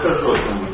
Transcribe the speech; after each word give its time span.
расскажу 0.00 0.34
этому 0.34 0.70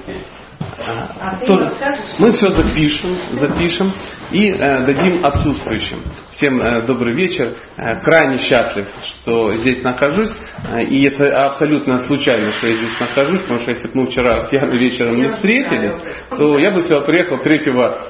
а, 0.78 1.36
то, 1.46 1.72
мы 2.18 2.32
все 2.32 2.50
запишем, 2.50 3.16
запишем 3.32 3.92
и 4.30 4.50
э, 4.50 4.84
дадим 4.84 5.24
отсутствующим. 5.24 6.02
Всем 6.30 6.60
э, 6.60 6.86
добрый 6.86 7.14
вечер. 7.14 7.54
Э, 7.76 8.00
крайне 8.02 8.38
счастлив, 8.38 8.86
что 9.02 9.54
здесь 9.54 9.82
нахожусь. 9.82 10.30
Э, 10.68 10.82
и 10.82 11.04
это 11.04 11.30
абсолютно 11.46 11.98
случайно, 12.06 12.52
что 12.52 12.66
я 12.66 12.76
здесь 12.76 13.00
нахожусь, 13.00 13.40
потому 13.42 13.60
что 13.60 13.70
если 13.70 13.88
бы 13.88 14.02
мы 14.02 14.06
вчера 14.06 14.42
с 14.42 14.52
Яной 14.52 14.78
вечером 14.78 15.16
не 15.16 15.30
встретились, 15.30 15.94
то 16.36 16.58
я 16.58 16.70
бы 16.72 16.82
сюда 16.82 17.00
приехал 17.00 17.38
3 17.38 17.56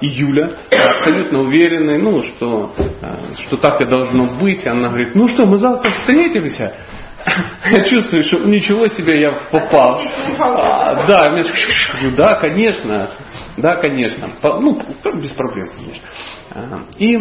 июля, 0.00 0.58
абсолютно 0.70 1.40
уверенный, 1.40 1.98
ну, 1.98 2.22
что, 2.22 2.74
э, 2.78 3.34
что 3.46 3.56
так 3.58 3.80
и 3.80 3.84
должно 3.84 4.38
быть. 4.38 4.66
Она 4.66 4.88
говорит, 4.88 5.14
ну 5.14 5.28
что, 5.28 5.46
мы 5.46 5.58
завтра 5.58 5.92
встретимся. 5.92 6.74
Я 7.70 7.84
чувствую, 7.84 8.22
что 8.24 8.38
ничего 8.38 8.86
себе 8.88 9.20
я 9.20 9.32
попал. 9.50 10.00
А, 10.38 11.06
да, 11.06 11.22
я 11.36 11.44
да, 12.16 12.36
конечно, 12.36 13.10
да, 13.56 13.76
конечно. 13.76 14.30
Ну, 14.42 14.80
без 15.20 15.30
проблем, 15.30 15.66
конечно. 15.74 16.86
И 16.98 17.16
а, 17.16 17.20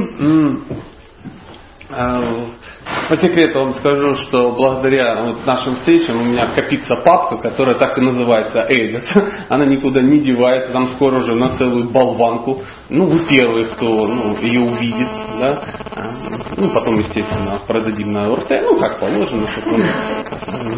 по 1.96 3.16
секрету 3.18 3.60
вам 3.60 3.74
скажу, 3.74 4.16
что 4.16 4.52
благодаря 4.52 5.24
вот 5.24 5.46
нашим 5.46 5.76
встречам 5.76 6.20
у 6.20 6.24
меня 6.24 6.48
копится 6.48 6.96
папка, 6.98 7.38
которая 7.38 7.78
так 7.80 7.98
и 7.98 8.02
называется 8.02 8.66
Эйдос. 8.68 9.14
Она 9.50 9.66
никуда 9.66 10.02
не 10.02 10.20
девается, 10.20 10.72
там 10.74 10.90
скоро 10.90 11.18
уже 11.18 11.36
на 11.36 11.58
целую 11.58 11.90
болванку. 11.90 12.64
Ну, 12.90 13.08
вы 13.08 13.26
первые, 13.28 13.68
кто 13.68 14.08
ну, 14.08 14.38
ее 14.42 14.62
увидит. 14.62 15.08
Да? 15.40 15.64
А, 15.96 16.12
ну, 16.58 16.74
потом, 16.74 17.00
естественно, 17.00 17.62
продадим 17.68 18.12
на 18.12 18.32
ОРТ, 18.32 18.50
ну, 18.64 18.78
как 18.80 19.00
положено, 19.00 19.48
чтобы 19.50 19.76
он 19.76 19.84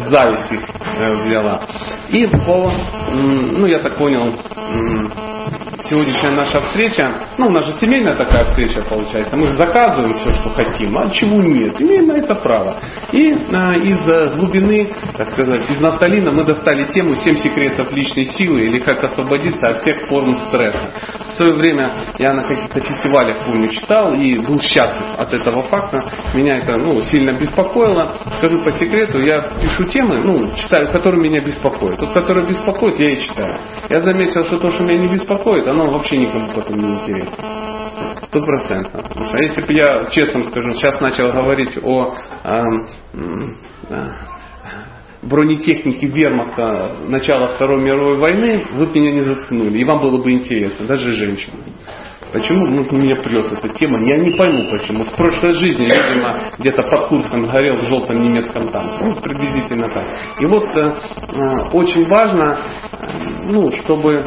зависть 0.08 0.52
их 0.52 0.68
э, 0.98 1.12
взяла. 1.24 1.62
И 2.10 2.26
по, 2.26 2.70
ну, 3.12 3.66
я 3.66 3.80
так 3.80 3.96
понял, 3.96 4.34
сегодняшняя 5.82 6.30
наша 6.30 6.60
встреча, 6.60 7.28
ну, 7.38 7.46
у 7.46 7.50
нас 7.50 7.66
же 7.66 7.72
семейная 7.78 8.16
такая 8.16 8.44
встреча 8.46 8.82
получается, 8.82 9.36
мы 9.36 9.48
же 9.48 9.54
заказываем 9.54 10.14
все, 10.14 10.32
что 10.32 10.50
хотим, 10.50 10.96
а 10.98 11.10
чего 11.10 11.40
нет, 11.40 11.80
имеем 11.80 12.06
на 12.06 12.12
это 12.14 12.34
право. 12.34 12.76
И 13.12 13.32
а, 13.52 13.74
из 13.76 14.36
глубины, 14.36 14.92
так 15.16 15.28
сказать, 15.30 15.70
из 15.70 15.80
нафталина 15.80 16.32
мы 16.32 16.44
достали 16.44 16.84
тему 16.92 17.12
«7 17.12 17.42
секретов 17.42 17.92
личной 17.92 18.26
силы» 18.26 18.62
или 18.62 18.78
«Как 18.80 19.02
освободиться 19.04 19.66
от 19.68 19.82
всех 19.82 20.06
форм 20.08 20.36
стресса». 20.48 20.90
В 21.28 21.32
свое 21.34 21.52
время 21.54 21.92
я 22.18 22.32
на 22.32 22.42
каких-то 22.42 22.80
фестивалях, 22.80 23.36
помню, 23.46 23.68
читал 23.68 24.12
и 24.14 24.38
был 24.38 24.58
счастлив 24.60 25.06
от 25.16 25.32
этого 25.32 25.62
факта. 25.64 26.10
Меня 26.34 26.56
это 26.56 26.76
ну, 26.78 27.00
сильно 27.02 27.32
беспокоило. 27.32 28.16
Скажу 28.38 28.58
по 28.64 28.72
секрету, 28.72 29.20
я 29.22 29.40
пишу 29.60 29.84
темы, 29.84 30.20
ну, 30.24 30.50
читаю, 30.56 30.88
которые 30.90 31.22
меня 31.22 31.40
беспокоят. 31.40 31.98
Тот, 31.98 32.12
который 32.12 32.44
беспокоит, 32.46 32.98
я 32.98 33.10
и 33.10 33.20
читаю. 33.20 33.56
Я 33.88 34.00
заметил, 34.00 34.42
что 34.44 34.58
то, 34.58 34.70
что 34.72 34.82
меня 34.82 34.98
не 34.98 35.08
беспокоит, 35.08 35.67
оно 35.68 35.84
вообще 35.84 36.18
никому 36.18 36.52
потом 36.54 36.76
не 36.76 36.94
интересно. 36.94 37.58
Стопроцентно. 38.26 39.02
А 39.32 39.38
если 39.42 39.66
бы 39.66 39.72
я, 39.72 40.06
честно 40.10 40.44
скажу, 40.44 40.72
сейчас 40.72 41.00
начал 41.00 41.32
говорить 41.32 41.76
о 41.82 42.14
э, 42.44 42.62
э, 43.14 44.08
бронетехнике 45.22 46.06
вермахта 46.06 46.92
начала 47.06 47.48
Второй 47.48 47.82
мировой 47.82 48.18
войны, 48.18 48.64
вы 48.72 48.86
бы 48.86 48.92
меня 48.94 49.12
не 49.12 49.22
заткнули. 49.22 49.78
И 49.78 49.84
вам 49.84 50.00
было 50.00 50.22
бы 50.22 50.30
интересно, 50.30 50.86
даже 50.86 51.12
женщинам. 51.12 51.60
Почему 52.32 52.66
нужно 52.66 52.96
меня 52.96 53.16
прет 53.16 53.52
эта 53.52 53.68
тема? 53.70 53.98
Я 54.04 54.18
не 54.18 54.32
пойму 54.32 54.64
почему. 54.70 55.04
С 55.04 55.10
прошлой 55.10 55.52
жизни, 55.52 55.84
видимо, 55.84 56.52
где-то 56.58 56.82
под 56.82 57.06
Курском 57.06 57.48
горел 57.48 57.76
в 57.76 57.84
желтом 57.84 58.22
немецком 58.22 58.68
танке. 58.68 59.04
Ну, 59.04 59.16
приблизительно 59.16 59.88
так. 59.88 60.04
И 60.38 60.44
вот 60.44 60.64
э, 60.76 60.80
э 60.80 61.68
очень 61.72 62.06
важно, 62.06 62.58
э, 63.00 63.06
ну, 63.46 63.72
чтобы 63.72 64.26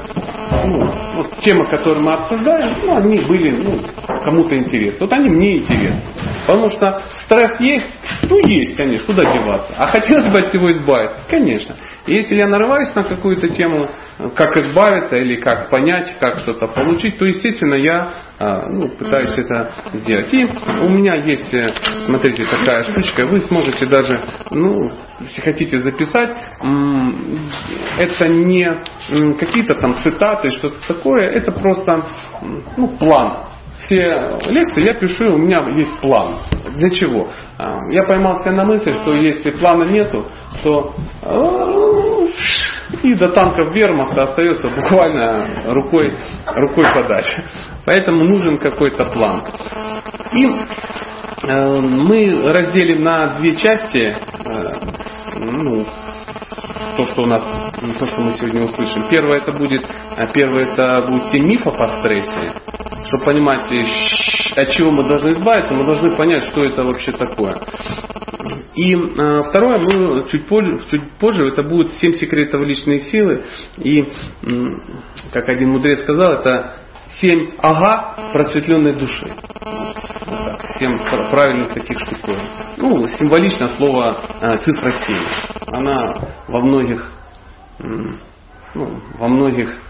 ну, 0.65 0.89
вот 1.15 1.31
темы, 1.41 1.67
которые 1.69 2.03
мы 2.03 2.13
обсуждаем, 2.13 2.77
ну, 2.83 2.95
они 2.95 3.19
были 3.21 3.51
ну, 3.51 3.79
кому-то 4.23 4.55
интересны. 4.55 4.97
Вот 5.01 5.13
они 5.13 5.29
мне 5.29 5.57
интересны. 5.57 6.01
Потому 6.45 6.69
что 6.69 7.03
стресс 7.25 7.51
есть, 7.59 7.89
ну 8.23 8.37
есть, 8.47 8.75
конечно, 8.75 9.05
куда 9.05 9.23
деваться. 9.23 9.73
А 9.77 9.87
хотелось 9.87 10.31
бы 10.31 10.41
от 10.41 10.53
него 10.53 10.71
избавиться, 10.71 11.25
конечно. 11.29 11.75
И 12.07 12.15
если 12.15 12.35
я 12.35 12.47
нарываюсь 12.47 12.93
на 12.95 13.03
какую-то 13.03 13.49
тему, 13.49 13.87
как 14.35 14.57
избавиться 14.57 15.17
или 15.17 15.35
как 15.35 15.69
понять, 15.69 16.15
как 16.19 16.39
что-то 16.39 16.67
получить, 16.67 17.17
то, 17.17 17.25
естественно, 17.25 17.75
я 17.75 17.90
а, 17.91 18.67
ну, 18.69 18.89
пытаюсь 18.89 19.33
это 19.37 19.71
сделать. 19.93 20.33
И 20.33 20.43
у 20.43 20.89
меня 20.89 21.15
есть, 21.15 21.53
э, 21.53 21.67
смотрите, 22.05 22.45
такая 22.45 22.83
штучка, 22.83 23.25
вы 23.25 23.39
сможете 23.41 23.85
даже, 23.85 24.23
ну, 24.49 24.97
если 25.19 25.41
хотите 25.41 25.79
записать, 25.79 26.29
это 27.97 28.27
не 28.27 28.67
какие-то 29.37 29.75
там 29.75 29.95
цитаты, 30.03 30.49
что-то 30.49 30.77
такое, 30.87 31.27
это 31.29 31.51
просто 31.51 32.05
ну, 32.77 32.87
план 32.87 33.43
все 33.85 34.37
лекции 34.49 34.85
я 34.85 34.93
пишу, 34.93 35.35
у 35.35 35.37
меня 35.37 35.67
есть 35.75 35.99
план. 35.99 36.39
Для 36.75 36.89
чего? 36.89 37.29
А, 37.57 37.79
я 37.89 38.03
поймал 38.03 38.39
себя 38.41 38.51
на 38.51 38.65
мысли, 38.65 38.91
что 38.91 39.13
если 39.13 39.51
плана 39.51 39.85
нету, 39.91 40.27
то 40.63 40.93
и 43.03 43.13
до 43.15 43.29
танков 43.29 43.73
вермахта 43.73 44.23
остается 44.23 44.69
буквально 44.69 45.47
рукой, 45.67 46.17
рукой 46.45 46.85
подать. 46.93 47.35
Поэтому 47.85 48.25
нужен 48.25 48.57
какой-то 48.57 49.05
план. 49.05 49.43
И 50.33 50.45
э, 50.45 51.79
мы 51.79 52.51
разделим 52.51 53.01
на 53.03 53.37
две 53.37 53.55
части 53.55 54.15
э, 54.45 54.73
ну, 55.37 55.85
то, 56.95 57.05
что 57.05 57.23
у 57.23 57.25
нас, 57.25 57.43
то, 57.99 58.05
что 58.05 58.21
мы 58.21 58.33
сегодня 58.33 58.63
услышим. 58.63 59.07
Первое 59.09 59.37
это 59.37 59.51
будет, 59.51 59.83
э, 59.83 60.27
первое 60.33 60.65
это 60.65 61.05
будет 61.07 61.25
7 61.31 61.45
мифов 61.45 61.79
о 61.79 61.99
стрессе. 61.99 62.53
Чтобы 63.07 63.25
понимать, 63.25 63.69
от 64.55 64.69
чего 64.71 64.91
мы 64.91 65.03
должны 65.03 65.31
избавиться, 65.31 65.73
мы 65.73 65.85
должны 65.85 66.15
понять, 66.15 66.43
что 66.45 66.63
это 66.63 66.83
вообще 66.83 67.11
такое. 67.11 67.57
И 68.75 68.95
э, 68.95 69.41
второе, 69.49 69.79
мы 69.79 70.29
чуть 70.29 70.47
позже, 70.47 70.79
чуть 70.89 71.11
позже, 71.19 71.47
это 71.47 71.63
будет 71.63 71.93
семь 71.93 72.13
секретов 72.13 72.61
личной 72.61 72.99
силы. 72.99 73.43
И, 73.77 74.01
э, 74.01 74.05
как 75.33 75.49
один 75.49 75.69
мудрец 75.71 76.01
сказал, 76.01 76.33
это 76.33 76.75
семь 77.19 77.51
ага 77.59 78.31
просветленной 78.33 78.93
души. 78.93 79.31
Вот 80.25 80.45
так, 80.45 80.67
семь 80.79 80.97
правильных 81.29 81.73
таких 81.73 81.99
штуковин. 81.99 82.47
Ну, 82.77 83.07
символично 83.07 83.67
слово 83.69 84.17
э, 84.41 84.57
цифра 84.57 84.91
7. 84.91 85.25
Она 85.67 86.15
во 86.47 86.61
многих, 86.61 87.11
ну, 87.79 89.01
во 89.17 89.27
многих 89.27 89.81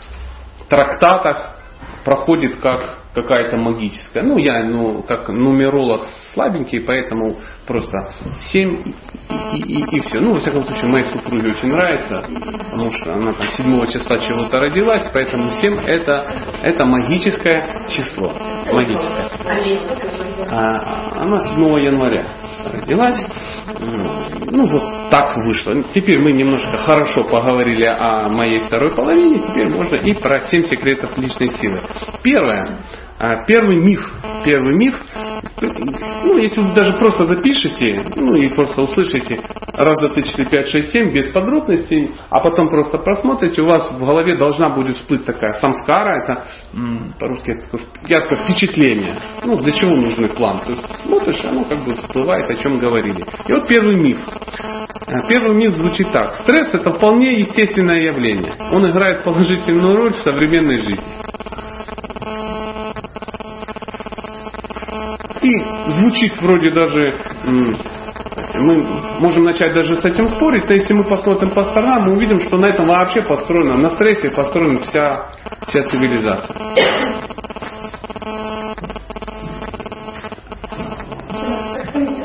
трактатах 0.70 1.58
проходит 2.04 2.60
как 2.62 3.01
какая-то 3.14 3.58
магическая. 3.58 4.24
Ну, 4.24 4.38
я 4.38 4.64
ну, 4.64 5.04
как 5.04 5.28
нумеролог 5.30 6.06
слабенький, 6.34 6.80
поэтому 6.82 7.40
просто 7.68 7.98
7 8.40 8.84
и, 9.54 9.58
и, 9.58 9.98
и 9.98 10.00
все. 10.02 10.20
Ну, 10.20 10.34
во 10.34 10.40
всяком 10.40 10.64
случае, 10.64 10.88
моей 10.88 11.06
супруге 11.06 11.52
очень 11.52 11.70
нравится, 11.70 12.24
потому 12.72 12.94
что 12.94 13.14
она 13.14 13.34
там 13.34 13.48
7 13.48 13.88
числа 13.88 14.18
чего-то 14.20 14.60
родилась, 14.60 15.10
поэтому 15.14 15.52
7 15.52 15.78
это, 15.86 16.26
это 16.64 16.86
магическое 16.86 17.86
число. 17.90 18.32
Магическое. 18.72 19.30
А, 20.50 21.22
она 21.22 21.40
7 21.54 21.80
января 21.80 22.26
родилась. 22.66 23.26
Ну, 23.82 24.66
вот 24.68 25.10
так 25.10 25.38
вышло. 25.38 25.84
Теперь 25.94 26.20
мы 26.22 26.32
немножко 26.34 26.78
хорошо 26.78 27.24
поговорили 27.24 27.86
о 27.86 28.30
моей 28.30 28.62
второй 28.62 28.94
половине, 28.96 29.40
теперь 29.40 29.70
можно 29.70 29.96
и 29.96 30.14
про 30.14 30.40
7 30.40 30.66
секретов 30.66 31.18
личной 31.18 31.50
силы. 31.58 31.82
Первое. 32.22 32.78
А, 33.18 33.44
первый 33.46 33.78
миф. 33.78 34.14
Первый 34.46 34.78
миф. 34.78 34.96
Ну, 35.62 36.38
если 36.38 36.62
вы 36.62 36.74
даже 36.74 36.94
просто 36.94 37.26
запишете, 37.26 38.06
ну 38.16 38.36
и 38.36 38.50
просто 38.50 38.82
услышите 38.82 39.42
раз, 39.74 40.00
два, 40.00 40.10
три, 40.10 40.24
четыре, 40.24 40.50
пять, 40.50 40.68
шесть, 40.68 40.92
семь 40.92 41.12
без 41.12 41.32
подробностей, 41.32 42.12
а 42.30 42.40
потом 42.40 42.70
просто 42.70 42.98
просмотрите, 42.98 43.62
у 43.62 43.66
вас 43.66 43.92
в 43.92 44.00
голове 44.00 44.36
должна 44.36 44.70
будет 44.70 44.96
всплыть 44.96 45.26
такая 45.26 45.52
самскара, 45.60 46.22
это 46.24 46.44
по-русски 47.20 47.52
это 47.52 47.66
такое 47.66 47.82
яркое 48.08 48.44
впечатление. 48.44 49.20
Ну, 49.44 49.58
для 49.58 49.72
чего 49.72 49.96
нужный 49.96 50.30
план? 50.30 50.60
То 50.66 50.72
есть 50.72 50.88
смотришь, 51.04 51.44
оно 51.46 51.64
как 51.66 51.84
бы 51.86 51.96
всплывает, 51.96 52.50
о 52.50 52.56
чем 52.56 52.78
говорили. 52.80 53.26
И 53.48 53.54
вот 53.54 53.68
первый 53.68 53.96
миф. 53.96 54.20
А, 55.08 55.28
первый 55.28 55.56
миф 55.56 55.74
звучит 55.74 56.12
так. 56.12 56.36
Стресс 56.44 56.70
это 56.74 56.92
вполне 56.92 57.40
естественное 57.40 58.02
явление. 58.02 58.54
Он 58.72 58.90
играет 58.90 59.24
положительную 59.24 59.96
роль 59.96 60.14
в 60.14 60.20
современной 60.20 60.82
жизни. 60.82 61.22
Звучит 65.88 66.42
вроде 66.42 66.72
даже, 66.72 67.16
мы 68.56 68.84
можем 69.20 69.44
начать 69.44 69.74
даже 69.74 69.96
с 69.96 70.06
этим 70.06 70.28
спорить, 70.30 70.68
но 70.68 70.76
если 70.76 70.94
мы 70.94 71.04
посмотрим 71.04 71.52
по 71.52 71.64
сторонам, 71.64 72.04
мы 72.04 72.18
увидим, 72.18 72.40
что 72.40 72.58
на 72.58 72.68
этом 72.68 72.88
вообще 72.88 73.22
построена, 73.24 73.78
на 73.78 73.92
стрессе 73.92 74.30
построена 74.30 74.80
вся, 74.82 75.28
вся 75.68 75.84
цивилизация. 75.84 76.56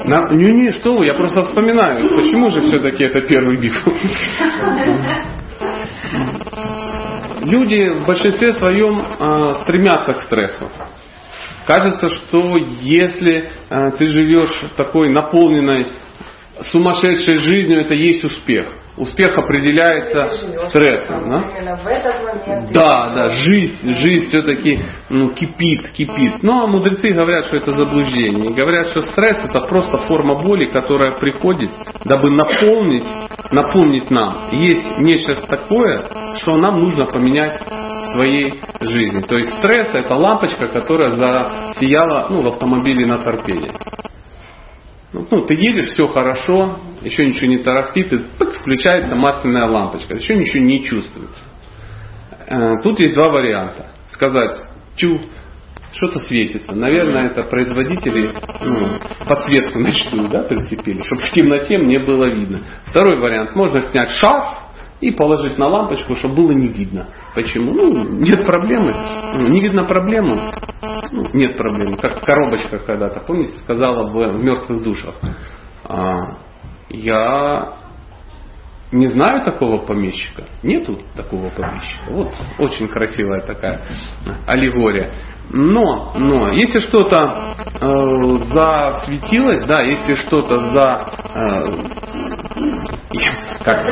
На, 0.04 0.32
не, 0.32 0.52
не, 0.52 0.70
что 0.70 0.94
вы, 0.94 1.06
я 1.06 1.14
просто 1.14 1.42
вспоминаю, 1.42 2.08
почему 2.10 2.48
же 2.50 2.60
все-таки 2.60 3.02
это 3.02 3.22
первый 3.22 3.58
биф. 3.58 3.74
люди 7.46 7.88
в 7.88 8.06
большинстве 8.06 8.52
своем 8.54 9.00
э, 9.00 9.54
стремятся 9.62 10.14
к 10.14 10.20
стрессу. 10.20 10.70
Кажется, 11.66 12.08
что 12.08 12.56
если 12.56 13.50
э, 13.68 13.90
ты 13.98 14.06
живешь 14.06 14.64
такой 14.76 15.08
наполненной 15.08 15.88
сумасшедшей 16.70 17.36
жизнью, 17.38 17.80
это 17.80 17.94
есть 17.94 18.24
успех. 18.24 18.68
Успех 18.96 19.36
определяется 19.36 20.30
стрессом. 20.70 21.28
Да? 21.28 21.40
да, 22.72 23.14
да, 23.14 23.28
жизнь, 23.28 23.94
жизнь 23.94 24.28
все-таки 24.28 24.80
ну, 25.10 25.30
кипит, 25.30 25.90
кипит. 25.90 26.42
Но 26.42 26.66
мудрецы 26.66 27.10
говорят, 27.10 27.46
что 27.46 27.56
это 27.56 27.72
заблуждение. 27.72 28.54
говорят, 28.54 28.88
что 28.88 29.02
стресс 29.02 29.38
это 29.44 29.60
просто 29.68 29.98
форма 30.06 30.36
боли, 30.36 30.64
которая 30.64 31.12
приходит, 31.12 31.70
дабы 32.04 32.30
наполнить, 32.30 33.04
напомнить 33.50 34.10
нам, 34.10 34.48
есть 34.52 34.98
нечто 34.98 35.34
такое, 35.46 36.06
что 36.38 36.56
нам 36.56 36.80
нужно 36.80 37.04
поменять 37.04 37.60
своей 38.16 38.60
жизни. 38.80 39.20
То 39.22 39.36
есть 39.36 39.54
стресс 39.56 39.94
это 39.94 40.14
лампочка, 40.14 40.66
которая 40.68 41.12
засияла 41.12 42.28
ну, 42.30 42.42
в 42.42 42.48
автомобиле 42.48 43.06
на 43.06 43.18
торпеде. 43.18 43.72
Ну, 45.12 45.26
ну, 45.30 45.46
ты 45.46 45.54
едешь, 45.54 45.92
все 45.92 46.08
хорошо, 46.08 46.80
еще 47.02 47.26
ничего 47.26 47.46
не 47.46 47.58
тарахтит, 47.58 48.12
и 48.12 48.18
пык, 48.38 48.54
включается 48.56 49.14
масляная 49.14 49.66
лампочка, 49.66 50.14
еще 50.14 50.34
ничего 50.34 50.64
не 50.64 50.84
чувствуется. 50.84 51.42
Э, 52.48 52.82
тут 52.82 52.98
есть 52.98 53.14
два 53.14 53.30
варианта. 53.30 53.86
Сказать, 54.10 54.58
чу, 54.96 55.18
что-то 55.92 56.18
светится. 56.20 56.74
Наверное, 56.74 57.26
это 57.26 57.44
производители 57.44 58.30
ну, 58.60 58.98
подсветку 59.26 59.78
ночную 59.80 60.28
да, 60.28 60.42
прицепили, 60.42 61.02
чтобы 61.02 61.22
в 61.22 61.30
темноте 61.30 61.78
мне 61.78 61.98
было 61.98 62.26
видно. 62.26 62.62
Второй 62.86 63.18
вариант. 63.18 63.54
Можно 63.54 63.80
снять 63.80 64.10
шарф 64.10 64.65
и 65.00 65.10
положить 65.10 65.58
на 65.58 65.68
лампочку, 65.68 66.16
чтобы 66.16 66.36
было 66.36 66.52
не 66.52 66.68
видно. 66.68 67.08
Почему? 67.34 67.72
Ну, 67.74 68.08
нет 68.20 68.46
проблемы. 68.46 68.94
Ну, 69.34 69.48
не 69.48 69.60
видно 69.60 69.84
проблему. 69.84 70.52
Ну, 71.12 71.28
нет 71.34 71.56
проблемы. 71.56 71.96
Как 71.96 72.24
коробочка 72.24 72.78
когда-то, 72.78 73.20
помните, 73.20 73.58
сказала 73.58 74.10
в, 74.10 74.32
в 74.32 74.42
мертвых 74.42 74.82
душах. 74.82 75.16
А, 75.84 76.38
я 76.88 77.76
не 78.92 79.06
знаю 79.08 79.42
такого 79.42 79.78
помещика. 79.78 80.44
Нету 80.62 80.98
такого 81.14 81.50
помещика. 81.50 82.04
Вот 82.10 82.32
очень 82.58 82.88
красивая 82.88 83.42
такая 83.42 83.82
аллегория. 84.46 85.12
Но, 85.50 86.12
но, 86.16 86.48
если 86.48 86.80
что-то 86.80 87.54
э, 87.80 88.36
засветилось, 88.52 89.64
да, 89.66 89.82
если 89.82 90.14
что-то 90.14 90.58
за 90.70 91.08
э, 91.34 91.96
как, 93.64 93.84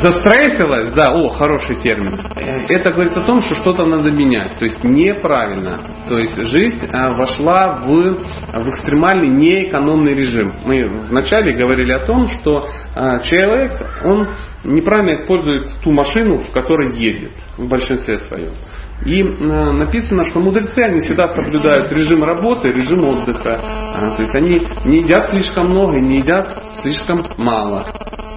застрессилось, 0.00 0.90
да, 0.94 1.12
о, 1.12 1.30
хороший 1.30 1.76
термин. 1.76 2.20
Это 2.36 2.90
говорит 2.90 3.16
о 3.16 3.22
том, 3.22 3.40
что 3.40 3.54
что-то 3.54 3.84
надо 3.86 4.10
менять, 4.10 4.58
то 4.58 4.64
есть 4.64 4.84
неправильно. 4.84 5.80
То 6.08 6.18
есть 6.18 6.36
жизнь 6.48 6.86
э, 6.86 7.12
вошла 7.14 7.76
в, 7.76 7.88
в 7.88 8.68
экстремальный 8.70 9.28
неэкономный 9.28 10.14
режим. 10.14 10.54
Мы 10.64 10.86
вначале 11.08 11.54
говорили 11.54 11.92
о 11.92 12.04
том, 12.06 12.26
что 12.28 12.66
э, 12.66 13.22
человек, 13.24 13.72
он 14.04 14.36
неправильно 14.64 15.22
использует 15.22 15.68
ту 15.82 15.92
машину, 15.92 16.38
в 16.38 16.52
которой 16.52 16.94
ездит 16.96 17.32
в 17.56 17.68
большинстве 17.68 18.18
своем. 18.18 18.56
И 19.04 19.22
написано, 19.22 20.24
что 20.24 20.40
мудрецы, 20.40 20.78
они 20.82 21.00
всегда 21.02 21.26
соблюдают 21.28 21.92
режим 21.92 22.24
работы, 22.24 22.72
режим 22.72 23.04
отдыха. 23.04 23.58
То 24.16 24.22
есть 24.22 24.34
они 24.34 24.66
не 24.86 25.02
едят 25.02 25.30
слишком 25.30 25.66
много 25.68 25.98
и 25.98 26.00
не 26.00 26.18
едят 26.18 26.62
слишком 26.80 27.26
мало. 27.36 27.84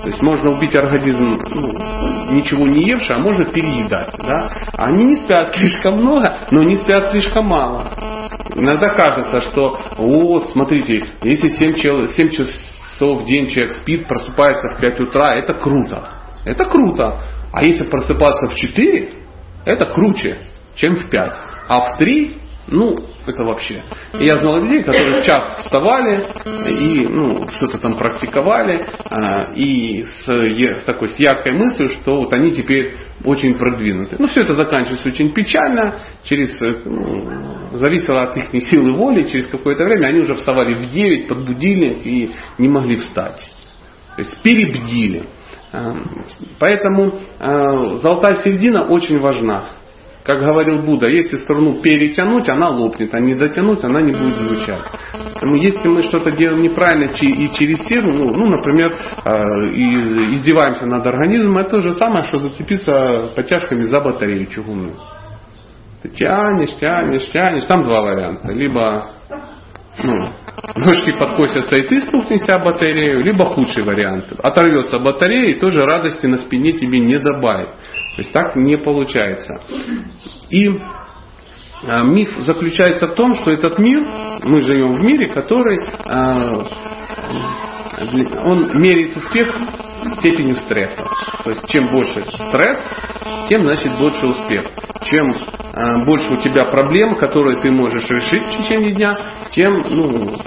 То 0.02 0.10
есть 0.10 0.22
можно 0.22 0.52
убить 0.52 0.76
организм 0.76 1.40
ну, 1.50 2.34
ничего 2.34 2.68
не 2.68 2.84
евший, 2.84 3.16
а 3.16 3.20
можно 3.20 3.46
переедать. 3.46 4.14
Да? 4.20 4.52
Они 4.74 5.06
не 5.06 5.16
спят 5.18 5.56
слишком 5.56 5.96
много, 5.96 6.38
но 6.52 6.64
не 6.64 6.76
спят 6.76 7.12
слишком 7.12 7.48
мало. 7.48 7.92
Иногда 8.56 8.90
кажется, 8.90 9.42
что 9.42 9.80
вот, 9.98 10.52
смотрите, 10.52 11.04
если 11.24 11.48
7, 11.48 11.74
чел, 11.76 12.08
7 12.08 12.30
часов 12.30 13.24
в 13.24 13.26
день 13.26 13.48
человек 13.48 13.74
спит, 13.74 14.08
просыпается 14.08 14.70
в 14.70 14.80
5 14.80 15.00
утра, 15.00 15.36
это 15.36 15.54
круто. 15.54 16.14
Это 16.46 16.66
круто. 16.66 17.22
А 17.52 17.64
если 17.64 17.84
просыпаться 17.84 18.48
в 18.48 18.56
4, 18.56 19.24
это 19.66 19.86
круче, 19.88 20.38
чем 20.78 20.96
в 20.96 21.10
5. 21.10 21.34
А 21.68 21.94
в 21.94 21.98
3 21.98 22.38
ну, 22.70 22.98
это 23.26 23.46
вообще. 23.46 23.82
Я 24.20 24.38
знал 24.38 24.62
людей, 24.62 24.84
которые 24.84 25.22
в 25.22 25.26
час 25.26 25.62
вставали 25.62 26.28
и 26.70 27.08
ну, 27.08 27.48
что-то 27.48 27.78
там 27.78 27.98
практиковали, 27.98 28.86
а, 29.10 29.54
и 29.56 30.04
с, 30.04 30.28
с 30.28 30.84
такой 30.84 31.08
с 31.10 31.18
яркой 31.18 31.54
мыслью, 31.54 31.90
что 31.90 32.18
вот 32.18 32.34
они 32.34 32.52
теперь 32.52 32.98
очень 33.24 33.58
продвинуты. 33.58 34.18
Ну, 34.20 34.28
все 34.28 34.42
это 34.42 34.54
заканчивалось 34.54 35.06
очень 35.06 35.32
печально, 35.32 35.96
через, 36.24 36.52
ну, 36.84 37.30
зависело 37.72 38.24
от 38.24 38.36
их 38.36 38.50
силы 38.64 38.94
воли, 38.98 39.24
через 39.24 39.48
какое-то 39.48 39.86
время 39.86 40.08
они 40.08 40.20
уже 40.20 40.36
вставали 40.36 40.74
в 40.74 40.92
9 40.92 41.30
под 41.30 41.46
будильник 41.46 42.06
и 42.06 42.32
не 42.58 42.68
могли 42.68 42.98
встать. 42.98 43.40
То 44.18 44.22
есть 44.24 44.42
перебдили. 44.42 45.26
А, 45.72 45.96
поэтому 46.60 47.14
э, 47.40 47.96
золотая 48.02 48.36
середина 48.44 48.84
очень 48.84 49.20
важна. 49.20 49.70
Как 50.28 50.42
говорил 50.42 50.84
Будда, 50.84 51.08
если 51.08 51.38
струну 51.38 51.82
перетянуть, 51.82 52.50
она 52.50 52.68
лопнет, 52.68 53.14
а 53.14 53.20
не 53.22 53.34
дотянуть, 53.34 53.82
она 53.86 54.02
не 54.02 54.12
будет 54.12 54.36
звучать. 54.36 54.84
Поэтому 55.14 55.56
если 55.56 55.88
мы 55.88 56.04
что-то 56.04 56.32
делаем 56.32 56.62
неправильно 56.62 57.10
и 57.12 57.50
через 57.54 57.88
силу, 57.88 58.12
ну, 58.12 58.34
ну 58.34 58.48
например, 58.48 58.92
а, 59.24 59.58
и 59.74 60.34
издеваемся 60.34 60.86
над 60.86 61.06
организмом, 61.06 61.60
это 61.60 61.70
то 61.70 61.80
же 61.80 61.94
самое, 61.94 62.24
что 62.24 62.40
зацепиться 62.40 63.30
подтяжками 63.38 63.84
за 63.84 64.02
батарею 64.02 64.48
чугунную. 64.48 64.98
Ты 66.04 66.10
тянешь, 66.10 66.76
тянешь, 66.76 67.32
тянешь. 67.32 67.64
Там 67.64 67.84
два 67.84 68.02
варианта. 68.02 68.52
Либо 68.52 69.08
ну, 70.04 70.30
ножки 70.76 71.12
подкосятся 71.12 71.76
и 71.76 71.84
ты 71.84 72.02
стукнешься 72.02 72.54
об 72.54 72.66
батарею, 72.66 73.24
либо 73.24 73.46
худший 73.46 73.84
вариант. 73.84 74.34
Оторвется 74.40 75.00
батарея 75.00 75.56
и 75.56 75.60
тоже 75.60 75.82
радости 75.82 76.26
на 76.26 76.38
спине 76.38 76.74
тебе 76.74 77.00
не 77.00 77.20
добавит. 77.20 77.70
То 78.16 78.22
есть 78.22 78.32
так 78.32 78.56
не 78.56 78.78
получается. 78.78 79.62
И 80.50 80.70
а, 81.88 82.04
миф 82.04 82.30
заключается 82.40 83.08
в 83.08 83.16
том, 83.16 83.36
что 83.36 83.52
этот 83.52 83.78
мир, 83.78 84.04
мы 84.44 84.62
живем 84.62 84.96
в 84.96 85.04
мире, 85.04 85.28
который 85.28 85.80
а, 86.06 86.66
он 87.98 88.80
меряет 88.80 89.18
успех 89.18 89.56
степенью 90.20 90.56
стресса. 90.58 91.04
То 91.44 91.52
есть 91.52 91.68
чем 91.68 91.88
больше 91.88 92.24
стресс, 92.24 92.78
тем 93.50 93.66
значит 93.66 93.98
больше 93.98 94.28
успех. 94.28 94.66
Чем 95.02 95.34
э, 95.34 96.06
больше 96.06 96.34
у 96.34 96.42
тебя 96.42 96.66
проблем, 96.66 97.18
которые 97.18 97.58
ты 97.62 97.72
можешь 97.72 98.10
решить 98.10 98.44
в 98.44 98.58
течение 98.58 98.94
дня, 98.94 99.18
тем 99.52 99.84
ну, 99.90 100.38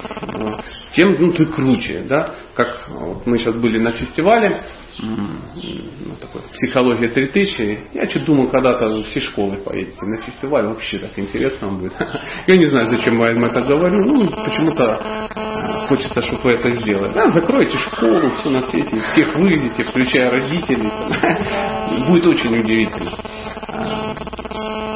тем 0.93 1.17
ну, 1.19 1.33
ты 1.33 1.47
круче. 1.47 2.05
Да? 2.09 2.35
Как 2.55 2.89
вот 2.89 3.27
мы 3.27 3.39
сейчас 3.39 3.57
были 3.57 3.79
на 3.79 3.93
фестивале, 3.93 4.65
ну, 4.99 6.17
такой, 6.21 6.43
психология 6.53 7.09
3000, 7.09 7.89
я 7.95 8.09
что 8.09 8.21
думаю, 8.21 8.49
когда-то 8.51 9.03
все 9.05 9.21
школы 9.21 9.57
поедете 9.59 9.99
на 10.03 10.21
фестиваль, 10.23 10.67
вообще 10.67 10.99
так 10.99 11.19
интересно 11.19 11.69
будет. 11.69 11.93
Я 12.47 12.57
не 12.57 12.67
знаю, 12.67 12.89
зачем 12.89 13.21
я 13.21 13.33
им 13.33 13.45
это 13.45 13.61
говорю, 13.63 14.05
ну, 14.05 14.29
почему-то 14.45 15.29
э, 15.35 15.87
хочется, 15.89 16.23
чтобы 16.23 16.43
вы 16.43 16.51
это 16.53 16.71
сделали. 16.73 17.13
Да, 17.13 17.31
закройте 17.31 17.77
школу, 17.79 18.31
все 18.31 18.51
на 18.51 18.63
свете, 18.63 19.01
всех 19.13 19.35
вывезете, 19.37 19.85
включая 19.85 20.31
родителей. 20.31 20.91
Будет 22.09 22.27
очень 22.27 22.59
удивительно. 22.59 23.13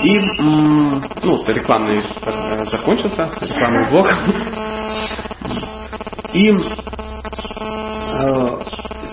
И, 0.03 0.19
ну, 1.23 1.45
рекламный 1.47 1.99
э, 1.99 2.65
закончился, 2.71 3.31
рекламный 3.41 3.89
блок. 3.91 4.07
И 6.35 6.51
э, 6.51 6.55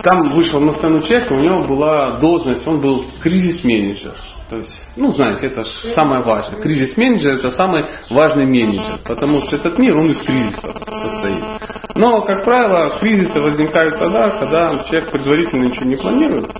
там 0.03 0.31
вышел 0.31 0.59
на 0.59 0.73
сцену 0.73 1.01
человек, 1.01 1.31
у 1.31 1.35
него 1.35 1.63
была 1.63 2.19
должность, 2.19 2.67
он 2.67 2.81
был 2.81 3.05
кризис-менеджер. 3.21 4.15
То 4.49 4.57
есть, 4.57 4.75
ну, 4.97 5.11
знаете, 5.11 5.45
это 5.45 5.63
же 5.63 5.93
самое 5.95 6.23
важное. 6.23 6.59
Кризис-менеджер 6.61 7.35
это 7.35 7.51
самый 7.51 7.85
важный 8.09 8.45
менеджер, 8.45 8.99
потому 9.05 9.41
что 9.43 9.55
этот 9.55 9.77
мир, 9.79 9.95
он 9.95 10.07
из 10.11 10.19
кризисов 10.23 10.73
состоит. 10.73 11.43
Но, 11.95 12.21
как 12.23 12.43
правило, 12.43 12.97
кризисы 12.99 13.39
возникают 13.39 13.99
тогда, 13.99 14.29
когда 14.31 14.83
человек 14.85 15.11
предварительно 15.11 15.65
ничего 15.65 15.85
не 15.85 15.95
планирует, 15.95 16.51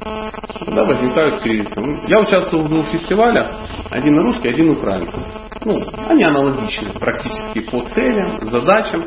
тогда 0.63 0.86
возникают 0.86 1.41
кризисы. 1.41 1.82
Я 2.08 2.22
участвовал 2.22 2.65
в 2.65 2.70
двух 2.70 2.86
фестивалях, 2.88 3.48
один 3.89 4.15
русский, 4.20 4.48
один 4.48 4.70
украинский. 4.70 5.22
Ну, 5.63 5.84
они 6.10 6.24
аналогичны 6.24 6.91
практически 7.00 7.60
по 7.70 7.82
целям, 7.94 8.50
задачам, 8.50 9.06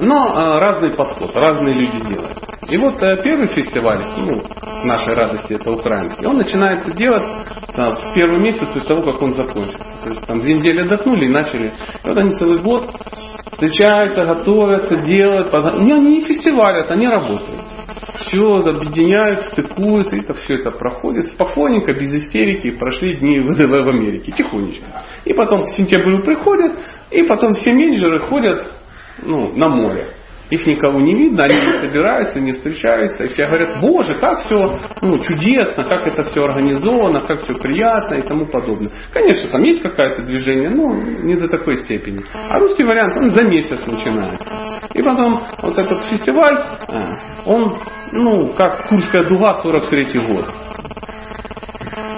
но 0.00 0.32
э, 0.34 0.58
разный 0.58 0.90
подход, 0.90 1.36
разные 1.36 1.74
люди 1.74 2.00
делают. 2.08 2.38
И 2.68 2.76
вот 2.78 3.02
э, 3.02 3.20
первый 3.22 3.48
фестиваль, 3.48 4.00
ну, 4.16 4.42
нашей 4.84 5.14
радости 5.14 5.52
это 5.52 5.70
украинский, 5.70 6.26
он 6.26 6.38
начинается 6.38 6.92
делать 6.92 7.24
там, 7.74 7.96
в 7.96 8.14
первый 8.14 8.38
месяц 8.38 8.66
после 8.68 8.88
того, 8.88 9.02
как 9.02 9.20
он 9.20 9.34
закончится. 9.34 9.86
То 10.02 10.10
есть 10.10 10.26
там 10.26 10.40
две 10.40 10.54
недели 10.54 10.80
отдохнули 10.80 11.26
и 11.26 11.28
начали. 11.28 11.66
И 11.66 12.08
вот 12.08 12.16
они 12.16 12.32
целый 12.34 12.62
год 12.62 12.88
встречаются, 13.52 14.24
готовятся, 14.24 14.96
делают. 14.96 15.52
Не, 15.80 15.92
они 15.92 16.20
не 16.20 16.24
фестивалят, 16.24 16.90
они 16.90 17.06
работают. 17.06 17.60
все 18.18 18.56
объединяют, 18.56 19.42
стыкуют, 19.52 20.12
и 20.14 20.20
это 20.20 20.32
все 20.34 20.54
это 20.54 20.70
проходит 20.70 21.26
спокойненько, 21.32 21.92
без 21.92 22.24
истерики. 22.24 22.70
Прошли 22.78 23.18
дни 23.18 23.40
ВДВ 23.40 23.84
в 23.84 23.88
Америке, 23.88 24.32
тихонечко. 24.32 24.86
И 25.24 25.32
потом 25.34 25.64
к 25.64 25.70
сентябрю 25.70 26.22
приходят, 26.22 26.78
и 27.10 27.22
потом 27.22 27.52
все 27.54 27.72
менеджеры 27.72 28.20
ходят 28.26 28.72
ну, 29.22 29.52
на 29.54 29.68
море. 29.68 30.08
Их 30.52 30.66
никого 30.66 31.00
не 31.00 31.14
видно, 31.14 31.44
они 31.44 31.54
не 31.54 31.80
собираются, 31.80 32.38
не 32.38 32.52
встречаются, 32.52 33.24
и 33.24 33.28
все 33.28 33.46
говорят, 33.46 33.80
боже, 33.80 34.18
как 34.18 34.40
все 34.40 34.78
ну, 35.00 35.18
чудесно, 35.20 35.82
как 35.84 36.06
это 36.06 36.24
все 36.24 36.42
организовано, 36.42 37.22
как 37.22 37.40
все 37.40 37.54
приятно 37.54 38.16
и 38.16 38.20
тому 38.20 38.44
подобное. 38.48 38.92
Конечно, 39.14 39.48
там 39.48 39.62
есть 39.62 39.80
какое-то 39.80 40.26
движение, 40.26 40.68
но 40.68 40.94
не 40.94 41.36
до 41.36 41.48
такой 41.48 41.76
степени. 41.76 42.22
А 42.34 42.58
русский 42.58 42.84
вариант, 42.84 43.16
он 43.16 43.30
за 43.30 43.44
месяц 43.44 43.80
начинается. 43.86 44.44
И 44.92 45.00
потом 45.00 45.40
вот 45.62 45.78
этот 45.78 46.02
фестиваль, 46.10 46.62
э, 46.86 47.16
он, 47.46 47.78
ну, 48.12 48.48
как 48.48 48.88
Курская 48.88 49.24
дуга, 49.24 49.54
43 49.54 50.18
год. 50.18 50.52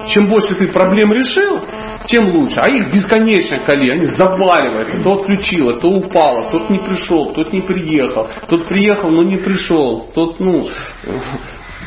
Чем 0.08 0.28
больше 0.28 0.54
ты 0.54 0.68
проблем 0.68 1.12
решил, 1.12 1.60
тем 2.06 2.26
лучше. 2.26 2.60
А 2.60 2.70
их 2.70 2.92
бесконечное 2.92 3.60
количество, 3.60 3.98
они 3.98 4.06
заваливаются. 4.06 5.02
То 5.02 5.20
отключило, 5.20 5.80
то 5.80 5.88
упало, 5.88 6.50
тот 6.50 6.70
не 6.70 6.78
пришел, 6.78 7.32
тот 7.32 7.52
не 7.52 7.60
приехал, 7.60 8.28
тот 8.48 8.68
приехал, 8.68 9.10
но 9.10 9.22
не 9.22 9.38
пришел, 9.38 10.10
тот, 10.14 10.38
ну, 10.38 10.68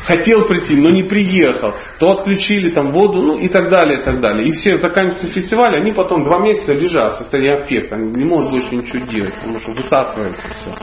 хотел 0.04 0.46
прийти, 0.46 0.76
но 0.76 0.90
не 0.90 1.04
приехал, 1.04 1.74
то 1.98 2.10
отключили 2.10 2.72
там 2.72 2.92
воду, 2.92 3.22
ну 3.22 3.38
и 3.38 3.48
так 3.48 3.70
далее, 3.70 4.00
и 4.00 4.02
так 4.02 4.20
далее. 4.20 4.48
И 4.48 4.52
все 4.52 4.74
заканчивают 4.78 5.32
фестиваль, 5.32 5.76
они 5.76 5.92
потом 5.92 6.24
два 6.24 6.40
месяца 6.40 6.72
лежат 6.72 7.14
в 7.14 7.18
состоянии 7.18 7.62
аффекта, 7.62 7.96
не 7.96 8.24
могут 8.24 8.50
больше 8.50 8.74
ничего 8.74 9.04
делать, 9.06 9.34
потому 9.34 9.60
что 9.60 9.72
высасывается 9.72 10.46
все. 10.50 10.74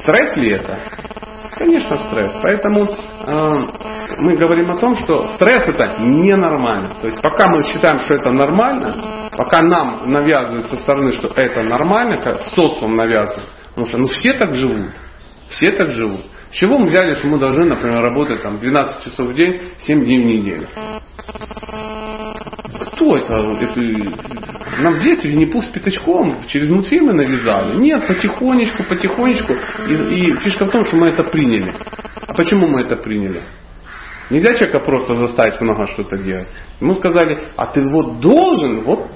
Стресс 0.00 0.36
ли 0.36 0.50
это? 0.52 0.78
Конечно, 1.58 1.98
стресс. 1.98 2.32
Поэтому 2.40 2.84
э, 2.84 3.66
мы 4.18 4.36
говорим 4.36 4.70
о 4.70 4.76
том, 4.76 4.96
что 4.96 5.26
стресс 5.34 5.64
это 5.66 5.98
ненормально. 5.98 6.94
То 7.00 7.08
есть 7.08 7.20
пока 7.20 7.48
мы 7.48 7.64
считаем, 7.64 7.98
что 8.00 8.14
это 8.14 8.30
нормально, 8.30 9.30
пока 9.36 9.62
нам 9.62 10.10
навязывают 10.10 10.68
со 10.68 10.76
стороны, 10.76 11.12
что 11.12 11.28
это 11.28 11.64
нормально, 11.64 12.18
как 12.18 12.42
социум 12.42 12.94
навязывает, 12.94 13.48
потому 13.70 13.86
что 13.86 13.98
ну 13.98 14.06
все 14.06 14.34
так 14.34 14.54
живут, 14.54 14.92
все 15.48 15.72
так 15.72 15.90
живут. 15.90 16.20
С 16.52 16.54
чего 16.54 16.78
мы 16.78 16.86
взяли, 16.86 17.14
что 17.14 17.26
мы 17.26 17.38
должны, 17.38 17.64
например, 17.64 18.02
работать 18.02 18.40
там 18.40 18.58
12 18.58 19.04
часов 19.04 19.26
в 19.26 19.34
день, 19.34 19.60
7 19.80 20.00
дней 20.00 20.22
в 20.22 20.26
неделю? 20.26 20.68
Это? 23.28 23.64
это 23.64 24.82
нам 24.82 24.94
в 24.94 25.02
детстве 25.02 25.34
не 25.34 25.46
пух 25.46 25.64
с 25.64 25.68
пятачком 25.68 26.36
через 26.46 26.68
мультфильмы 26.68 27.12
навязали. 27.12 27.78
Нет, 27.78 28.06
потихонечку, 28.06 28.84
потихонечку. 28.84 29.54
И, 29.88 29.92
и 29.92 30.36
фишка 30.36 30.66
в 30.66 30.70
том, 30.70 30.84
что 30.84 30.96
мы 30.96 31.08
это 31.08 31.24
приняли. 31.24 31.74
А 32.26 32.34
почему 32.34 32.68
мы 32.68 32.82
это 32.82 32.96
приняли? 32.96 33.42
Нельзя 34.30 34.54
человека 34.54 34.80
просто 34.80 35.16
заставить 35.16 35.60
много 35.60 35.86
что-то 35.88 36.16
делать. 36.18 36.48
Ему 36.80 36.94
сказали, 36.94 37.38
а 37.56 37.66
ты 37.66 37.82
вот 37.82 38.20
должен 38.20 38.82
вот 38.82 39.10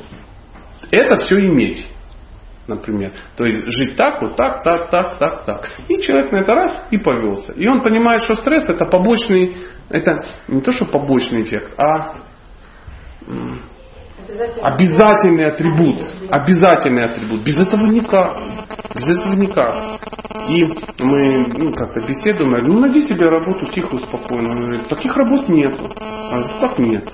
это 0.90 1.16
все 1.18 1.46
иметь. 1.46 1.86
Например. 2.66 3.12
То 3.36 3.44
есть 3.44 3.66
жить 3.66 3.96
так, 3.96 4.22
вот 4.22 4.36
так, 4.36 4.62
так, 4.62 4.88
так, 4.88 5.18
так, 5.18 5.44
так. 5.44 5.70
И 5.88 6.00
человек 6.00 6.30
на 6.30 6.38
это 6.38 6.54
раз 6.54 6.86
и 6.90 6.96
повелся. 6.96 7.52
И 7.52 7.66
он 7.66 7.82
понимает, 7.82 8.22
что 8.22 8.34
стресс 8.34 8.68
это 8.68 8.84
побочный, 8.86 9.56
это 9.90 10.24
не 10.48 10.60
то, 10.60 10.70
что 10.72 10.86
побочный 10.86 11.42
эффект, 11.42 11.74
а 11.76 12.22
Обязательный 14.62 15.46
атрибут. 15.46 16.02
Обязательный 16.30 17.04
атрибут. 17.04 17.42
Без 17.42 17.58
этого 17.58 17.86
никак. 17.86 18.38
Без 18.94 19.08
этого 19.08 19.34
никак. 19.34 20.00
И 20.48 20.64
мы 21.00 21.46
ну, 21.58 21.72
как-то 21.72 22.06
беседуем, 22.06 22.52
я 22.52 22.58
говорю, 22.58 22.72
ну 22.72 22.80
найди 22.80 23.02
себе 23.02 23.26
работу 23.26 23.66
тихо, 23.66 23.98
спокойно. 23.98 24.52
Он 24.52 24.64
говорит, 24.64 24.88
таких 24.88 25.16
работ 25.16 25.48
нету. 25.48 25.90
Я 25.98 26.30
говорю, 26.30 26.48
как 26.60 26.78
нет? 26.78 27.08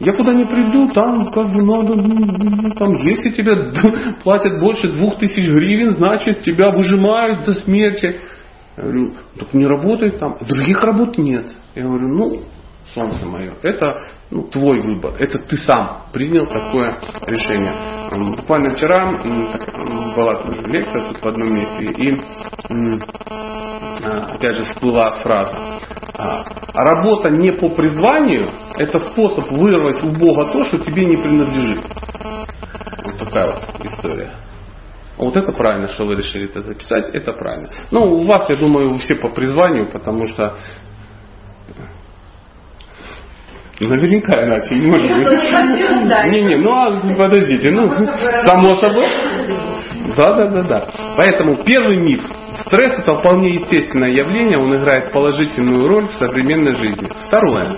Я 0.00 0.14
куда 0.14 0.32
не 0.32 0.44
приду, 0.44 0.88
там 0.92 1.30
как 1.32 1.52
бы 1.52 1.62
надо, 1.64 1.94
ну, 1.94 2.70
там 2.74 2.94
если 3.06 3.30
тебе 3.30 3.72
платят 4.22 4.60
больше 4.60 4.92
двух 4.92 5.18
тысяч 5.18 5.48
гривен, 5.48 5.90
значит 5.90 6.42
тебя 6.42 6.70
выжимают 6.70 7.44
до 7.44 7.54
смерти. 7.54 8.20
Я 8.76 8.82
говорю, 8.82 9.14
так 9.38 9.54
не 9.54 9.66
работает 9.66 10.18
там. 10.18 10.36
Других 10.40 10.82
работ 10.84 11.18
нет. 11.18 11.46
Я 11.74 11.82
говорю, 11.82 12.08
ну, 12.08 12.42
солнце 12.94 13.26
мое. 13.26 13.54
Это 13.62 14.08
ну, 14.30 14.42
твой 14.44 14.80
выбор. 14.80 15.14
Это 15.18 15.38
ты 15.38 15.56
сам 15.58 16.04
принял 16.12 16.46
такое 16.46 16.94
решение. 17.26 17.72
Буквально 18.36 18.74
вчера 18.74 19.12
была 20.14 20.34
тоже 20.36 20.62
лекция 20.62 21.08
тут 21.08 21.22
в 21.22 21.26
одном 21.26 21.54
месте, 21.54 21.84
и 21.84 22.20
а, 24.04 24.34
опять 24.34 24.56
же 24.56 24.64
всплыла 24.64 25.12
фраза. 25.18 25.58
«А, 26.14 26.44
работа 26.74 27.30
не 27.30 27.52
по 27.52 27.68
призванию– 27.68 28.50
это 28.76 28.98
способ 29.10 29.50
вырвать 29.50 30.02
у 30.02 30.08
Бога 30.08 30.50
то, 30.52 30.64
что 30.64 30.78
тебе 30.78 31.06
не 31.06 31.16
принадлежит. 31.16 31.84
Вот 33.04 33.18
такая 33.18 33.46
вот 33.52 33.84
история. 33.84 34.32
Вот 35.16 35.36
это 35.36 35.52
правильно, 35.52 35.88
что 35.88 36.04
вы 36.04 36.14
решили 36.14 36.44
это 36.44 36.60
записать, 36.60 37.08
это 37.12 37.32
правильно. 37.32 37.68
Ну, 37.90 38.04
у 38.04 38.22
вас, 38.22 38.48
я 38.48 38.56
думаю, 38.56 38.98
все 38.98 39.16
по 39.16 39.28
призванию, 39.28 39.90
потому 39.90 40.26
что 40.26 40.58
Наверняка 43.80 44.44
иначе 44.44 44.74
не 44.74 44.86
может 44.86 45.08
быть. 45.08 46.32
Не, 46.32 46.42
не, 46.42 46.56
ну 46.56 46.72
а 46.72 47.16
подождите, 47.16 47.70
ну 47.70 47.88
само 48.44 48.72
собой. 48.74 49.06
Да, 50.16 50.34
да, 50.34 50.46
да, 50.46 50.62
да. 50.62 50.86
Поэтому 51.16 51.62
первый 51.64 51.98
миф. 51.98 52.22
Стресс 52.66 52.98
это 52.98 53.12
вполне 53.18 53.54
естественное 53.54 54.10
явление, 54.10 54.58
он 54.58 54.74
играет 54.74 55.12
положительную 55.12 55.86
роль 55.86 56.08
в 56.08 56.14
современной 56.14 56.74
жизни. 56.74 57.08
Второе. 57.28 57.76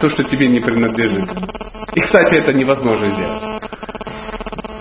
То, 0.00 0.08
что 0.08 0.24
тебе 0.24 0.48
не 0.48 0.60
принадлежит. 0.60 1.30
И, 1.94 2.00
кстати, 2.00 2.38
это 2.38 2.54
невозможно 2.54 3.10
сделать. 3.10 3.42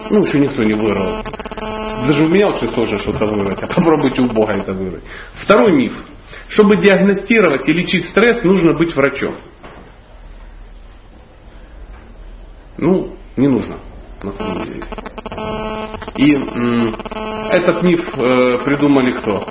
Ну, 0.09 0.23
еще 0.23 0.39
никто 0.39 0.63
не 0.63 0.73
вырвал. 0.73 1.23
Даже 2.05 2.23
у 2.23 2.29
меня 2.29 2.47
очень 2.47 2.69
сложно 2.69 2.99
что-то 2.99 3.25
вырвать, 3.25 3.61
а 3.61 3.67
попробуйте 3.67 4.21
у 4.21 4.29
Бога 4.29 4.53
это 4.53 4.71
вырвать. 4.71 5.03
Второй 5.43 5.73
миф. 5.75 5.93
Чтобы 6.49 6.77
диагностировать 6.77 7.67
и 7.67 7.73
лечить 7.73 8.07
стресс, 8.07 8.41
нужно 8.43 8.73
быть 8.77 8.95
врачом. 8.95 9.41
Ну, 12.77 13.15
не 13.35 13.47
нужно, 13.47 13.79
на 14.23 14.31
самом 14.31 14.63
деле. 14.63 14.83
И 16.15 16.33
м, 16.33 16.95
этот 17.51 17.83
миф 17.83 18.01
э, 18.17 18.59
придумали 18.63 19.11
кто? 19.11 19.45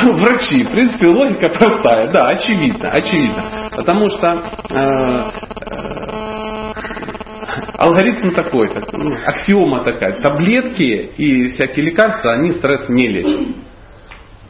Врачи. 0.14 0.64
В 0.64 0.72
принципе, 0.72 1.08
логика 1.08 1.48
простая. 1.50 2.10
Да, 2.10 2.28
очевидно, 2.30 2.88
очевидно. 2.90 3.70
Потому 3.76 4.08
что 4.08 4.26
э, 4.70 5.30
э, 5.66 6.72
алгоритм 7.76 8.30
такой, 8.30 8.68
так, 8.70 8.92
ну, 8.92 9.14
аксиома 9.26 9.84
такая. 9.84 10.18
Таблетки 10.20 11.10
и 11.16 11.48
всякие 11.48 11.86
лекарства, 11.86 12.32
они 12.34 12.50
стресс 12.52 12.88
не 12.88 13.08
лечат 13.08 13.69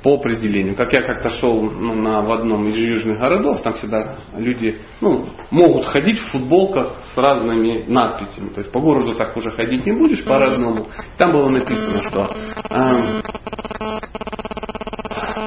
по 0.03 0.15
определению. 0.15 0.75
Как 0.77 0.93
я 0.93 1.03
как-то 1.03 1.29
шел 1.29 1.63
ну, 1.63 1.95
на, 1.95 2.23
в 2.23 2.31
одном 2.33 2.69
из 2.69 2.77
южных 2.77 3.21
городов, 3.21 3.63
там 3.63 3.75
всегда 3.75 4.17
люди 4.37 4.79
ну, 5.01 5.27
могут 5.51 5.87
ходить 5.87 6.19
в 6.19 6.31
футболках 6.33 6.97
с 7.15 7.19
разными 7.19 7.85
надписями. 7.87 8.51
То 8.51 8.61
есть 8.61 8.73
по 8.73 8.81
городу 8.81 9.15
так 9.15 9.37
уже 9.37 9.51
ходить 9.53 9.85
не 9.85 9.93
будешь 9.93 10.25
по-разному. 10.25 10.87
Там 11.19 11.33
было 11.33 11.49
написано, 11.49 12.03
что 12.09 12.35
э, 12.71 13.23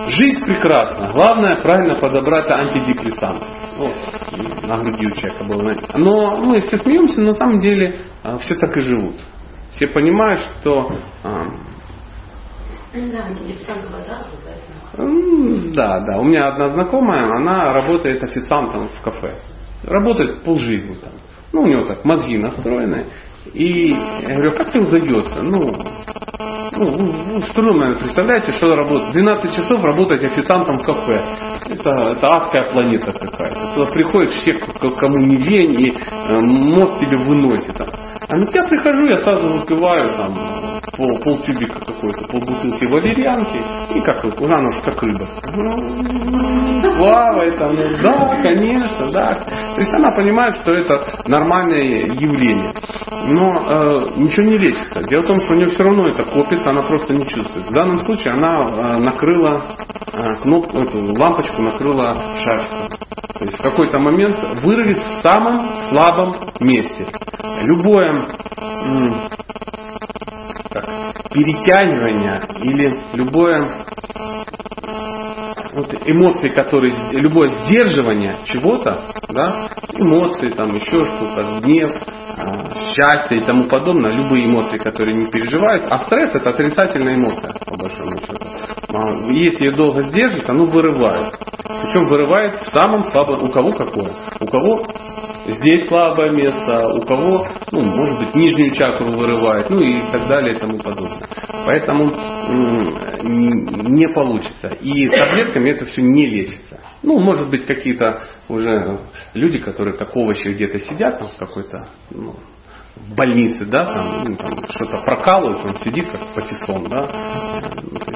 жизнь 0.10 0.46
прекрасна, 0.46 1.12
главное 1.14 1.58
правильно 1.62 1.96
подобрать 1.96 2.50
антидепрессант. 2.52 3.44
Вот, 3.78 3.94
на 4.64 4.78
груди 4.78 5.08
у 5.08 5.12
человека 5.16 5.44
было. 5.46 5.76
Но 5.98 6.38
мы 6.38 6.62
все 6.62 6.78
смеемся, 6.78 7.20
но 7.20 7.28
на 7.28 7.34
самом 7.34 7.60
деле 7.60 7.98
э, 8.24 8.38
все 8.40 8.56
так 8.56 8.78
и 8.78 8.82
живут. 8.82 9.16
Все 9.72 9.88
понимают, 9.88 10.40
что 10.60 10.92
э, 11.24 11.46
да, 15.74 16.00
да. 16.02 16.20
У 16.20 16.24
меня 16.24 16.50
одна 16.50 16.70
знакомая, 16.70 17.24
она 17.36 17.74
работает 17.74 18.24
официантом 18.24 18.90
в 18.90 19.02
кафе. 19.02 19.40
Работает 19.84 20.44
полжизни 20.44 20.96
там. 20.96 21.12
Ну, 21.52 21.64
у 21.64 21.68
него 21.68 21.86
так 21.88 22.06
мозги 22.06 22.38
настроены. 22.38 23.08
И 23.54 23.90
я 23.90 24.36
говорю, 24.36 24.52
как 24.52 24.72
тебе 24.72 24.84
удается? 24.84 25.42
Ну, 25.42 25.72
ну, 26.76 27.42
с 27.42 27.50
трудом, 27.54 27.78
наверное, 27.78 28.00
представляете, 28.00 28.52
что 28.54 28.76
работать. 28.76 29.14
12 29.14 29.56
часов 29.56 29.84
работать 29.84 30.24
официантом 30.24 30.80
в 30.80 30.84
кафе. 30.84 31.22
Это, 31.70 31.90
это 31.90 32.28
адская 32.28 32.64
планета 32.72 33.12
какая-то. 33.12 33.74
Туда 33.76 33.92
приходят 33.92 34.32
все, 34.32 34.54
кому 34.54 35.18
не 35.18 35.38
лень, 35.38 35.82
и 35.82 35.92
э, 35.92 36.40
мозг 36.40 37.00
тебе 37.00 37.18
выносит. 37.18 37.76
А 38.30 38.38
на 38.38 38.48
я 38.52 38.64
прихожу, 38.64 39.06
я 39.06 39.18
сразу 39.18 39.60
выпиваю 39.60 40.10
там 40.10 40.34
пол, 40.96 41.20
пол 41.20 41.40
тюбика 41.40 41.80
какой-то, 41.80 42.24
пол 42.28 42.40
бутылки 42.42 42.86
валерьянки, 42.86 43.98
и 43.98 44.02
как 44.02 44.24
уже 44.24 44.54
она 44.54 44.70
как 44.86 45.02
рыба. 45.04 45.28
Ну, 45.56 46.96
плавает 46.98 47.58
там, 47.58 47.76
ну, 47.76 47.98
да, 48.02 48.42
конечно, 48.42 49.12
да. 49.12 49.36
То 49.76 49.82
есть 49.82 49.94
она 49.94 50.12
понимает, 50.12 50.56
что 50.58 50.72
это 50.72 51.24
нормальное 51.28 51.82
явление. 51.82 52.74
Но 53.26 53.64
э, 53.68 54.00
ничего 54.18 54.46
не 54.48 54.58
лечится. 54.58 55.04
Дело 55.04 55.22
в 55.22 55.28
том, 55.28 55.40
что 55.42 55.54
у 55.54 55.56
нее 55.56 55.70
все 55.70 55.84
равно 55.84 56.08
это 56.08 56.24
копится, 56.24 56.70
она 56.70 56.82
просто 56.84 57.14
не 57.14 57.26
чувствует. 57.28 57.68
В 57.68 57.74
данном 57.74 58.00
случае 58.00 58.34
она 58.34 58.54
э, 58.56 58.98
накрыла 59.00 59.62
э, 60.12 60.36
кнопку, 60.42 60.78
эту 60.80 61.14
лампочку 61.20 61.62
накрыла 61.62 62.18
шашкой. 62.40 63.03
То 63.16 63.46
есть 63.46 63.58
в 63.58 63.62
какой-то 63.62 64.00
момент 64.00 64.38
вырвет 64.64 64.98
в 64.98 65.22
самом 65.22 65.82
слабом 65.90 66.36
месте. 66.60 67.08
Любое 67.62 68.28
как, 70.70 70.86
перетягивание 71.32 72.42
или 72.60 73.00
любое 73.14 73.86
вот 75.74 75.94
эмоции, 76.06 76.50
которые, 76.50 76.94
любое 77.12 77.50
сдерживание 77.50 78.38
чего-то, 78.46 79.02
да, 79.30 79.70
эмоции, 79.94 80.50
там 80.50 80.74
еще 80.76 81.06
что-то, 81.06 81.62
гнев, 81.62 81.92
а, 82.38 82.94
счастье 82.94 83.40
и 83.40 83.44
тому 83.44 83.66
подобное, 83.66 84.12
любые 84.12 84.46
эмоции, 84.46 84.78
которые 84.78 85.16
не 85.16 85.28
переживают, 85.28 85.86
а 85.90 86.00
стресс 86.00 86.32
это 86.34 86.50
отрицательная 86.52 87.16
эмоция, 87.16 87.54
по 87.66 87.76
большому 87.76 88.18
счету. 88.20 88.43
А, 88.94 89.32
если 89.32 89.70
долго 89.70 90.04
сдерживать, 90.04 90.48
оно 90.50 90.66
вырывает. 90.66 91.36
Причем 91.84 92.08
вырывает 92.08 92.58
в 92.62 92.68
самом 92.68 93.04
слабом, 93.06 93.44
у 93.44 93.50
кого 93.50 93.72
какое. 93.72 94.14
У 94.40 94.46
кого 94.46 94.86
здесь 95.48 95.88
слабое 95.88 96.30
место, 96.30 96.88
у 96.90 97.02
кого, 97.02 97.48
ну, 97.72 97.82
может 97.82 98.20
быть, 98.20 98.36
нижнюю 98.36 98.76
чакру 98.76 99.08
вырывает, 99.08 99.70
ну 99.70 99.80
и 99.80 100.00
так 100.12 100.28
далее 100.28 100.56
и 100.56 100.60
тому 100.60 100.78
подобное. 100.78 101.28
Поэтому 101.66 102.06
не 103.24 104.14
получится. 104.14 104.68
И 104.82 105.10
таблетками 105.10 105.72
это 105.72 105.86
все 105.86 106.02
не 106.02 106.28
лечится. 106.28 106.80
Ну, 107.02 107.20
может 107.20 107.50
быть, 107.50 107.66
какие-то 107.66 108.22
уже 108.48 109.00
люди, 109.34 109.60
которые 109.60 109.98
как 109.98 110.16
овощи 110.16 110.50
где-то 110.50 110.80
сидят, 110.80 111.18
там, 111.18 111.30
в 111.30 111.38
какой-то 111.38 111.88
ну, 112.12 112.36
в 113.08 113.16
больнице, 113.16 113.66
да, 113.66 113.86
там, 113.86 114.24
ну, 114.24 114.36
там 114.38 114.58
что-то 114.70 114.98
прокалывают, 115.06 115.66
он 115.66 115.78
сидит 115.78 116.10
как 116.10 116.34
патиссон, 116.34 116.90
да. 116.90 117.62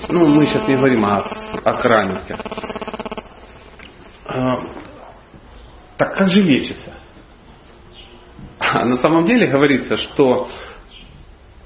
Ну, 0.10 0.28
мы 0.28 0.46
сейчас 0.46 0.68
не 0.68 0.76
говорим 0.76 1.06
о, 1.06 1.20
о 1.20 1.74
крайностях. 1.74 2.40
А, 4.26 4.56
так 5.98 6.16
как 6.16 6.30
же 6.30 6.42
лечится? 6.42 6.94
А 8.60 8.86
на 8.86 8.98
самом 8.98 9.26
деле 9.26 9.48
говорится, 9.48 9.98
что 9.98 10.50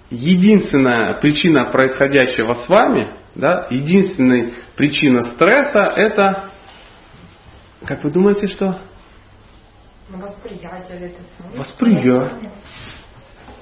единственная 0.09 1.15
причина 1.15 1.71
происходящего 1.71 2.53
с 2.53 2.67
вами, 2.67 3.13
да, 3.35 3.67
единственная 3.69 4.51
причина 4.75 5.23
стресса 5.23 5.79
это, 5.95 6.51
как 7.85 8.03
вы 8.03 8.11
думаете, 8.11 8.47
что? 8.47 8.81
Восприятие 10.09 11.13
Восприятие. 11.55 12.51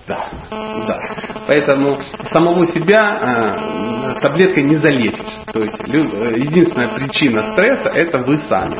Да, 0.10 0.28
да. 0.50 1.00
Поэтому 1.46 2.00
самого 2.32 2.66
себя 2.66 4.16
э, 4.16 4.20
таблеткой 4.22 4.64
не 4.64 4.78
залечишь. 4.78 5.20
То 5.54 5.60
есть 5.60 5.76
э, 5.80 6.40
единственная 6.40 6.96
причина 6.96 7.54
стресса 7.54 7.90
это 7.90 8.18
вы 8.18 8.38
сами. 8.38 8.80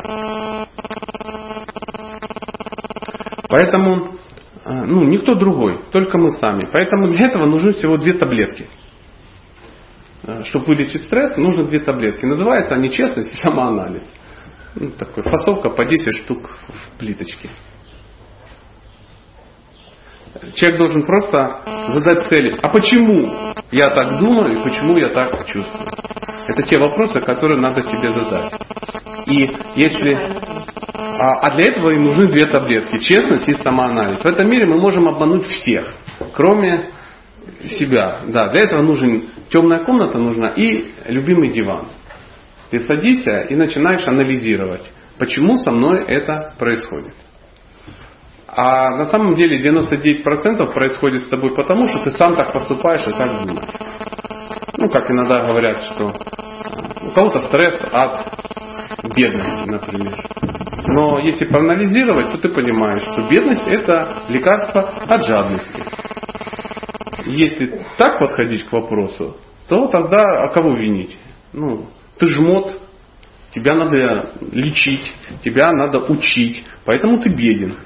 Поэтому 3.48 4.16
э, 4.64 4.72
ну, 4.86 5.04
никто 5.04 5.36
другой, 5.36 5.84
только 5.92 6.18
мы 6.18 6.32
сами. 6.32 6.68
Поэтому 6.72 7.06
для 7.10 7.28
этого 7.28 7.46
нужны 7.46 7.74
всего 7.74 7.96
две 7.96 8.14
таблетки. 8.14 8.68
Э, 10.24 10.42
чтобы 10.46 10.64
вылечить 10.64 11.04
стресс, 11.04 11.36
нужно 11.36 11.62
две 11.62 11.78
таблетки. 11.78 12.24
Называются 12.24 12.74
они 12.74 12.90
честность 12.90 13.32
и 13.34 13.36
самоанализ. 13.36 14.02
Ну, 14.74 14.90
такой 14.90 15.22
фасовка 15.22 15.70
по 15.70 15.84
10 15.84 16.24
штук 16.24 16.50
в 16.68 16.98
плиточке. 16.98 17.50
Человек 20.54 20.78
должен 20.78 21.02
просто 21.04 21.62
задать 21.88 22.28
цели. 22.28 22.58
А 22.62 22.68
почему 22.68 23.54
я 23.72 23.90
так 23.90 24.18
думаю 24.18 24.58
и 24.58 24.62
почему 24.62 24.96
я 24.96 25.08
так 25.08 25.46
чувствую? 25.46 25.88
Это 26.46 26.62
те 26.62 26.78
вопросы, 26.78 27.20
которые 27.20 27.60
надо 27.60 27.82
себе 27.82 28.08
задать. 28.08 28.52
И 29.26 29.50
если... 29.76 30.14
А, 30.94 31.40
а 31.40 31.54
для 31.54 31.70
этого 31.70 31.90
им 31.90 32.04
нужны 32.04 32.28
две 32.28 32.46
таблетки. 32.46 32.98
Честность 32.98 33.48
и 33.48 33.54
самоанализ. 33.54 34.22
В 34.22 34.26
этом 34.26 34.48
мире 34.48 34.66
мы 34.66 34.78
можем 34.78 35.08
обмануть 35.08 35.44
всех, 35.46 35.94
кроме 36.32 36.90
себя. 37.78 38.20
Да, 38.28 38.48
для 38.48 38.62
этого 38.62 38.82
нужен 38.82 39.28
темная 39.50 39.84
комната 39.84 40.18
нужна 40.18 40.50
и 40.50 40.94
любимый 41.08 41.52
диван. 41.52 41.88
Ты 42.70 42.80
садишься 42.80 43.40
и 43.48 43.56
начинаешь 43.56 44.06
анализировать, 44.06 44.82
почему 45.18 45.56
со 45.56 45.70
мной 45.70 46.04
это 46.06 46.54
происходит. 46.58 47.14
А 48.56 48.90
на 48.96 49.06
самом 49.06 49.36
деле 49.36 49.60
99% 49.62 50.72
происходит 50.72 51.22
с 51.22 51.28
тобой 51.28 51.54
потому, 51.54 51.88
что 51.88 52.00
ты 52.00 52.10
сам 52.10 52.34
так 52.34 52.52
поступаешь 52.52 53.06
и 53.06 53.12
так 53.12 53.46
думаешь. 53.46 53.70
Ну, 54.76 54.88
как 54.88 55.10
иногда 55.10 55.46
говорят, 55.46 55.82
что 55.82 56.12
у 57.02 57.10
кого-то 57.10 57.38
стресс 57.40 57.80
от 57.92 58.40
бедности, 59.14 59.68
например. 59.68 60.24
Но 60.86 61.20
если 61.20 61.44
проанализировать, 61.46 62.32
то 62.32 62.38
ты 62.38 62.48
понимаешь, 62.48 63.02
что 63.02 63.28
бедность 63.28 63.66
это 63.68 64.24
лекарство 64.28 64.88
от 65.06 65.24
жадности. 65.24 65.84
Если 67.26 67.84
так 67.96 68.18
подходить 68.18 68.64
к 68.64 68.72
вопросу, 68.72 69.36
то 69.68 69.86
тогда 69.86 70.44
а 70.44 70.48
кого 70.48 70.76
винить? 70.76 71.16
Ну, 71.52 71.86
ты 72.18 72.26
жмот, 72.26 72.80
тебя 73.54 73.74
надо 73.74 74.32
лечить, 74.52 75.14
тебя 75.44 75.70
надо 75.70 76.00
учить, 76.00 76.64
поэтому 76.84 77.20
ты 77.20 77.30
беден. 77.30 77.78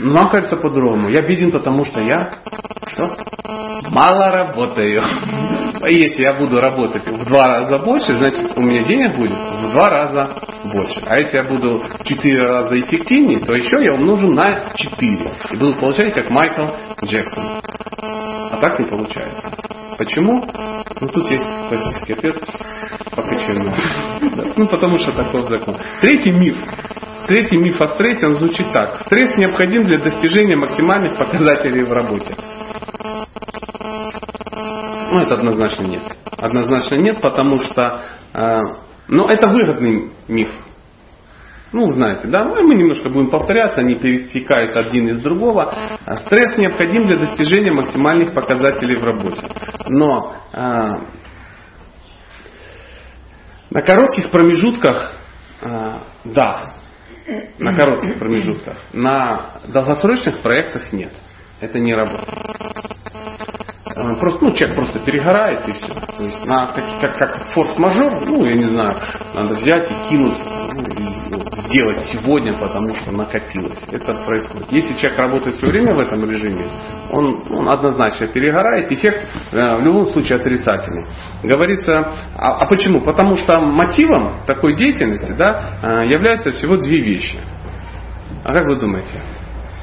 Но 0.00 0.12
нам 0.12 0.30
кажется 0.30 0.56
по-другому. 0.56 1.10
Я 1.10 1.22
беден, 1.22 1.50
потому 1.50 1.84
что 1.84 2.00
я 2.00 2.30
что? 2.92 3.16
мало 3.90 4.30
работаю. 4.30 5.02
Если 5.86 6.22
я 6.22 6.34
буду 6.34 6.60
работать 6.60 7.06
в 7.06 7.24
два 7.24 7.46
раза 7.46 7.78
больше, 7.78 8.14
значит 8.14 8.56
у 8.56 8.62
меня 8.62 8.82
денег 8.82 9.16
будет 9.16 9.32
в 9.32 9.72
два 9.72 9.88
раза 9.88 10.36
больше. 10.64 11.00
А 11.06 11.14
если 11.16 11.38
я 11.38 11.44
буду 11.44 11.82
в 11.98 12.04
четыре 12.04 12.42
раза 12.44 12.78
эффективнее, 12.78 13.40
то 13.40 13.52
еще 13.54 13.82
я 13.82 13.94
умножу 13.94 14.32
на 14.32 14.72
четыре. 14.74 15.32
И 15.50 15.56
буду 15.56 15.74
получать 15.74 16.12
как 16.12 16.28
Майкл 16.30 16.66
Джексон. 17.02 17.60
А 17.98 18.58
так 18.60 18.78
не 18.78 18.86
получается. 18.86 19.50
Почему? 19.96 20.44
Ну 21.00 21.08
тут 21.08 21.30
есть 21.30 21.44
классический 21.68 22.12
ответ. 22.12 22.40
Покачаю. 23.14 23.72
Ну 24.56 24.66
потому 24.66 24.98
что 24.98 25.12
такой 25.12 25.42
закон. 25.44 25.76
Третий 26.02 26.32
миф. 26.32 26.56
Третий 27.30 27.58
миф 27.58 27.80
о 27.80 27.86
стрессе, 27.86 28.26
он 28.26 28.38
звучит 28.38 28.72
так. 28.72 29.02
Стресс 29.06 29.36
необходим 29.36 29.84
для 29.84 29.98
достижения 29.98 30.56
максимальных 30.56 31.16
показателей 31.16 31.84
в 31.84 31.92
работе. 31.92 32.34
Ну, 35.12 35.20
это 35.20 35.34
однозначно 35.34 35.84
нет. 35.84 36.02
Однозначно 36.36 36.96
нет, 36.96 37.20
потому 37.20 37.60
что 37.60 38.02
э, 38.34 38.60
ну, 39.06 39.28
это 39.28 39.48
выгодный 39.48 40.10
миф. 40.26 40.48
Ну, 41.72 41.86
знаете, 41.90 42.26
да, 42.26 42.42
ну, 42.46 42.66
мы 42.66 42.74
немножко 42.74 43.08
будем 43.10 43.30
повторяться, 43.30 43.78
они 43.78 43.94
перетекают 43.94 44.74
один 44.74 45.06
из 45.06 45.20
другого. 45.22 45.72
А 46.04 46.16
стресс 46.16 46.58
необходим 46.58 47.06
для 47.06 47.16
достижения 47.16 47.70
максимальных 47.70 48.34
показателей 48.34 48.96
в 48.96 49.04
работе. 49.04 49.40
Но 49.86 50.34
э, 50.52 50.58
на 53.70 53.82
коротких 53.82 54.32
промежутках, 54.32 55.12
э, 55.62 55.92
да, 56.24 56.79
на 57.58 57.74
коротких 57.74 58.18
промежутках. 58.18 58.78
На 58.92 59.60
долгосрочных 59.68 60.42
проектах 60.42 60.92
нет. 60.92 61.12
Это 61.60 61.78
не 61.78 61.94
работает. 61.94 62.28
Э, 64.00 64.14
просто, 64.18 64.44
ну, 64.44 64.52
человек 64.52 64.76
просто 64.76 64.98
перегорает 65.00 65.68
и 65.68 65.72
все. 65.72 65.88
То 65.88 66.22
есть 66.22 66.44
на, 66.44 66.66
как, 66.68 67.00
как, 67.00 67.18
как 67.18 67.52
форс-мажор, 67.52 68.24
ну, 68.26 68.44
я 68.44 68.54
не 68.54 68.66
знаю, 68.66 68.96
надо 69.34 69.54
взять 69.54 69.90
и 69.90 70.08
кинуть, 70.08 70.38
ну, 70.72 70.82
и 70.82 71.19
сделать 71.70 72.00
сегодня, 72.12 72.58
потому 72.58 72.94
что 72.96 73.12
накопилось. 73.12 73.78
Это 73.90 74.14
происходит. 74.26 74.70
Если 74.72 74.94
человек 74.96 75.18
работает 75.18 75.56
все 75.56 75.66
время 75.66 75.94
в 75.94 76.00
этом 76.00 76.28
режиме, 76.28 76.66
он, 77.10 77.42
он 77.50 77.68
однозначно 77.68 78.26
перегорает, 78.26 78.90
эффект 78.90 79.26
э, 79.52 79.76
в 79.76 79.80
любом 79.80 80.06
случае 80.06 80.38
отрицательный. 80.38 81.14
Говорится, 81.42 82.14
а, 82.36 82.58
а 82.60 82.66
почему? 82.66 83.00
Потому 83.00 83.36
что 83.36 83.60
мотивом 83.60 84.36
такой 84.46 84.76
деятельности 84.76 85.32
да, 85.32 85.78
э, 85.82 86.08
являются 86.10 86.52
всего 86.52 86.76
две 86.76 87.00
вещи. 87.02 87.38
А 88.44 88.52
как 88.52 88.66
вы 88.66 88.80
думаете? 88.80 89.22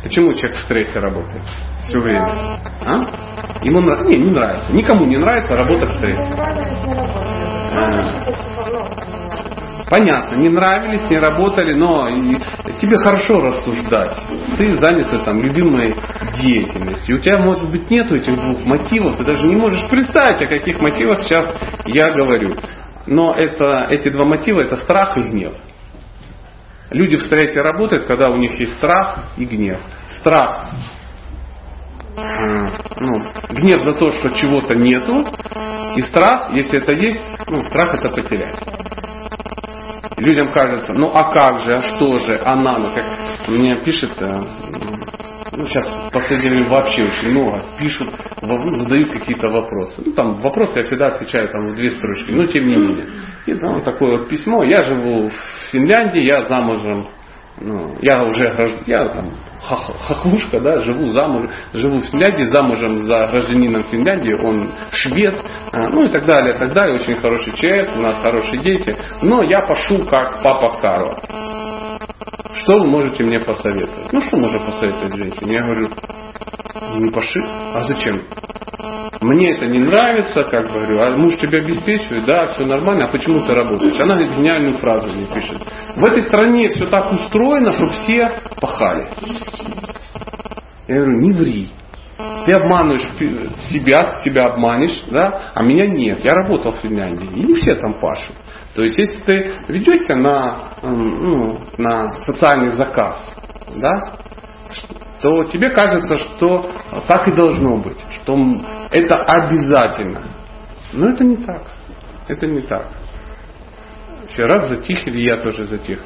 Почему 0.04 0.34
человек 0.34 0.58
в 0.58 0.62
стрессе 0.62 1.00
работает 1.00 1.44
все 1.88 2.00
время? 2.00 2.60
А? 2.86 3.64
Ему 3.64 3.82
нравится? 3.82 4.08
Не, 4.08 4.26
не 4.26 4.32
нравится. 4.32 4.74
Никому 4.74 5.06
не 5.06 5.18
нравится 5.18 5.56
работать 5.56 5.90
в 5.90 5.94
стрессе. 5.94 6.34
Понятно, 9.90 10.36
не 10.36 10.50
нравились, 10.50 11.10
не 11.10 11.18
работали, 11.18 11.74
но 11.74 12.08
тебе 12.80 12.98
хорошо 12.98 13.40
рассуждать. 13.40 14.18
Ты 14.58 14.78
занят 14.78 15.24
там 15.24 15.42
любимой 15.42 15.96
деятельностью. 16.42 17.18
У 17.18 17.20
тебя, 17.22 17.38
может 17.38 17.72
быть, 17.72 17.90
нету 17.90 18.18
этих 18.18 18.36
двух 18.36 18.64
мотивов, 18.64 19.18
ты 19.18 19.24
даже 19.24 19.48
не 19.48 19.56
можешь 19.56 19.88
представить, 19.90 20.42
о 20.42 20.48
каких 20.48 20.82
мотивах 20.82 21.22
сейчас 21.22 21.54
я 21.86 22.12
говорю. 22.12 22.56
Но 23.06 23.34
это, 23.34 23.88
эти 23.92 24.10
два 24.10 24.26
мотива 24.26 24.62
это 24.62 24.76
страх 24.78 25.16
и 25.18 25.22
гнев. 25.22 25.54
Люди 26.92 27.16
в 27.16 27.22
стрессе 27.22 27.62
работают, 27.62 28.06
когда 28.06 28.30
у 28.30 28.38
них 28.38 28.60
есть 28.60 28.74
страх 28.74 29.26
и 29.38 29.46
гнев. 29.46 29.80
Страх 30.20 30.70
ну, 32.18 33.24
гнев 33.50 33.84
за 33.84 33.94
то, 33.94 34.12
что 34.12 34.30
чего-то 34.32 34.76
нету, 34.76 35.26
и 35.96 36.02
страх, 36.02 36.52
если 36.52 36.80
это 36.80 36.92
есть, 36.92 37.22
ну, 37.48 37.64
страх 37.66 37.94
это 37.94 38.10
потерять. 38.10 38.58
Людям 40.18 40.52
кажется, 40.52 40.94
ну 40.94 41.12
а 41.14 41.32
как 41.32 41.60
же, 41.60 41.76
а 41.76 41.82
что 41.84 42.18
же, 42.18 42.42
она, 42.44 42.80
ну 42.80 42.94
как 42.94 43.50
мне 43.50 43.76
пишет, 43.84 44.12
э, 44.20 44.42
ну 45.52 45.68
сейчас 45.68 45.86
в 45.86 46.12
последнее 46.12 46.54
время 46.54 46.70
вообще 46.70 47.04
очень 47.04 47.30
много 47.30 47.64
пишут, 47.78 48.10
ну, 48.42 48.78
задают 48.78 49.12
какие-то 49.12 49.48
вопросы. 49.50 50.02
Ну 50.04 50.14
там 50.14 50.42
вопросы 50.42 50.80
я 50.80 50.86
всегда 50.86 51.08
отвечаю 51.10 51.50
там 51.50 51.72
в 51.72 51.76
две 51.76 51.92
строчки, 51.92 52.32
но 52.32 52.46
тем 52.48 52.64
не 52.64 52.76
менее. 52.78 53.10
И 53.46 53.54
там 53.54 53.82
такое 53.84 54.18
вот 54.18 54.30
письмо, 54.30 54.64
я 54.64 54.82
живу 54.82 55.30
в 55.30 55.72
Финляндии, 55.72 56.26
я 56.26 56.46
замужем 56.46 57.08
ну, 57.60 57.96
я 58.02 58.24
уже 58.24 58.54
я 58.86 59.10
там 59.10 59.34
хохлушка, 59.62 60.60
да, 60.60 60.78
живу 60.84 61.08
замуж, 61.08 61.50
живу 61.74 62.00
в 62.00 62.06
Финляндии, 62.06 62.46
замужем 62.46 63.02
за 63.02 63.28
гражданином 63.28 63.84
Финляндии, 63.86 64.34
он 64.34 64.72
швед, 64.92 65.36
а, 65.72 65.90
ну 65.90 66.06
и 66.06 66.10
так 66.10 66.26
далее, 66.26 66.54
так 66.54 66.74
далее, 66.74 67.00
очень 67.00 67.16
хороший 67.16 67.54
человек, 67.54 67.90
у 67.96 68.00
нас 68.00 68.22
хорошие 68.22 68.62
дети, 68.62 68.96
но 69.22 69.42
я 69.42 69.66
пошу 69.68 70.06
как 70.06 70.42
папа 70.44 70.80
Карла. 70.80 71.20
Что 72.54 72.80
вы 72.80 72.88
можете 72.88 73.24
мне 73.24 73.40
посоветовать? 73.40 74.12
Ну 74.12 74.22
что 74.22 74.38
можно 74.38 74.60
посоветовать 74.60 75.16
женщине? 75.16 75.56
Я 75.56 75.64
говорю, 75.64 75.90
не 76.96 77.12
поши, 77.12 77.40
а 77.74 77.84
зачем? 77.88 78.22
Мне 79.22 79.56
это 79.56 79.66
не 79.66 79.80
нравится, 79.80 80.44
как 80.44 80.72
говорю, 80.72 81.02
а 81.02 81.18
муж 81.18 81.38
тебя 81.38 81.60
обеспечивает, 81.60 82.26
да, 82.26 82.54
все 82.54 82.66
нормально, 82.66 83.06
а 83.06 83.08
почему 83.08 83.42
ты 83.46 83.54
работаешь? 83.54 84.00
Она 84.00 84.16
говорит, 84.16 84.36
гениальную 84.38 84.78
фразу 84.78 85.14
мне 85.16 85.26
пишет. 85.34 85.60
В 85.96 86.06
этой 86.06 86.22
стране 86.22 86.70
все 86.70 86.86
так 86.86 87.12
устроено, 87.12 87.72
что 87.72 87.90
все 87.90 88.30
пахали. 88.62 89.10
Я 90.88 90.96
говорю, 90.96 91.22
не 91.22 91.32
ври. 91.32 91.70
Ты 92.18 92.52
обманываешь 92.52 93.08
себя, 93.70 94.22
себя 94.24 94.46
обманешь, 94.46 95.04
да, 95.12 95.52
а 95.54 95.64
меня 95.64 95.88
нет. 95.88 96.24
Я 96.24 96.34
работал 96.34 96.72
в 96.72 96.78
Финляндии, 96.78 97.28
и 97.36 97.44
не 97.44 97.56
все 97.56 97.76
там 97.76 97.96
пашут. 97.96 98.36
То 98.74 98.84
есть, 98.84 98.98
если 98.98 99.20
ты 99.24 99.52
ведешься 99.68 100.16
на, 100.16 100.74
ну, 100.84 101.60
на 101.78 102.14
социальный 102.22 102.70
заказ, 102.70 103.36
да, 103.76 104.18
то 105.22 105.44
тебе 105.46 105.70
кажется, 105.72 106.18
что 106.18 106.70
так 107.08 107.28
и 107.28 107.32
должно 107.32 107.78
быть, 107.78 107.98
что 108.12 108.38
это 108.92 109.16
обязательно. 109.16 110.22
Но 110.94 111.10
это 111.10 111.24
не 111.24 111.38
так. 111.38 111.64
Это 112.28 112.46
не 112.46 112.62
так. 112.62 112.90
Все 114.30 114.46
раз 114.46 114.68
затихли, 114.70 115.22
я 115.22 115.42
тоже 115.42 115.66
затих. 115.66 116.00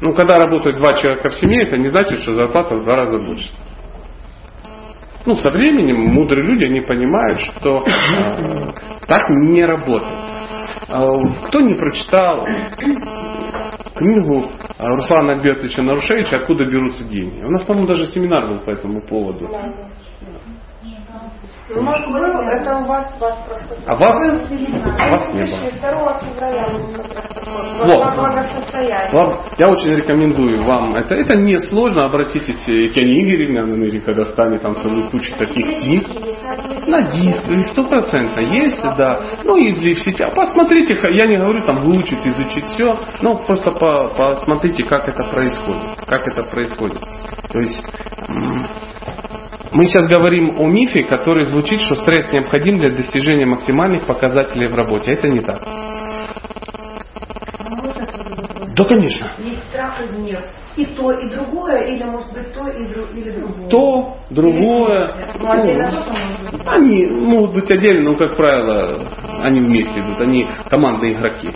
Ну, 0.00 0.14
когда 0.14 0.36
работают 0.36 0.78
два 0.78 0.94
человека 0.94 1.28
в 1.28 1.34
семье, 1.34 1.66
это 1.66 1.76
не 1.76 1.88
значит, 1.88 2.20
что 2.20 2.32
зарплата 2.32 2.74
в 2.76 2.84
два 2.84 2.94
раза 2.94 3.18
больше. 3.18 3.50
Ну, 5.26 5.36
со 5.36 5.50
временем 5.50 6.00
мудрые 6.00 6.46
люди, 6.46 6.64
они 6.64 6.80
понимают, 6.80 7.38
что 7.40 7.84
э, 7.86 8.72
так 9.06 9.28
не 9.28 9.64
работает. 9.64 10.29
Э, 10.88 11.46
кто 11.46 11.60
не 11.60 11.74
прочитал 11.74 12.46
книгу 13.94 14.44
Руслана 14.78 15.32
Альбертовича 15.32 15.82
Нарушевича 15.82 16.36
«Откуда 16.36 16.64
берутся 16.64 17.04
деньги». 17.04 17.42
У 17.42 17.50
нас, 17.50 17.62
по-моему, 17.62 17.86
даже 17.86 18.06
семинар 18.06 18.48
был 18.48 18.60
по 18.60 18.70
этому 18.70 19.02
поводу. 19.02 19.50
Ну, 21.72 21.82
может, 21.82 22.06
был, 22.08 22.40
это 22.48 22.76
у 22.78 22.84
вас, 22.86 23.06
вас 23.20 23.38
просто... 23.46 23.76
А 23.86 23.96
вас? 23.96 24.16
А 24.98 25.08
вас 25.08 25.28
не 25.34 25.44
было. 25.44 25.70
2 25.94 26.18
февраля 26.20 26.66
вот. 29.12 29.38
Я 29.58 29.68
очень 29.68 29.94
рекомендую 29.94 30.64
вам. 30.64 30.94
Это, 30.94 31.14
это 31.14 31.36
не 31.36 31.58
сложно. 31.58 32.04
Обратитесь 32.04 32.64
к 32.64 32.68
Яне 32.68 33.22
Игоревне, 33.22 33.60
она 33.60 33.76
наверняка 33.76 34.14
достанет 34.14 34.62
там 34.62 34.76
целую 34.76 35.10
кучу 35.10 35.36
таких 35.36 35.66
книг. 35.66 36.06
На 36.86 37.02
диск, 37.10 37.44
стопроцентно 37.72 38.40
есть, 38.40 38.82
да. 38.96 39.20
Ну 39.44 39.56
или 39.56 39.94
в 39.94 40.00
сетях. 40.00 40.34
Посмотрите, 40.34 40.96
я 41.12 41.26
не 41.26 41.36
говорю 41.36 41.62
там 41.62 41.84
выучить, 41.84 42.24
изучить 42.24 42.64
все, 42.66 42.98
но 43.22 43.36
просто 43.36 43.72
по, 43.72 44.08
посмотрите, 44.16 44.84
как 44.84 45.08
это 45.08 45.24
происходит. 45.24 46.04
Как 46.06 46.26
это 46.26 46.42
происходит. 46.44 47.00
То 47.52 47.60
есть 47.60 47.80
мы 49.72 49.84
сейчас 49.84 50.06
говорим 50.06 50.60
о 50.60 50.66
мифе, 50.66 51.04
который 51.04 51.44
звучит, 51.44 51.80
что 51.80 51.94
стресс 51.96 52.32
необходим 52.32 52.78
для 52.78 52.90
достижения 52.90 53.46
максимальных 53.46 54.06
показателей 54.06 54.66
в 54.66 54.74
работе. 54.74 55.12
Это 55.12 55.28
не 55.28 55.40
так. 55.40 55.62
Да, 58.76 58.84
конечно. 58.84 59.32
Есть 59.38 59.68
страх 59.68 60.00
и 60.00 60.14
гнев. 60.14 60.44
И 60.76 60.84
то, 60.86 61.12
и 61.12 61.28
другое, 61.30 61.84
или 61.84 62.04
может 62.04 62.32
быть 62.32 62.52
то, 62.52 62.68
и 62.68 62.86
дру, 62.86 63.04
или 63.14 63.30
другое. 63.32 63.68
То, 63.68 64.16
другое. 64.30 65.08
Или, 65.08 65.76
ну. 66.52 66.60
Они 66.66 67.06
могут 67.06 67.54
быть 67.54 67.70
отдельно, 67.70 68.10
но, 68.10 68.16
как 68.16 68.36
правило, 68.36 69.06
они 69.42 69.60
вместе 69.60 70.00
идут. 70.00 70.20
Они 70.20 70.46
командные 70.68 71.14
игроки. 71.14 71.48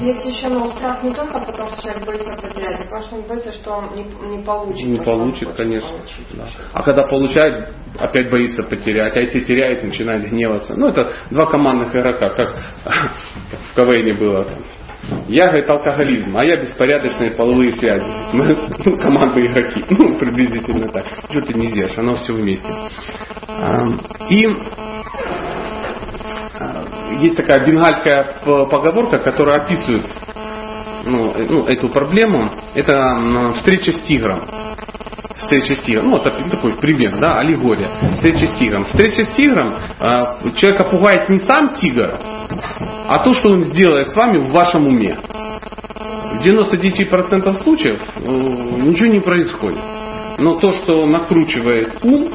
Если 0.00 0.28
еще 0.28 0.48
ну, 0.48 0.70
страх 0.70 1.02
не 1.02 1.12
только 1.12 1.40
потому, 1.40 1.72
что 1.72 1.82
человек 1.82 2.06
боится 2.06 2.32
потерять, 2.40 2.80
а 2.80 2.84
потому 2.84 3.02
что 3.02 3.16
он 3.16 3.22
боится, 3.22 3.52
что 3.52 3.70
он 3.72 3.94
не, 3.96 4.36
не 4.36 4.44
получит. 4.44 4.86
Не 4.86 5.00
получит, 5.00 5.52
конечно. 5.54 5.90
Получить. 5.90 6.26
Да. 6.34 6.44
А 6.72 6.82
когда 6.84 7.02
получает, 7.04 7.74
опять 7.98 8.30
боится 8.30 8.62
потерять. 8.62 9.16
А 9.16 9.20
если 9.20 9.40
теряет, 9.40 9.82
начинает 9.82 10.28
гневаться. 10.28 10.74
Ну, 10.74 10.88
это 10.88 11.12
два 11.30 11.46
командных 11.46 11.94
игрока, 11.94 12.30
как, 12.30 12.62
в 13.72 13.74
КВН 13.74 14.18
было. 14.18 14.46
Я, 15.28 15.46
говорит, 15.46 15.68
алкоголизм, 15.68 16.36
а 16.36 16.44
я 16.44 16.56
беспорядочные 16.56 17.30
половые 17.32 17.72
связи. 17.72 18.06
Мы 18.32 18.58
ну, 18.84 18.98
командные 18.98 19.46
игроки. 19.46 19.84
Ну, 19.90 20.16
приблизительно 20.18 20.88
так. 20.88 21.06
Что 21.30 21.40
ты 21.42 21.54
не 21.54 21.66
сделаешь, 21.66 21.96
оно 21.96 22.16
все 22.16 22.32
вместе. 22.34 22.72
И 24.28 24.46
есть 27.20 27.36
такая 27.36 27.64
бенгальская 27.66 28.38
поговорка, 28.44 29.18
которая 29.18 29.62
описывает 29.62 30.06
ну, 31.04 31.34
ну, 31.48 31.66
эту 31.66 31.88
проблему. 31.88 32.50
Это 32.74 33.52
встреча 33.54 33.92
с 33.92 34.00
тигром. 34.02 34.42
Встреча 35.36 35.74
с 35.74 35.80
тигром. 35.80 36.06
Ну, 36.06 36.10
вот 36.12 36.24
такой 36.24 36.72
пример, 36.78 37.18
да, 37.18 37.38
аллегория. 37.38 37.90
Встреча 38.14 38.46
с 38.46 38.58
тигром. 38.58 38.84
Встреча 38.84 39.22
с 39.22 39.30
тигром 39.32 39.74
э, 40.00 40.50
человека 40.56 40.84
пугает 40.84 41.28
не 41.28 41.38
сам 41.38 41.74
тигр, 41.76 42.18
а 43.08 43.18
то, 43.20 43.32
что 43.32 43.50
он 43.50 43.64
сделает 43.64 44.10
с 44.10 44.16
вами 44.16 44.38
в 44.38 44.50
вашем 44.50 44.86
уме. 44.86 45.16
В 45.16 46.40
99% 46.40 47.62
случаев 47.62 48.00
э, 48.16 48.20
ничего 48.20 49.06
не 49.06 49.20
происходит. 49.20 49.80
Но 50.38 50.58
то, 50.58 50.72
что 50.72 51.06
накручивает 51.06 51.98
ум, 52.04 52.32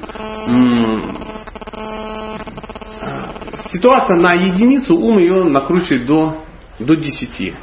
ситуация 3.71 4.17
на 4.19 4.33
единицу, 4.33 4.95
ум 4.95 5.19
ее 5.19 5.43
накручивает 5.45 6.05
до, 6.05 6.43
до 6.79 6.95
10. 6.95 7.53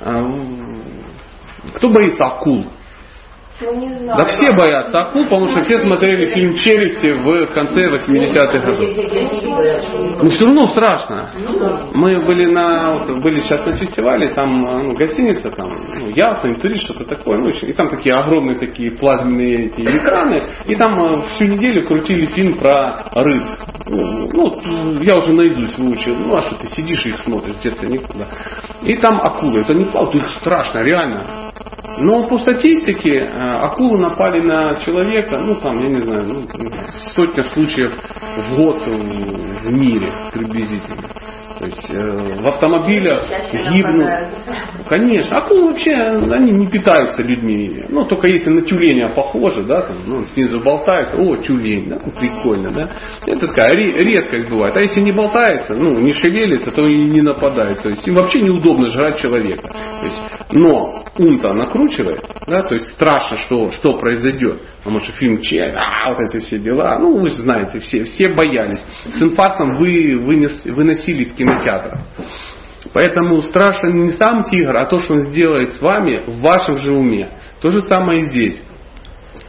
А, 0.00 0.22
кто 1.74 1.90
боится 1.90 2.26
акул? 2.26 2.66
Ну, 3.60 4.16
да 4.16 4.24
все 4.26 4.54
боятся 4.54 5.00
акул, 5.00 5.24
потому 5.24 5.50
что 5.50 5.62
все 5.62 5.80
смотрели 5.80 6.28
фильм 6.28 6.54
«Челюсти» 6.54 7.08
в 7.08 7.46
конце 7.52 7.88
80-х 7.90 8.58
годов. 8.58 10.22
Но 10.22 10.28
все 10.28 10.44
равно 10.44 10.66
страшно. 10.68 11.32
Мы 11.92 12.20
были 12.24 12.46
на 12.46 13.06
были 13.20 13.40
сейчас 13.40 13.66
на 13.66 13.72
фестивале, 13.72 14.28
там 14.28 14.62
ну, 14.62 14.94
гостиница, 14.94 15.50
там 15.50 15.70
ну, 15.92 16.08
Ялта, 16.10 16.48
Интурист, 16.48 16.84
что-то 16.84 17.04
такое. 17.04 17.38
Ну, 17.38 17.48
и 17.48 17.72
там 17.72 17.88
такие 17.88 18.14
огромные 18.14 18.58
такие 18.58 18.92
плазменные 18.92 19.66
эти 19.66 19.80
экраны. 19.80 20.40
И 20.66 20.76
там 20.76 21.00
э, 21.00 21.22
всю 21.30 21.46
неделю 21.46 21.84
крутили 21.84 22.26
фильм 22.26 22.58
про 22.58 23.10
рыб. 23.14 23.42
Ну, 23.86 24.28
ну, 24.32 25.02
я 25.02 25.16
уже 25.16 25.32
наизусть 25.32 25.78
выучил. 25.78 26.14
Ну, 26.14 26.36
а 26.36 26.42
что 26.42 26.56
ты 26.56 26.68
сидишь 26.68 27.04
и 27.06 27.08
их 27.08 27.18
смотришь, 27.18 27.56
где-то 27.60 27.86
никуда. 27.86 28.28
И 28.82 28.94
там 28.96 29.20
акулы. 29.20 29.62
Это 29.62 29.74
не 29.74 29.84
плавают, 29.86 30.14
их 30.14 30.28
страшно, 30.30 30.78
реально. 30.78 31.47
Но 32.00 32.28
по 32.28 32.38
статистике 32.38 33.18
э, 33.18 33.26
акулы 33.28 33.98
напали 33.98 34.40
на 34.40 34.76
человека, 34.76 35.38
ну 35.38 35.56
там, 35.56 35.80
я 35.80 35.88
не 35.88 36.02
знаю, 36.02 36.24
ну, 36.26 36.70
сотня 37.14 37.42
случаев 37.44 37.92
в 38.36 38.56
год 38.56 38.86
в 38.86 39.72
мире 39.72 40.12
приблизительно. 40.32 41.08
То 41.58 41.66
есть 41.66 41.90
э, 41.90 42.40
в 42.40 42.46
автомобилях 42.46 43.24
гибнут. 43.72 44.08
Конечно. 44.88 45.38
Акулы 45.38 45.70
вообще, 45.70 45.92
они 45.92 46.52
не 46.52 46.66
питаются 46.68 47.22
людьми. 47.22 47.84
Ну, 47.88 48.04
только 48.04 48.28
если 48.28 48.48
на 48.50 48.62
тюленя 48.62 49.12
похоже, 49.14 49.64
да, 49.64 49.82
там, 49.82 49.96
ну, 50.06 50.24
снизу 50.26 50.60
болтается, 50.60 51.16
о, 51.16 51.36
тюлень, 51.36 51.88
да, 51.88 51.98
ну, 52.04 52.12
прикольно, 52.12 52.70
да. 52.70 52.90
Это 53.26 53.48
такая 53.48 53.72
редкость 53.72 54.48
бывает. 54.48 54.76
А 54.76 54.80
если 54.80 55.00
не 55.00 55.12
болтается, 55.12 55.74
ну, 55.74 55.98
не 55.98 56.12
шевелится, 56.12 56.70
то 56.70 56.86
и 56.86 56.96
не 56.96 57.22
нападает. 57.22 57.82
То 57.82 57.88
есть 57.88 58.06
им 58.06 58.14
вообще 58.14 58.40
неудобно 58.40 58.88
жрать 58.88 59.18
человека. 59.18 59.68
То 59.68 60.06
есть, 60.06 60.16
но 60.52 61.04
ум-то 61.18 61.52
накручивает, 61.54 62.22
да, 62.46 62.62
то 62.62 62.74
есть 62.74 62.88
страшно, 62.92 63.36
что, 63.38 63.70
что 63.72 63.98
произойдет. 63.98 64.60
Потому 64.78 65.00
что 65.00 65.12
фильм 65.12 65.40
Че, 65.40 65.74
а, 65.76 66.10
вот 66.10 66.18
эти 66.20 66.42
все 66.42 66.58
дела, 66.58 66.98
ну 66.98 67.20
вы 67.20 67.28
знаете, 67.30 67.78
все, 67.80 68.04
все 68.04 68.28
боялись. 68.30 68.82
С 69.04 69.20
инфарктом 69.20 69.76
вы 69.76 70.18
вынес, 70.18 70.64
выносили 70.64 71.24
из 71.24 71.32
кинотеатра. 71.48 72.00
Поэтому 72.92 73.42
страшно 73.42 73.88
не 73.88 74.10
сам 74.10 74.44
тигр, 74.44 74.76
а 74.76 74.86
то, 74.86 74.98
что 74.98 75.14
он 75.14 75.20
сделает 75.20 75.74
с 75.74 75.80
вами 75.80 76.22
в 76.26 76.40
вашем 76.40 76.76
же 76.76 76.92
уме. 76.92 77.30
То 77.60 77.70
же 77.70 77.82
самое 77.82 78.22
и 78.22 78.24
здесь. 78.26 78.62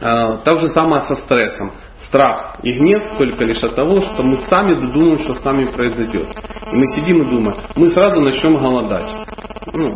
А, 0.00 0.38
то 0.38 0.56
же 0.56 0.68
самое 0.68 1.02
со 1.02 1.14
стрессом. 1.14 1.74
Страх 2.06 2.56
и 2.62 2.72
гнев 2.72 3.02
только 3.18 3.44
лишь 3.44 3.62
от 3.62 3.74
того, 3.74 4.00
что 4.00 4.22
мы 4.22 4.36
сами 4.48 4.74
додумаем, 4.74 5.18
что 5.20 5.34
с 5.34 5.44
нами 5.44 5.66
произойдет. 5.66 6.26
И 6.72 6.76
мы 6.76 6.86
сидим 6.88 7.22
и 7.22 7.30
думаем, 7.30 7.56
мы 7.76 7.88
сразу 7.88 8.20
начнем 8.20 8.56
голодать. 8.56 9.26
Ну, 9.72 9.94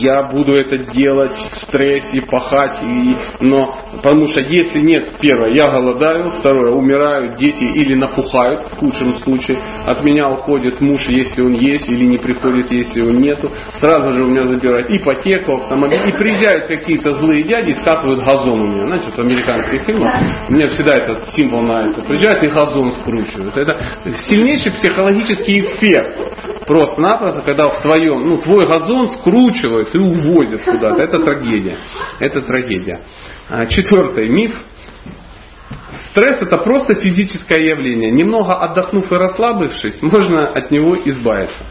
я 0.00 0.24
буду 0.24 0.54
это 0.54 0.78
делать 0.78 1.36
в 1.52 1.56
стрессе, 1.58 2.22
пахать, 2.22 2.82
и, 2.82 3.16
но 3.40 3.78
потому 3.96 4.28
что 4.28 4.40
если 4.40 4.80
нет, 4.80 5.14
первое, 5.20 5.50
я 5.50 5.70
голодаю, 5.70 6.32
второе, 6.38 6.72
умирают 6.72 7.36
дети 7.36 7.64
или 7.64 7.94
напухают, 7.94 8.62
в 8.72 8.76
худшем 8.78 9.16
случае, 9.18 9.58
от 9.86 10.02
меня 10.04 10.30
уходит 10.30 10.80
муж, 10.80 11.06
если 11.08 11.42
он 11.42 11.54
есть, 11.54 11.88
или 11.88 12.04
не 12.04 12.18
приходит, 12.18 12.70
если 12.70 13.00
он 13.00 13.18
нету, 13.18 13.50
сразу 13.78 14.10
же 14.12 14.24
у 14.24 14.26
меня 14.26 14.44
забирают 14.44 14.90
ипотеку, 14.90 15.56
автомобиль, 15.56 16.08
и 16.08 16.12
приезжают 16.12 16.66
какие-то 16.66 17.14
злые 17.14 17.42
дяди 17.42 17.70
и 17.70 17.74
скатывают 17.74 18.24
газон 18.24 18.60
у 18.60 18.66
меня, 18.66 18.86
знаете, 18.86 19.06
вот 19.06 19.16
в 19.16 19.20
американских 19.20 19.82
фильмах, 19.82 20.14
мне 20.48 20.68
всегда 20.68 20.96
этот 20.96 21.30
символ 21.30 21.62
нравится, 21.62 22.02
приезжают 22.02 22.42
и 22.42 22.48
газон 22.48 22.92
скручивают, 22.92 23.56
это 23.56 23.78
сильнейший 24.28 24.72
психологический 24.72 25.60
эффект, 25.60 26.18
просто-напросто, 26.66 27.42
когда 27.42 27.68
в 27.68 27.82
твоем, 27.82 28.22
ну, 28.22 28.38
твой 28.38 28.66
газон 28.66 29.08
скручивают 29.10 29.85
и 29.94 29.98
увозят 29.98 30.62
куда-то. 30.62 31.02
Это 31.02 31.18
трагедия. 31.18 31.78
Это 32.18 32.40
трагедия. 32.42 33.00
А, 33.48 33.66
четвертый 33.66 34.28
миф. 34.28 34.52
Стресс 36.10 36.42
это 36.42 36.58
просто 36.58 36.94
физическое 36.96 37.60
явление. 37.60 38.10
Немного 38.10 38.54
отдохнув 38.54 39.10
и 39.10 39.14
расслабившись, 39.14 40.02
можно 40.02 40.44
от 40.46 40.70
него 40.70 40.96
избавиться. 40.96 41.64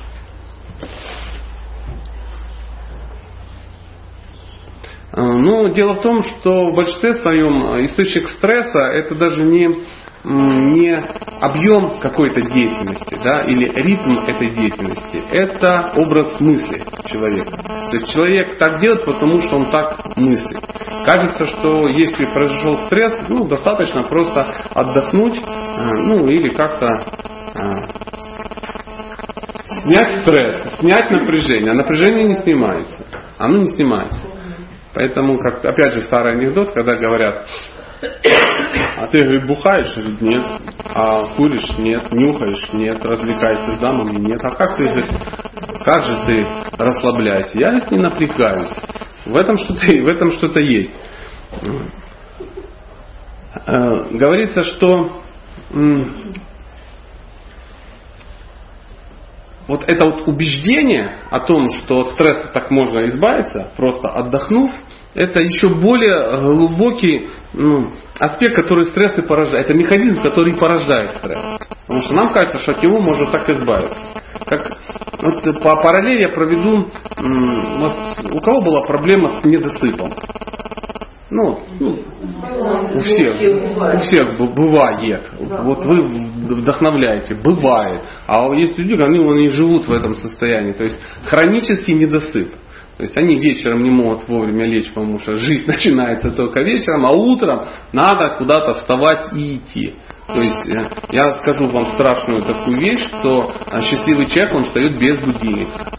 А, 5.11 5.21
ну, 5.21 5.69
дело 5.69 5.93
в 5.93 6.01
том, 6.01 6.23
что 6.23 6.71
в 6.71 6.75
большинстве 6.75 7.13
своем 7.15 7.85
источник 7.85 8.27
стресса 8.29 8.79
это 8.79 9.15
даже 9.15 9.43
не 9.43 9.83
не 10.25 10.91
объем 11.39 11.99
какой-то 11.99 12.41
деятельности 12.41 13.15
да, 13.23 13.41
или 13.43 13.71
ритм 13.75 14.17
этой 14.27 14.49
деятельности, 14.49 15.23
это 15.31 15.91
образ 15.95 16.39
мысли 16.39 16.83
человека. 17.05 17.57
То 17.57 17.95
есть 17.95 18.11
человек 18.11 18.57
так 18.57 18.79
делает, 18.79 19.05
потому 19.05 19.39
что 19.41 19.57
он 19.57 19.69
так 19.69 20.15
мыслит. 20.15 20.63
Кажется, 21.05 21.45
что 21.45 21.87
если 21.87 22.25
произошел 22.25 22.77
стресс, 22.87 23.13
ну, 23.29 23.47
достаточно 23.47 24.03
просто 24.03 24.47
отдохнуть, 24.73 25.37
э, 25.37 25.89
ну, 25.93 26.27
или 26.27 26.49
как-то 26.49 26.87
э, 26.87 28.05
снять 29.83 30.21
стресс, 30.21 30.79
снять 30.79 31.11
напряжение. 31.11 31.71
А 31.71 31.75
напряжение 31.75 32.27
не 32.27 32.35
снимается. 32.35 33.05
Оно 33.37 33.57
не 33.59 33.67
снимается. 33.67 34.21
Поэтому, 34.95 35.37
как 35.39 35.63
опять 35.63 35.93
же 35.93 36.01
старый 36.03 36.33
анекдот, 36.33 36.71
когда 36.71 36.95
говорят, 36.95 37.45
а 38.97 39.07
ты, 39.07 39.19
говорит, 39.21 39.45
бухаешь? 39.45 39.95
Нет. 40.21 40.43
А 40.93 41.35
куришь? 41.35 41.77
Нет. 41.77 42.11
Нюхаешь? 42.11 42.73
Нет. 42.73 43.03
Развлекаешься 43.03 43.75
с 43.75 43.79
дамами? 43.79 44.17
Нет. 44.17 44.41
А 44.43 44.51
как 44.51 44.77
ты, 44.77 44.85
как 45.83 46.03
же 46.03 46.25
ты 46.25 46.47
расслабляешься? 46.77 47.59
Я 47.59 47.69
говорит, 47.71 47.91
не 47.91 47.99
напрягаюсь. 47.99 48.73
В 49.25 49.35
этом 49.35 49.57
что-то, 49.57 49.85
в 49.85 50.07
этом 50.07 50.31
что-то 50.33 50.59
есть. 50.59 50.93
Э, 53.65 54.09
говорится, 54.11 54.63
что 54.63 55.21
вот 59.67 59.83
это 59.87 60.05
вот 60.05 60.27
убеждение 60.27 61.17
о 61.29 61.39
том, 61.39 61.69
что 61.71 62.01
от 62.01 62.09
стресса 62.09 62.49
так 62.53 62.69
можно 62.69 63.07
избавиться, 63.07 63.71
просто 63.75 64.09
отдохнув, 64.09 64.71
это 65.15 65.39
еще 65.41 65.69
более 65.69 66.41
глубокий 66.41 67.29
ну, 67.53 67.89
аспект, 68.19 68.55
который 68.55 68.85
стресс 68.85 69.17
и 69.17 69.21
порождает. 69.21 69.65
Это 69.65 69.73
механизм, 69.73 70.21
который 70.21 70.53
порождает 70.55 71.11
стресс. 71.11 71.39
Потому 71.87 72.01
что 72.01 72.13
нам 72.13 72.33
кажется, 72.33 72.59
что 72.59 72.73
от 72.73 72.83
него 72.83 72.99
можно 72.99 73.31
так 73.31 73.49
избавиться. 73.49 73.97
Как, 74.45 74.77
вот 75.21 75.41
по 75.61 75.75
параллели 75.81 76.23
я 76.23 76.29
проведу, 76.29 76.91
у 78.31 78.41
кого 78.41 78.61
была 78.61 78.81
проблема 78.81 79.39
с 79.41 79.45
недосыпом? 79.45 80.13
Ну, 81.31 81.59
ну 81.79 81.99
у 82.93 82.99
всех, 82.99 83.35
у 83.35 83.99
всех 83.99 84.37
бывает. 84.37 85.31
Вот 85.39 85.83
вы 85.85 86.05
вдохновляете, 86.61 87.35
бывает. 87.35 88.01
А 88.27 88.47
есть 88.53 88.77
люди, 88.77 89.01
они, 89.01 89.19
они 89.19 89.49
живут 89.49 89.87
в 89.87 89.91
этом 89.91 90.13
состоянии. 90.15 90.73
То 90.73 90.83
есть 90.83 90.99
хронический 91.25 91.93
недосып. 91.93 92.53
То 92.97 93.03
есть 93.03 93.17
они 93.17 93.39
вечером 93.39 93.83
не 93.83 93.89
могут 93.89 94.27
вовремя 94.27 94.65
лечь, 94.65 94.89
потому 94.93 95.19
что 95.19 95.35
жизнь 95.35 95.65
начинается 95.67 96.31
только 96.31 96.61
вечером, 96.61 97.05
а 97.05 97.11
утром 97.11 97.67
надо 97.91 98.35
куда-то 98.37 98.73
вставать 98.75 99.33
и 99.33 99.57
идти. 99.57 99.95
То 100.27 100.41
есть 100.41 100.67
э, 100.67 100.89
я 101.11 101.33
скажу 101.33 101.67
вам 101.67 101.87
страшную 101.93 102.43
такую 102.43 102.77
вещь, 102.79 103.05
что 103.07 103.53
э, 103.67 103.81
счастливый 103.81 104.27
человек, 104.27 104.55
он 104.55 104.63
встает 104.63 104.97
без 104.97 105.19
будильника. 105.19 105.91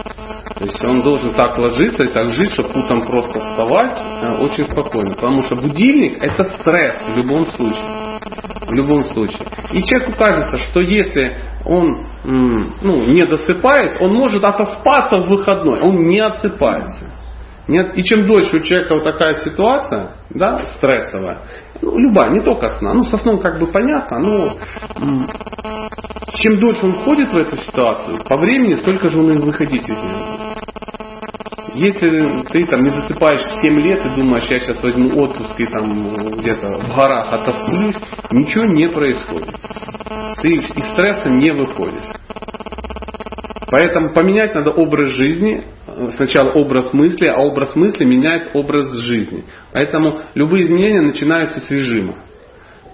То 0.59 0.65
есть 0.65 0.83
он 0.83 1.03
должен 1.03 1.35
так 1.35 1.59
ложиться 1.59 2.05
и 2.05 2.09
так 2.09 2.29
жить, 2.31 2.51
чтобы 2.53 2.71
утром 2.81 3.07
просто 3.07 3.41
вставать 3.41 3.99
э, 4.23 4.39
очень 4.39 4.65
спокойно. 4.65 5.15
Потому 5.15 5.43
что 5.43 5.55
будильник 5.55 6.23
это 6.23 6.45
стресс 6.45 6.95
в 7.09 7.17
любом 7.17 7.47
случае. 7.47 8.06
В 8.67 8.73
любом 8.73 9.05
случае. 9.05 9.47
И 9.73 9.83
человеку 9.83 10.13
кажется, 10.19 10.59
что 10.59 10.81
если 10.81 11.39
он 11.65 12.07
ну, 12.25 13.05
не 13.07 13.25
досыпает, 13.27 14.01
он 14.01 14.15
может 14.15 14.43
отоспаться 14.43 15.17
в 15.19 15.29
выходной. 15.29 15.81
Он 15.81 16.05
не 16.07 16.19
отсыпается. 16.19 17.13
Нет? 17.69 17.97
И 17.97 18.03
чем 18.05 18.27
дольше 18.27 18.57
у 18.57 18.61
человека 18.61 18.95
вот 18.95 19.05
такая 19.05 19.35
ситуация, 19.37 20.13
да, 20.31 20.65
стрессовая, 20.77 21.39
ну, 21.83 21.99
любая, 21.99 22.31
не 22.31 22.45
только 22.45 22.71
сна, 22.79 22.95
ну, 22.95 23.03
со 23.05 23.19
сном 23.19 23.41
как 23.41 23.59
бы 23.59 23.67
понятно, 23.67 24.21
но 24.21 24.57
чем 26.35 26.61
дольше 26.61 26.87
он 26.87 26.93
ходит 27.05 27.31
в 27.31 27.37
эту 27.37 27.57
ситуацию, 27.57 28.23
по 28.25 28.37
времени 28.37 28.75
столько 28.75 29.09
же 29.09 29.19
он 29.19 29.33
и 29.33 29.39
выходить 29.39 29.83
из 29.83 29.89
нее. 29.89 30.37
Если 31.77 32.43
ты 32.51 32.67
там 32.69 32.85
не 32.85 32.91
засыпаешь 32.91 33.43
7 33.61 33.81
лет 33.83 34.01
и 34.07 34.09
думаешь, 34.19 34.49
я 34.49 34.61
сейчас 34.61 34.83
возьму 34.83 35.21
отпуск 35.21 35.61
и 35.61 35.67
там 35.67 36.39
где-то 36.39 36.79
в 36.79 36.97
горах 36.97 37.31
отосплюсь, 37.31 37.97
ничего 38.31 38.65
не 38.65 38.89
происходит. 38.89 39.55
Ты 40.41 40.55
из 40.55 40.93
стресса 40.93 41.29
не 41.29 41.51
выходишь. 41.51 42.15
Поэтому 43.71 44.15
поменять 44.15 44.55
надо 44.55 44.71
образ 44.71 45.11
жизни, 45.11 45.65
сначала 46.13 46.53
образ 46.53 46.95
мысли, 46.95 47.27
а 47.27 47.43
образ 47.43 47.77
мысли 47.77 48.07
меняет 48.07 48.53
образ 48.55 48.91
жизни. 48.95 49.45
Поэтому 49.75 50.23
любые 50.35 50.65
изменения 50.65 51.03
начинаются 51.03 51.61
с 51.61 51.71
режима 51.71 52.15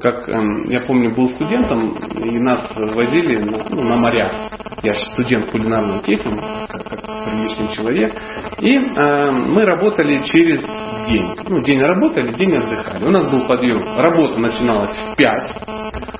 как 0.02 0.28
эм, 0.28 0.64
я 0.68 0.80
помню, 0.80 1.14
был 1.14 1.28
студентом, 1.30 1.94
и 2.16 2.38
нас 2.38 2.72
возили 2.76 3.38
ну, 3.38 3.82
на 3.84 3.96
моря. 3.96 4.50
Я 4.82 4.94
же 4.94 5.06
студент 5.12 5.46
кулинарного 5.50 6.02
техникума, 6.02 6.66
как, 6.68 6.82
как 6.88 7.24
приличный 7.24 7.68
человек. 7.74 8.20
И 8.58 8.76
э, 8.76 9.30
мы 9.30 9.64
работали 9.64 10.22
через 10.24 10.60
день. 11.08 11.36
Ну, 11.48 11.62
день 11.62 11.80
работали, 11.80 12.34
день 12.34 12.56
отдыхали. 12.56 13.04
У 13.04 13.10
нас 13.10 13.30
был 13.30 13.46
подъем. 13.46 13.80
Работа 13.96 14.38
начиналась 14.38 14.96
в 14.96 15.16
5, 15.16 15.56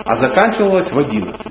а 0.04 0.16
заканчивалась 0.16 0.92
в 0.92 0.98
11. 0.98 1.42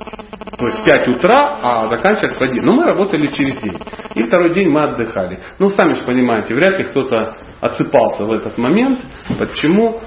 То 0.58 0.66
есть 0.68 0.80
в 0.80 0.84
5 0.86 1.08
утра, 1.10 1.58
а 1.62 1.88
заканчивалась 1.88 2.38
в 2.38 2.42
1. 2.42 2.64
Но 2.64 2.74
мы 2.74 2.86
работали 2.86 3.28
через 3.28 3.60
день. 3.62 3.78
И 4.16 4.24
второй 4.24 4.54
день 4.54 4.70
мы 4.70 4.84
отдыхали. 4.84 5.40
Ну, 5.60 5.70
сами 5.70 5.96
же 5.96 6.06
понимаете, 6.06 6.56
вряд 6.56 6.78
ли 6.78 6.86
кто-то 6.86 7.36
отсыпался 7.60 8.24
в 8.24 8.32
этот 8.32 8.58
момент. 8.58 9.00
Почему? 9.38 10.00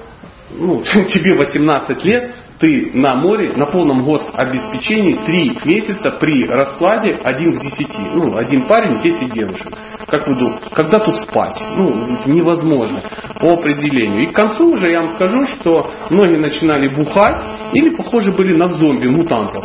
Ну, 0.50 0.82
тебе 1.08 1.34
18 1.34 2.04
лет, 2.04 2.34
ты 2.58 2.90
на 2.94 3.16
море 3.16 3.52
на 3.56 3.66
полном 3.66 4.04
гособеспечении 4.04 5.18
три 5.24 5.58
месяца 5.64 6.10
при 6.20 6.46
раскладе 6.46 7.18
один 7.22 7.58
к 7.58 7.62
десяти. 7.62 8.02
Ну, 8.14 8.36
один 8.36 8.66
парень, 8.66 9.02
десять 9.02 9.32
девушек. 9.32 9.68
Как 10.06 10.26
вы 10.28 10.34
думаете, 10.34 10.66
когда 10.72 10.98
тут 11.00 11.16
спать? 11.16 11.60
Ну, 11.76 12.18
невозможно 12.26 13.02
по 13.40 13.54
определению. 13.54 14.22
И 14.22 14.26
к 14.26 14.32
концу 14.32 14.72
уже 14.74 14.90
я 14.90 15.00
вам 15.00 15.10
скажу, 15.10 15.42
что 15.46 15.90
многие 16.10 16.38
начинали 16.38 16.88
бухать 16.88 17.36
или 17.72 17.94
похожи 17.96 18.32
были 18.32 18.54
на 18.54 18.68
зомби, 18.68 19.08
мутантов. 19.08 19.64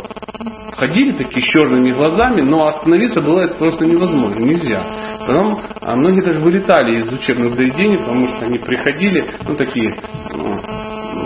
Ходили 0.76 1.12
такие 1.12 1.42
с 1.42 1.50
черными 1.50 1.92
глазами, 1.92 2.40
но 2.40 2.66
остановиться 2.66 3.20
было 3.20 3.40
это 3.40 3.54
просто 3.54 3.84
невозможно, 3.84 4.42
нельзя. 4.42 4.82
Потом 5.20 5.60
а 5.80 5.96
многие 5.96 6.22
даже 6.22 6.40
вылетали 6.40 7.00
из 7.00 7.12
учебных 7.12 7.54
заведений, 7.54 7.98
потому 7.98 8.28
что 8.28 8.46
они 8.46 8.58
приходили, 8.58 9.24
ну 9.46 9.54
такие, 9.54 9.94
ну, 10.34 10.56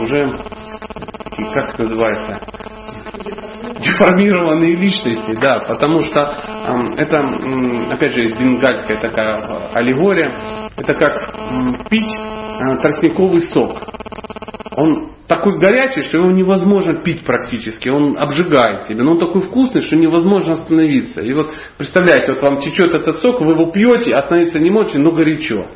уже, 0.02 0.32
как 1.52 1.74
это 1.74 1.82
называется, 1.82 2.40
деформированные 3.80 4.76
личности, 4.76 5.36
да, 5.40 5.60
потому 5.60 6.02
что 6.02 6.20
это, 6.96 7.18
опять 7.92 8.12
же, 8.12 8.30
бенгальская 8.32 8.98
такая 8.98 9.70
аллегория, 9.72 10.30
это 10.76 10.94
как 10.94 11.88
пить 11.88 12.12
э, 12.12 12.76
тростниковый 12.78 13.42
сок. 13.42 13.78
Он 14.76 15.12
такой 15.28 15.58
горячий, 15.58 16.02
что 16.02 16.18
его 16.18 16.30
невозможно 16.32 16.94
пить 16.94 17.24
практически, 17.24 17.88
он 17.88 18.18
обжигает 18.18 18.88
тебя, 18.88 19.04
но 19.04 19.12
он 19.12 19.20
такой 19.20 19.42
вкусный, 19.42 19.82
что 19.82 19.94
невозможно 19.96 20.54
остановиться. 20.54 21.20
И 21.22 21.32
вот 21.32 21.52
представляете, 21.78 22.32
вот 22.32 22.42
вам 22.42 22.60
течет 22.60 22.92
этот 22.92 23.18
сок, 23.18 23.40
вы 23.40 23.52
его 23.52 23.70
пьете, 23.70 24.14
остановиться 24.14 24.58
не 24.58 24.70
можете, 24.70 24.98
но 24.98 25.12
горячо. 25.12 25.66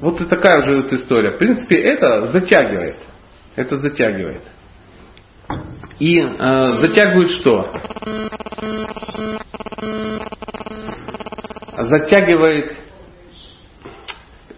Вот 0.00 0.20
и 0.20 0.26
такая 0.26 0.62
уже 0.62 0.82
вот 0.82 0.92
история. 0.92 1.30
В 1.32 1.38
принципе, 1.38 1.76
это 1.76 2.26
затягивает. 2.26 2.98
Это 3.58 3.76
затягивает. 3.80 4.42
И 5.98 6.20
э, 6.20 6.76
затягивает 6.76 7.30
что? 7.30 7.72
Затягивает 11.76 12.72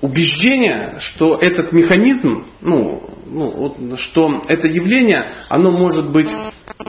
убеждение, 0.02 0.96
что 0.98 1.36
этот 1.36 1.72
механизм, 1.72 2.44
ну, 2.60 3.08
ну, 3.24 3.96
что 3.96 4.42
это 4.48 4.68
явление, 4.68 5.32
оно 5.48 5.70
может 5.70 6.12
быть 6.12 6.28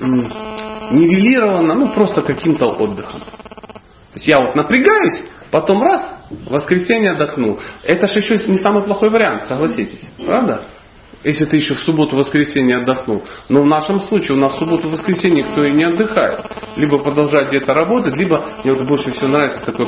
нивелировано, 0.02 1.76
ну, 1.76 1.94
просто 1.94 2.24
каким-то 2.24 2.72
отдыхом. 2.72 3.22
То 3.22 4.16
есть 4.16 4.28
я 4.28 4.42
вот 4.42 4.58
напрягаюсь, 4.58 5.24
потом 5.50 5.82
раз, 5.82 6.14
воскресенье 6.50 7.12
отдохнул. 7.12 7.58
Это 7.84 8.08
же 8.08 8.20
еще 8.20 8.36
не 8.52 8.58
самый 8.58 8.84
плохой 8.84 9.10
вариант, 9.10 9.46
согласитесь, 9.46 10.06
правда? 10.18 10.66
Если 11.24 11.46
ты 11.46 11.58
еще 11.58 11.76
в 11.76 11.80
субботу-воскресенье 11.80 12.78
отдохнул. 12.78 13.24
Но 13.50 13.62
в 13.62 13.68
нашем 13.68 14.00
случае 14.00 14.38
у 14.38 14.40
нас 14.40 14.56
в 14.56 14.60
субботу-воскресенье 14.60 15.44
никто 15.44 15.64
и 15.64 15.72
не 15.72 15.84
отдыхает. 15.84 16.40
Либо 16.76 17.00
продолжать 17.00 17.50
где-то 17.50 17.74
работать, 17.74 18.16
либо 18.16 18.44
мне 18.64 18.74
вот 18.74 18.88
больше 18.88 19.12
всего 19.12 19.28
нравится 19.28 19.66
такой 19.66 19.88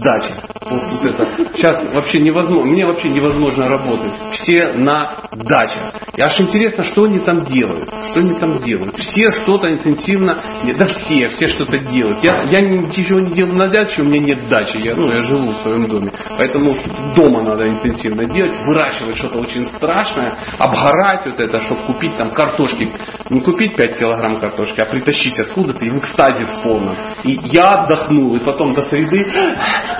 дача. 0.00 0.34
Вот, 0.68 0.82
вот 0.90 1.04
это. 1.04 1.28
Сейчас 1.54 1.82
вообще 1.94 2.20
невозможно, 2.20 2.70
мне 2.70 2.84
вообще 2.86 3.08
невозможно 3.08 3.68
работать. 3.68 4.12
Все 4.32 4.72
на 4.72 5.28
даче. 5.32 5.92
И 6.16 6.20
аж 6.20 6.40
интересно, 6.40 6.84
что 6.84 7.04
они 7.04 7.20
там 7.20 7.44
делают. 7.44 7.88
Что 8.10 8.20
они 8.20 8.38
там 8.38 8.58
делают. 8.60 8.96
Все 8.96 9.30
что-то 9.30 9.70
интенсивно, 9.72 10.38
да 10.76 10.86
все, 10.86 11.28
все 11.28 11.46
что-то 11.48 11.78
делают. 11.78 12.18
Я, 12.22 12.42
я 12.44 12.60
ничего 12.60 13.20
не 13.20 13.32
делаю 13.32 13.56
на 13.56 13.68
даче, 13.68 14.02
у 14.02 14.04
меня 14.04 14.18
нет 14.18 14.48
дачи. 14.48 14.78
Я, 14.78 14.94
ну, 14.94 15.10
я 15.12 15.20
живу 15.20 15.50
в 15.50 15.56
своем 15.62 15.88
доме. 15.88 16.12
Поэтому 16.36 16.74
дома 17.14 17.42
надо 17.42 17.68
интенсивно 17.68 18.24
делать, 18.24 18.52
выращивать 18.66 19.16
что-то 19.16 19.38
очень 19.38 19.68
страшное, 19.68 20.36
обгорать 20.66 21.26
вот 21.26 21.40
это, 21.40 21.60
чтобы 21.60 21.82
купить 21.82 22.16
там 22.16 22.30
картошки. 22.30 22.90
Не 23.30 23.40
купить 23.40 23.76
5 23.76 23.98
килограмм 23.98 24.36
картошки, 24.36 24.80
а 24.80 24.86
притащить 24.86 25.38
откуда-то 25.38 25.84
и 25.84 25.90
в 25.90 25.98
экстазе 25.98 26.44
в 26.44 26.62
полном. 26.62 26.96
И 27.24 27.38
я 27.44 27.82
отдохнул, 27.82 28.36
и 28.36 28.40
потом 28.40 28.74
до 28.74 28.82
среды 28.82 29.26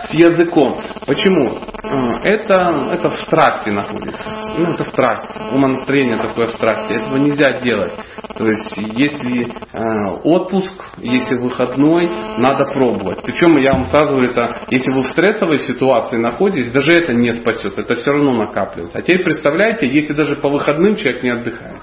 с 0.08 0.14
языком. 0.14 0.78
Почему? 1.06 1.58
А, 1.82 2.20
это, 2.22 2.88
это 2.92 3.10
в 3.10 3.16
страсти 3.20 3.70
находится. 3.70 4.24
Ну, 4.58 4.72
это 4.72 4.84
страсть. 4.84 5.28
Умонастроение 5.52 6.18
такое 6.18 6.46
в 6.46 6.50
страсти. 6.50 6.92
Этого 6.94 7.16
нельзя 7.16 7.60
делать. 7.60 7.92
То 8.36 8.50
есть, 8.50 8.72
если 8.76 9.46
э, 9.46 10.10
отпуск, 10.24 10.72
если 10.98 11.36
выходной, 11.36 12.08
надо 12.38 12.64
пробовать. 12.72 13.22
Причем 13.22 13.56
я 13.58 13.72
вам 13.72 13.86
сразу 13.86 14.10
говорю, 14.10 14.30
это, 14.30 14.62
если 14.68 14.92
вы 14.92 15.02
в 15.02 15.06
стрессовой 15.06 15.58
ситуации 15.60 16.16
находитесь, 16.16 16.70
даже 16.70 16.92
это 16.92 17.12
не 17.12 17.32
спасет. 17.34 17.78
Это 17.78 17.94
все 17.94 18.10
равно 18.10 18.32
накапливается. 18.32 18.98
А 18.98 19.02
теперь 19.02 19.24
представляете, 19.24 19.86
если 19.86 20.12
даже 20.12 20.36
по 20.36 20.48
выходным 20.58 20.96
человек 20.96 21.22
не 21.22 21.30
отдыхает. 21.30 21.82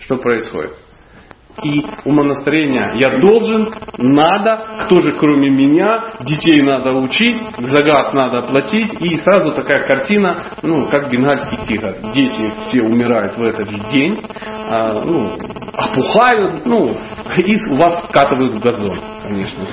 Что 0.00 0.16
происходит? 0.16 0.76
И 1.62 1.84
умонастроение 2.04 2.94
я 2.96 3.18
должен, 3.18 3.72
надо, 3.96 4.84
кто 4.84 5.00
же 5.00 5.12
кроме 5.12 5.50
меня, 5.50 6.14
детей 6.20 6.60
надо 6.62 6.92
учить, 6.94 7.36
за 7.58 7.78
газ 7.78 8.12
надо 8.12 8.42
платить, 8.42 8.92
и 9.00 9.16
сразу 9.18 9.52
такая 9.52 9.86
картина, 9.86 10.36
ну, 10.62 10.88
как 10.88 11.10
бенгальский 11.10 11.58
тигр. 11.66 12.12
Дети 12.12 12.52
все 12.66 12.82
умирают 12.82 13.36
в 13.36 13.42
этот 13.42 13.70
же 13.70 13.78
день, 13.92 14.20
а, 14.68 15.00
ну, 15.04 15.38
опухают, 15.72 16.66
ну, 16.66 16.96
и 17.36 17.70
у 17.70 17.76
вас 17.76 18.04
скатывают 18.08 18.58
в 18.58 18.62
газон, 18.62 19.00
конечно. 19.22 19.64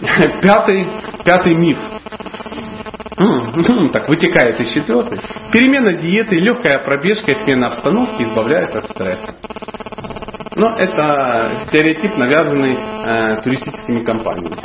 Пятый, 0.42 0.86
пятый 1.24 1.54
миф. 1.56 1.78
Так, 3.92 4.08
вытекает 4.08 4.58
из 4.60 4.72
четвертой. 4.72 5.20
Перемена 5.52 5.98
диеты, 5.98 6.36
легкая 6.36 6.78
пробежка 6.78 7.32
и 7.32 7.44
смена 7.44 7.66
обстановки 7.66 8.22
избавляет 8.22 8.74
от 8.74 8.86
стресса. 8.90 9.34
Но 10.56 10.76
это 10.76 11.64
стереотип, 11.68 12.16
навязанный 12.16 12.76
э, 12.76 13.42
туристическими 13.42 14.04
компаниями. 14.04 14.56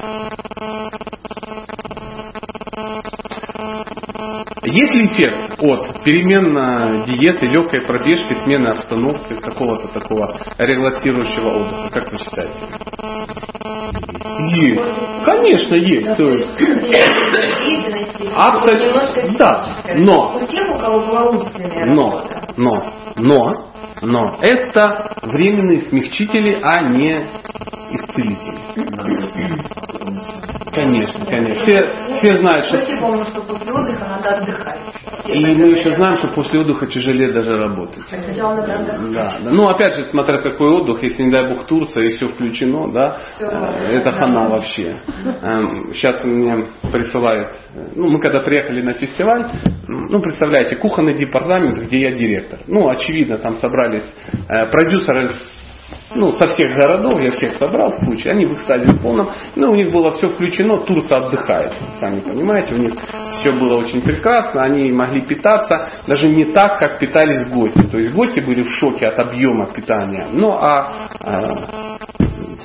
Есть 4.66 4.96
ли 4.96 5.08
эффект 5.08 5.56
от 5.60 6.04
перемен 6.04 7.06
диеты, 7.06 7.46
легкой 7.46 7.82
пробежки, 7.82 8.34
смены 8.44 8.70
обстановки, 8.70 9.36
какого-то 9.36 9.88
такого 9.90 10.38
релаксирующего 10.58 11.50
отдыха? 11.50 11.90
Как 11.92 12.12
вы 12.12 12.18
считаете? 12.18 12.54
Есть. 14.40 14.84
Конечно, 15.24 15.76
есть. 15.76 16.18
То 16.18 16.30
есть... 16.30 16.50
Абсолютно. 18.36 19.38
Да. 19.38 19.84
Но. 19.96 20.42
Но. 21.86 22.24
Но. 22.58 22.94
Но. 23.16 23.72
Но 24.02 24.38
это 24.42 25.16
временные 25.24 25.82
смягчители, 25.82 26.60
а 26.62 26.82
не 26.90 27.26
исцелители. 27.92 28.60
Конечно, 30.76 31.26
конечно. 31.26 31.56
Все, 31.64 31.82
все 32.16 32.38
знают, 32.40 32.66
что... 32.66 32.78
Все 32.80 32.98
помнят, 32.98 33.30
что 33.30 33.42
после 33.42 33.72
отдыха 33.72 34.06
надо 34.06 34.38
отдыхать. 34.38 34.80
И 35.28 35.40
мы 35.40 35.70
еще 35.70 35.92
знаем, 35.94 36.16
что 36.18 36.28
после 36.30 36.60
отдыха 36.60 36.86
тяжелее 36.86 37.32
даже 37.32 37.58
работать. 37.58 38.04
Да, 38.12 39.38
да. 39.44 39.50
Ну, 39.52 39.68
опять 39.70 39.96
же, 39.96 40.06
смотря 40.06 40.38
какой 40.42 40.70
отдых, 40.82 41.02
если, 41.02 41.24
не 41.24 41.32
дай 41.32 41.48
бог, 41.48 41.66
Турция, 41.66 42.04
и 42.04 42.10
все 42.10 42.28
включено, 42.28 42.92
да, 42.92 43.18
все, 43.36 43.46
э, 43.46 43.98
это 43.98 44.12
хана 44.12 44.50
вообще. 44.50 44.98
Сейчас 45.94 46.24
эм, 46.24 46.32
мне 46.32 46.68
присылает, 46.92 47.56
ну, 47.96 48.10
мы 48.10 48.20
когда 48.20 48.42
приехали 48.42 48.82
на 48.82 48.94
фестиваль, 48.94 49.52
ну, 49.88 50.22
представляете, 50.22 50.76
кухонный 50.76 51.18
департамент, 51.18 51.78
где 51.80 52.02
я 52.02 52.12
директор. 52.12 52.60
Ну, 52.68 52.88
очевидно, 52.90 53.38
там 53.38 53.56
собрались 53.56 54.06
э, 54.50 54.66
продюсеры 54.68 55.32
ну, 56.14 56.32
со 56.32 56.46
всех 56.48 56.76
городов, 56.76 57.20
я 57.22 57.32
всех 57.32 57.56
собрал 57.56 57.92
в 57.92 58.06
кучу, 58.06 58.30
они 58.30 58.46
в 58.46 58.54
экстазе 58.54 58.92
в 58.92 59.02
полном, 59.02 59.30
ну, 59.56 59.72
у 59.72 59.76
них 59.76 59.92
было 59.92 60.12
все 60.12 60.30
включено, 60.30 60.78
Турция 60.78 61.26
отдыхает, 61.26 61.74
сами 62.00 62.20
понимаете, 62.20 62.76
у 62.76 62.78
них 62.78 62.94
все 63.40 63.52
было 63.52 63.78
очень 63.78 64.02
прекрасно, 64.02 64.64
они 64.64 64.92
могли 64.92 65.22
питаться 65.22 65.90
даже 66.08 66.28
не 66.28 66.46
так, 66.46 66.80
как 66.80 67.00
питались 67.00 67.48
гости, 67.48 67.82
то 67.92 67.98
есть 67.98 68.14
гости 68.14 68.40
были 68.40 68.64
в 68.64 68.70
шоке 68.70 69.08
от 69.08 69.20
объема 69.20 69.68
питания, 69.74 70.28
ну, 70.32 70.52
а, 70.52 71.10
а 71.22 71.98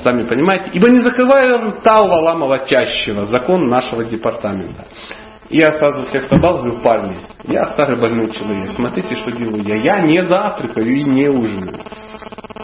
сами 0.02 0.24
понимаете, 0.24 0.70
ибо 0.72 0.90
не 0.90 1.00
закрывая 1.00 1.58
рта 1.58 2.02
у 2.02 2.08
вала 2.08 2.66
чащего, 2.66 3.24
закон 3.24 3.68
нашего 3.68 4.04
департамента. 4.04 4.86
Я 5.48 5.72
сразу 5.72 6.04
всех 6.04 6.26
собрал, 6.26 6.58
говорю, 6.58 6.76
парни, 6.80 7.16
я 7.48 7.64
старый 7.72 7.98
больной 7.98 8.30
человек, 8.30 8.70
смотрите, 8.76 9.16
что 9.16 9.32
делаю 9.32 9.64
я. 9.64 9.74
Я 9.74 10.00
не 10.02 10.24
завтракаю 10.24 10.86
и 10.86 11.02
не 11.02 11.28
ужинаю. 11.28 11.80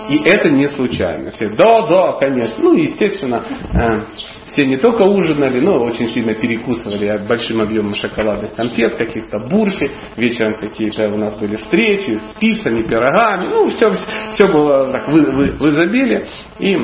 И 0.09 0.19
это 0.25 0.51
не 0.51 0.69
случайно. 0.69 1.33
Все, 1.33 1.49
да, 1.51 1.87
да, 1.87 2.12
конечно. 2.12 2.57
Ну, 2.59 2.75
естественно, 2.75 3.45
э, 3.73 4.07
все 4.47 4.67
не 4.67 4.77
только 4.77 5.03
ужинали, 5.03 5.61
но 5.61 5.83
очень 5.83 6.07
сильно 6.07 6.35
перекусывали 6.35 7.21
большим 7.27 7.61
объемом 7.61 7.95
шоколадных 7.95 8.55
конфет, 8.55 8.95
каких-то 8.97 9.39
бурфи, 9.41 9.91
вечером 10.17 10.57
какие-то 10.57 11.09
у 11.11 11.17
нас 11.17 11.39
были 11.39 11.57
встречи 11.57 12.19
с 12.19 12.41
пиццами, 12.41 12.83
пирогами, 12.83 13.49
ну 13.49 13.69
все, 13.69 13.93
все 14.33 14.47
было 14.47 14.91
так 14.93 15.09
в, 15.09 15.13
в, 15.13 15.59
в 15.59 15.69
изобилии. 15.69 16.27
И 16.59 16.75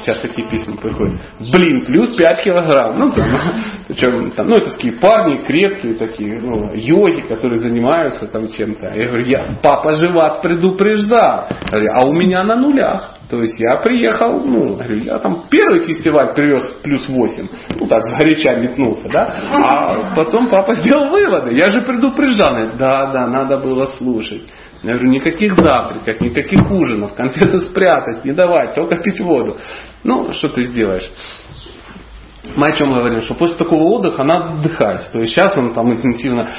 сейчас 0.00 0.18
такие 0.18 0.48
письма 0.48 0.76
приходят. 0.76 1.20
Блин, 1.52 1.86
плюс 1.86 2.14
5 2.16 2.42
килограмм. 2.42 2.98
Ну, 2.98 3.10
там, 3.10 3.26
причем, 3.88 4.30
там, 4.32 4.48
ну, 4.48 4.56
это 4.56 4.72
такие 4.72 4.94
парни 4.94 5.38
крепкие, 5.44 5.94
такие, 5.94 6.40
ну, 6.40 6.72
йоги, 6.74 7.20
которые 7.22 7.60
занимаются 7.60 8.26
там 8.26 8.48
чем-то. 8.48 8.92
Я 8.94 9.06
говорю, 9.06 9.26
я, 9.26 9.58
папа 9.62 9.96
же 9.96 10.08
вас 10.08 10.40
предупреждал. 10.42 11.48
Говорю, 11.70 11.92
а 11.92 12.04
у 12.04 12.12
меня 12.12 12.42
на 12.44 12.56
нулях. 12.56 13.13
То 13.34 13.42
есть 13.42 13.58
я 13.58 13.78
приехал, 13.78 14.44
ну, 14.44 14.74
говорю, 14.74 15.02
я 15.02 15.18
там 15.18 15.46
первый 15.50 15.80
фестиваль 15.80 16.34
привез 16.34 16.62
плюс 16.84 17.08
8, 17.08 17.48
ну 17.80 17.86
так, 17.88 18.06
сгоряча 18.06 18.54
метнулся, 18.54 19.08
да, 19.08 19.34
а 19.50 20.14
потом 20.14 20.48
папа 20.48 20.74
сделал 20.74 21.10
выводы, 21.10 21.52
я 21.56 21.66
же 21.66 21.80
предупреждал, 21.80 22.54
да, 22.78 23.10
да, 23.10 23.26
надо 23.26 23.56
было 23.56 23.86
слушать. 23.98 24.42
Я 24.84 24.92
говорю, 24.92 25.10
никаких 25.10 25.54
завтраков, 25.54 26.20
никаких 26.20 26.70
ужинов, 26.70 27.14
конфеты 27.14 27.58
спрятать, 27.62 28.24
не 28.24 28.30
давать, 28.30 28.76
только 28.76 29.02
пить 29.02 29.18
воду. 29.18 29.56
Ну, 30.04 30.30
что 30.32 30.48
ты 30.50 30.62
сделаешь? 30.62 31.10
Мы 32.54 32.68
о 32.68 32.72
чем 32.72 32.94
говорим? 32.94 33.20
Что 33.22 33.34
после 33.34 33.56
такого 33.56 33.82
отдыха 33.82 34.22
надо 34.22 34.52
отдыхать. 34.52 35.10
То 35.10 35.18
есть 35.18 35.32
сейчас 35.32 35.56
он 35.56 35.72
там 35.74 35.90
интенсивно 35.90 36.50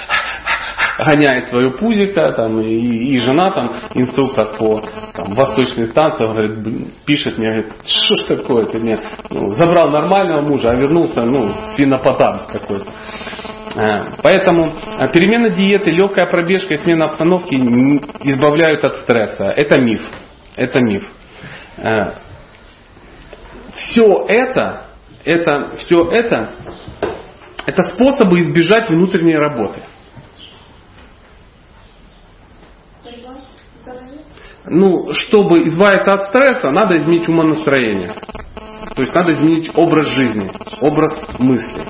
гоняет 0.97 1.47
свое 1.47 1.71
пузико, 1.71 2.31
там, 2.33 2.59
и, 2.61 2.73
и 2.73 3.19
жена 3.19 3.51
там, 3.51 3.75
инструктор 3.93 4.57
по 4.57 4.81
там, 5.13 5.33
восточным 5.35 5.87
станциям, 5.87 6.33
говорит, 6.33 6.93
пишет 7.05 7.37
мне, 7.37 7.49
говорит, 7.49 7.73
что 7.83 8.15
ж 8.15 8.37
такое, 8.37 8.65
ты 8.65 8.79
мне 8.79 8.99
ну, 9.29 9.51
забрал 9.53 9.89
нормального 9.89 10.41
мужа, 10.41 10.69
а 10.69 10.75
вернулся, 10.75 11.21
ну, 11.21 11.51
свинопотам 11.75 12.41
какой-то. 12.47 12.91
Э, 13.75 14.17
поэтому 14.23 14.73
э, 14.99 15.11
перемена 15.11 15.49
диеты, 15.49 15.91
легкая 15.91 16.27
пробежка 16.27 16.75
и 16.75 16.77
смена 16.77 17.05
обстановки 17.05 17.55
избавляют 17.55 18.85
от 18.85 18.97
стресса. 18.97 19.45
Это 19.55 19.81
миф. 19.81 20.01
Это 20.55 20.81
миф. 20.81 21.03
Э, 21.77 22.13
все 23.73 24.25
это, 24.29 24.85
это, 25.25 25.75
все 25.77 26.09
это, 26.09 26.51
это 27.65 27.83
способы 27.83 28.39
избежать 28.39 28.89
внутренней 28.89 29.37
работы. 29.37 29.81
Ну, 34.67 35.13
чтобы 35.13 35.63
избавиться 35.63 36.13
от 36.13 36.23
стресса, 36.27 36.71
надо 36.71 36.97
изменить 36.97 37.27
умонастроение. 37.29 38.13
То 38.95 39.01
есть 39.01 39.13
надо 39.13 39.33
изменить 39.33 39.71
образ 39.75 40.07
жизни, 40.07 40.49
образ 40.81 41.25
мысли. 41.39 41.85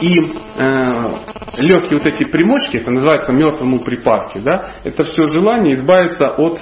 И 0.00 0.18
э, 0.18 1.14
легкие 1.56 1.98
вот 1.98 2.06
эти 2.06 2.24
примочки, 2.24 2.76
это 2.76 2.90
называется 2.90 3.32
мертвому 3.32 3.80
припадки, 3.80 4.38
да, 4.38 4.72
это 4.82 5.04
все 5.04 5.24
желание 5.26 5.74
избавиться 5.74 6.28
от, 6.28 6.60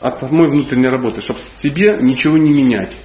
от 0.00 0.20
самой 0.20 0.48
внутренней 0.48 0.88
работы, 0.88 1.22
чтобы 1.22 1.40
себе 1.58 1.98
ничего 2.00 2.36
не 2.36 2.52
менять. 2.52 2.96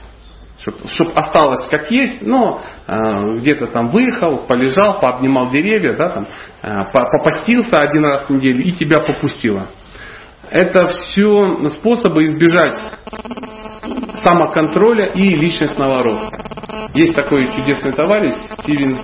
Чтобы 0.59 0.88
чтоб 0.88 1.17
осталось 1.17 1.67
как 1.69 1.89
есть, 1.91 2.21
но 2.21 2.61
э, 2.88 3.36
где-то 3.38 3.67
там 3.67 3.89
выехал, 3.89 4.43
полежал, 4.47 4.99
пообнимал 4.99 5.49
деревья, 5.49 5.93
да, 5.93 6.09
там, 6.09 6.27
э, 6.61 6.84
попастился 6.91 7.79
один 7.79 8.05
раз 8.05 8.27
в 8.27 8.29
неделю 8.29 8.63
и 8.63 8.71
тебя 8.73 8.99
попустило 8.99 9.69
это 10.49 10.87
все 10.87 11.69
способы 11.69 12.25
избежать 12.25 12.79
самоконтроля 14.25 15.05
и 15.07 15.35
личностного 15.35 16.03
роста. 16.03 16.89
Есть 16.93 17.15
такой 17.15 17.47
чудесный 17.55 17.93
товарищ 17.93 18.33
Стивен 18.59 18.99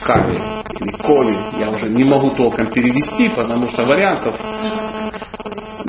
Хави 0.00 0.38
или 0.80 0.92
Кови, 1.02 1.36
я 1.60 1.70
уже 1.70 1.88
не 1.88 2.04
могу 2.04 2.30
толком 2.30 2.70
перевести, 2.72 3.28
потому 3.34 3.68
что 3.68 3.84
вариантов 3.84 4.34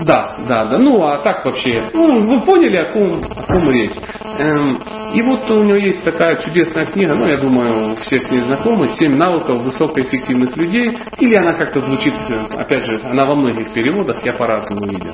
да, 0.06 0.36
да, 0.48 0.66
да. 0.66 0.78
Ну, 0.78 1.04
а 1.04 1.20
так 1.20 1.46
вообще, 1.46 1.90
ну, 1.94 2.20
вы 2.28 2.40
поняли, 2.42 2.78
о 2.78 2.92
ком, 2.92 3.22
о 3.24 3.44
ком 3.44 3.70
речь. 3.70 3.92
Эм, 4.40 4.80
и 5.14 5.22
вот 5.22 5.50
у 5.50 5.64
него 5.64 5.78
есть 5.78 6.04
такая 6.04 6.38
чудесная 6.38 6.86
книга, 6.86 7.14
ну, 7.14 7.28
я 7.28 7.38
думаю, 7.38 7.96
все 7.98 8.20
с 8.20 8.32
ней 8.32 8.40
знакомы, 8.40 8.88
«Семь 9.00 9.16
навыков 9.16 9.60
высокоэффективных 9.60 10.56
людей». 10.58 10.98
Или 11.20 11.36
она 11.36 11.54
как-то 11.54 11.82
звучит, 11.82 12.14
опять 12.56 12.86
же, 12.86 13.02
она 13.04 13.26
во 13.26 13.36
многих 13.36 13.74
переводах, 13.74 14.26
я 14.26 14.34
по-разному 14.34 14.90
видел. 14.90 15.14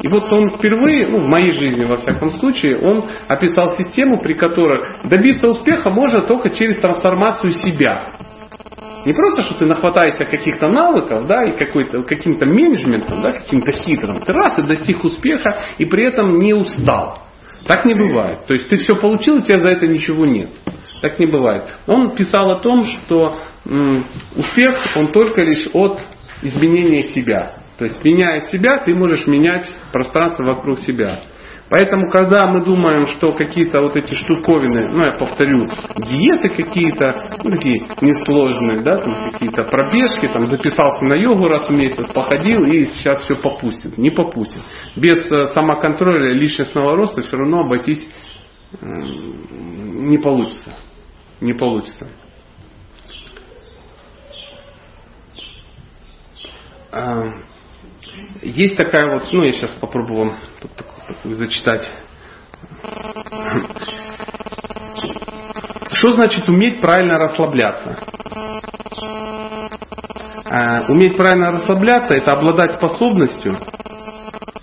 И 0.00 0.08
вот 0.08 0.30
он 0.32 0.50
впервые, 0.50 1.08
ну, 1.08 1.20
в 1.20 1.28
моей 1.28 1.52
жизни, 1.52 1.84
во 1.84 1.96
всяком 1.96 2.32
случае, 2.32 2.78
он 2.78 3.06
описал 3.28 3.76
систему, 3.78 4.18
при 4.18 4.34
которой 4.34 4.80
добиться 5.04 5.48
успеха 5.48 5.90
можно 5.90 6.22
только 6.22 6.50
через 6.50 6.78
трансформацию 6.78 7.52
себя. 7.52 8.08
Не 9.06 9.12
просто, 9.12 9.42
что 9.42 9.54
ты 9.54 9.66
нахватаешься 9.66 10.24
каких-то 10.24 10.66
навыков, 10.66 11.28
да, 11.28 11.44
и 11.44 11.56
какой-то, 11.56 12.02
каким-то 12.02 12.44
менеджментом, 12.44 13.22
да, 13.22 13.34
каким-то 13.34 13.70
хитрым. 13.70 14.18
Ты 14.18 14.32
раз 14.32 14.58
и 14.58 14.62
достиг 14.62 15.04
успеха, 15.04 15.62
и 15.78 15.84
при 15.84 16.06
этом 16.06 16.34
не 16.34 16.52
устал. 16.52 17.22
Так 17.68 17.84
не 17.84 17.94
бывает. 17.94 18.46
То 18.46 18.54
есть 18.54 18.68
ты 18.68 18.74
все 18.78 18.96
получил, 18.96 19.36
и 19.36 19.42
тебя 19.42 19.60
за 19.60 19.70
это 19.70 19.86
ничего 19.86 20.26
нет. 20.26 20.50
Так 21.02 21.20
не 21.20 21.26
бывает. 21.26 21.68
Он 21.86 22.16
писал 22.16 22.50
о 22.50 22.60
том, 22.60 22.82
что 22.82 23.38
м, 23.64 24.08
успех, 24.34 24.76
он 24.96 25.12
только 25.12 25.40
лишь 25.40 25.68
от 25.72 26.00
изменения 26.42 27.04
себя. 27.04 27.58
То 27.78 27.84
есть 27.84 28.02
меняя 28.02 28.42
себя, 28.46 28.78
ты 28.78 28.92
можешь 28.92 29.28
менять 29.28 29.72
пространство 29.92 30.42
вокруг 30.42 30.80
себя. 30.80 31.20
Поэтому, 31.68 32.10
когда 32.10 32.46
мы 32.46 32.64
думаем, 32.64 33.08
что 33.08 33.32
какие-то 33.32 33.82
вот 33.82 33.96
эти 33.96 34.14
штуковины, 34.14 34.88
ну 34.88 35.04
я 35.04 35.12
повторю, 35.12 35.68
диеты 35.96 36.50
какие-то, 36.50 37.38
ну, 37.42 37.50
такие 37.50 37.82
несложные, 38.00 38.80
да, 38.82 38.98
там 38.98 39.32
какие-то 39.32 39.64
пробежки, 39.64 40.28
там 40.28 40.46
записался 40.46 41.04
на 41.04 41.14
йогу 41.14 41.48
раз 41.48 41.68
в 41.68 41.72
месяц, 41.72 42.06
походил 42.12 42.64
и 42.66 42.84
сейчас 42.84 43.24
все 43.24 43.36
попустит. 43.36 43.98
Не 43.98 44.10
попустит. 44.10 44.62
Без 44.94 45.30
э, 45.30 45.46
самоконтроля 45.54 46.34
личностного 46.34 46.94
роста 46.94 47.22
все 47.22 47.36
равно 47.36 47.60
обойтись 47.60 48.06
не 48.80 50.18
получится. 50.18 50.74
Не 51.40 51.52
получится. 51.52 52.08
А, 56.92 57.24
есть 58.42 58.76
такая 58.76 59.12
вот, 59.12 59.32
ну 59.32 59.44
я 59.44 59.52
сейчас 59.52 59.72
попробую 59.80 60.18
вам 60.18 60.36
такую 60.60 60.95
зачитать. 61.24 61.88
Что 65.92 66.12
значит 66.12 66.48
уметь 66.48 66.80
правильно 66.80 67.18
расслабляться? 67.18 67.98
А, 70.48 70.84
уметь 70.88 71.16
правильно 71.16 71.52
расслабляться– 71.52 72.14
это 72.14 72.32
обладать 72.32 72.74
способностью 72.74 73.56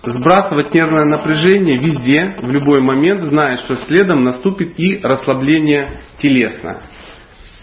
сбрасывать 0.06 0.74
нервное 0.74 1.04
напряжение 1.04 1.78
везде, 1.78 2.36
в 2.40 2.50
любой 2.50 2.80
момент, 2.80 3.22
зная, 3.22 3.58
что 3.58 3.76
следом 3.76 4.24
наступит 4.24 4.78
и 4.78 5.00
расслабление 5.02 6.00
телесно. 6.18 6.82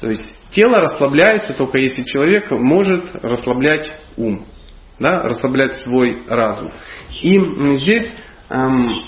То 0.02 0.10
есть 0.10 0.36
тело 0.52 0.80
расслабляется 0.82 1.54
только 1.54 1.78
если 1.78 2.04
человек 2.04 2.50
может 2.52 3.24
расслаблять 3.24 3.94
ум, 4.18 4.46
да, 5.00 5.22
расслаблять 5.22 5.82
свой 5.82 6.24
разум. 6.28 6.72
И 7.22 7.38
здесь 7.78 8.12
эм, 8.52 9.04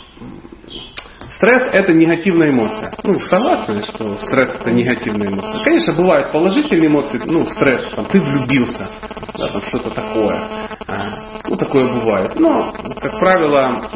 стресс 1.36 1.70
это 1.74 1.94
негативная 1.94 2.50
эмоция. 2.50 2.94
Ну, 3.04 3.20
согласны, 3.20 3.84
что 3.84 4.16
стресс 4.18 4.56
это 4.60 4.72
негативная 4.72 5.28
эмоция? 5.28 5.64
Конечно, 5.64 5.94
бывают 5.94 6.32
положительные 6.32 6.88
эмоции, 6.88 7.22
ну, 7.26 7.46
стресс, 7.46 7.89
там, 7.96 8.06
ты 8.06 8.22
влюбился, 8.22 8.89
да, 9.38 9.48
там 9.48 9.62
что-то 9.64 9.89
такое. 9.91 10.41
А, 10.88 11.41
ну, 11.48 11.58
такое 11.58 11.91
бывает. 11.91 12.39
Но, 12.39 12.74
как 13.02 13.20
правило, 13.20 13.89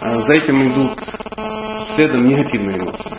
а, 0.00 0.22
за 0.22 0.32
этим 0.32 0.72
идут 0.72 0.98
следом 1.94 2.26
негативные 2.26 2.78
эмоции. 2.78 3.12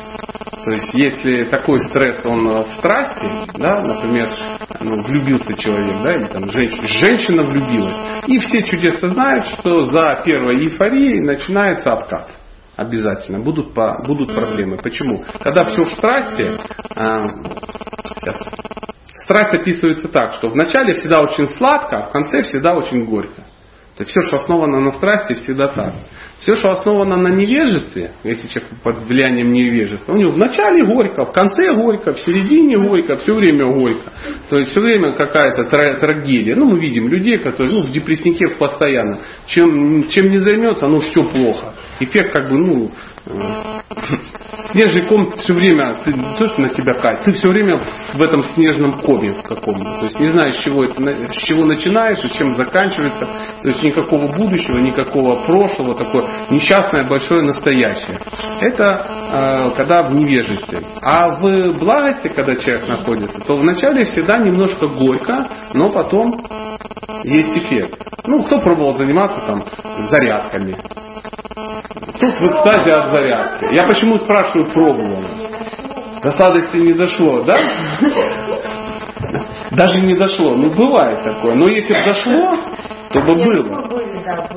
То 0.63 0.71
есть, 0.71 0.93
если 0.93 1.45
такой 1.45 1.79
стресс, 1.79 2.23
он 2.23 2.45
в 2.45 2.73
страсти, 2.73 3.27
да, 3.57 3.81
например, 3.81 4.29
ну, 4.79 5.03
влюбился 5.03 5.53
человек, 5.55 6.03
да, 6.03 6.15
или 6.15 6.27
там 6.27 6.49
женщина, 6.49 6.87
женщина 6.87 7.43
влюбилась, 7.43 8.23
и 8.27 8.39
все 8.39 8.63
чудесно 8.63 9.09
знают, 9.09 9.45
что 9.47 9.85
за 9.85 10.21
первой 10.23 10.55
эйфорией 10.65 11.21
начинается 11.21 11.93
откат. 11.93 12.35
Обязательно. 12.77 13.39
Будут, 13.39 13.73
по, 13.73 14.01
будут 14.05 14.33
проблемы. 14.33 14.77
Почему? 14.77 15.23
Когда 15.43 15.65
все 15.65 15.83
в 15.83 15.91
страсти, 15.91 16.57
а, 16.95 17.29
сейчас, 18.05 18.41
страсть 19.23 19.53
описывается 19.53 20.07
так, 20.07 20.33
что 20.33 20.49
вначале 20.49 20.95
всегда 20.95 21.21
очень 21.21 21.47
сладко, 21.49 21.97
а 21.97 22.01
в 22.03 22.11
конце 22.11 22.41
всегда 22.41 22.73
очень 22.73 23.05
горько. 23.05 23.43
То 23.97 24.03
есть 24.03 24.11
все, 24.11 24.21
что 24.21 24.37
основано 24.37 24.79
на 24.79 24.91
страсти, 24.91 25.33
всегда 25.33 25.67
так. 25.67 25.93
Все, 26.41 26.55
что 26.55 26.71
основано 26.71 27.17
на 27.17 27.27
невежестве, 27.27 28.13
если 28.23 28.47
человек 28.47 28.71
под 28.83 28.97
влиянием 29.07 29.53
невежества, 29.53 30.13
у 30.13 30.17
него 30.17 30.31
в 30.31 30.39
начале 30.39 30.83
горько, 30.83 31.25
в 31.25 31.31
конце 31.31 31.71
горько, 31.75 32.13
в 32.13 32.19
середине 32.19 32.79
горько, 32.79 33.17
все 33.17 33.35
время 33.35 33.67
горько. 33.67 34.11
То 34.49 34.57
есть 34.57 34.71
все 34.71 34.81
время 34.81 35.13
какая-то 35.13 35.65
трагедия. 35.99 36.55
Ну, 36.55 36.65
мы 36.65 36.79
видим 36.79 37.07
людей, 37.07 37.37
которые 37.37 37.71
ну, 37.75 37.81
в 37.83 37.91
депресснике 37.91 38.55
постоянно. 38.57 39.19
Чем, 39.45 40.09
чем 40.09 40.29
не 40.29 40.37
займется, 40.37 40.87
ну 40.87 40.99
все 40.99 41.21
плохо. 41.21 41.75
Эффект 41.99 42.33
как 42.33 42.49
бы, 42.49 42.57
ну, 42.57 42.91
снежный 44.71 45.03
ком 45.03 45.31
все 45.37 45.53
время, 45.53 45.97
ты, 46.03 46.11
то, 46.11 46.47
что 46.47 46.61
на 46.61 46.69
тебя 46.69 46.93
катит, 46.93 47.25
ты 47.25 47.31
все 47.33 47.49
время 47.49 47.79
в 48.13 48.21
этом 48.21 48.43
снежном 48.55 48.93
коме 49.01 49.35
каком-то. 49.43 49.99
То 49.99 50.05
есть 50.05 50.19
не 50.19 50.31
знаешь, 50.31 50.55
с 50.55 50.63
чего, 50.63 50.83
это, 50.83 51.01
с 51.03 51.43
чего 51.43 51.65
начинается, 51.65 52.27
чем 52.29 52.55
заканчивается. 52.55 53.27
То 53.61 53.67
есть 53.67 53.83
никакого 53.83 54.27
будущего, 54.35 54.77
никакого 54.77 55.45
прошлого, 55.45 55.95
такое 55.95 56.30
несчастное 56.49 57.07
большое 57.07 57.41
настоящее. 57.43 58.19
Это 58.61 59.05
э, 59.31 59.77
когда 59.77 60.03
в 60.03 60.13
невежестве. 60.13 60.81
А 61.01 61.29
в 61.39 61.79
благости, 61.79 62.27
когда 62.29 62.55
человек 62.55 62.87
находится, 62.87 63.39
то 63.39 63.55
вначале 63.57 64.05
всегда 64.05 64.37
немножко 64.37 64.87
горько, 64.87 65.47
но 65.73 65.89
потом 65.89 66.45
есть 67.23 67.57
эффект. 67.57 67.97
Ну, 68.25 68.43
кто 68.43 68.59
пробовал 68.59 68.93
заниматься 68.93 69.41
там 69.47 69.63
зарядками? 70.09 70.77
Тут 72.19 72.33
в 72.35 72.43
экстазе 72.43 72.91
от 72.93 73.09
зарядки. 73.09 73.67
Я 73.71 73.87
почему 73.87 74.17
спрашиваю, 74.19 74.71
пробовал? 74.71 75.23
До 76.21 76.31
сладости 76.31 76.77
не 76.77 76.93
дошло, 76.93 77.41
да? 77.43 77.59
Даже 79.71 80.01
не 80.01 80.15
дошло. 80.15 80.55
Ну, 80.55 80.69
бывает 80.69 81.23
такое. 81.23 81.55
Но 81.55 81.67
если 81.67 81.93
бы 81.93 81.99
дошло, 82.05 82.57
то 83.11 83.21
бы 83.21 83.35
было. 83.35 84.00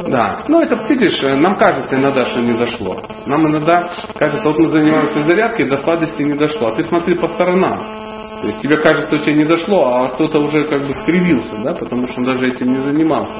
Да. 0.08 0.44
Ну, 0.48 0.60
это, 0.60 0.76
видишь, 0.88 1.20
нам 1.22 1.56
кажется 1.56 1.94
иногда, 1.96 2.26
что 2.26 2.40
не 2.40 2.52
дошло. 2.52 3.02
Нам 3.26 3.48
иногда 3.48 3.90
кажется, 4.16 4.48
вот 4.48 4.58
мы 4.58 4.68
занимаемся 4.68 5.22
зарядкой, 5.22 5.66
до 5.66 5.78
сладости 5.78 6.22
не 6.22 6.34
дошло. 6.34 6.68
А 6.68 6.72
ты 6.72 6.84
смотри 6.84 7.14
по 7.16 7.28
сторонам. 7.28 8.04
То 8.44 8.50
есть 8.50 8.60
тебе 8.60 8.76
кажется, 8.76 9.14
у 9.14 9.18
тебя 9.20 9.32
не 9.36 9.44
дошло, 9.44 9.86
а 9.86 10.08
кто-то 10.10 10.38
уже 10.38 10.66
как 10.68 10.86
бы 10.86 10.92
скривился, 10.92 11.56
да, 11.62 11.72
потому 11.72 12.06
что 12.08 12.20
он 12.20 12.26
даже 12.26 12.46
этим 12.46 12.74
не 12.74 12.80
занимался. 12.80 13.32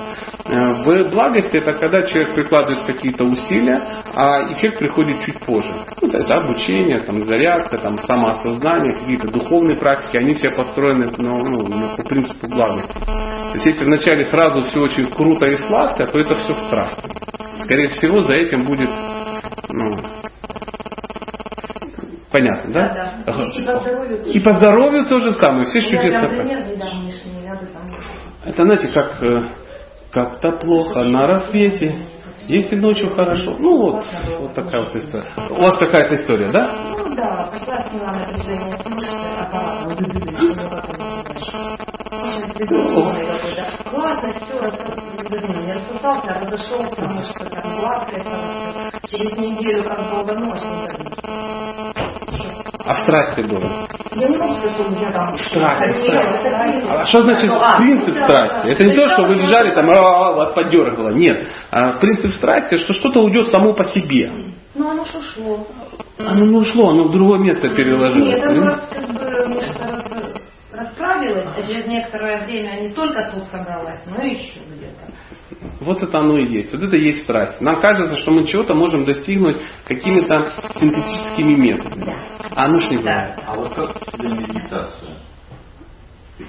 Э, 0.46 0.82
в 0.82 1.10
благости 1.10 1.58
это 1.58 1.74
когда 1.74 2.06
человек 2.06 2.34
прикладывает 2.34 2.86
какие-то 2.86 3.24
усилия, 3.24 3.82
а 4.14 4.50
эффект 4.54 4.78
приходит 4.78 5.22
чуть 5.26 5.38
позже. 5.40 5.70
Ну, 6.00 6.08
это 6.08 6.36
обучение, 6.36 7.00
там, 7.00 7.22
зарядка, 7.24 7.76
там, 7.76 7.98
самоосознание, 7.98 8.94
какие-то 8.94 9.28
духовные 9.28 9.76
практики, 9.76 10.16
они 10.16 10.32
все 10.32 10.48
построены 10.56 11.12
ну, 11.18 11.44
ну, 11.44 11.96
по 11.98 12.02
принципу 12.02 12.48
благости. 12.48 12.94
То 12.94 13.52
есть 13.52 13.66
если 13.66 13.84
вначале 13.84 14.24
сразу 14.24 14.62
все 14.62 14.80
очень 14.80 15.10
круто 15.10 15.46
и 15.46 15.56
сладко, 15.66 16.06
то 16.06 16.18
это 16.18 16.34
все 16.36 16.54
в 16.54 16.60
страсти. 16.60 17.10
Скорее 17.62 17.88
всего, 17.88 18.22
за 18.22 18.36
этим 18.36 18.64
будет 18.64 18.88
ну, 19.68 19.98
Понятно, 22.34 22.72
да? 22.72 23.12
Да, 23.24 23.32
да. 23.32 23.44
И, 23.54 23.60
и 23.60 23.64
по 23.64 23.78
здоровью. 23.78 24.24
И 24.24 24.40
по 24.40 24.52
здоровью 24.54 25.06
то 25.06 25.20
же 25.20 25.34
самое. 25.34 25.66
Все 25.66 25.82
чудесно. 25.82 26.26
Это 28.44 28.64
знаете, 28.64 28.88
как 28.88 29.22
э, 29.22 29.44
как-то 30.10 30.58
плохо 30.58 31.04
на 31.04 31.28
рассвете, 31.28 31.96
если 32.48 32.74
ночью 32.74 33.10
хорошо. 33.10 33.54
Ну 33.60 33.78
вот, 33.78 34.04
вот 34.40 34.52
такая 34.52 34.82
вот 34.82 34.96
история. 34.96 35.28
У 35.48 35.62
вас 35.62 35.78
какая-то 35.78 36.14
история, 36.16 36.50
да? 36.50 36.72
Ну 36.98 37.14
да, 37.14 37.50
пошла 37.52 37.82
сняла 37.88 38.12
напряжение 38.12 38.72
Классно, 43.90 44.32
все, 44.32 44.58
не 45.62 45.72
рассосался, 45.72 46.40
разошелся, 46.40 47.02
мышцы 47.02 47.44
там 47.48 47.78
гладкое, 47.78 48.90
через 49.06 49.38
неделю 49.38 49.84
как 49.84 50.10
долго 50.10 50.34
ночь 50.34 50.60
не 50.62 51.93
а 52.84 53.02
страсти 53.04 53.40
было? 53.42 53.88
Я 54.12 54.28
не 54.28 54.36
могу 54.36 54.54
сказать, 54.54 54.74
что 54.74 54.84
у 54.84 54.90
меня 54.90 55.10
там 55.10 55.36
страсть. 55.38 55.98
страсть. 56.00 56.86
А 56.88 57.04
что 57.06 57.22
значит 57.22 57.50
а, 57.50 57.76
принцип 57.78 58.14
страсти? 58.16 58.68
Это 58.68 58.84
не 58.84 58.92
то, 58.92 59.08
что 59.08 59.24
вы 59.24 59.36
лежали 59.36 59.70
там, 59.70 59.90
а, 59.90 60.32
вас 60.32 60.52
подергало. 60.52 61.10
Нет. 61.10 61.46
А 61.70 61.98
принцип 61.98 62.30
страсти, 62.32 62.76
что 62.76 62.92
что-то 62.92 63.20
уйдет 63.20 63.48
само 63.48 63.72
по 63.72 63.84
себе. 63.84 64.30
Ну 64.74 64.90
оно 64.90 65.04
что 65.04 65.20
шло. 65.22 65.66
Оно 66.18 66.44
не 66.44 66.56
ушло, 66.56 66.90
оно 66.90 67.04
в 67.04 67.12
другое 67.12 67.40
место 67.40 67.68
переложилось. 67.68 68.34
Нет, 68.34 68.44
оно 68.44 68.78
как 68.90 69.08
бы 69.08 70.42
расправилось, 70.72 71.46
а 71.56 71.62
через 71.66 71.86
некоторое 71.86 72.44
время 72.44 72.80
не 72.80 72.90
только 72.90 73.30
тут 73.32 73.44
собралась, 73.44 74.00
но 74.06 74.22
и 74.22 74.30
еще. 74.30 74.60
Вот 75.80 76.02
это 76.02 76.18
оно 76.18 76.38
и 76.38 76.52
есть. 76.52 76.72
Вот 76.72 76.82
это 76.82 76.96
и 76.96 77.04
есть 77.04 77.22
страсть. 77.22 77.60
Нам 77.60 77.80
кажется, 77.80 78.16
что 78.16 78.30
мы 78.30 78.46
чего-то 78.46 78.74
можем 78.74 79.04
достигнуть 79.04 79.60
какими-то 79.86 80.52
синтетическими 80.78 81.54
методами. 81.54 82.04
Да. 82.04 82.14
А 82.54 82.64
оно 82.66 82.80
ж 82.80 82.90
не 82.90 82.96
бывает. 82.98 83.40
А 83.46 83.54
вот 83.54 83.74
как 83.74 84.18
медитация? 84.18 85.16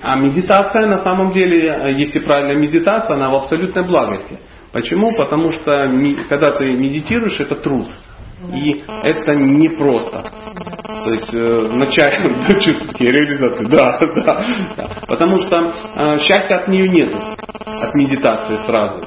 А 0.02 0.18
медитация 0.18 0.88
на 0.88 0.98
самом 0.98 1.34
деле, 1.34 1.94
если 1.98 2.20
правильная 2.20 2.56
медитация, 2.56 3.16
она 3.16 3.30
в 3.30 3.36
абсолютной 3.36 3.86
благости. 3.88 4.40
Почему? 4.72 5.16
Потому 5.16 5.52
что 5.52 5.88
когда 6.28 6.54
ты 6.58 6.66
медитируешь, 6.66 7.40
это 7.40 7.56
труд. 7.56 7.88
И 8.54 8.84
это 9.04 9.36
непросто. 9.36 10.24
То 11.06 11.12
есть 11.12 11.34
э, 11.34 11.68
вначале 11.72 12.34
все-таки 12.60 13.06
реализации, 13.06 13.66
да, 13.66 14.00
да, 14.26 14.46
да. 14.78 14.90
Потому 15.08 15.38
что 15.40 15.74
э, 15.96 16.20
счастья 16.20 16.56
от 16.56 16.68
нее 16.68 16.90
нет, 16.90 17.16
от 17.66 17.94
медитации 17.96 18.58
сразу. 18.66 19.02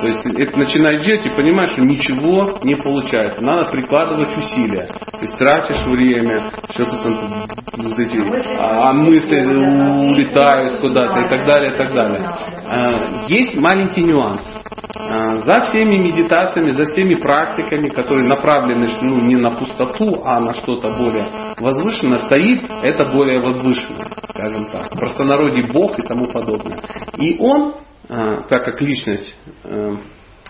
То 0.00 0.06
есть 0.06 0.26
это 0.26 0.58
начинаешь 0.58 1.04
делать 1.04 1.26
и 1.26 1.30
понимаешь, 1.30 1.70
что 1.70 1.82
ничего 1.82 2.58
не 2.62 2.76
получается. 2.76 3.42
Надо 3.42 3.70
прикладывать 3.70 4.36
усилия. 4.36 4.86
То 4.86 5.18
есть 5.20 5.36
тратишь 5.36 5.84
время, 5.86 6.52
что-то 6.70 6.98
там 6.98 7.48
вот 7.78 7.98
эти, 7.98 8.16
а 8.58 8.92
мысли 8.92 9.44
улетают 9.44 10.80
куда-то 10.80 11.20
и 11.20 11.28
так 11.28 11.46
далее, 11.46 11.72
и 11.72 11.76
так 11.76 11.92
далее. 11.92 12.32
Э, 12.64 13.24
есть 13.26 13.56
маленький 13.56 14.02
нюанс. 14.04 14.40
Э, 14.70 15.42
за 15.42 15.60
всеми 15.62 15.96
медитациями, 15.96 16.72
за 16.72 16.84
всеми 16.86 17.14
практиками, 17.14 17.88
которые 17.88 18.26
направлены 18.26 18.88
ну, 19.00 19.20
не 19.20 19.36
на 19.36 19.52
пустоту, 19.52 20.22
а 20.24 20.40
на 20.40 20.54
что-то 20.54 20.90
более 20.90 21.54
возвышенное, 21.58 22.18
стоит 22.20 22.62
это 22.82 23.04
более 23.06 23.40
возвышенное, 23.40 24.10
скажем 24.30 24.66
так. 24.66 24.94
В 24.94 24.98
простонародье 24.98 25.66
Бог 25.72 25.98
и 25.98 26.02
тому 26.02 26.26
подобное. 26.26 26.80
И 27.16 27.38
он, 27.38 27.74
э, 28.08 28.40
так 28.48 28.64
как 28.64 28.80
личность 28.80 29.34
э, 29.64 29.94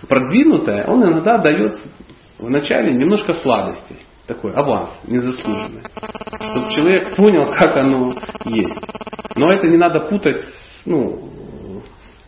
продвинутая, 0.07 0.85
он 0.85 1.03
иногда 1.03 1.37
дает 1.37 1.79
вначале 2.37 2.93
немножко 2.93 3.33
сладости. 3.33 3.95
Такой 4.27 4.53
аванс, 4.53 4.91
незаслуженный. 5.07 5.81
Чтобы 6.51 6.71
человек 6.71 7.15
понял, 7.15 7.51
как 7.51 7.77
оно 7.77 8.13
есть. 8.45 8.79
Но 9.35 9.51
это 9.51 9.67
не 9.67 9.77
надо 9.77 10.01
путать 10.01 10.41
ну, 10.85 11.29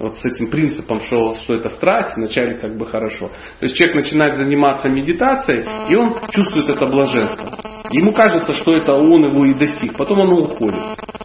вот 0.01 0.17
с 0.17 0.25
этим 0.25 0.49
принципом, 0.49 0.99
что, 1.01 1.35
что 1.43 1.53
это 1.53 1.69
страсть, 1.69 2.15
вначале 2.15 2.57
как 2.57 2.77
бы 2.77 2.85
хорошо. 2.85 3.29
То 3.59 3.65
есть 3.65 3.75
человек 3.75 4.03
начинает 4.03 4.37
заниматься 4.37 4.89
медитацией, 4.89 5.91
и 5.91 5.95
он 5.95 6.15
чувствует 6.31 6.69
это 6.69 6.87
блаженство. 6.87 7.57
Ему 7.91 8.13
кажется, 8.13 8.53
что 8.53 8.75
это 8.75 8.93
он 8.93 9.25
его 9.25 9.45
и 9.45 9.53
достиг, 9.53 9.97
потом 9.97 10.21
оно 10.21 10.37
уходит. 10.37 10.81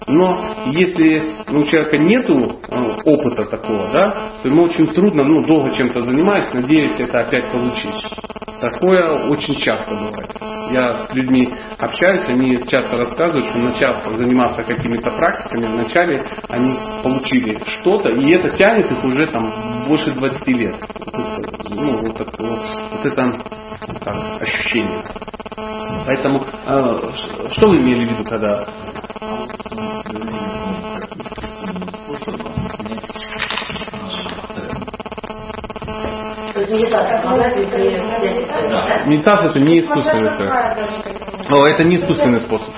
Но 0.09 0.65
если 0.67 1.35
ну, 1.49 1.61
у 1.61 1.63
человека 1.65 1.99
нет 1.99 2.29
э, 2.29 2.33
опыта 3.05 3.45
такого, 3.45 3.91
да, 3.93 4.31
то 4.43 4.49
ему 4.49 4.65
очень 4.65 4.87
трудно, 4.89 5.25
ну, 5.25 5.45
долго 5.45 5.75
чем-то 5.75 6.01
занимаясь, 6.01 6.53
надеясь 6.53 6.99
это 7.01 7.21
опять 7.21 7.51
получить. 7.51 7.95
Такое 8.61 9.29
очень 9.29 9.57
часто 9.57 9.95
бывает. 9.95 10.31
Я 10.73 11.07
с 11.07 11.15
людьми 11.15 11.53
общаюсь, 11.79 12.25
они 12.27 12.59
часто 12.67 12.97
рассказывают, 12.97 13.51
что 13.51 13.59
начав 13.59 14.05
заниматься 14.17 14.63
какими-то 14.63 15.11
практиками, 15.11 15.67
вначале 15.67 16.25
они 16.49 16.77
получили 17.03 17.63
что-то, 17.67 18.11
и 18.11 18.33
это 18.33 18.51
тянет 18.57 18.91
их 18.91 19.05
уже 19.05 19.27
там 19.29 19.85
больше 19.87 20.11
20 20.11 20.47
лет. 20.49 20.75
Ну, 21.69 21.99
вот, 21.99 22.17
так, 22.17 22.39
вот, 22.39 22.61
вот 22.91 23.07
это 23.07 23.33
так, 24.03 24.43
ощущение. 24.43 25.03
Поэтому, 26.07 26.45
э, 26.67 27.11
что 27.53 27.69
вы 27.69 27.77
имели 27.79 28.07
в 28.07 28.13
виду, 28.13 28.25
когда 28.25 28.67
Медитация 39.07 39.51
это 39.51 39.61
не 39.61 39.81
искусственный 39.81 40.31
стресс. 40.31 40.53
О, 41.49 41.65
это 41.71 41.85
не 41.85 41.97
искусственный 41.97 42.41
способ. 42.41 42.69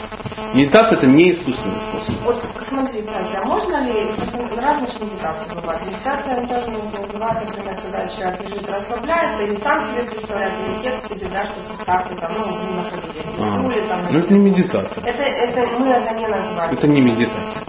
Медитация 0.54 0.98
это 0.98 1.06
не 1.06 1.32
искусственный 1.32 1.80
способ. 1.88 2.14
Вот 2.24 2.42
смотри, 2.68 3.04
а 3.08 3.44
можно 3.44 3.84
ли, 3.84 4.10
разные 4.56 4.88
медитации 5.00 5.54
бывают. 5.54 5.86
Медитация 5.86 6.46
тоже 6.46 6.70
называется, 6.70 7.46
например, 7.46 7.76
когда 7.82 8.08
человек 8.08 8.40
лежит, 8.42 8.66
расслабляется, 8.66 9.42
и 9.44 9.62
сам 9.62 9.86
себе 9.86 10.04
представляет, 10.04 10.54
или 10.60 10.82
текст 10.82 11.08
тебе, 11.08 11.28
да, 11.28 11.44
что 11.46 11.54
ты 11.54 11.82
ставки 11.82 12.14
там, 12.18 12.32
ну, 12.38 12.46
не 12.46 12.76
находились, 12.76 13.24
а, 13.38 13.60
стуле, 13.60 13.88
там. 13.88 14.00
Ну, 14.10 14.18
это 14.18 14.32
не 14.32 14.38
медитация. 14.38 15.04
Это, 15.04 15.22
это 15.22 15.78
мы 15.78 15.86
это 15.88 16.14
не 16.14 16.26
называем. 16.26 16.72
Это 16.72 16.86
не 16.86 17.00
медитация. 17.00 17.62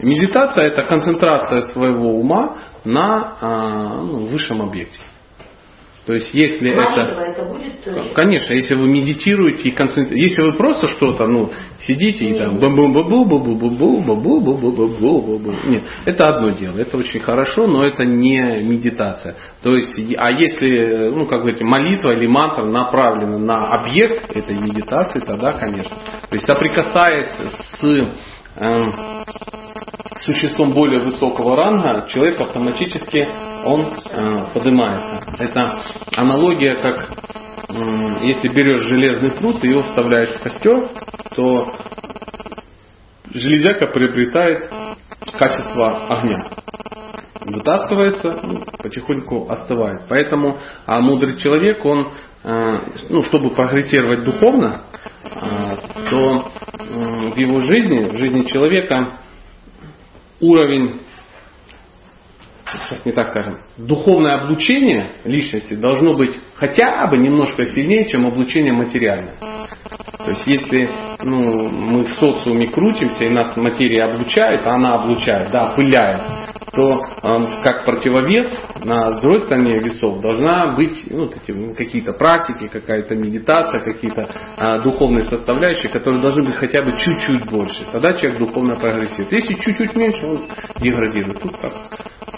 Медитация 0.00 0.66
это 0.66 0.82
концентрация 0.82 1.62
своего 1.62 2.18
ума 2.18 2.56
на 2.84 4.00
ну, 4.02 4.26
высшем 4.26 4.62
объекте. 4.62 4.98
То 6.04 6.14
есть 6.14 6.34
если 6.34 6.74
Молитва 6.74 7.00
это, 7.00 7.20
это 7.20 7.42
будет... 7.44 7.86
Э, 7.86 8.00
а, 8.10 8.14
конечно, 8.14 8.54
если 8.54 8.74
вы 8.74 8.88
медитируете 8.88 9.68
и 9.68 9.70
концентрируете, 9.70 10.20
если 10.20 10.42
вы 10.42 10.56
просто 10.56 10.88
что-то, 10.88 11.26
ну, 11.28 11.52
сидите 11.78 12.26
и 12.26 12.34
там 12.36 12.58
нет, 15.68 15.82
это 16.04 16.24
одно 16.24 16.50
дело, 16.50 16.76
это 16.78 16.96
очень 16.96 17.20
хорошо, 17.20 17.68
но 17.68 17.84
это 17.84 18.04
не 18.04 18.62
медитация. 18.62 19.36
То 19.62 19.76
есть, 19.76 19.96
а 20.18 20.32
если, 20.32 21.10
ну, 21.14 21.26
как 21.26 21.42
говорите, 21.42 21.64
молитва 21.64 22.10
или 22.10 22.26
мантра 22.26 22.64
направлена 22.64 23.38
на 23.38 23.68
объект 23.68 24.36
этой 24.36 24.56
медитации, 24.58 25.20
тогда, 25.20 25.52
конечно. 25.52 25.96
То 26.28 26.34
есть, 26.34 26.46
соприкасаясь 26.46 27.30
с 27.78 28.08
существом 30.24 30.72
более 30.72 31.00
высокого 31.00 31.56
ранга, 31.56 32.06
человек 32.08 32.40
автоматически 32.40 33.28
он 33.64 33.94
э, 34.10 34.44
поднимается. 34.54 35.22
Это 35.38 35.82
аналогия, 36.16 36.76
как 36.76 37.10
э, 37.68 38.26
если 38.26 38.48
берешь 38.48 38.82
железный 38.82 39.32
пруд 39.32 39.62
и 39.64 39.68
его 39.68 39.82
вставляешь 39.82 40.30
в 40.30 40.42
костер, 40.42 40.88
то 41.34 41.74
железяка 43.30 43.86
приобретает 43.86 44.70
качество 45.38 46.06
огня. 46.08 46.46
Вытаскивается, 47.44 48.40
ну, 48.42 48.64
потихоньку 48.78 49.50
остывает. 49.50 50.02
Поэтому 50.08 50.58
а 50.86 51.00
мудрый 51.00 51.36
человек, 51.38 51.84
он, 51.84 52.12
э, 52.44 52.78
ну, 53.08 53.22
чтобы 53.24 53.50
прогрессировать 53.50 54.24
духовно, 54.24 54.82
э, 55.24 55.76
то 56.10 56.52
э, 56.78 57.30
в 57.32 57.36
его 57.36 57.60
жизни, 57.62 58.08
в 58.10 58.16
жизни 58.16 58.44
человека 58.44 59.20
уровень 60.40 61.00
сейчас 62.78 63.04
не 63.04 63.12
так 63.12 63.28
скажем, 63.28 63.58
духовное 63.76 64.34
облучение 64.34 65.12
личности 65.24 65.74
должно 65.74 66.14
быть 66.14 66.38
хотя 66.54 67.06
бы 67.06 67.18
немножко 67.18 67.66
сильнее, 67.66 68.08
чем 68.08 68.26
облучение 68.26 68.72
материальное. 68.72 69.36
То 69.38 70.30
есть 70.30 70.46
если 70.46 70.88
ну, 71.24 71.68
мы 71.68 72.04
в 72.04 72.10
социуме 72.10 72.68
крутимся 72.68 73.24
и 73.24 73.30
нас 73.30 73.56
материя 73.56 74.04
облучает, 74.04 74.66
а 74.66 74.74
она 74.74 74.94
облучает, 74.94 75.50
да, 75.50 75.74
пыляет, 75.74 76.22
то 76.72 77.02
э, 77.22 77.62
как 77.62 77.84
противовес 77.84 78.46
на 78.84 79.20
другой 79.20 79.40
стороне 79.40 79.78
весов 79.78 80.20
должна 80.20 80.74
быть 80.74 81.04
ну, 81.10 81.26
эти, 81.26 81.74
какие-то 81.74 82.14
практики, 82.14 82.68
какая-то 82.68 83.14
медитация, 83.14 83.80
какие-то 83.80 84.28
э, 84.56 84.82
духовные 84.82 85.24
составляющие, 85.24 85.90
которые 85.90 86.22
должны 86.22 86.44
быть 86.44 86.54
хотя 86.54 86.82
бы 86.82 86.92
чуть-чуть 86.92 87.50
больше. 87.50 87.84
Тогда 87.92 88.14
человек 88.14 88.38
духовно 88.38 88.76
прогрессирует. 88.76 89.32
Если 89.32 89.54
чуть-чуть 89.54 89.94
меньше, 89.94 90.26
он 90.26 90.44
деградирует. 90.80 91.40
Тут 91.40 91.56
как, 91.58 91.72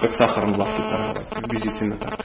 как 0.01 0.13
сахаром 0.13 0.53
в 0.53 0.59
лавке 0.59 0.83
торговать, 0.83 1.29
приблизительно 1.31 1.97
так. 1.99 2.19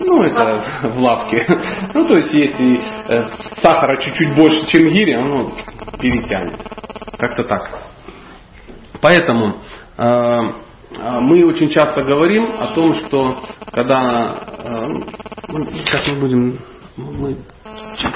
Ну, 0.00 0.22
это 0.22 0.62
в 0.88 0.98
лавке. 0.98 1.46
Ну, 1.94 2.06
то 2.06 2.16
есть, 2.16 2.34
если 2.34 2.80
э, 3.08 3.30
сахара 3.60 4.00
чуть-чуть 4.00 4.34
больше, 4.34 4.66
чем 4.66 4.88
гири, 4.88 5.12
оно 5.12 5.52
перетянет. 5.98 6.60
Как-то 7.18 7.44
так. 7.44 7.90
Поэтому 9.00 9.58
э, 9.96 10.40
мы 11.20 11.44
очень 11.46 11.68
часто 11.68 12.02
говорим 12.02 12.48
о 12.58 12.68
том, 12.68 12.94
что 12.94 13.42
когда 13.72 14.34
э, 14.58 14.88
ну, 15.48 15.66
сейчас 15.76 16.12
мы 16.12 16.20
будем 16.20 16.58
мы 16.96 17.36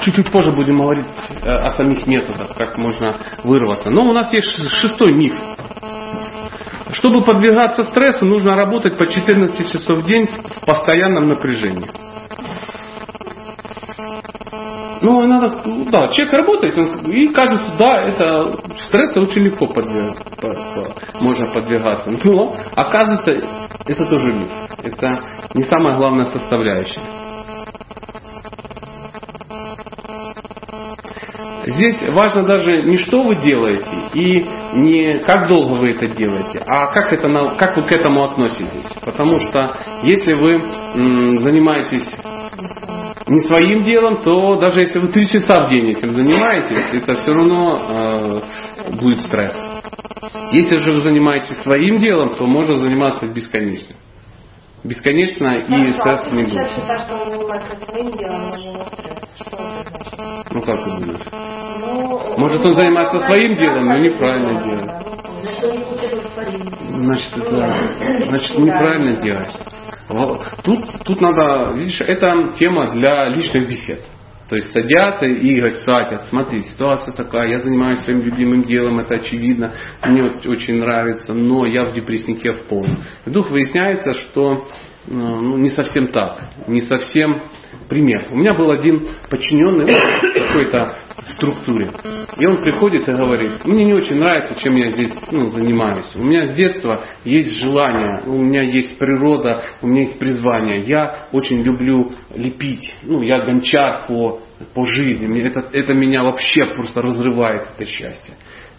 чуть-чуть 0.03 0.31
позже 0.31 0.51
будем 0.51 0.77
говорить 0.77 1.05
э, 1.29 1.49
о 1.49 1.69
самих 1.71 2.05
методах, 2.07 2.55
как 2.55 2.77
можно 2.77 3.15
вырваться. 3.43 3.89
Но 3.89 4.09
у 4.09 4.13
нас 4.13 4.31
есть 4.33 4.49
шестой 4.81 5.13
миф. 5.13 5.33
Чтобы 6.93 7.23
подвергаться 7.23 7.85
стрессу, 7.85 8.25
нужно 8.25 8.55
работать 8.55 8.97
по 8.97 9.05
14 9.05 9.71
часов 9.71 10.01
в 10.01 10.05
день 10.05 10.27
в 10.27 10.65
постоянном 10.65 11.29
напряжении. 11.29 11.89
Ну, 15.01 15.25
надо, 15.25 15.63
да, 15.89 16.09
человек 16.09 16.33
работает, 16.33 16.77
и 17.07 17.27
кажется, 17.29 17.71
да, 17.79 18.03
это 18.03 18.59
стресс 18.87 19.17
очень 19.17 19.41
легко 19.41 19.65
подвиг, 19.65 20.15
по, 20.39 20.53
по, 20.53 21.19
можно 21.19 21.47
подвигаться. 21.47 22.11
Но 22.23 22.55
оказывается, 22.75 23.31
это 23.87 24.05
тоже 24.05 24.31
миф. 24.31 24.51
Это 24.83 25.19
не 25.55 25.63
самая 25.63 25.97
главная 25.97 26.25
составляющая. 26.25 27.20
Здесь 31.75 32.01
важно 32.09 32.43
даже 32.43 32.83
не 32.83 32.97
что 32.97 33.21
вы 33.21 33.35
делаете 33.35 33.91
и 34.13 34.45
не 34.73 35.19
как 35.19 35.47
долго 35.47 35.73
вы 35.73 35.91
это 35.91 36.07
делаете, 36.07 36.63
а 36.65 36.87
как, 36.87 37.13
это, 37.13 37.55
как 37.57 37.77
вы 37.77 37.83
к 37.83 37.91
этому 37.91 38.23
относитесь. 38.23 38.89
Потому 39.01 39.39
что 39.39 39.75
если 40.03 40.33
вы 40.33 40.59
занимаетесь 41.39 42.07
не 43.27 43.39
своим 43.43 43.83
делом, 43.83 44.17
то 44.23 44.55
даже 44.57 44.81
если 44.81 44.99
вы 44.99 45.07
три 45.09 45.27
часа 45.27 45.65
в 45.65 45.69
день 45.69 45.91
этим 45.91 46.11
занимаетесь, 46.11 46.93
это 46.93 47.15
все 47.15 47.31
равно 47.31 47.79
э, 47.87 48.91
будет 48.99 49.21
стресс. 49.21 49.53
Если 50.51 50.77
же 50.77 50.91
вы 50.91 50.97
занимаетесь 51.01 51.57
своим 51.63 51.99
делом, 51.99 52.35
то 52.35 52.45
можно 52.45 52.75
заниматься 52.75 53.27
бесконечно. 53.27 53.95
Бесконечно 54.83 55.57
и 55.57 55.93
стресс 55.93 56.31
не 56.31 56.43
будет. 56.43 56.71
Ну 60.51 60.61
как 60.61 60.83
ты 60.83 60.89
думаешь? 60.89 61.21
Ну, 61.79 62.37
Может 62.37 62.65
он 62.65 62.73
занимается 62.73 63.19
своим 63.21 63.55
делом, 63.57 63.85
но 63.85 63.97
неправильно 63.99 64.63
делает. 64.63 65.01
Значит, 66.89 67.37
это 67.37 68.25
значит, 68.27 68.57
неправильно 68.57 69.21
делать. 69.21 69.51
Тут, 70.63 71.03
тут 71.05 71.21
надо, 71.21 71.73
видишь, 71.75 72.01
это 72.01 72.51
тема 72.57 72.89
для 72.89 73.29
личных 73.29 73.67
бесед. 73.69 74.01
То 74.51 74.57
есть 74.57 74.73
садятся 74.73 75.27
и 75.27 75.55
говорят, 75.55 75.77
Сатя, 75.77 76.23
смотри, 76.27 76.63
ситуация 76.63 77.13
такая, 77.13 77.47
я 77.47 77.59
занимаюсь 77.59 78.01
своим 78.01 78.21
любимым 78.21 78.65
делом, 78.65 78.99
это 78.99 79.15
очевидно, 79.15 79.71
мне 80.03 80.23
вот 80.23 80.45
очень 80.45 80.77
нравится, 80.77 81.33
но 81.33 81.65
я 81.65 81.85
в 81.85 81.93
депресснике 81.93 82.51
в 82.51 82.67
полном. 82.67 82.97
И 83.25 83.29
вдруг 83.29 83.49
выясняется, 83.49 84.11
что 84.11 84.67
ну, 85.07 85.55
не 85.55 85.69
совсем 85.69 86.07
так, 86.07 86.67
не 86.67 86.81
совсем 86.81 87.43
пример. 87.91 88.29
У 88.31 88.37
меня 88.37 88.53
был 88.53 88.71
один 88.71 89.05
подчиненный 89.29 89.85
в 89.85 90.33
какой-то 90.33 90.95
структуре. 91.33 91.91
И 92.37 92.45
он 92.45 92.63
приходит 92.63 93.07
и 93.07 93.11
говорит, 93.11 93.65
мне 93.65 93.83
не 93.83 93.93
очень 93.93 94.15
нравится, 94.15 94.57
чем 94.61 94.77
я 94.77 94.91
здесь 94.91 95.11
ну, 95.29 95.49
занимаюсь. 95.49 96.09
У 96.15 96.23
меня 96.23 96.45
с 96.45 96.53
детства 96.53 97.03
есть 97.25 97.59
желание, 97.59 98.21
у 98.25 98.41
меня 98.41 98.61
есть 98.61 98.97
природа, 98.97 99.61
у 99.81 99.87
меня 99.87 100.03
есть 100.03 100.17
призвание. 100.17 100.79
Я 100.83 101.27
очень 101.33 101.61
люблю 101.63 102.13
лепить. 102.33 102.95
Ну, 103.03 103.23
я 103.23 103.41
гончар 103.41 104.07
по, 104.07 104.39
по 104.73 104.85
жизни. 104.85 105.41
Это, 105.41 105.67
это 105.73 105.93
меня 105.93 106.23
вообще 106.23 106.73
просто 106.73 107.01
разрывает, 107.01 107.71
это 107.75 107.85
счастье. 107.85 108.35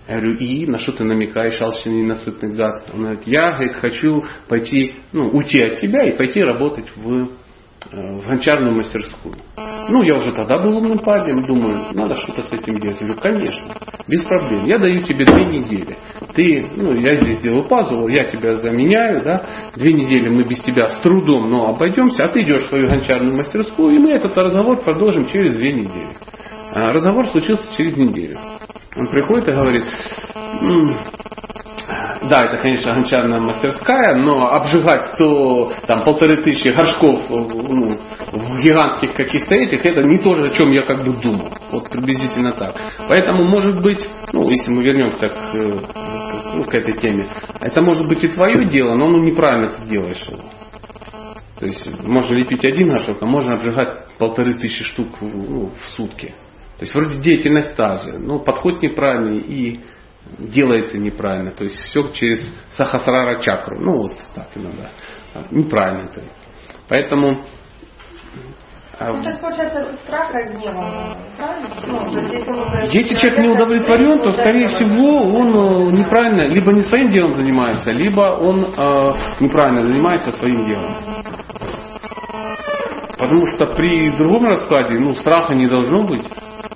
Я 0.08 0.20
говорю, 0.20 0.36
и 0.36 0.66
на 0.66 0.78
что 0.78 0.92
ты 0.92 1.04
намекаешь, 1.04 1.60
алчный 1.60 1.92
ненасытный 1.92 2.54
гад? 2.54 2.88
Он 2.94 3.02
говорит, 3.02 3.22
я 3.26 3.52
говорит, 3.52 3.74
хочу 3.74 4.24
пойти, 4.48 4.94
ну, 5.12 5.28
уйти 5.28 5.60
от 5.60 5.80
тебя 5.80 6.02
и 6.04 6.16
пойти 6.16 6.42
работать 6.42 6.90
в 6.96 7.41
в 7.90 8.28
гончарную 8.28 8.74
мастерскую. 8.74 9.34
Ну, 9.88 10.02
я 10.02 10.16
уже 10.16 10.32
тогда 10.32 10.58
был 10.58 10.76
умным 10.76 10.98
парнем, 10.98 11.44
думаю, 11.44 11.92
надо 11.92 12.16
что-то 12.16 12.42
с 12.44 12.52
этим 12.52 12.78
делать. 12.78 13.00
Я 13.00 13.06
говорю, 13.06 13.20
конечно, 13.20 13.74
без 14.06 14.22
проблем. 14.22 14.64
Я 14.66 14.78
даю 14.78 15.02
тебе 15.02 15.24
две 15.24 15.44
недели. 15.44 15.96
Ты, 16.34 16.66
ну, 16.76 16.94
я 16.94 17.16
здесь 17.16 17.40
делаю 17.40 17.64
пазл, 17.64 18.06
я 18.08 18.24
тебя 18.24 18.56
заменяю, 18.56 19.22
да, 19.22 19.42
две 19.74 19.92
недели 19.92 20.28
мы 20.28 20.44
без 20.44 20.60
тебя 20.60 20.88
с 20.90 21.00
трудом, 21.00 21.50
но 21.50 21.68
обойдемся, 21.68 22.24
а 22.24 22.28
ты 22.28 22.42
идешь 22.42 22.62
в 22.64 22.68
свою 22.68 22.88
гончарную 22.88 23.36
мастерскую, 23.36 23.94
и 23.94 23.98
мы 23.98 24.10
этот 24.12 24.36
разговор 24.36 24.82
продолжим 24.82 25.26
через 25.26 25.56
две 25.56 25.72
недели. 25.72 26.16
А 26.74 26.92
разговор 26.92 27.26
случился 27.28 27.64
через 27.76 27.96
неделю. 27.96 28.38
Он 28.96 29.06
приходит 29.08 29.48
и 29.48 29.52
говорит, 29.52 29.84
да, 32.22 32.44
это, 32.44 32.62
конечно, 32.62 32.94
гончарная 32.94 33.40
мастерская, 33.40 34.14
но 34.16 34.50
обжигать 34.52 35.16
то 35.16 35.72
там 35.86 36.02
полторы 36.04 36.42
тысячи 36.42 36.68
горшков 36.68 37.20
ну, 37.28 37.98
в 38.32 38.62
гигантских 38.62 39.14
каких-то 39.14 39.54
этих, 39.54 39.84
это 39.84 40.02
не 40.02 40.18
то, 40.18 40.32
о 40.32 40.50
чем 40.50 40.70
я 40.72 40.82
как 40.82 41.04
бы 41.04 41.12
думал. 41.12 41.52
Вот 41.70 41.88
приблизительно 41.90 42.52
так. 42.52 42.74
Поэтому, 43.08 43.44
может 43.44 43.82
быть, 43.82 44.06
ну, 44.32 44.48
если 44.48 44.72
мы 44.72 44.82
вернемся 44.82 45.28
к, 45.28 45.54
ну, 46.54 46.64
к 46.64 46.74
этой 46.74 46.94
теме, 46.94 47.26
это 47.60 47.80
может 47.80 48.06
быть 48.08 48.22
и 48.24 48.28
твое 48.28 48.68
дело, 48.68 48.94
но 48.94 49.08
ну, 49.08 49.18
неправильно 49.22 49.68
ты 49.68 49.88
делаешь 49.88 50.22
его. 50.28 50.40
То 51.58 51.66
есть 51.66 52.02
можно 52.02 52.34
лепить 52.34 52.64
один 52.64 52.88
горшок, 52.88 53.18
а 53.20 53.26
можно 53.26 53.54
обжигать 53.54 54.16
полторы 54.18 54.54
тысячи 54.54 54.82
штук 54.82 55.08
ну, 55.20 55.70
в 55.80 55.84
сутки. 55.96 56.34
То 56.78 56.84
есть 56.84 56.94
вроде 56.94 57.20
деятельность 57.20 57.76
та 57.76 57.98
же, 57.98 58.18
но 58.18 58.40
подход 58.40 58.82
неправильный 58.82 59.38
и 59.38 59.80
делается 60.38 60.98
неправильно. 60.98 61.52
То 61.52 61.64
есть 61.64 61.76
все 61.76 62.08
через 62.12 62.40
сахасрара 62.76 63.40
чакру. 63.40 63.78
Ну 63.80 63.96
вот 63.98 64.12
так 64.34 64.48
иногда. 64.54 64.90
Неправильно 65.50 66.08
это. 66.10 66.22
Поэтому 66.88 67.44
а 68.98 69.12
ну, 69.12 69.22
то 69.22 69.28
есть, 69.30 69.40
получается, 69.40 69.78
это 69.80 69.96
страх 70.04 70.30
и 70.30 70.34
правильно? 70.34 71.68
Ну, 71.86 72.16
если, 72.30 72.98
если 72.98 73.16
человек 73.16 73.38
не 73.40 73.48
удовлетворен, 73.48 74.18
то, 74.20 74.30
скорее 74.32 74.68
всего, 74.68 75.22
он 75.34 75.48
э, 75.48 75.92
неправильно, 75.98 76.42
либо 76.42 76.72
не 76.72 76.82
своим 76.82 77.10
делом 77.10 77.32
занимается, 77.34 77.90
либо 77.90 78.20
он 78.38 78.64
э, 78.64 79.12
неправильно 79.40 79.82
занимается 79.82 80.30
своим 80.32 80.66
делом. 80.66 80.94
Потому 83.18 83.46
что 83.46 83.66
при 83.74 84.10
другом 84.10 84.46
раскладе, 84.46 84.98
ну, 84.98 85.16
страха 85.16 85.54
не 85.54 85.66
должно 85.66 86.02
быть. 86.02 86.24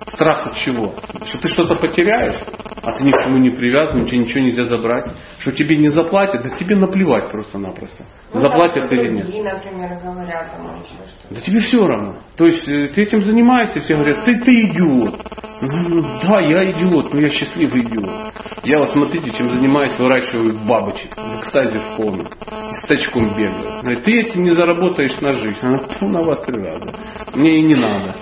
Страх 0.08 0.46
от 0.46 0.56
чего? 0.56 0.94
Что 1.26 1.38
ты 1.38 1.48
что-то 1.48 1.76
потеряешь, 1.76 2.40
а 2.82 2.92
ты 2.92 3.04
ни 3.04 3.10
к 3.10 3.22
чему 3.24 3.38
не 3.38 3.50
привязан, 3.50 4.02
у 4.02 4.04
тебя 4.04 4.18
ничего 4.18 4.40
нельзя 4.40 4.62
забрать. 4.64 5.16
Что 5.40 5.52
тебе 5.52 5.76
не 5.76 5.88
заплатят, 5.88 6.42
да 6.42 6.50
тебе 6.50 6.76
наплевать 6.76 7.30
просто-напросто. 7.30 8.04
Ну, 8.32 8.40
заплатят 8.40 8.90
или 8.92 9.08
другие, 9.08 9.42
нет. 9.42 9.54
например, 9.54 9.98
говорят, 10.02 10.52
там 10.52 10.66
еще 10.82 10.94
что-то. 11.08 11.34
Да 11.34 11.40
тебе 11.40 11.60
все 11.60 11.86
равно. 11.86 12.16
То 12.36 12.46
есть 12.46 12.68
э, 12.68 12.88
ты 12.94 13.02
этим 13.02 13.22
занимаешься, 13.22 13.80
все 13.80 13.94
говорят, 13.94 14.24
ты, 14.24 14.38
ты 14.40 14.66
идиот. 14.66 15.36
Ну, 15.62 16.02
да, 16.22 16.40
я 16.40 16.70
идиот, 16.70 17.12
но 17.14 17.20
я 17.20 17.30
счастливый 17.30 17.82
идиот. 17.82 18.34
Я 18.62 18.78
вот 18.78 18.92
смотрите, 18.92 19.30
чем 19.30 19.50
занимаюсь, 19.50 19.98
выращиваю 19.98 20.56
бабочек, 20.66 21.16
в 21.16 21.40
экстазе 21.40 21.78
в 21.78 21.96
полном, 21.96 22.26
с 22.28 22.86
тачком 22.86 23.36
бегаю. 23.36 23.80
Говорит, 23.80 24.04
ты 24.04 24.20
этим 24.20 24.44
не 24.44 24.50
заработаешь 24.50 25.20
на 25.20 25.32
жизнь. 25.32 25.58
Она, 25.62 25.78
«Тьфу 25.78 26.08
на 26.08 26.22
вас 26.22 26.40
три 26.42 26.60
раза. 26.60 26.92
Мне 27.34 27.60
и 27.60 27.62
не 27.62 27.74
надо. 27.74 28.14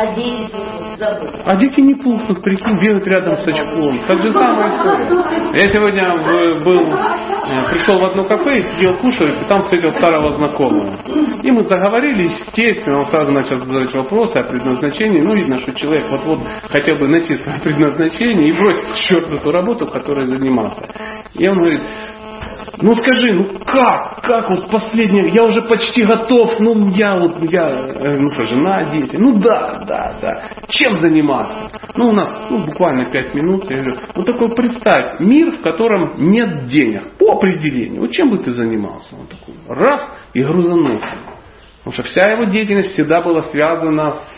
А 0.00 0.06
дети 0.14 0.50
забыли. 0.96 1.42
А 1.44 1.56
дети 1.56 1.80
не 1.80 1.94
пухнут, 1.94 2.42
прикинь, 2.42 2.80
бегают 2.80 3.06
рядом 3.06 3.36
с 3.36 3.46
очком. 3.46 3.98
Так 4.08 4.22
же 4.22 4.32
самая 4.32 4.78
история. 4.78 5.60
Я 5.60 5.68
сегодня 5.68 6.16
был, 6.64 6.94
э, 6.94 7.70
пришел 7.70 7.98
в 7.98 8.04
одно 8.06 8.24
кафе, 8.24 8.60
сидел 8.60 8.96
кушать, 8.96 9.42
и 9.42 9.44
там 9.44 9.60
встретил 9.60 9.90
старого 9.90 10.30
знакомого. 10.30 10.96
И 11.42 11.50
мы 11.50 11.64
договорились, 11.64 12.34
естественно, 12.46 13.00
он 13.00 13.04
сразу 13.06 13.30
начал 13.30 13.56
задавать 13.56 13.92
вопросы 13.92 14.38
о 14.38 14.44
предназначении. 14.44 15.20
Ну, 15.20 15.34
видно, 15.34 15.58
что 15.58 15.74
человек 15.74 16.10
вот-вот 16.10 16.38
хотел 16.70 16.96
бы 16.96 17.06
найти 17.06 17.36
свое 17.36 17.60
предназначение 17.60 18.48
и 18.48 18.52
бросить 18.52 18.92
к 18.92 18.94
черту 18.94 19.36
ту 19.36 19.50
работу, 19.50 19.86
которой 19.86 20.28
занимался. 20.28 20.80
И 21.34 21.46
он 21.46 21.58
говорит, 21.58 21.82
ну 22.82 22.94
скажи, 22.94 23.32
ну 23.32 23.44
как, 23.64 24.22
как 24.22 24.50
вот 24.50 24.70
последнее, 24.70 25.28
я 25.28 25.44
уже 25.44 25.62
почти 25.62 26.04
готов, 26.04 26.58
ну 26.60 26.88
я 26.90 27.18
вот, 27.18 27.42
я, 27.50 27.68
э, 27.68 28.18
ну 28.18 28.30
что, 28.30 28.44
жена, 28.44 28.90
дети, 28.90 29.16
ну 29.16 29.38
да, 29.38 29.84
да, 29.86 30.14
да, 30.20 30.42
чем 30.68 30.94
заниматься? 30.96 31.70
Ну 31.96 32.08
у 32.08 32.12
нас, 32.12 32.46
ну 32.50 32.64
буквально 32.64 33.06
пять 33.10 33.34
минут, 33.34 33.70
я 33.70 33.76
говорю, 33.78 33.98
ну 34.14 34.22
такой 34.22 34.54
представь, 34.54 35.20
мир, 35.20 35.52
в 35.52 35.62
котором 35.62 36.30
нет 36.30 36.68
денег, 36.68 37.16
по 37.18 37.32
определению, 37.32 38.00
вот 38.02 38.12
чем 38.12 38.30
бы 38.30 38.38
ты 38.38 38.52
занимался? 38.52 39.14
Он 39.14 39.26
такой, 39.26 39.54
раз, 39.68 40.06
и 40.34 40.42
грузанулся. 40.42 41.14
Потому 41.82 41.94
что 41.94 42.02
вся 42.02 42.28
его 42.32 42.44
деятельность 42.44 42.92
всегда 42.92 43.22
была 43.22 43.42
связана 43.44 44.12
с 44.12 44.36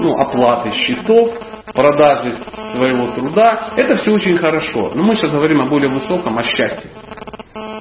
ну, 0.00 0.18
оплатой 0.18 0.72
счетов, 0.72 1.30
продажей 1.74 2.32
своего 2.74 3.12
труда. 3.12 3.72
Это 3.76 3.96
все 3.96 4.10
очень 4.10 4.38
хорошо. 4.38 4.92
Но 4.94 5.02
мы 5.02 5.14
сейчас 5.14 5.32
говорим 5.32 5.60
о 5.60 5.66
более 5.66 5.90
высоком, 5.90 6.38
о 6.38 6.42
счастье. 6.42 6.90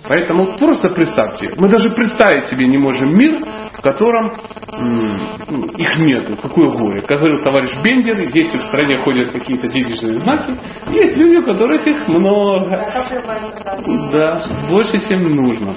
Поэтому 0.07 0.57
просто 0.57 0.89
представьте, 0.89 1.53
мы 1.57 1.67
даже 1.69 1.89
представить 1.91 2.45
себе 2.45 2.67
не 2.67 2.77
можем 2.77 3.15
мир, 3.17 3.39
в 3.73 3.81
котором 3.81 4.31
м, 4.71 5.17
ну, 5.49 5.65
их 5.65 5.97
нету. 5.97 6.37
Какое 6.41 6.69
горе. 6.69 7.01
Как 7.01 7.19
говорил 7.19 7.39
товарищ 7.39 7.69
Бендер, 7.83 8.19
если 8.33 8.57
в 8.57 8.63
стране 8.63 8.97
ходят 8.97 9.31
какие-то 9.31 9.67
денежные 9.67 10.17
знаки, 10.19 10.57
есть 10.91 11.15
люди, 11.17 11.37
у 11.37 11.43
которых 11.45 11.85
их 11.85 12.07
много. 12.07 12.69
Да. 14.11 14.11
Да, 14.11 14.43
больше, 14.69 14.99
чем 15.07 15.21
нужно. 15.21 15.75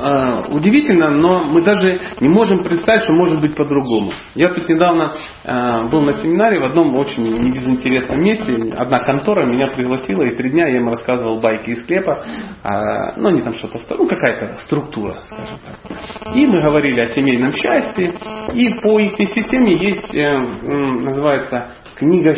А, 0.00 0.44
Удивительно, 0.48 1.10
но 1.10 1.44
мы 1.44 1.62
даже 1.62 2.00
не 2.20 2.28
можем 2.28 2.62
представить, 2.62 3.02
что 3.02 3.12
может 3.12 3.40
быть 3.40 3.56
по-другому. 3.56 4.12
Я 4.34 4.48
тут 4.48 4.68
недавно 4.68 5.14
а, 5.44 5.84
был 5.88 6.02
на 6.02 6.14
семинаре 6.14 6.60
в 6.60 6.64
одном 6.64 6.94
очень 6.96 7.22
небезынтересном 7.22 8.20
месте. 8.22 8.72
Одна 8.76 9.00
контора 9.00 9.46
меня 9.46 9.68
пригласила, 9.68 10.22
и 10.22 10.34
три 10.34 10.50
дня 10.50 10.68
я 10.68 10.76
им 10.76 10.88
рассказывал 10.88 11.40
байки 11.40 11.70
из 11.70 11.82
склепа. 11.82 12.24
А, 12.62 13.16
Ну, 13.16 13.28
они 13.28 13.42
там 13.42 13.54
что-то, 13.54 13.78
ну, 13.96 14.08
какая-то 14.08 14.58
структура, 14.64 15.16
скажем 15.26 15.58
так. 15.64 16.34
И 16.36 16.46
мы 16.46 16.60
говорили 16.60 17.00
о 17.00 17.08
семейном 17.08 17.52
счастье. 17.54 18.14
И 18.54 18.80
по 18.80 18.98
их 18.98 19.16
системе 19.16 19.74
есть, 19.74 20.14
э, 20.14 20.36
называется, 20.36 21.70
книга, 21.96 22.34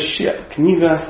книга 0.55 1.03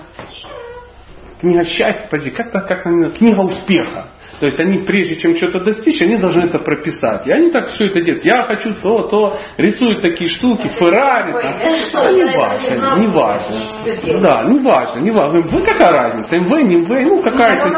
книга 1.41 1.65
счастья, 1.65 2.07
подожди, 2.11 2.31
как-то 2.31 2.61
как 2.61 2.87
она, 2.87 3.11
книга 3.11 3.41
успеха. 3.41 4.13
То 4.41 4.47
есть 4.47 4.59
они, 4.59 4.79
прежде 4.87 5.17
чем 5.17 5.37
что-то 5.37 5.61
достичь, 5.61 6.01
они 6.01 6.17
должны 6.17 6.47
это 6.47 6.59
прописать. 6.61 7.27
И 7.27 7.31
они 7.31 7.51
так 7.51 7.69
все 7.69 7.89
это 7.89 8.01
делают. 8.01 8.25
Я 8.25 8.45
хочу 8.45 8.75
то, 8.77 9.03
то, 9.03 9.39
рисуют 9.59 10.01
такие 10.01 10.31
штуки, 10.31 10.69
Феррари, 10.69 11.33
там. 11.33 11.61
А, 11.95 12.11
не 12.11 12.25
важно, 12.25 13.01
не 13.01 13.07
важно. 13.07 14.21
Да, 14.23 14.45
не 14.45 14.59
важно, 14.61 14.99
не 15.01 15.11
важно. 15.11 15.39
МВ 15.41 15.67
какая 15.67 15.91
разница? 15.91 16.39
МВ, 16.39 16.63
не 16.63 16.77
МВ, 16.77 16.89
ну 16.89 17.17
Ну, 17.17 17.23
какая-то 17.23 17.69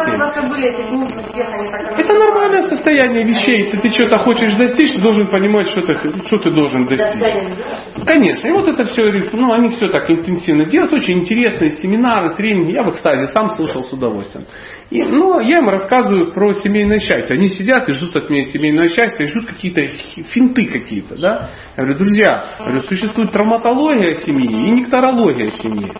Это 1.98 2.14
нормальное 2.14 2.62
состояние 2.68 3.26
вещей. 3.26 3.64
Если 3.64 3.78
ты 3.78 3.90
что-то 3.90 4.20
хочешь 4.20 4.54
достичь, 4.54 4.92
ты 4.92 5.00
должен 5.00 5.26
понимать, 5.26 5.68
что 5.68 5.80
ты, 5.80 5.94
что 6.26 6.36
ты 6.36 6.50
должен 6.52 6.86
достичь. 6.86 7.22
Конечно. 8.06 8.48
И 8.48 8.52
вот 8.52 8.68
это 8.68 8.84
все, 8.84 9.10
ну, 9.32 9.52
они 9.52 9.70
все 9.70 9.88
так 9.88 10.08
интенсивно 10.08 10.66
делают. 10.66 10.92
Очень 10.92 11.20
интересные 11.22 11.70
семинары, 11.70 12.36
тренинги. 12.36 12.72
Я 12.72 12.84
в 12.84 12.90
экстазе 12.90 13.26
сам 13.32 13.50
слушал 13.50 13.82
с 13.82 13.92
удовольствием. 13.92 14.46
И, 14.90 15.02
ну, 15.02 15.40
я 15.40 15.58
им 15.58 15.68
рассказываю 15.68 16.32
про 16.32 16.51
семейное 16.54 16.98
счастье. 16.98 17.36
Они 17.36 17.48
сидят 17.48 17.88
и 17.88 17.92
ждут 17.92 18.16
от 18.16 18.30
меня 18.30 18.44
семейного 18.44 18.88
счастья, 18.88 19.24
и 19.24 19.28
ждут 19.28 19.46
какие-то 19.46 19.80
финты 20.30 20.66
какие-то. 20.66 21.18
Да? 21.18 21.50
Я 21.76 21.84
говорю, 21.84 21.98
друзья, 21.98 22.44
говорю, 22.58 22.82
существует 22.82 23.32
травматология 23.32 24.14
семьи 24.16 24.48
и 24.48 24.70
нектарология 24.70 25.50
семьи. 25.62 25.92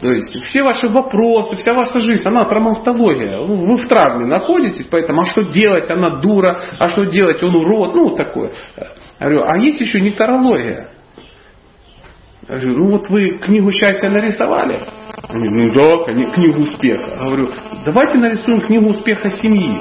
То 0.00 0.12
есть 0.12 0.38
все 0.44 0.62
ваши 0.62 0.88
вопросы, 0.88 1.56
вся 1.56 1.72
ваша 1.72 2.00
жизнь, 2.00 2.26
она 2.26 2.44
травматология. 2.44 3.38
Ну, 3.38 3.64
Вы 3.64 3.76
в 3.76 3.88
травме 3.88 4.26
находитесь, 4.26 4.86
поэтому 4.90 5.22
а 5.22 5.24
что 5.24 5.42
делать, 5.42 5.88
она 5.88 6.20
дура, 6.20 6.60
а 6.78 6.88
что 6.90 7.04
делать, 7.04 7.42
он 7.42 7.54
урод, 7.54 7.94
ну 7.94 8.10
вот 8.10 8.16
такое. 8.16 8.52
Я 8.76 9.28
говорю, 9.28 9.44
а 9.46 9.58
есть 9.58 9.80
еще 9.80 10.00
нектарология. 10.00 10.88
Я 12.48 12.56
говорю, 12.56 12.76
ну 12.76 12.90
вот 12.90 13.08
вы 13.08 13.38
книгу 13.38 13.72
счастья 13.72 14.10
нарисовали? 14.10 14.80
Они, 15.28 15.48
ну 15.48 15.72
да, 15.72 16.04
книгу 16.34 16.62
успеха. 16.62 17.10
Я 17.10 17.24
говорю, 17.24 17.48
давайте 17.84 18.18
нарисуем 18.18 18.60
книгу 18.60 18.90
успеха 18.90 19.30
семьи. 19.30 19.78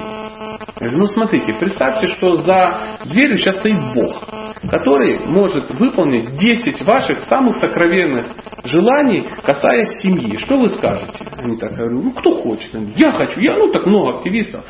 Я 0.79 0.89
говорю, 0.89 0.97
ну 0.97 1.05
смотрите, 1.07 1.53
представьте, 1.53 2.07
что 2.07 2.35
за 2.35 2.97
дверью 3.05 3.37
сейчас 3.37 3.57
стоит 3.57 3.77
Бог, 3.93 4.23
который 4.69 5.19
может 5.25 5.69
выполнить 5.71 6.35
10 6.35 6.81
ваших 6.83 7.19
самых 7.23 7.57
сокровенных 7.57 8.27
желаний, 8.65 9.27
касаясь 9.43 9.99
семьи. 10.01 10.37
Что 10.37 10.57
вы 10.57 10.69
скажете? 10.69 11.13
Они 11.37 11.57
так, 11.57 11.73
говорю, 11.73 12.01
ну 12.01 12.11
кто 12.11 12.31
хочет? 12.41 12.73
Я 12.95 13.11
хочу, 13.11 13.39
я, 13.39 13.55
ну 13.55 13.71
так 13.71 13.85
много 13.85 14.17
активистов. 14.17 14.65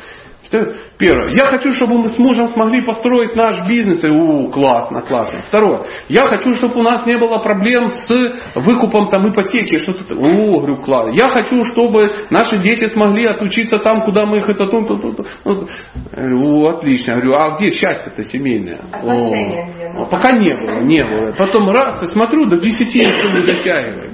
Что- 0.46 0.72
Первое. 0.98 1.32
Я 1.34 1.46
хочу, 1.46 1.72
чтобы 1.72 1.98
мы 1.98 2.08
с 2.08 2.18
мужем 2.18 2.48
смогли 2.48 2.82
построить 2.82 3.34
наш 3.34 3.66
бизнес. 3.66 4.00
Говорю, 4.00 4.48
О, 4.48 4.50
классно, 4.50 5.02
классно. 5.02 5.40
Второе. 5.48 5.82
Я 6.08 6.24
хочу, 6.24 6.54
чтобы 6.54 6.80
у 6.80 6.82
нас 6.82 7.04
не 7.06 7.16
было 7.18 7.38
проблем 7.38 7.88
с 7.90 8.08
выкупом 8.54 9.08
там 9.08 9.28
ипотеки. 9.28 9.78
Что-то. 9.78 10.14
О, 10.14 10.60
говорю, 10.60 10.82
классно. 10.82 11.10
Я 11.10 11.28
хочу, 11.28 11.64
чтобы 11.72 12.10
наши 12.30 12.58
дети 12.58 12.86
смогли 12.88 13.26
отучиться 13.26 13.78
там, 13.78 14.04
куда 14.04 14.24
мы 14.26 14.38
их 14.38 14.48
это... 14.48 14.66
ту- 14.66 14.86
ту- 14.86 14.98
ту- 14.98 15.12
ту». 15.14 15.24
Ну, 15.44 15.66
говорю, 16.14 16.60
о, 16.62 16.68
отлично. 16.76 17.12
Я 17.12 17.16
говорю, 17.20 17.34
а 17.34 17.56
где 17.56 17.70
счастье-то 17.72 18.22
семейное? 18.24 18.80
Отношения 18.92 19.62
О, 19.96 20.04
где? 20.04 20.10
Пока 20.10 20.32
не 20.38 20.54
было, 20.54 20.80
не 20.80 21.00
было. 21.04 21.32
Потом 21.36 21.68
раз, 21.70 22.02
и 22.02 22.06
смотрю, 22.06 22.46
до 22.46 22.58
10 22.58 22.94
никто 22.94 23.30
не 23.30 23.46
дотягивает. 23.46 24.13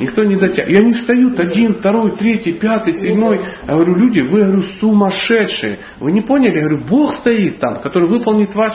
Никто 0.00 0.22
не 0.24 0.36
дотягивает. 0.36 0.70
И 0.70 0.78
они 0.78 0.92
встают, 0.92 1.40
один, 1.40 1.78
второй, 1.78 2.16
третий, 2.16 2.52
пятый, 2.52 2.94
седьмой. 2.94 3.40
Я 3.66 3.72
говорю, 3.74 3.94
люди, 3.96 4.20
вы, 4.20 4.42
говорю, 4.42 4.62
сумасшедшие. 4.80 5.78
Вы 6.00 6.12
не 6.12 6.20
поняли? 6.20 6.54
Я 6.54 6.68
говорю, 6.68 6.84
Бог 6.88 7.14
стоит 7.20 7.58
там, 7.58 7.80
который 7.80 8.08
выполнит 8.08 8.54
ваш... 8.54 8.72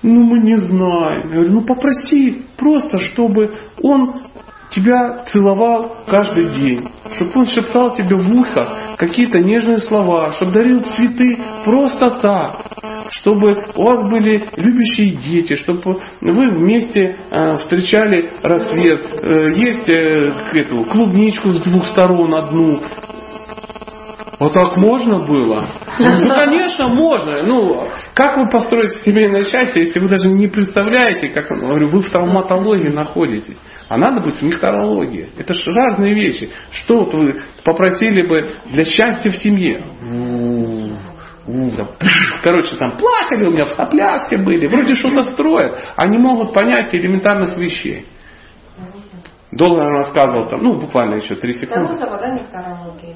Ну, 0.00 0.22
мы 0.22 0.38
не 0.38 0.56
знаем. 0.56 1.28
Я 1.28 1.34
говорю, 1.34 1.52
ну 1.54 1.62
попроси 1.62 2.44
просто, 2.56 2.98
чтобы 2.98 3.52
он 3.82 4.28
тебя 4.70 5.24
целовал 5.26 5.96
каждый 6.06 6.48
день, 6.48 6.88
чтобы 7.14 7.40
он 7.40 7.46
шептал 7.46 7.94
тебе 7.94 8.16
в 8.16 8.38
ухо 8.38 8.68
какие-то 8.96 9.38
нежные 9.38 9.78
слова, 9.78 10.32
чтобы 10.34 10.52
дарил 10.52 10.82
цветы 10.82 11.38
просто 11.64 12.10
так, 12.20 12.66
чтобы 13.10 13.64
у 13.74 13.82
вас 13.82 14.08
были 14.08 14.48
любящие 14.56 15.16
дети, 15.16 15.54
чтобы 15.54 16.00
вы 16.20 16.48
вместе 16.48 17.16
э, 17.30 17.56
встречали 17.58 18.30
рассвет, 18.42 19.18
Э, 19.22 19.50
есть 19.54 19.88
э, 19.88 20.32
эту 20.54 20.84
клубничку 20.84 21.50
с 21.50 21.60
двух 21.60 21.86
сторон 21.86 22.34
одну. 22.34 22.80
Вот 24.38 24.52
так 24.52 24.76
можно 24.76 25.18
было? 25.18 25.66
Ну, 25.98 26.28
конечно, 26.28 26.88
можно. 26.88 27.42
Ну, 27.42 27.88
как 28.14 28.36
вы 28.36 28.48
построите 28.48 29.00
семейное 29.00 29.44
счастье, 29.44 29.84
если 29.84 29.98
вы 29.98 30.08
даже 30.08 30.28
не 30.28 30.46
представляете, 30.46 31.28
как, 31.28 31.50
я 31.50 31.56
говорю, 31.56 31.88
вы 31.88 32.02
в 32.02 32.10
травматологии 32.10 32.88
находитесь. 32.88 33.58
А 33.88 33.96
надо 33.96 34.20
быть 34.20 34.36
в 34.36 34.42
мехторологии. 34.42 35.30
Это 35.36 35.54
же 35.54 35.70
разные 35.72 36.14
вещи. 36.14 36.50
Что 36.70 37.00
вот 37.00 37.14
вы 37.14 37.40
попросили 37.64 38.26
бы 38.26 38.50
для 38.66 38.84
счастья 38.84 39.30
в 39.30 39.36
семье? 39.36 39.82
Там, 41.76 41.88
короче, 42.42 42.76
там 42.76 42.98
плакали 42.98 43.46
у 43.46 43.52
меня, 43.52 43.64
в 43.64 43.70
соплях 43.70 44.26
все 44.26 44.36
были, 44.36 44.66
вроде 44.66 44.94
что-то 44.94 45.22
строят, 45.22 45.78
а 45.96 46.06
не 46.06 46.18
могут 46.18 46.52
понять 46.52 46.94
элементарных 46.94 47.56
вещей. 47.56 48.06
Долго 49.50 49.80
он 49.80 49.94
рассказывал, 49.94 50.50
там, 50.50 50.60
ну, 50.60 50.74
буквально 50.78 51.14
еще 51.14 51.34
три 51.36 51.54
секунды. 51.54 51.88
Тарузова, 51.88 52.18
да, 52.18 52.28
нектарология? 52.34 53.14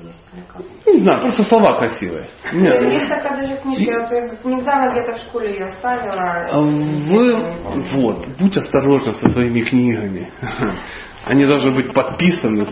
Не 0.93 0.99
знаю, 1.01 1.22
просто 1.22 1.45
слова 1.45 1.78
красивые. 1.78 2.28
Нет. 2.53 2.82
Есть 2.82 3.09
такая 3.09 3.40
даже 3.40 3.57
книжка, 3.57 3.82
я 3.82 4.01
вот 4.01 4.45
недавно 4.45 4.93
где-то 4.93 5.14
в 5.16 5.18
школе 5.20 5.53
ее 5.53 5.66
А 5.66 5.72
ставила. 5.72 6.49
Вы, 6.61 7.34
вот, 7.95 8.26
будь 8.38 8.57
осторожна 8.57 9.12
со 9.12 9.28
своими 9.30 9.62
книгами. 9.62 10.30
Они 11.24 11.47
должны 11.47 11.70
быть 11.70 11.95
подписаны 11.95 12.66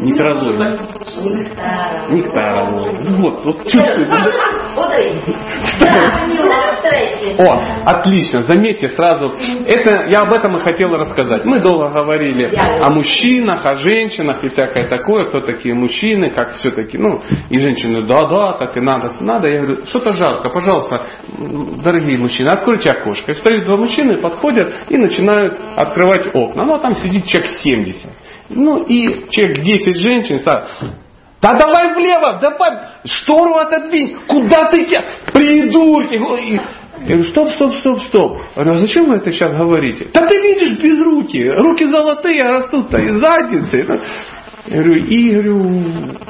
Некрология. 0.00 0.78
Нектаром. 1.20 2.14
Нектарология. 2.14 3.12
Вот, 3.18 3.44
вот 3.44 3.58
третий. 3.64 4.06
О, 7.38 7.62
отлично, 7.84 8.44
заметьте 8.44 8.88
сразу, 8.90 9.32
это 9.66 10.06
я 10.08 10.20
об 10.20 10.32
этом 10.32 10.56
и 10.56 10.60
хотела 10.60 10.98
рассказать. 10.98 11.44
Мы 11.44 11.60
долго 11.60 11.90
говорили 11.90 12.50
о 12.54 12.90
мужчинах, 12.90 13.64
о 13.64 13.76
женщинах 13.76 14.42
и 14.44 14.48
всякое 14.48 14.88
такое, 14.88 15.26
кто 15.26 15.40
такие 15.40 15.74
мужчины, 15.74 16.30
как 16.30 16.54
все-таки, 16.54 16.98
ну, 16.98 17.22
и 17.50 17.60
женщины, 17.60 18.02
да-да, 18.02 18.54
так 18.54 18.76
и 18.76 18.80
надо, 18.80 19.14
надо. 19.20 19.48
Я 19.48 19.62
говорю, 19.62 19.86
что-то 19.86 20.12
жарко, 20.12 20.50
пожалуйста, 20.50 21.02
дорогие 21.82 22.18
мужчины, 22.18 22.48
откройте 22.48 22.90
окошко. 22.90 23.32
И 23.32 23.34
встают 23.34 23.66
два 23.66 23.76
мужчины, 23.76 24.16
подходят 24.16 24.72
и 24.88 24.96
начинают 24.96 25.58
открывать 25.76 26.34
окна. 26.34 26.64
Ну, 26.64 26.74
а 26.74 26.78
там 26.78 26.94
сидит 26.96 27.26
человек 27.26 27.50
70. 27.62 28.06
Ну, 28.50 28.82
и 28.84 29.30
человек 29.30 29.60
10 29.60 29.96
женщин, 29.96 30.40
да 31.40 31.54
давай 31.54 31.94
влево, 31.94 32.38
давай, 32.40 32.78
штору 33.04 33.54
отодвинь, 33.54 34.16
куда 34.26 34.70
ты 34.70 34.82
идешь, 34.82 35.04
придурки. 35.32 36.14
Я 37.00 37.06
говорю, 37.06 37.24
стоп, 37.24 37.50
стоп, 37.50 37.72
стоп, 37.74 38.00
стоп. 38.08 38.32
Я 38.56 38.64
говорю, 38.64 38.72
а 38.72 38.76
зачем 38.78 39.08
вы 39.08 39.16
это 39.16 39.30
сейчас 39.30 39.52
говорите? 39.52 40.08
Да 40.12 40.26
ты 40.26 40.36
видишь 40.36 40.82
без 40.82 41.00
руки, 41.00 41.48
руки 41.48 41.84
золотые, 41.84 42.42
а 42.42 42.50
растут-то 42.50 42.98
из 42.98 43.20
задницы. 43.20 44.00
Я 44.66 44.82
говорю, 44.82 44.94
и 44.96 45.30
говорю, 45.30 45.62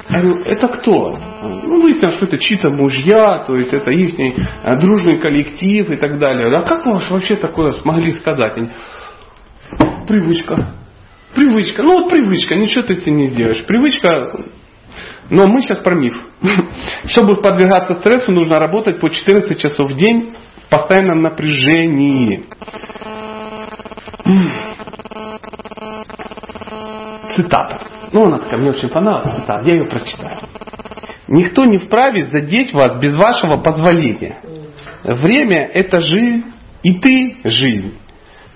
говорю, 0.08 0.44
это 0.44 0.68
кто? 0.68 1.18
Ну, 1.42 1.80
выяснилось, 1.80 2.16
что 2.16 2.26
это 2.26 2.38
чьи-то 2.38 2.68
мужья, 2.68 3.44
то 3.46 3.56
есть 3.56 3.72
это 3.72 3.90
их 3.90 4.14
э, 4.18 4.76
дружный 4.78 5.16
коллектив 5.16 5.90
и 5.90 5.96
так 5.96 6.18
далее. 6.18 6.54
А 6.56 6.62
как 6.62 6.84
вы 6.84 7.00
вообще 7.10 7.36
такое 7.36 7.70
смогли 7.70 8.12
сказать? 8.12 8.54
Привычка. 10.06 10.77
Привычка. 11.34 11.82
Ну 11.82 12.00
вот 12.00 12.10
привычка, 12.10 12.54
ничего 12.54 12.82
ты 12.82 12.96
с 12.96 13.02
этим 13.02 13.16
не 13.16 13.28
сделаешь. 13.28 13.64
Привычка. 13.64 14.32
Но 15.30 15.46
мы 15.46 15.60
сейчас 15.60 15.78
про 15.78 15.94
миф. 15.94 16.14
Чтобы 17.06 17.36
подвергаться 17.36 17.96
стрессу, 17.96 18.32
нужно 18.32 18.58
работать 18.58 18.98
по 19.00 19.10
14 19.10 19.60
часов 19.60 19.90
в 19.90 19.96
день 19.96 20.34
в 20.66 20.70
постоянном 20.70 21.22
напряжении. 21.22 22.46
Цитата. 27.36 27.80
Ну, 28.12 28.26
она 28.26 28.38
такая, 28.38 28.58
мне 28.58 28.70
очень 28.70 28.88
понравилась 28.88 29.36
цитата, 29.36 29.68
я 29.68 29.74
ее 29.74 29.84
прочитаю. 29.84 30.38
Никто 31.28 31.66
не 31.66 31.78
вправе 31.78 32.30
задеть 32.30 32.72
вас 32.72 32.98
без 32.98 33.14
вашего 33.14 33.58
позволения. 33.58 34.38
Время– 35.04 35.66
это 35.74 36.00
жизнь, 36.00 36.44
и 36.82 36.94
ты– 36.98 37.36
жизнь. 37.44 37.94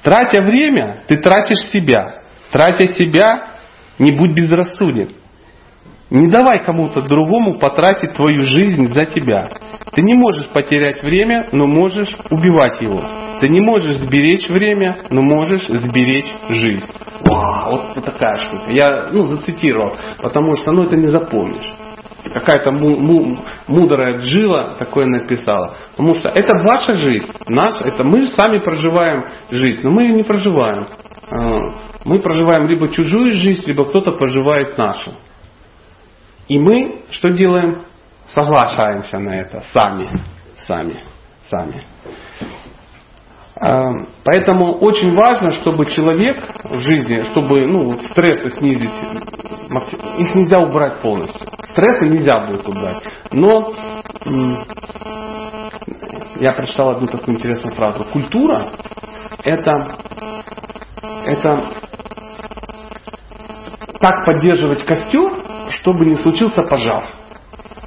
Тратя 0.03 0.41
время, 0.41 1.03
ты 1.07 1.18
тратишь 1.18 1.70
себя. 1.70 2.22
Тратя 2.53 2.93
себя, 2.93 3.55
не 3.99 4.15
будь 4.15 4.33
безрассуден. 4.33 5.15
Не 6.11 6.29
давай 6.29 6.63
кому-то 6.65 7.01
другому 7.01 7.55
потратить 7.55 8.13
твою 8.13 8.45
жизнь 8.45 8.93
за 8.93 9.07
тебя. 9.07 9.49
Ты 9.93 10.03
не 10.03 10.15
можешь 10.15 10.49
потерять 10.49 11.03
время, 11.03 11.49
но 11.53 11.67
можешь 11.67 12.15
убивать 12.29 12.83
его. 12.83 13.03
Ты 13.41 13.49
не 13.49 13.61
можешь 13.61 13.97
сберечь 13.97 14.47
время, 14.51 14.99
но 15.09 15.23
можешь 15.23 15.67
сберечь 15.67 16.31
жизнь. 16.51 16.85
Вау, 17.25 17.71
вот, 17.71 17.97
вот 17.97 18.05
такая 18.05 18.37
штука. 18.47 18.71
Я 18.71 19.09
ну, 19.11 19.25
зацитировал, 19.25 19.97
потому 20.21 20.55
что 20.57 20.73
ну, 20.73 20.83
это 20.83 20.97
не 20.99 21.07
запомнишь. 21.07 21.73
Какая-то 22.33 22.73
му- 22.73 22.99
му- 22.99 23.39
мудрая 23.67 24.19
джива 24.19 24.77
такое 24.79 25.07
написала. 25.07 25.77
Потому 25.93 26.15
что 26.15 26.29
это 26.29 26.53
ваша 26.59 26.95
жизнь. 26.95 27.29
Наша, 27.49 27.85
это 27.85 28.05
мы 28.05 28.27
сами 28.27 28.59
проживаем 28.59 29.25
жизнь, 29.51 29.81
но 29.83 29.91
мы 29.91 30.03
ее 30.03 30.15
не 30.15 30.23
проживаем. 30.23 30.87
Мы 32.05 32.19
проживаем 32.21 32.67
либо 32.67 32.89
чужую 32.89 33.33
жизнь, 33.33 33.63
либо 33.67 33.85
кто-то 33.85 34.13
проживает 34.13 34.77
нашу. 34.77 35.13
И 36.49 36.59
мы 36.59 37.03
что 37.11 37.31
делаем? 37.31 37.85
Соглашаемся 38.29 39.19
на 39.19 39.41
это 39.41 39.63
сами, 39.73 40.11
сами, 40.67 41.05
сами. 41.51 41.83
А, 43.57 43.91
Поэтому 44.25 44.75
очень 44.75 45.15
важно, 45.15 45.51
чтобы 45.51 45.87
человек 45.87 46.43
в 46.65 46.79
жизни, 46.79 47.23
чтобы 47.33 47.67
ну, 47.67 47.93
стрессы 48.03 48.51
снизить, 48.59 48.91
их 50.19 50.35
нельзя 50.35 50.59
убрать 50.59 51.01
полностью. 51.01 51.47
Стрессы 51.71 52.07
нельзя 52.07 52.41
будет 52.41 52.67
убрать. 52.69 53.03
Но 53.31 53.75
я 56.41 56.53
прочитал 56.55 56.91
одну 56.91 57.07
такую 57.07 57.37
интересную 57.37 57.75
фразу. 57.75 58.05
Культура 58.05 58.69
это, 59.45 59.97
это 61.03 61.65
так 64.01 64.25
поддерживать 64.25 64.85
костер, 64.85 65.33
чтобы 65.71 66.07
не 66.07 66.17
случился 66.17 66.63
пожар. 66.63 67.23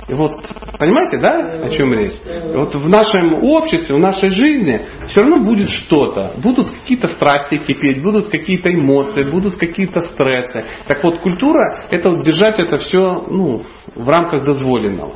И 0.07 0.13
вот, 0.13 0.39
понимаете, 0.77 1.17
да, 1.17 1.65
о 1.65 1.69
чем 1.69 1.91
речь? 1.93 2.13
И 2.13 2.55
вот 2.55 2.75
в 2.75 2.87
нашем 2.87 3.43
обществе, 3.43 3.95
в 3.95 3.99
нашей 3.99 4.29
жизни 4.29 4.81
все 5.07 5.21
равно 5.21 5.39
будет 5.39 5.69
что-то. 5.69 6.33
Будут 6.37 6.69
какие-то 6.69 7.07
страсти 7.07 7.57
кипеть, 7.57 8.03
будут 8.03 8.29
какие-то 8.29 8.71
эмоции, 8.71 9.23
будут 9.23 9.55
какие-то 9.57 10.01
стрессы. 10.01 10.63
Так 10.87 11.03
вот, 11.03 11.21
культура– 11.21 11.85
это 11.89 12.11
вот 12.11 12.23
держать 12.23 12.59
это 12.59 12.77
все 12.77 13.25
ну, 13.27 13.63
в 13.95 14.07
рамках 14.07 14.43
дозволенного. 14.45 15.15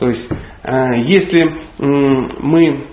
То 0.00 0.08
есть, 0.08 0.28
э, 0.64 1.00
если 1.04 1.44
мы 1.78 2.88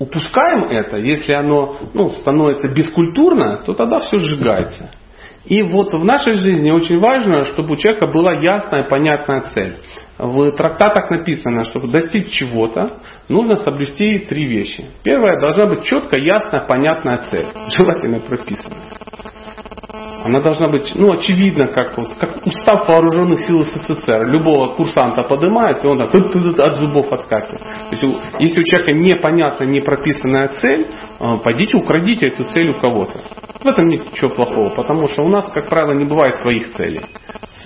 упускаем 0.00 0.64
это, 0.64 0.96
если 0.96 1.32
оно 1.32 1.76
ну, 1.94 2.10
становится 2.10 2.68
бескультурно, 2.68 3.62
то 3.64 3.74
тогда 3.74 4.00
все 4.00 4.16
сжигается. 4.16 4.90
И 5.44 5.62
вот 5.62 5.94
в 5.94 6.04
нашей 6.04 6.34
жизни 6.34 6.70
очень 6.70 6.98
важно, 6.98 7.44
чтобы 7.46 7.72
у 7.72 7.76
человека 7.76 8.06
была 8.08 8.34
ясная, 8.40 8.84
понятная 8.84 9.42
цель. 9.54 9.78
В 10.18 10.52
трактатах 10.52 11.10
написано, 11.10 11.64
чтобы 11.64 11.88
достичь 11.88 12.30
чего-то, 12.30 12.98
нужно 13.28 13.56
соблюсти 13.56 14.18
три 14.18 14.44
вещи. 14.44 14.84
Первое, 15.02 15.40
должна 15.40 15.66
быть 15.66 15.84
четкая, 15.84 16.20
ясная, 16.20 16.66
понятная 16.66 17.20
цель, 17.30 17.46
желательно 17.76 18.20
прописанная. 18.20 18.99
Она 20.24 20.40
должна 20.40 20.68
быть, 20.68 20.92
ну, 20.94 21.12
очевидно, 21.12 21.68
как, 21.68 21.96
вот, 21.96 22.14
как 22.14 22.46
устав 22.46 22.86
вооруженных 22.86 23.40
сил 23.40 23.64
СССР. 23.64 24.28
Любого 24.28 24.74
курсанта 24.74 25.22
поднимает, 25.22 25.84
и 25.84 25.88
он 25.88 25.98
так, 25.98 26.14
от 26.14 26.76
зубов 26.76 27.10
отскакивает. 27.12 27.62
То 27.62 27.96
есть, 27.96 28.18
если 28.38 28.60
у 28.60 28.64
человека 28.64 28.92
непонятная, 28.92 29.66
не 29.66 29.80
прописанная 29.80 30.48
цель, 30.48 30.86
э, 31.20 31.38
пойдите 31.42 31.76
украдите 31.76 32.26
эту 32.26 32.44
цель 32.44 32.70
у 32.70 32.74
кого-то. 32.74 33.20
В 33.62 33.66
этом 33.66 33.86
нет 33.86 34.10
ничего 34.12 34.30
плохого, 34.30 34.70
потому 34.70 35.08
что 35.08 35.22
у 35.22 35.28
нас, 35.28 35.50
как 35.52 35.68
правило, 35.68 35.92
не 35.92 36.04
бывает 36.04 36.36
своих 36.36 36.72
целей. 36.74 37.02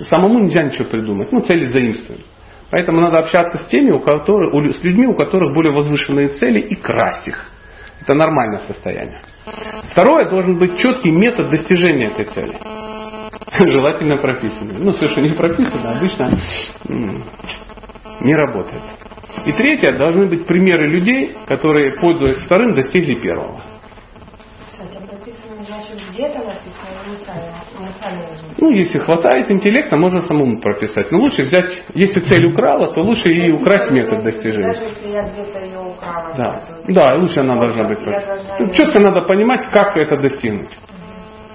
Самому 0.09 0.41
нельзя 0.41 0.63
ничего 0.63 0.85
придумать. 0.85 1.33
Ну, 1.33 1.41
цели 1.41 1.67
заимствуем. 1.67 2.21
Поэтому 2.71 3.01
надо 3.01 3.19
общаться 3.19 3.59
с 3.59 3.67
теми, 3.67 3.91
у 3.91 4.01
которых, 4.01 4.53
с 4.75 4.83
людьми, 4.83 5.07
у 5.07 5.15
которых 5.15 5.55
более 5.55 5.73
возвышенные 5.73 6.29
цели, 6.29 6.61
и 6.61 6.75
красть 6.75 7.29
их. 7.29 7.47
Это 8.01 8.15
нормальное 8.15 8.61
состояние. 8.67 9.23
Второе, 9.91 10.29
должен 10.29 10.59
быть 10.59 10.79
четкий 10.79 11.11
метод 11.11 11.51
достижения 11.51 12.07
этой 12.07 12.25
цели. 12.27 12.59
Желательно 13.69 14.17
прописанный. 14.17 14.77
Ну, 14.79 14.93
все, 14.93 15.07
что 15.07 15.21
не 15.21 15.31
прописано, 15.31 15.97
обычно 15.97 16.39
не 18.21 18.35
работает. 18.35 18.83
И 19.45 19.53
третье, 19.53 19.93
должны 19.93 20.27
быть 20.27 20.47
примеры 20.47 20.87
людей, 20.87 21.37
которые, 21.47 21.93
пользуясь 22.01 22.39
вторым, 22.39 22.75
достигли 22.75 23.15
первого. 23.15 23.61
Кстати, 24.71 24.95
написано, 24.95 25.65
значит, 25.67 26.01
где-то 26.13 26.39
написано, 26.39 26.95
а. 27.29 27.55
Ну, 28.59 28.71
если 28.71 28.99
хватает 28.99 29.51
интеллекта, 29.51 29.97
можно 29.97 30.21
самому 30.21 30.59
прописать. 30.59 31.11
Но 31.11 31.19
лучше 31.19 31.43
взять, 31.43 31.83
если 31.95 32.21
цель 32.21 32.47
украла, 32.47 32.93
то 32.93 33.03
лучше 33.03 33.29
и 33.29 33.51
украсть 33.51 33.91
метод 33.91 34.23
достижения. 34.23 34.73
Даже 34.73 34.85
если 34.85 35.09
я 35.09 35.23
где-то 35.23 35.59
украла. 35.97 36.35
Да, 36.37 36.63
да, 36.89 37.15
лучше 37.17 37.41
она 37.41 37.59
должна 37.59 37.85
быть. 37.85 38.05
Должна 38.05 38.59
Ну, 38.59 38.73
Четко 38.73 39.01
надо 39.01 39.23
понимать, 39.23 39.67
как 39.73 39.97
это 39.97 40.17
достигнуть. 40.17 40.71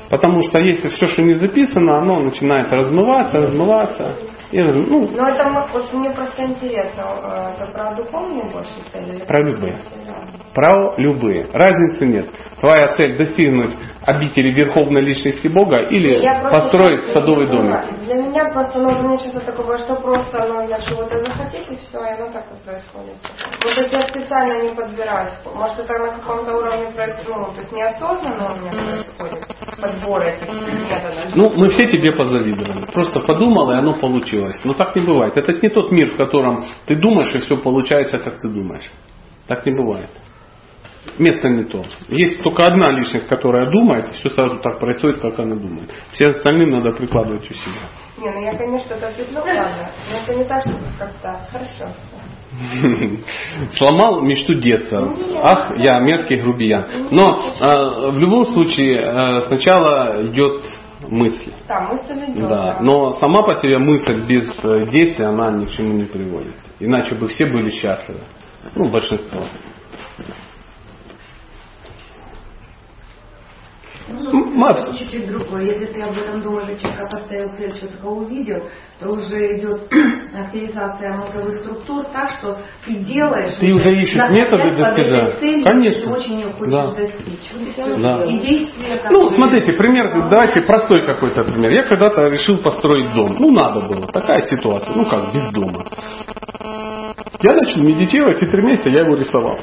Потому 0.09 0.41
что 0.41 0.59
если 0.59 0.87
все, 0.87 1.05
что 1.07 1.21
не 1.21 1.35
записано, 1.35 1.99
оно 1.99 2.19
начинает 2.19 2.71
размываться, 2.73 3.41
размываться. 3.41 4.15
И 4.51 4.59
раз- 4.59 4.73
ну, 4.73 5.07
Ну, 5.07 5.23
это 5.25 5.47
вот 5.71 5.93
мне 5.93 6.09
просто 6.09 6.43
интересно, 6.43 7.03
э, 7.23 7.61
это 7.61 7.71
про 7.71 7.93
духовные 7.95 8.45
больше 8.51 8.71
цели? 8.91 9.23
Про 9.25 9.43
любые. 9.43 9.73
материальные? 9.73 10.39
про 10.53 10.93
любые. 10.97 11.47
Разницы 11.53 12.05
нет. 12.05 12.27
Твоя 12.59 12.89
цель 12.93 13.17
достигнуть 13.17 13.71
обители 14.09 14.51
верховной 14.51 15.01
личности 15.01 15.47
Бога 15.47 15.77
или 15.79 16.21
я 16.21 16.39
просто 16.39 16.59
построить 16.59 17.03
сейчас 17.03 17.13
садовый 17.13 17.47
поняла. 17.47 17.81
домик. 17.83 18.05
Для 18.05 18.15
меня 18.15 18.45
просто, 18.51 18.79
ну, 18.79 18.89
у 18.89 19.03
меня 19.03 19.17
сейчас 19.17 19.43
такое, 19.43 19.77
что 19.79 19.95
просто 19.95 20.47
нужно 20.47 20.81
чего-то 20.81 21.19
захотеть, 21.19 21.71
и 21.71 21.77
все, 21.77 21.99
и 22.03 22.09
оно 22.09 22.31
так 22.31 22.45
и 22.45 22.65
происходит. 22.65 23.15
Вот 23.63 23.77
это 23.77 23.97
я 23.97 24.07
специально 24.07 24.63
не 24.63 24.75
подбираюсь. 24.75 25.33
Может, 25.53 25.79
это 25.79 25.93
на 25.99 26.07
каком-то 26.17 26.57
уровне 26.57 26.91
происходит, 26.91 27.27
ну, 27.27 27.53
то 27.53 27.59
есть 27.59 27.71
неосознанно 27.71 28.53
у 28.53 28.59
меня 28.59 28.71
происходит 28.71 29.59
подбор 29.79 30.21
этих 30.23 30.47
методов. 30.47 31.35
Ну, 31.35 31.53
мы 31.55 31.69
все 31.69 31.87
тебе 31.87 32.11
позавидовали. 32.11 32.85
Просто 32.91 33.19
подумал, 33.21 33.71
и 33.71 33.75
оно 33.75 33.93
получилось. 33.99 34.59
Но 34.63 34.73
так 34.73 34.95
не 34.95 35.01
бывает. 35.01 35.37
Это 35.37 35.53
не 35.53 35.69
тот 35.69 35.91
мир, 35.91 36.09
в 36.09 36.17
котором 36.17 36.65
ты 36.85 36.95
думаешь, 36.95 37.33
и 37.33 37.37
все 37.37 37.57
получается, 37.57 38.17
как 38.17 38.39
ты 38.39 38.49
думаешь. 38.49 38.89
Так 39.47 39.65
не 39.65 39.75
бывает. 39.75 40.09
Место 41.17 41.49
не 41.49 41.65
то. 41.65 41.83
Есть 42.07 42.41
только 42.43 42.65
одна 42.65 42.91
личность, 42.91 43.27
которая 43.27 43.69
думает, 43.71 44.09
и 44.09 44.13
все 44.13 44.29
сразу 44.29 44.59
так 44.59 44.79
происходит, 44.79 45.19
как 45.19 45.37
она 45.39 45.55
думает. 45.55 45.89
Все 46.11 46.29
остальным 46.29 46.71
надо 46.71 46.95
прикладывать 46.95 47.49
усилия. 47.49 47.89
Не, 48.17 48.31
ну 48.31 48.41
я, 48.41 48.55
конечно, 48.55 48.93
это 48.93 49.07
ладно. 49.33 49.89
Но 50.11 50.17
это 50.17 50.35
не 50.35 50.43
так, 50.45 50.61
что 50.61 50.73
как-то 50.97 51.41
хорошо. 51.51 51.93
Сломал 53.73 54.21
мечту 54.21 54.55
детства. 54.55 55.13
Ах, 55.41 55.77
я 55.77 55.99
мерзкий 55.99 56.37
грубиян. 56.37 56.85
Но 57.11 57.53
э, 57.59 58.11
в 58.11 58.17
любом 58.17 58.45
случае 58.45 59.01
э, 59.01 59.41
сначала 59.47 60.25
идет 60.25 60.63
мысль. 61.07 61.53
Да, 61.67 61.81
мысль 61.81 62.31
идет. 62.31 62.49
Да, 62.49 62.77
но 62.81 63.11
сама 63.13 63.43
по 63.43 63.55
себе 63.55 63.77
мысль 63.77 64.25
без 64.27 64.51
э, 64.63 64.89
действия, 64.89 65.27
она 65.27 65.51
ни 65.51 65.65
к 65.65 65.71
чему 65.71 65.93
не 65.93 66.05
приводит. 66.05 66.55
Иначе 66.79 67.15
бы 67.15 67.27
все 67.27 67.45
были 67.45 67.69
счастливы. 67.69 68.21
Ну, 68.75 68.89
большинство. 68.89 69.43
Ну, 74.31 74.45
Макс. 74.55 74.89
чуть-чуть 74.97 75.27
другое. 75.31 75.63
Если 75.63 75.85
ты 75.85 76.01
об 76.01 76.17
этом 76.17 76.41
четко 76.79 77.05
поставил 77.05 77.51
цель, 77.57 77.75
что 77.75 77.87
такого 77.87 78.23
увидел, 78.23 78.61
то 78.99 79.09
уже 79.09 79.57
идет 79.57 79.81
активизация 80.35 81.13
мозговых 81.13 81.61
структур 81.61 82.03
так, 82.05 82.31
что 82.31 82.57
ты 82.85 82.95
делаешь... 82.95 83.53
Ты 83.59 83.73
уже 83.73 83.93
ищешь 83.93 84.29
методы 84.29 84.75
достижения. 84.75 85.37
целью, 85.39 85.65
Конечно. 85.65 86.01
Ты 86.01 86.09
очень 86.09 86.51
хочешь 86.53 86.71
Да. 86.71 86.91
достичь. 86.91 87.99
Да. 87.99 88.23
И 88.25 88.39
действия, 88.39 89.01
Ну, 89.09 89.29
смотрите, 89.29 89.73
пример, 89.73 90.29
давайте 90.29 90.61
простой 90.63 91.05
какой-то 91.05 91.43
пример. 91.43 91.71
Я 91.71 91.83
когда-то 91.83 92.27
решил 92.27 92.57
построить 92.57 93.13
дом. 93.13 93.35
Ну, 93.39 93.51
надо 93.51 93.81
было. 93.81 94.07
Такая 94.07 94.41
ситуация. 94.47 94.93
Ну, 94.95 95.05
как, 95.05 95.33
без 95.33 95.49
дома. 95.51 95.85
Я 97.41 97.53
начал 97.53 97.81
медитировать, 97.81 98.41
и 98.43 98.45
три 98.47 98.61
месяца 98.61 98.89
я 98.89 99.01
его 99.01 99.15
рисовал. 99.15 99.57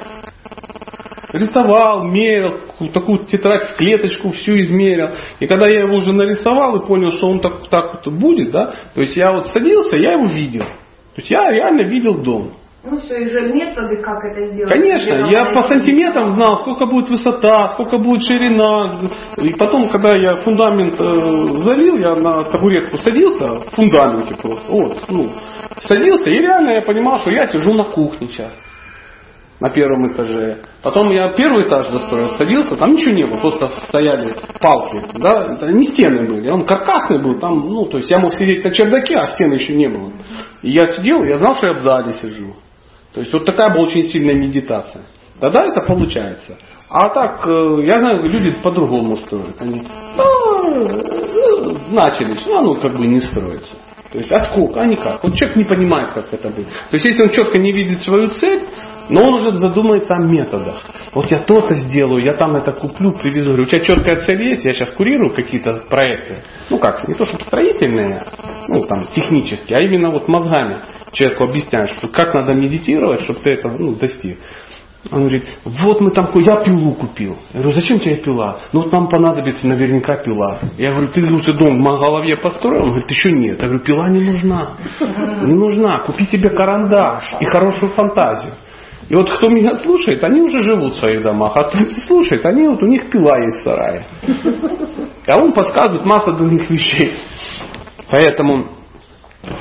Рисовал, 1.37 2.05
мерил, 2.05 2.61
ку- 2.79 2.89
такую 2.89 3.27
тетрадь 3.27 3.71
в 3.71 3.77
клеточку 3.77 4.31
всю 4.33 4.59
измерил. 4.59 5.11
И 5.41 5.47
когда 5.47 5.69
я 5.69 5.81
его 5.81 5.97
уже 5.97 6.13
нарисовал 6.13 6.77
и 6.77 6.87
понял, 6.87 7.13
что 7.13 7.29
он 7.29 7.41
так, 7.41 7.69
так 7.69 8.05
вот 8.05 8.15
будет, 8.15 8.53
да, 8.53 8.75
то 8.95 9.01
есть 9.01 9.17
я 9.17 9.33
вот 9.33 9.49
садился, 9.49 9.97
я 9.97 10.13
его 10.13 10.27
видел. 10.27 10.65
То 10.65 11.23
есть 11.23 11.31
я 11.31 11.51
реально 11.51 11.83
видел 11.83 12.15
дом. 12.23 12.53
Ну, 12.89 13.01
все, 13.01 13.17
и 13.25 13.29
же 13.29 13.53
методы, 13.53 13.97
как 14.01 14.25
это 14.25 14.47
сделать. 14.53 14.73
Конечно, 14.73 15.29
я 15.29 15.47
по 15.47 15.63
сантиметрам 15.63 16.31
знал, 16.31 16.61
сколько 16.61 16.87
будет 16.87 17.09
высота, 17.09 17.71
сколько 17.71 17.99
будет 17.99 18.23
ширина. 18.23 19.01
И 19.39 19.55
потом, 19.55 19.89
когда 19.89 20.15
я 20.15 20.37
фундамент 20.37 20.95
э, 20.97 21.59
залил, 21.65 21.99
я 21.99 22.15
на 22.15 22.45
табуретку 22.45 22.99
садился, 22.99 23.57
в 23.57 23.71
фундаменте 23.75 24.35
просто, 24.35 24.71
вот, 24.71 24.99
ну, 25.09 25.33
садился, 25.81 26.31
и 26.31 26.39
реально 26.39 26.71
я 26.73 26.83
понимал, 26.83 27.19
что 27.19 27.31
я 27.31 27.47
сижу 27.47 27.75
на 27.75 27.87
кухне 27.87 28.29
сейчас. 28.29 28.53
На 29.59 29.71
первом 29.71 30.13
этаже. 30.13 30.59
Потом 30.83 31.11
я 31.11 31.31
первый 31.31 31.67
этаж 31.67 31.87
достроил, 31.89 32.29
садился, 32.31 32.77
там 32.77 32.93
ничего 32.93 33.13
не 33.13 33.25
было, 33.25 33.39
просто 33.39 33.71
стояли 33.89 34.37
палки, 34.61 35.03
да, 35.15 35.55
это 35.55 35.73
не 35.73 35.87
стены 35.87 36.29
были, 36.29 36.51
он 36.51 36.67
каркасный 36.67 37.23
был, 37.23 37.39
там, 37.39 37.67
ну, 37.67 37.87
то 37.87 37.97
есть 37.97 38.11
я 38.11 38.19
мог 38.19 38.35
сидеть 38.35 38.63
на 38.65 38.71
чердаке, 38.71 39.17
а 39.17 39.29
стены 39.29 39.55
еще 39.55 39.75
не 39.75 39.89
было. 39.89 40.13
И 40.61 40.71
я 40.71 40.87
сидел, 40.89 41.25
я 41.25 41.39
знал, 41.39 41.57
что 41.57 41.69
я 41.69 41.73
в 41.73 41.79
зале 41.79 42.13
сижу. 42.13 42.55
То 43.15 43.21
есть 43.21 43.33
вот 43.33 43.47
такая 43.47 43.73
была 43.73 43.85
очень 43.85 44.05
сильная 44.05 44.35
медитация. 44.35 45.05
Тогда 45.41 45.65
это 45.65 45.81
получается. 45.87 46.59
А 46.91 47.09
так, 47.09 47.47
э, 47.47 47.81
я 47.85 47.99
знаю, 47.99 48.23
люди 48.29 48.55
по-другому 48.63 49.17
строят. 49.19 49.57
Они 49.59 49.87
«А, 50.19 50.23
начали, 51.91 52.39
ну 52.47 52.59
оно 52.59 52.75
как 52.75 52.97
бы 52.97 53.07
не 53.07 53.21
строится. 53.21 53.73
То 54.13 54.19
есть, 54.19 54.31
а 54.31 54.51
сколько, 54.51 54.81
а 54.81 54.87
никак. 54.87 55.23
Вот 55.23 55.35
человек 55.35 55.57
не 55.57 55.65
понимает, 55.65 56.11
как 56.11 56.33
это 56.33 56.49
будет. 56.49 56.69
То 56.69 56.97
есть, 56.97 57.05
если 57.05 57.23
он 57.23 57.31
четко 57.31 57.59
не 57.59 57.73
видит 57.73 58.03
свою 58.03 58.29
цель, 58.29 58.65
но 59.09 59.27
он 59.27 59.35
уже 59.35 59.53
задумается 59.57 60.15
о 60.15 60.23
методах. 60.23 60.83
Вот 61.15 61.31
я 61.31 61.39
то-то 61.39 61.75
сделаю, 61.75 62.25
я 62.25 62.35
там 62.35 62.57
это 62.57 62.73
куплю, 62.73 63.13
привезу. 63.13 63.49
Говорю, 63.49 63.63
у 63.65 63.67
тебя 63.67 63.81
четкая 63.81 64.21
цель 64.21 64.49
есть, 64.49 64.65
я 64.65 64.75
сейчас 64.75 64.91
курирую 64.91 65.31
какие-то 65.31 65.85
проекты. 65.89 66.43
Ну 66.71 66.79
как, 66.79 67.07
не 67.09 67.15
то 67.15 67.25
чтобы 67.25 67.45
строительные, 67.45 68.25
ну 68.69 68.85
там 68.85 69.07
технические, 69.15 69.79
а 69.79 69.81
именно 69.81 70.11
вот 70.11 70.29
мозгами 70.29 70.83
человеку 71.13 71.45
объясняешь, 71.45 71.97
что 71.97 72.09
как 72.09 72.35
надо 72.35 72.55
медитировать, 72.55 73.23
чтобы 73.23 73.41
ты 73.41 73.51
этого 73.51 73.79
ну, 73.79 73.95
достиг. 73.95 74.39
Он 75.13 75.21
говорит, 75.21 75.45
вот 75.65 76.01
мы 76.01 76.11
там, 76.11 76.31
я 76.35 76.65
пилу 76.65 76.95
купил. 76.95 77.37
Я 77.53 77.61
говорю, 77.61 77.81
зачем 77.81 78.01
тебе 78.01 78.17
пила? 78.17 78.59
Ну 78.73 78.83
вот 78.83 78.93
нам 78.93 79.09
понадобится 79.09 79.67
наверняка 79.67 80.17
пила. 80.17 80.59
Я 80.77 80.91
говорю, 80.91 81.09
ты 81.09 81.23
уже 81.23 81.53
дом 81.53 81.79
в 81.79 81.83
голове 81.83 82.37
построил? 82.37 82.83
Он 82.83 82.89
говорит, 82.89 83.11
еще 83.11 83.31
нет. 83.31 83.61
Я 83.61 83.69
говорю, 83.69 83.85
пила 83.85 84.09
не 84.09 84.21
нужна. 84.21 84.73
Не 85.01 85.55
нужна. 85.55 85.99
Купи 86.01 86.25
себе 86.27 86.51
карандаш 86.51 87.35
и 87.41 87.45
хорошую 87.45 87.93
фантазию. 87.93 88.55
И 89.09 89.15
вот 89.15 89.31
кто 89.31 89.49
меня 89.49 89.77
слушает, 89.77 90.23
они 90.25 90.41
уже 90.41 90.61
живут 90.61 90.95
в 90.95 90.99
своих 90.99 91.23
домах. 91.23 91.53
А 91.57 91.65
кто 91.65 91.79
не 91.79 92.01
слушает, 92.07 92.45
они 92.45 92.67
вот 92.67 92.83
у 92.83 92.87
них 92.87 93.11
пила 93.11 93.39
есть 93.39 93.61
в 93.61 93.63
сарае. 93.63 94.07
А 95.27 95.37
он 95.39 95.53
подсказывает 95.53 96.05
массу 96.05 96.33
других 96.33 96.69
вещей. 96.71 97.13
Поэтому 98.11 98.77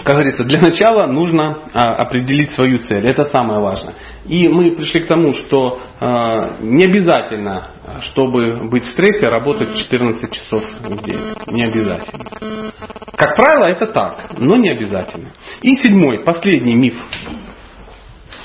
как 0.04 0.16
говорится, 0.16 0.44
для 0.44 0.60
начала 0.60 1.06
нужно 1.08 1.68
а, 1.74 1.96
определить 1.96 2.52
свою 2.52 2.80
цель. 2.80 3.06
Это 3.06 3.26
самое 3.26 3.60
важное. 3.60 3.96
И 4.28 4.48
мы 4.48 4.72
пришли 4.72 5.02
к 5.02 5.08
тому, 5.08 5.34
что 5.34 5.80
а, 6.00 6.56
не 6.60 6.86
обязательно, 6.86 7.70
чтобы 8.02 8.68
быть 8.70 8.84
в 8.84 8.92
стрессе, 8.92 9.28
работать 9.28 9.76
14 9.76 10.32
часов 10.32 10.64
в 10.80 11.04
день. 11.04 11.36
Не 11.48 11.66
обязательно. 11.66 12.72
Как 13.16 13.36
правило, 13.36 13.66
это 13.66 13.88
так, 13.88 14.38
но 14.38 14.56
не 14.58 14.70
обязательно. 14.70 15.32
И 15.62 15.76
седьмой, 15.76 16.24
последний 16.24 16.76
миф. 16.76 16.96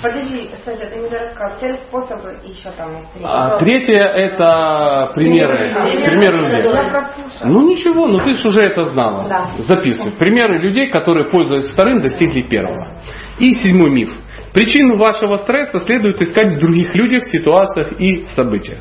Подожди, 0.03 0.49
Саня, 0.65 0.87
ты 0.87 0.97
мне 0.97 1.19
рассказал. 1.19 1.59
Цель, 1.59 1.77
способы 1.89 2.37
и 2.45 2.51
еще 2.53 2.71
там 2.71 2.91
есть 2.97 3.13
три. 3.13 3.23
А, 3.25 3.59
третье 3.59 4.03
это 4.03 5.13
примеры, 5.15 5.73
Примеры. 5.75 6.05
примеры 6.07 6.37
людей. 6.39 6.73
Ну 7.45 7.69
ничего, 7.69 8.07
ну 8.07 8.19
ты 8.25 8.35
же 8.35 8.49
уже 8.49 8.61
это 8.61 8.87
знала. 8.87 9.29
Да. 9.29 9.51
Записывай. 9.69 10.13
Примеры 10.13 10.59
людей, 10.59 10.91
которые, 10.91 11.29
пользуясь 11.31 11.71
вторым, 11.73 12.01
достигли 12.03 12.43
первого. 12.43 12.89
И 13.39 13.53
седьмой 13.55 13.91
миф. 13.91 14.13
Причину 14.55 14.97
вашего 14.97 15.37
стресса 15.37 15.79
следует 15.81 16.21
искать 16.23 16.55
в 16.55 16.59
других 16.61 16.95
людях, 16.95 17.25
ситуациях 17.27 17.93
и 18.01 18.25
событиях. 18.35 18.79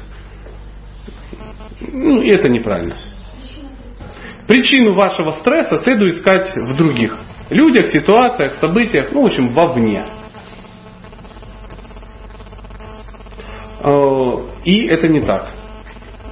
Ну, 1.82 2.22
и 2.22 2.30
это 2.30 2.50
неправильно. 2.50 2.96
Причину 4.48 4.96
вашего 4.96 5.32
стресса 5.32 5.78
следует 5.78 6.16
искать 6.16 6.52
в 6.56 6.76
других 6.78 7.16
людях, 7.50 7.88
ситуациях, 7.88 8.54
событиях, 8.56 9.12
ну, 9.12 9.22
в 9.24 9.26
общем, 9.26 9.50
вовне. 9.50 10.04
И 14.66 14.88
это 14.88 15.08
не 15.08 15.22
так. 15.22 15.50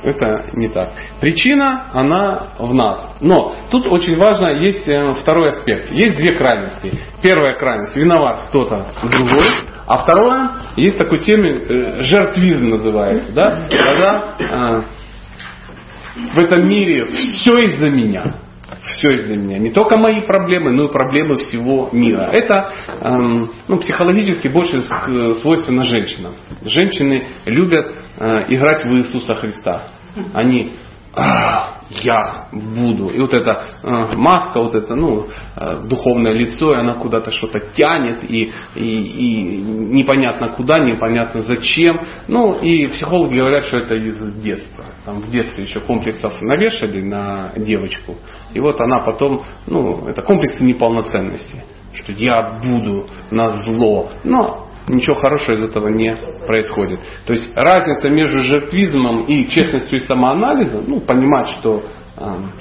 Это 0.04 0.50
не 0.54 0.68
так. 0.68 0.92
Причина, 1.20 1.90
она 1.94 2.50
в 2.60 2.74
нас. 2.74 3.18
Но 3.20 3.56
тут 3.72 3.88
очень 3.88 4.16
важно, 4.16 4.50
есть 4.50 4.88
э, 4.88 5.14
второй 5.16 5.50
аспект. 5.50 5.90
Есть 5.92 6.18
две 6.18 6.34
крайности. 6.34 7.00
Первая 7.22 7.58
крайность, 7.58 7.96
виноват 7.96 8.42
кто-то 8.48 8.88
другой. 9.02 9.50
А 9.88 9.98
второе, 10.04 10.50
есть 10.76 10.98
такой 10.98 11.20
термин, 11.20 11.64
э, 11.68 12.02
жертвизм 12.04 12.70
называется. 12.70 13.32
Да? 13.34 13.68
Когда 13.70 14.36
э, 14.40 14.84
в 16.36 16.40
этом 16.40 16.68
мире 16.68 17.06
все 17.08 17.58
из-за 17.66 17.90
меня. 17.90 18.36
Все 18.88 19.12
из-за 19.12 19.38
меня. 19.38 19.58
Не 19.58 19.72
только 19.72 20.00
мои 20.00 20.22
проблемы, 20.22 20.72
но 20.72 20.86
и 20.86 20.92
проблемы 20.92 21.36
всего 21.36 21.90
мира. 21.92 22.30
Это 22.32 22.72
эм, 23.02 23.52
ну, 23.68 23.78
психологически 23.80 24.48
больше 24.48 24.78
э, 24.78 25.34
свойственно 25.42 25.84
женщинам. 25.84 26.36
Женщины 26.64 27.28
любят 27.46 27.96
э, 28.18 28.46
играть 28.50 28.84
в 28.84 28.98
Иисуса 28.98 29.36
Христа. 29.36 29.92
Они 30.34 30.72
«А, 30.72 30.87
я 31.90 32.48
буду. 32.52 33.10
И 33.10 33.20
вот 33.20 33.34
эта 33.34 33.64
э, 33.82 34.16
маска, 34.16 34.60
вот 34.60 34.76
это 34.76 34.96
ну, 34.96 35.28
э, 35.56 35.82
духовное 35.88 36.34
лицо, 36.34 36.74
и 36.74 36.78
она 36.78 36.96
куда-то 36.96 37.32
что-то 37.32 37.60
тянет, 37.72 38.24
и, 38.24 38.52
и, 38.76 38.82
и 38.82 39.62
непонятно 39.62 40.50
куда, 40.50 40.80
непонятно 40.80 41.42
зачем. 41.42 42.00
Ну, 42.28 42.60
и 42.60 42.88
психологи 42.88 43.38
говорят, 43.38 43.66
что 43.66 43.78
это 43.78 43.96
из 43.96 44.36
детства. 44.42 44.86
Там 45.06 45.22
в 45.22 45.30
детстве 45.30 45.64
еще 45.64 45.80
комплексов 45.80 46.42
навешали 46.42 47.02
на 47.02 47.54
девочку. 47.56 48.16
И 48.54 48.60
вот 48.60 48.80
она 48.82 49.00
потом, 49.00 49.44
ну, 49.66 50.08
это 50.08 50.22
комплексы 50.22 50.64
неполноценности. 50.64 51.64
Что 51.94 52.12
я 52.12 52.60
буду 52.62 53.08
на 53.32 53.64
зло. 53.64 54.12
Но 54.24 54.67
ничего 54.88 55.16
хорошего 55.16 55.56
из 55.56 55.64
этого 55.64 55.90
не 55.90 56.16
происходит. 56.46 57.00
То 57.26 57.34
есть 57.34 57.50
разница 57.56 58.10
между 58.10 58.40
жертвизмом 58.40 59.22
и 59.24 59.48
честностью 59.48 60.00
и 60.00 60.02
самоанализом, 60.02 60.86
ну, 60.88 61.02
понимать, 61.02 61.50
что 61.60 61.84
эм, 62.18 62.52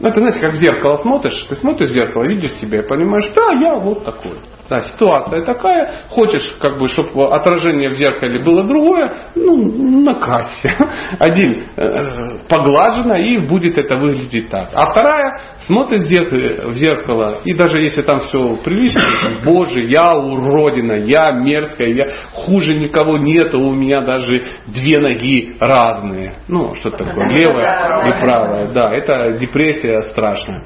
ну, 0.00 0.08
это, 0.08 0.20
знаете, 0.20 0.40
как 0.40 0.54
в 0.54 0.56
зеркало 0.56 0.96
смотришь, 0.96 1.46
ты 1.48 1.54
смотришь 1.56 1.90
в 1.90 1.92
зеркало, 1.92 2.24
видишь 2.24 2.52
себя 2.54 2.80
и 2.80 2.88
понимаешь, 2.88 3.30
да, 3.34 3.52
я 3.52 3.74
вот 3.76 4.04
такой. 4.04 4.38
Да, 4.68 4.80
ситуация 4.80 5.42
такая, 5.42 6.04
хочешь, 6.08 6.56
как 6.58 6.78
бы, 6.78 6.88
чтобы 6.88 7.26
отражение 7.26 7.90
в 7.90 7.94
зеркале 7.94 8.42
было 8.42 8.64
другое, 8.64 9.12
ну, 9.34 10.02
накрась. 10.02 10.62
Один 11.18 11.68
э, 11.76 12.38
поглажено 12.48 13.16
и 13.16 13.38
будет 13.38 13.76
это 13.76 13.96
выглядеть 13.96 14.48
так. 14.48 14.70
А 14.72 14.86
вторая 14.86 15.38
смотрит 15.66 16.00
в 16.00 16.04
зеркало, 16.04 16.70
в 16.70 16.72
зеркало 16.72 17.40
и 17.44 17.52
даже 17.54 17.78
если 17.82 18.02
там 18.02 18.20
все 18.20 18.56
прилично, 18.64 19.02
боже, 19.44 19.80
я 19.80 20.14
уродина, 20.14 20.94
я 20.94 21.30
мерзкая, 21.32 21.88
я 21.88 22.04
хуже 22.32 22.74
никого 22.74 23.18
нету, 23.18 23.60
у 23.60 23.74
меня 23.74 24.00
даже 24.00 24.44
две 24.66 24.98
ноги 24.98 25.56
разные. 25.60 26.36
Ну, 26.48 26.74
что 26.74 26.90
такое, 26.90 27.28
левая 27.28 28.06
и 28.06 28.24
правая. 28.24 28.72
Да, 28.72 28.94
это 28.94 29.36
депрессия 29.38 30.00
страшная. 30.12 30.64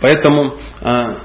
Поэтому 0.00 0.56
а, 0.82 1.16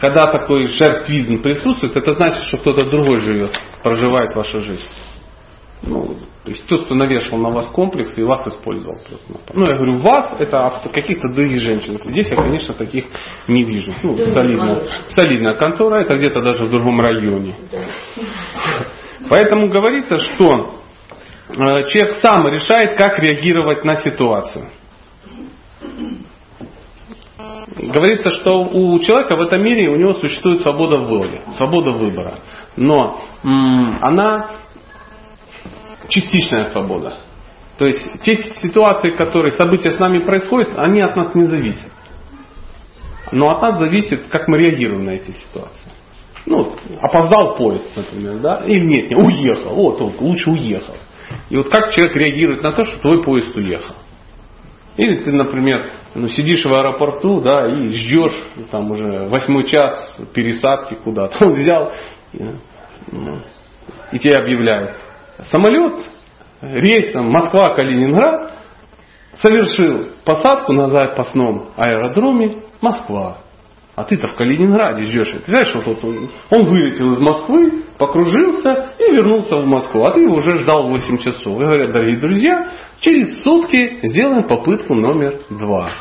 когда 0.00 0.26
такой 0.26 0.66
жертвизм 0.66 1.42
присутствует, 1.42 1.96
это 1.96 2.14
значит, 2.14 2.46
что 2.48 2.58
кто-то 2.58 2.88
другой 2.90 3.18
живет, 3.18 3.50
проживает 3.82 4.34
вашу 4.34 4.60
жизнь. 4.60 4.88
Ну, 5.82 6.16
то 6.44 6.50
есть 6.50 6.66
тот, 6.66 6.86
кто 6.86 6.94
навешал 6.94 7.38
на 7.38 7.50
вас 7.50 7.70
комплекс 7.70 8.16
и 8.16 8.22
вас 8.22 8.46
использовал 8.46 8.96
просто. 9.08 9.40
Ну, 9.54 9.66
я 9.66 9.76
говорю, 9.76 9.98
вас 9.98 10.34
это 10.38 10.66
от 10.66 10.90
каких-то 10.90 11.28
других 11.28 11.60
женщин. 11.60 11.98
Здесь 12.04 12.30
я, 12.30 12.36
конечно, 12.36 12.74
таких 12.74 13.06
не 13.48 13.62
вижу. 13.64 13.92
Ну, 14.02 14.16
солидная, 14.16 14.86
солидная 15.10 15.58
контора, 15.58 16.02
это 16.02 16.16
где-то 16.16 16.40
даже 16.40 16.64
в 16.64 16.70
другом 16.70 17.00
районе. 17.00 17.56
Поэтому 19.28 19.68
говорится, 19.68 20.18
что 20.18 20.74
э, 21.48 21.54
человек 21.88 22.16
сам 22.20 22.46
решает, 22.48 22.96
как 22.96 23.18
реагировать 23.18 23.84
на 23.84 23.96
ситуацию. 23.96 24.66
Говорится, 27.92 28.30
что 28.40 28.62
у 28.62 28.98
человека 29.00 29.36
в 29.36 29.40
этом 29.40 29.62
мире 29.62 29.90
у 29.90 29.96
него 29.96 30.14
существует 30.14 30.60
свобода 30.60 30.98
воли, 30.98 31.42
свобода 31.56 31.92
выбора. 31.92 32.38
Но 32.76 33.20
м- 33.42 33.98
она 34.00 34.50
частичная 36.08 36.64
свобода. 36.70 37.18
То 37.78 37.86
есть 37.86 38.22
те 38.22 38.36
ситуации, 38.36 39.10
которые, 39.10 39.52
события 39.52 39.94
с 39.94 39.98
нами 39.98 40.18
происходят, 40.18 40.72
они 40.76 41.00
от 41.00 41.16
нас 41.16 41.34
не 41.34 41.44
зависят. 41.44 41.90
Но 43.32 43.50
от 43.50 43.62
нас 43.62 43.78
зависит, 43.78 44.28
как 44.30 44.46
мы 44.48 44.58
реагируем 44.58 45.04
на 45.04 45.10
эти 45.10 45.32
ситуации. 45.32 45.92
Ну, 46.46 46.74
опоздал 47.00 47.56
поезд, 47.56 47.96
например, 47.96 48.38
да, 48.40 48.62
или 48.66 48.84
нет, 48.84 49.10
не, 49.10 49.16
уехал, 49.16 49.74
вот 49.74 50.00
он, 50.00 50.12
лучше 50.20 50.50
уехал. 50.50 50.94
И 51.48 51.56
вот 51.56 51.70
как 51.70 51.90
человек 51.92 52.14
реагирует 52.16 52.62
на 52.62 52.72
то, 52.72 52.84
что 52.84 52.98
твой 53.00 53.22
поезд 53.22 53.54
уехал. 53.56 53.94
Или 54.96 55.24
ты, 55.24 55.32
например, 55.32 55.90
ну, 56.14 56.28
сидишь 56.28 56.64
в 56.64 56.72
аэропорту, 56.72 57.40
да, 57.40 57.66
и 57.66 57.88
ждешь, 57.88 58.44
там 58.70 58.90
уже 58.90 59.28
восьмой 59.28 59.66
час 59.66 60.18
пересадки 60.32 60.94
куда-то. 61.02 61.36
Он 61.46 61.54
взял, 61.54 61.92
и, 62.32 62.44
ну, 63.10 63.42
и 64.12 64.18
тебе 64.18 64.36
объявляют, 64.36 64.96
Самолет 65.50 66.08
рейсом 66.60 67.30
Москва-Калининград 67.30 68.52
совершил 69.38 70.06
посадку 70.24 70.72
на 70.72 70.88
запасном 70.88 71.70
аэродроме 71.76 72.62
Москва. 72.80 73.38
А 73.96 74.02
ты-то 74.02 74.26
в 74.26 74.34
Калининграде 74.34 75.04
ждешь. 75.04 75.30
Ты 75.30 75.50
знаешь, 75.50 75.72
вот 75.74 76.04
он, 76.04 76.30
он 76.50 76.66
вылетел 76.66 77.12
из 77.14 77.20
Москвы, 77.20 77.84
покружился 77.96 78.90
и 78.98 79.12
вернулся 79.12 79.56
в 79.56 79.66
Москву. 79.66 80.04
А 80.04 80.12
ты 80.12 80.22
его 80.22 80.34
уже 80.34 80.58
ждал 80.58 80.88
8 80.88 81.18
часов. 81.18 81.60
И 81.60 81.64
говорят, 81.64 81.92
дорогие 81.92 82.18
друзья, 82.18 82.72
через 83.00 83.42
сутки 83.44 84.00
сделаем 84.02 84.48
попытку 84.48 84.94
номер 84.94 85.40
два. 85.48 85.92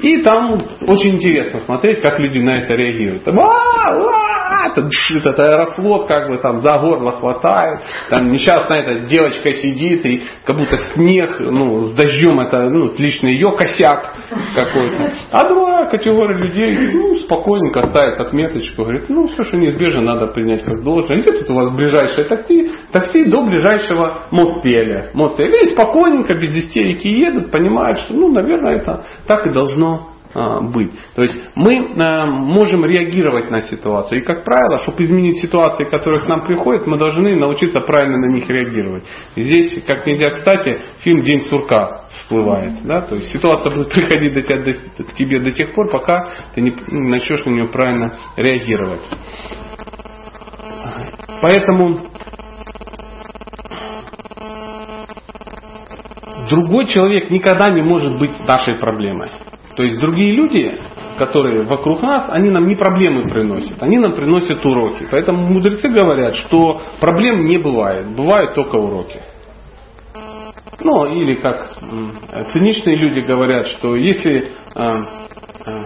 И 0.00 0.22
там 0.22 0.54
очень 0.86 1.16
интересно 1.16 1.60
смотреть, 1.60 2.00
как 2.00 2.18
люди 2.18 2.38
на 2.38 2.62
это 2.62 2.74
реагируют. 2.74 3.24
Там, 3.24 3.38
это, 3.38 4.88
этот 5.16 5.38
аэрофлот 5.38 6.06
как 6.06 6.28
бы 6.28 6.38
там 6.38 6.60
за 6.60 6.78
горло 6.78 7.12
хватает. 7.12 7.80
Там 8.10 8.30
несчастная 8.30 8.82
эта 8.82 9.06
девочка 9.06 9.52
сидит 9.52 10.04
и 10.06 10.22
как 10.44 10.56
будто 10.56 10.76
снег, 10.94 11.36
ну, 11.40 11.86
с 11.86 11.94
дождем 11.94 12.38
это, 12.40 12.68
ну, 12.68 12.92
лично 12.96 13.28
ее 13.28 13.50
косяк 13.56 14.14
какой-то. 14.54 15.12
А 15.30 15.48
другая 15.48 15.90
категория 15.90 16.38
людей, 16.38 16.92
ну, 16.92 17.16
спокойненько 17.16 17.86
ставит 17.86 18.20
отметочку, 18.20 18.82
говорит, 18.82 19.08
ну, 19.08 19.28
все, 19.28 19.42
что 19.42 19.56
неизбежно, 19.56 20.02
надо 20.02 20.28
принять 20.28 20.64
как 20.64 20.82
должное. 20.82 21.18
Где 21.18 21.32
тут 21.32 21.50
у 21.50 21.54
вас 21.54 21.70
ближайшее 21.70 22.26
такси? 22.26 22.70
Такси 22.92 23.24
до 23.24 23.42
ближайшего 23.44 24.28
мотеля. 24.30 25.10
Мотеля. 25.14 25.62
И 25.62 25.72
спокойненько, 25.72 26.34
без 26.34 26.54
истерики 26.54 27.08
едут, 27.08 27.50
понимают, 27.50 27.98
что, 28.00 28.14
ну, 28.14 28.32
наверное, 28.32 28.76
это 28.76 29.04
так 29.26 29.46
и 29.46 29.52
должно 29.52 29.87
а, 29.87 29.87
быть. 30.34 30.92
То 31.14 31.22
есть 31.22 31.36
мы 31.54 31.94
а, 31.98 32.26
можем 32.26 32.84
реагировать 32.84 33.50
на 33.50 33.62
ситуацию. 33.62 34.20
И, 34.20 34.24
как 34.24 34.44
правило, 34.44 34.78
чтобы 34.80 35.02
изменить 35.02 35.38
ситуации, 35.40 35.84
которые 35.84 36.24
к 36.24 36.28
нам 36.28 36.44
приходят, 36.44 36.86
мы 36.86 36.98
должны 36.98 37.34
научиться 37.36 37.80
правильно 37.80 38.18
на 38.18 38.32
них 38.32 38.48
реагировать. 38.48 39.04
Здесь, 39.36 39.82
как 39.86 40.06
нельзя 40.06 40.30
кстати, 40.30 40.82
фильм 41.00 41.22
«День 41.22 41.42
сурка» 41.42 42.04
всплывает. 42.12 42.84
Да? 42.84 43.00
То 43.00 43.14
есть 43.14 43.30
ситуация 43.30 43.74
будет 43.74 43.90
приходить 43.90 44.34
до 44.34 44.42
тебя, 44.42 44.62
до, 44.62 45.04
к 45.04 45.14
тебе 45.14 45.40
до 45.40 45.50
тех 45.50 45.72
пор, 45.74 45.90
пока 45.90 46.28
ты 46.54 46.60
не 46.60 46.72
начнешь 46.88 47.44
на 47.44 47.50
нее 47.50 47.66
правильно 47.66 48.18
реагировать. 48.36 49.00
Поэтому 51.40 51.98
другой 56.48 56.86
человек 56.86 57.30
никогда 57.30 57.70
не 57.70 57.82
может 57.82 58.18
быть 58.18 58.32
нашей 58.46 58.78
проблемой. 58.78 59.30
То 59.78 59.84
есть 59.84 60.00
другие 60.00 60.32
люди, 60.32 60.76
которые 61.18 61.62
вокруг 61.62 62.02
нас, 62.02 62.28
они 62.30 62.50
нам 62.50 62.64
не 62.64 62.74
проблемы 62.74 63.28
приносят, 63.28 63.80
они 63.80 63.98
нам 63.98 64.12
приносят 64.12 64.66
уроки. 64.66 65.06
Поэтому 65.08 65.46
мудрецы 65.46 65.88
говорят, 65.88 66.34
что 66.34 66.82
проблем 66.98 67.44
не 67.44 67.58
бывает, 67.58 68.08
бывают 68.16 68.56
только 68.56 68.74
уроки. 68.74 69.20
Ну, 70.80 71.06
или 71.06 71.34
как 71.34 71.78
циничные 72.52 72.96
люди 72.96 73.20
говорят, 73.20 73.68
что 73.68 73.94
если 73.94 74.50
э, 74.74 75.00
э, 75.64 75.84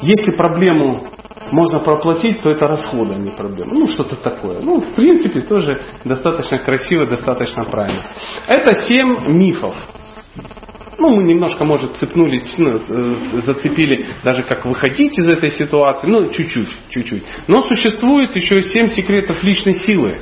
если 0.00 0.30
проблему 0.38 1.08
можно 1.52 1.80
проплатить, 1.80 2.42
то 2.42 2.50
это 2.50 2.66
расходы, 2.66 3.14
а 3.14 3.18
не 3.18 3.30
проблема. 3.30 3.74
Ну, 3.74 3.88
что-то 3.88 4.16
такое. 4.16 4.60
Ну, 4.60 4.80
в 4.80 4.94
принципе, 4.94 5.40
тоже 5.40 5.80
достаточно 6.04 6.58
красиво, 6.58 7.06
достаточно 7.06 7.64
правильно. 7.64 8.06
Это 8.46 8.74
семь 8.86 9.28
мифов. 9.28 9.74
Ну, 10.98 11.14
мы 11.14 11.22
немножко, 11.22 11.64
может, 11.64 11.96
цепнули, 11.96 12.44
ну, 12.58 12.76
э, 12.76 13.40
зацепили 13.40 14.16
даже 14.22 14.42
как 14.42 14.66
выходить 14.66 15.18
из 15.18 15.24
этой 15.24 15.50
ситуации, 15.50 16.06
ну, 16.08 16.28
чуть-чуть, 16.28 16.68
чуть-чуть. 16.90 17.22
Но 17.46 17.62
существует 17.62 18.36
еще 18.36 18.62
семь 18.62 18.88
секретов 18.88 19.42
личной 19.42 19.74
силы. 19.74 20.18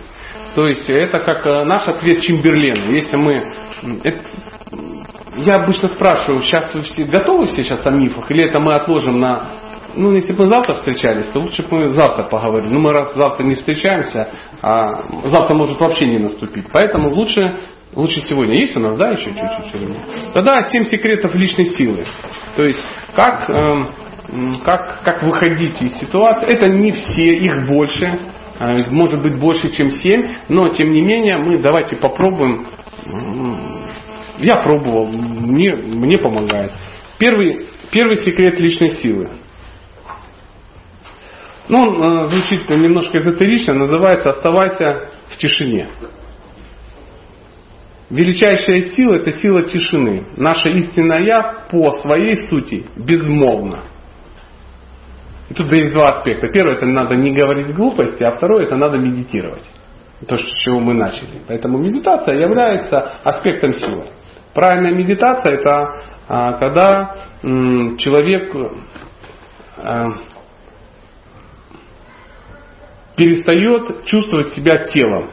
То 0.55 0.69
есть 0.69 0.89
это 0.89 1.19
как 1.19 1.45
э, 1.45 1.65
наш 1.65 1.89
ответ 1.89 2.21
Чемберлену. 2.21 2.93
Если 2.93 3.17
мы... 3.17 3.43
Это, 4.05 4.21
я 5.37 5.63
обычно 5.63 5.89
спрашиваю, 5.89 6.43
сейчас 6.43 6.73
вы 6.75 6.83
все 6.83 7.05
готовы 7.05 7.49
сейчас 7.49 7.85
о 7.85 7.91
мифах, 7.91 8.31
или 8.31 8.45
это 8.45 8.61
мы 8.61 8.75
отложим 8.75 9.19
на 9.19 9.68
ну, 9.99 10.13
если 10.13 10.33
бы 10.33 10.45
мы 10.45 10.47
завтра 10.47 10.75
встречались, 10.75 11.27
то 11.27 11.41
лучше 11.41 11.63
бы 11.65 11.77
мы 11.77 11.91
завтра 11.91 12.23
поговорили. 12.25 12.73
Ну, 12.73 12.79
мы 12.79 12.93
раз 12.93 13.15
завтра 13.15 13.43
не 13.43 13.57
встречаемся, 13.57 14.29
а 14.63 15.29
завтра 15.29 15.55
может 15.55 15.81
вообще 15.81 16.07
не 16.07 16.19
наступить. 16.19 16.67
Поэтому 16.73 17.13
лучше, 17.13 17.61
лучше 17.97 18.21
сегодня. 18.21 18.55
Есть 18.55 18.77
у 18.77 18.81
нас, 18.81 18.97
да, 18.97 19.11
еще 19.11 19.25
чуть-чуть 19.25 19.73
времени? 19.73 20.01
Тогда 20.33 20.63
семь 20.69 20.85
секретов 20.85 21.35
личной 21.35 21.67
силы. 21.67 22.05
То 22.55 22.63
есть, 22.63 22.79
как, 23.15 23.51
э, 23.51 23.79
как, 24.65 25.03
как 25.03 25.23
выходить 25.25 25.83
из 25.83 25.99
ситуации. 25.99 26.47
Это 26.47 26.69
не 26.69 26.93
все, 26.93 27.35
их 27.35 27.67
больше. 27.67 28.21
А, 28.61 28.77
может 28.91 29.21
быть 29.21 29.39
больше, 29.41 29.71
чем 29.73 29.91
семь. 29.91 30.29
Но, 30.49 30.69
тем 30.69 30.93
не 30.93 31.01
менее, 31.01 31.39
мы 31.39 31.59
давайте 31.59 31.97
попробуем. 31.97 32.67
Я 34.39 34.59
пробовал, 34.63 35.09
мне, 35.09 35.75
мне 35.75 36.19
помогает. 36.19 36.71
Первый, 37.19 37.67
первый 37.91 38.17
секрет 38.19 38.61
личной 38.61 38.91
силы. 38.91 39.31
Ну, 41.69 41.83
он 41.83 42.03
э, 42.03 42.29
звучит 42.29 42.69
немножко 42.71 43.19
эзотерично, 43.19 43.75
называется 43.75 44.31
«Оставайся 44.31 45.11
в 45.31 45.37
тишине». 45.37 45.89
Величайшая 48.11 48.91
сила– 48.91 49.15
это 49.17 49.33
сила 49.35 49.65
тишины. 49.65 50.25
Наша 50.37 50.71
истинная 50.71 51.21
«Я» 51.21 51.67
по 51.71 51.93
своей 52.01 52.37
сути 52.49 52.87
безмолвна. 52.97 53.83
И 55.51 55.55
тут 55.55 55.71
есть 55.73 55.93
два 55.93 56.19
аспекта. 56.19 56.49
Первое– 56.49 56.77
это 56.79 56.87
надо 56.87 57.17
не 57.17 57.31
говорить 57.35 57.75
глупости, 57.75 58.23
а 58.23 58.31
второе– 58.31 58.63
это 58.65 58.77
надо 58.77 58.97
медитировать. 58.97 59.65
То, 60.27 60.37
с 60.37 60.45
чего 60.61 60.81
мы 60.81 60.95
начали. 60.95 61.43
Поэтому 61.47 61.79
медитация 61.79 62.39
является 62.39 62.99
аспектом 63.25 63.75
силы. 63.75 64.11
Правильная 64.55 64.95
медитация– 64.95 65.53
это 65.61 66.03
а, 66.29 66.53
когда 66.59 67.15
человек 67.43 68.55
а, 69.77 70.05
перестает 73.19 74.05
чувствовать 74.05 74.53
себя 74.53 74.87
телом. 74.87 75.31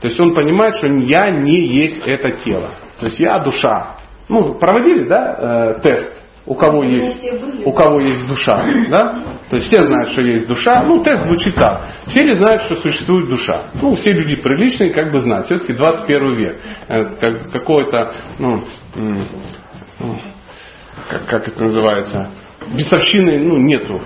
То 0.00 0.08
есть 0.08 0.20
он 0.20 0.34
понимает, 0.34 0.76
что 0.76 0.88
я 0.88 1.30
не 1.30 1.60
есть 1.60 2.06
это 2.06 2.30
тело. 2.38 2.70
То 3.00 3.06
есть 3.06 3.18
я 3.18 3.40
душа. 3.40 3.96
Ну, 4.28 4.54
проводили, 4.58 5.08
да, 5.08 5.74
э, 5.78 5.80
тест. 5.82 6.12
у 6.44 6.54
кого 6.54 6.84
есть, 6.84 7.64
у 7.64 7.72
кого 7.72 8.00
есть 8.00 8.28
душа, 8.28 8.62
да? 8.90 9.22
То 9.48 9.56
есть 9.56 9.68
все 9.68 9.84
знают, 9.84 10.10
что 10.10 10.20
есть 10.20 10.46
душа. 10.46 10.84
Ну, 10.84 11.02
тест 11.02 11.24
звучит 11.24 11.54
так. 11.54 11.82
Все 12.08 12.24
ли 12.24 12.34
знают, 12.34 12.62
что 12.62 12.76
существует 12.76 13.30
душа? 13.30 13.70
Ну, 13.74 13.94
все 13.94 14.12
люди 14.12 14.36
приличные 14.36 14.92
как 14.92 15.10
бы 15.10 15.18
знают. 15.20 15.46
Все-таки 15.46 15.72
21 15.72 16.36
век. 16.36 16.60
Э, 16.88 17.04
как, 17.16 17.50
какое-то, 17.50 18.12
ну, 18.38 18.64
ну, 18.94 20.20
как, 21.08 21.26
как 21.26 21.48
это 21.48 21.62
называется, 21.62 22.30
бесовщины, 22.76 23.38
ну, 23.38 23.56
нету 23.56 24.02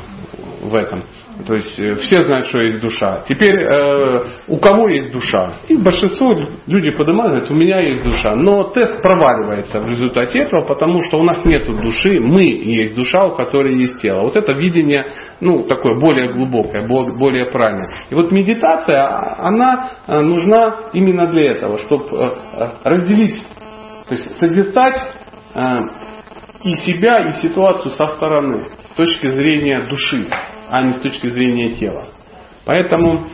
в 0.63 0.75
этом. 0.75 1.05
То 1.47 1.55
есть 1.55 1.79
э, 1.79 1.95
все 1.95 2.21
знают, 2.21 2.47
что 2.47 2.63
есть 2.63 2.81
душа. 2.81 3.25
Теперь 3.27 3.55
э, 3.55 4.25
у 4.49 4.59
кого 4.59 4.89
есть 4.89 5.13
душа? 5.13 5.55
И 5.69 5.77
большинство 5.77 6.35
люди 6.67 6.91
поднимают, 6.91 7.33
говорят, 7.33 7.51
у 7.51 7.55
меня 7.55 7.81
есть 7.81 8.05
душа. 8.05 8.35
Но 8.37 8.65
тест 8.65 9.01
проваливается 9.01 9.81
в 9.81 9.87
результате 9.89 10.41
этого, 10.41 10.63
потому 10.63 11.03
что 11.03 11.19
у 11.19 11.25
нас 11.25 11.45
нет 11.45 11.67
души, 11.67 12.21
мы 12.21 12.43
есть 12.43 12.95
душа, 12.95 13.27
у 13.27 13.35
которой 13.35 13.77
есть 13.77 14.01
тело. 14.01 14.23
Вот 14.23 14.37
это 14.37 14.53
видение, 14.53 15.11
ну, 15.41 15.65
такое 15.65 15.99
более 15.99 16.33
глубокое, 16.33 16.87
более 16.87 17.47
правильное. 17.47 17.91
И 18.11 18.15
вот 18.15 18.31
медитация, 18.31 19.03
а, 19.03 19.49
она 19.49 19.91
э, 20.07 20.21
нужна 20.21 20.91
именно 20.93 21.27
для 21.31 21.53
этого, 21.53 21.79
чтобы 21.79 22.05
э, 22.13 22.31
разделить, 22.85 23.43
то 24.07 24.15
есть 24.15 24.39
созерцать 24.39 25.01
и 26.65 26.75
себя, 26.77 27.19
и 27.19 27.33
ситуацию 27.43 27.91
со 27.93 28.07
стороны, 28.07 28.65
с 28.81 28.97
точки 28.97 29.27
зрения 29.27 29.83
души 29.89 30.29
а 30.73 30.81
не 30.83 30.95
с 30.95 31.01
точки 31.01 31.29
зрения 31.29 31.73
тела. 31.73 32.09
Поэтому 32.65 33.29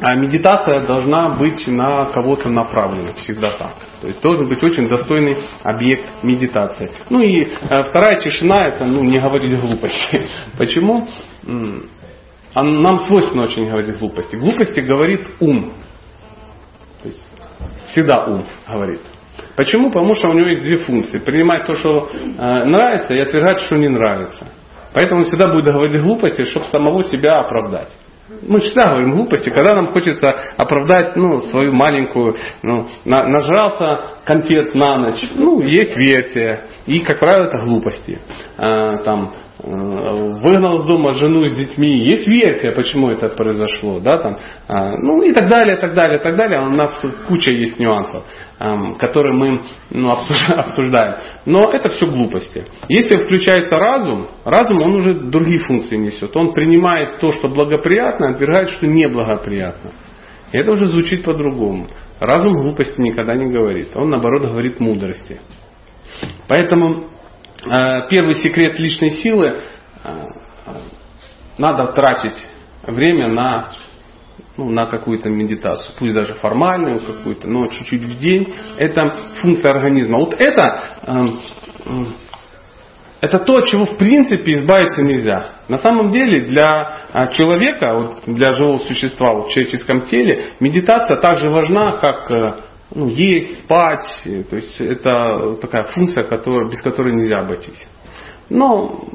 а 0.00 0.14
медитация 0.16 0.84
должна 0.86 1.30
быть 1.36 1.66
на 1.68 2.06
кого-то 2.06 2.50
направлена, 2.50 3.12
всегда 3.14 3.52
так. 3.52 3.74
То 4.00 4.08
есть 4.08 4.20
должен 4.20 4.48
быть 4.48 4.62
очень 4.62 4.88
достойный 4.88 5.36
объект 5.62 6.24
медитации. 6.24 6.90
Ну 7.08 7.22
и 7.22 7.44
э, 7.44 7.84
вторая 7.84 8.18
тишина 8.18 8.66
это 8.66 8.84
ну, 8.84 9.02
не 9.04 9.18
говорить 9.18 9.58
глупости. 9.58 10.26
Почему? 10.58 11.06
Нам 12.54 12.98
свойственно 13.00 13.44
очень 13.44 13.64
говорить 13.64 13.96
глупости. 13.98 14.34
Глупости 14.34 14.80
говорит 14.80 15.26
ум. 15.38 15.72
То 17.02 17.08
есть 17.08 17.24
всегда 17.86 18.26
ум 18.26 18.44
говорит. 18.68 19.00
Почему? 19.54 19.90
Потому 19.90 20.14
что 20.16 20.28
у 20.28 20.34
него 20.34 20.48
есть 20.48 20.64
две 20.64 20.78
функции. 20.78 21.18
Принимать 21.18 21.64
то, 21.64 21.74
что 21.74 22.10
нравится, 22.36 23.14
и 23.14 23.18
отвергать, 23.18 23.60
что 23.60 23.76
не 23.76 23.88
нравится. 23.88 24.46
Поэтому 24.92 25.20
он 25.20 25.26
всегда 25.26 25.52
будет 25.52 25.66
говорить 25.66 26.02
глупости, 26.02 26.44
чтобы 26.44 26.66
самого 26.66 27.04
себя 27.04 27.40
оправдать. 27.40 27.88
Мы 28.42 28.58
всегда 28.58 28.86
говорим 28.90 29.12
глупости, 29.12 29.50
когда 29.50 29.76
нам 29.76 29.92
хочется 29.92 30.26
оправдать 30.56 31.16
ну, 31.16 31.38
свою 31.38 31.72
маленькую, 31.72 32.34
ну, 32.62 32.88
на, 33.04 33.24
нажрался 33.28 34.18
конфет 34.24 34.74
на 34.74 34.98
ночь. 34.98 35.22
Ну, 35.36 35.60
есть 35.62 35.96
версия. 35.96 36.64
И, 36.86 37.00
как 37.00 37.20
правило, 37.20 37.46
это 37.46 37.58
глупости. 37.58 38.18
А, 38.56 38.98
там, 39.04 39.32
выгнал 39.58 40.80
из 40.80 40.86
дома 40.86 41.14
жену 41.14 41.46
с 41.46 41.54
детьми. 41.54 41.98
Есть 41.98 42.26
версия, 42.26 42.72
почему 42.72 43.10
это 43.10 43.28
произошло, 43.30 43.98
да, 44.00 44.18
там, 44.18 44.38
а, 44.68 44.96
ну 44.98 45.22
и 45.22 45.32
так 45.32 45.48
далее, 45.48 45.78
так 45.78 45.94
далее, 45.94 46.18
так 46.18 46.36
далее. 46.36 46.60
У 46.60 46.70
нас 46.70 47.04
куча 47.26 47.50
есть 47.50 47.78
нюансов, 47.78 48.24
эм, 48.58 48.96
которые 48.96 49.34
мы 49.34 49.60
ну, 49.90 50.10
обсуждаем. 50.56 51.16
Но 51.46 51.70
это 51.72 51.88
все 51.88 52.06
глупости. 52.06 52.66
Если 52.88 53.24
включается 53.24 53.76
разум, 53.76 54.28
разум 54.44 54.82
он 54.82 54.96
уже 54.96 55.14
другие 55.14 55.60
функции 55.60 55.96
несет. 55.96 56.36
Он 56.36 56.52
принимает 56.52 57.20
то, 57.20 57.32
что 57.32 57.48
благоприятно, 57.48 58.30
отвергает, 58.30 58.68
что 58.70 58.86
неблагоприятно. 58.86 59.92
И 60.52 60.58
это 60.58 60.70
уже 60.72 60.88
звучит 60.88 61.24
по-другому. 61.24 61.88
Разум 62.20 62.52
глупости 62.52 63.00
никогда 63.00 63.34
не 63.34 63.50
говорит. 63.50 63.96
Он 63.96 64.10
наоборот 64.10 64.46
говорит 64.46 64.80
мудрости. 64.80 65.40
Поэтому 66.46 67.15
Э, 67.15 67.15
первый 68.08 68.36
секрет 68.36 68.78
личной 68.78 69.10
силы 69.10 69.60
э, 70.04 70.10
надо 71.58 71.92
тратить 71.92 72.46
время 72.82 73.28
на, 73.28 73.70
ну, 74.56 74.70
на 74.70 74.86
какую-то 74.86 75.30
медитацию, 75.30 75.94
пусть 75.98 76.14
даже 76.14 76.34
формальную 76.34 77.00
какую-то, 77.00 77.48
но 77.48 77.66
чуть-чуть 77.68 78.02
в 78.02 78.18
день. 78.18 78.54
Это 78.76 79.12
функция 79.40 79.72
организма. 79.72 80.18
Вот 80.18 80.34
это, 80.34 80.80
э, 81.02 82.04
это 83.20 83.38
то, 83.38 83.54
от 83.54 83.66
чего 83.66 83.86
в 83.86 83.96
принципе 83.96 84.52
избавиться 84.52 85.02
нельзя. 85.02 85.56
На 85.68 85.78
самом 85.78 86.10
деле 86.10 86.42
для 86.42 87.28
человека, 87.32 88.18
для 88.26 88.52
живого 88.52 88.78
существа 88.78 89.34
в 89.40 89.48
человеческом 89.48 90.02
теле, 90.02 90.52
медитация 90.60 91.16
также 91.16 91.50
важна, 91.50 91.98
как 91.98 92.66
ну, 92.94 93.08
есть, 93.08 93.64
спать. 93.64 94.06
То 94.24 94.56
есть 94.56 94.80
это 94.80 95.54
такая 95.60 95.84
функция, 95.86 96.24
которая, 96.24 96.70
без 96.70 96.80
которой 96.82 97.14
нельзя 97.14 97.40
обойтись. 97.40 97.88
Но, 98.48 99.08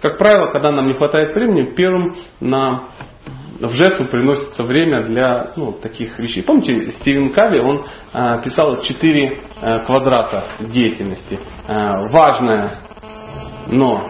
как 0.00 0.18
правило, 0.18 0.52
когда 0.52 0.70
нам 0.70 0.86
не 0.86 0.94
хватает 0.94 1.34
времени, 1.34 1.74
первым 1.74 2.14
на, 2.40 2.90
в 3.58 3.70
жертву 3.70 4.06
приносится 4.06 4.62
время 4.62 5.02
для 5.02 5.52
ну, 5.56 5.72
таких 5.72 6.18
вещей. 6.18 6.42
Помните, 6.42 6.92
Стивен 6.92 7.32
Кави, 7.32 7.58
он 7.60 7.84
э, 8.12 8.40
писал 8.44 8.82
четыре 8.82 9.40
э, 9.60 9.80
квадрата 9.80 10.44
деятельности. 10.60 11.40
Э, 11.66 12.08
важное, 12.10 12.78
но 13.66 14.08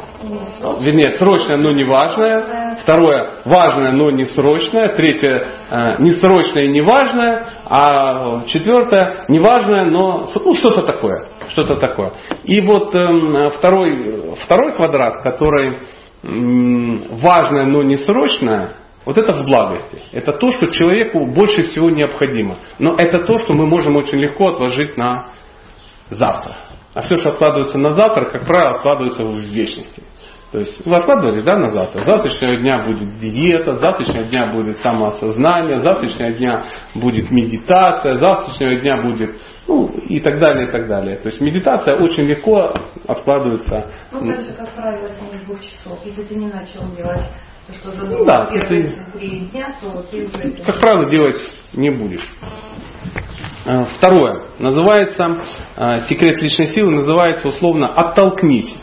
вернее, 0.80 1.18
срочное, 1.18 1.56
но 1.56 1.70
не 1.72 1.84
важное. 1.84 2.78
Второе, 2.82 3.34
важное, 3.44 3.92
но 3.92 4.10
не 4.10 4.24
срочное. 4.26 4.88
Третье, 4.88 5.46
э, 5.70 6.02
не 6.02 6.12
срочное 6.12 6.64
и 6.64 6.68
не 6.68 6.80
важное. 6.80 7.48
А 7.64 8.42
четвертое, 8.46 9.24
не 9.28 9.40
важное, 9.40 9.84
но 9.84 10.28
ну, 10.44 10.54
что-то 10.54 10.82
такое. 10.82 11.28
Что-то 11.50 11.76
такое. 11.76 12.12
И 12.44 12.60
вот 12.60 12.94
эм, 12.94 13.50
второй, 13.50 14.34
второй 14.44 14.74
квадрат, 14.74 15.22
который 15.22 15.82
важное, 16.22 17.64
но 17.64 17.82
не 17.82 17.96
срочное, 17.96 18.70
вот 19.04 19.16
это 19.16 19.34
в 19.34 19.44
благости. 19.44 20.02
Это 20.12 20.32
то, 20.32 20.50
что 20.50 20.66
человеку 20.66 21.26
больше 21.26 21.62
всего 21.62 21.90
необходимо. 21.90 22.56
Но 22.78 22.96
это 22.96 23.20
то, 23.20 23.38
что 23.38 23.54
мы 23.54 23.66
можем 23.66 23.96
очень 23.96 24.18
легко 24.18 24.48
отложить 24.48 24.96
на 24.96 25.32
завтра. 26.10 26.67
А 26.98 27.02
все, 27.02 27.14
что 27.14 27.30
откладывается 27.30 27.78
на 27.78 27.94
завтра, 27.94 28.24
как 28.24 28.44
правило, 28.44 28.72
откладывается 28.72 29.22
в 29.22 29.38
вечности. 29.38 30.02
То 30.50 30.58
есть 30.58 30.84
вы 30.84 30.96
откладывали 30.96 31.42
да, 31.42 31.56
на 31.56 31.70
завтра. 31.70 32.02
С 32.02 32.06
завтрашнего 32.06 32.56
дня 32.56 32.84
будет 32.84 33.20
диета, 33.20 33.74
с 33.74 33.78
завтрашнего 33.78 34.24
дня 34.24 34.48
будет 34.48 34.78
самоосознание, 34.78 35.78
с 35.78 35.84
завтрашнего 35.84 36.32
дня 36.32 36.64
будет 36.96 37.30
медитация, 37.30 38.18
с 38.18 38.20
завтрашнего 38.20 38.80
дня 38.80 39.02
будет 39.02 39.30
ну 39.68 39.86
и 40.08 40.18
так 40.18 40.40
далее, 40.40 40.66
и 40.66 40.72
так 40.72 40.88
далее. 40.88 41.18
То 41.18 41.28
есть 41.28 41.40
медитация 41.40 41.94
очень 41.94 42.24
легко 42.24 42.74
откладывается. 43.06 43.92
Ну, 44.10 44.26
так 44.26 44.42
же, 44.42 44.52
как 44.54 44.68
правило, 44.74 45.08
72 45.08 45.56
часов. 45.58 46.04
Если 46.04 46.24
ты 46.24 46.34
не 46.34 46.48
начал 46.48 46.82
делать 46.96 47.30
то, 47.68 47.74
что 47.74 47.92
задумал 47.92 48.18
ну, 48.18 48.24
да, 48.24 48.46
первые 48.46 49.06
три 49.12 49.40
дня, 49.52 49.76
то 49.80 50.02
ты 50.10 50.26
уже... 50.26 50.64
Как 50.64 50.80
правило, 50.80 51.08
делать 51.08 51.40
не 51.74 51.90
будешь. 51.90 52.28
Э, 53.68 53.82
второе. 53.98 54.46
Называется, 54.58 55.44
э, 55.76 56.00
секрет 56.08 56.40
личной 56.40 56.68
силы 56.68 56.90
называется 56.90 57.48
условно 57.48 57.88
«оттолкнись». 57.88 58.74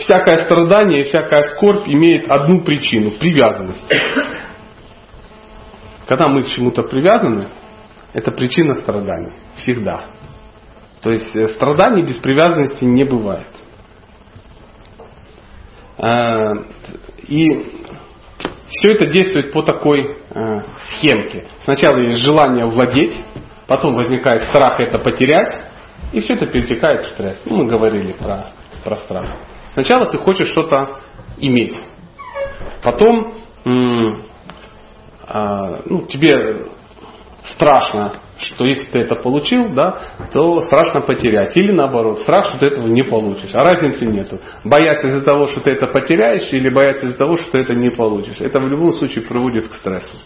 Всякое 0.00 0.38
страдание 0.38 1.02
и 1.02 1.04
всякая 1.04 1.54
скорбь 1.54 1.86
имеет 1.86 2.28
одну 2.28 2.62
причину– 2.62 3.12
привязанность. 3.20 3.84
Когда 6.08 6.26
мы 6.26 6.42
к 6.42 6.48
чему-то 6.48 6.82
привязаны, 6.82 7.48
это 8.12 8.32
причина 8.32 8.74
страданий. 8.74 9.34
Всегда. 9.54 10.06
То 11.02 11.10
есть 11.10 11.34
э, 11.36 11.46
страданий 11.50 12.02
без 12.02 12.16
привязанности 12.16 12.84
не 12.84 13.04
бывает. 13.04 13.46
И 17.28 17.48
все 18.68 18.92
это 18.92 19.06
действует 19.06 19.52
по 19.52 19.62
такой 19.62 20.18
э, 20.30 20.62
схемке. 20.88 21.46
Сначала 21.64 21.98
есть 21.98 22.18
желание 22.18 22.66
владеть, 22.66 23.14
потом 23.66 23.94
возникает 23.94 24.44
страх 24.44 24.80
это 24.80 24.98
потерять, 24.98 25.70
и 26.12 26.20
все 26.20 26.34
это 26.34 26.46
перетекает 26.46 27.04
в 27.04 27.08
стресс. 27.08 27.42
Ну, 27.46 27.56
мы 27.56 27.66
говорили 27.66 28.12
про, 28.12 28.50
про 28.84 28.96
страх. 28.96 29.30
Сначала 29.72 30.06
ты 30.06 30.18
хочешь 30.18 30.48
что-то 30.48 31.00
иметь. 31.38 31.76
Потом 32.82 33.34
а, 35.28 35.80
ну, 35.84 36.06
тебе 36.06 36.66
страшно 37.54 38.14
что 38.38 38.64
если 38.64 38.90
ты 38.90 38.98
это 38.98 39.14
получил, 39.16 39.70
да, 39.70 39.98
то 40.32 40.60
страшно 40.60 41.00
потерять. 41.00 41.56
Или 41.56 41.72
наоборот, 41.72 42.20
страх, 42.20 42.50
что 42.50 42.58
ты 42.58 42.66
этого 42.66 42.86
не 42.86 43.02
получишь. 43.02 43.50
А 43.54 43.64
разницы 43.64 44.04
нету. 44.06 44.38
Бояться 44.64 45.08
из-за 45.08 45.22
того, 45.22 45.46
что 45.46 45.60
ты 45.60 45.70
это 45.70 45.86
потеряешь, 45.86 46.52
или 46.52 46.68
бояться 46.68 47.06
из-за 47.06 47.16
того, 47.16 47.36
что 47.36 47.52
ты 47.52 47.58
это 47.58 47.74
не 47.74 47.90
получишь. 47.90 48.40
Это 48.40 48.60
в 48.60 48.66
любом 48.66 48.92
случае 48.92 49.24
приводит 49.24 49.68
к 49.68 49.74
стрессу. 49.74 50.16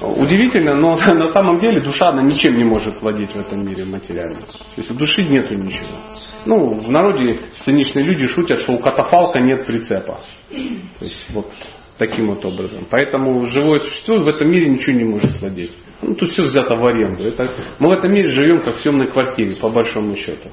Удивительно, 0.00 0.74
но 0.74 0.96
на 1.14 1.28
самом 1.32 1.58
деле 1.58 1.80
душа, 1.80 2.08
она 2.10 2.22
ничем 2.22 2.54
не 2.54 2.64
может 2.64 3.00
владеть 3.00 3.32
в 3.32 3.38
этом 3.38 3.66
мире 3.66 3.84
материальным. 3.84 4.42
То 4.42 4.76
есть 4.76 4.90
у 4.90 4.94
души 4.94 5.22
нету 5.24 5.54
ничего. 5.54 5.96
Ну, 6.44 6.74
в 6.74 6.90
народе 6.90 7.40
циничные 7.64 8.04
люди 8.04 8.26
шутят, 8.26 8.60
что 8.60 8.72
у 8.72 8.78
катафалка 8.78 9.40
нет 9.40 9.64
прицепа. 9.66 10.20
То 10.50 11.04
есть 11.04 11.26
вот 11.30 11.50
таким 11.98 12.28
вот 12.28 12.44
образом. 12.44 12.86
Поэтому 12.90 13.46
живое 13.46 13.80
существо 13.80 14.16
в 14.18 14.28
этом 14.28 14.50
мире 14.50 14.68
ничего 14.68 14.96
не 14.96 15.04
может 15.04 15.40
владеть. 15.40 15.72
Ну, 16.02 16.14
тут 16.14 16.30
все 16.30 16.42
взято 16.42 16.74
в 16.74 16.84
аренду. 16.84 17.24
Это, 17.24 17.48
мы 17.78 17.90
в 17.90 17.92
этом 17.92 18.12
мире 18.12 18.28
живем 18.28 18.60
как 18.60 18.76
в 18.76 18.80
съемной 18.80 19.06
квартире, 19.06 19.54
по 19.60 19.68
большому 19.68 20.16
счету. 20.16 20.50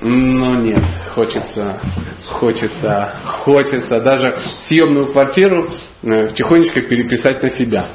Но 0.00 0.56
нет, 0.56 0.82
хочется, 1.14 1.80
хочется, 2.26 3.14
хочется 3.44 4.00
даже 4.00 4.36
съемную 4.66 5.06
квартиру 5.06 5.66
э, 6.02 6.30
тихонечко 6.34 6.82
переписать 6.82 7.42
на 7.42 7.50
себя. 7.50 7.88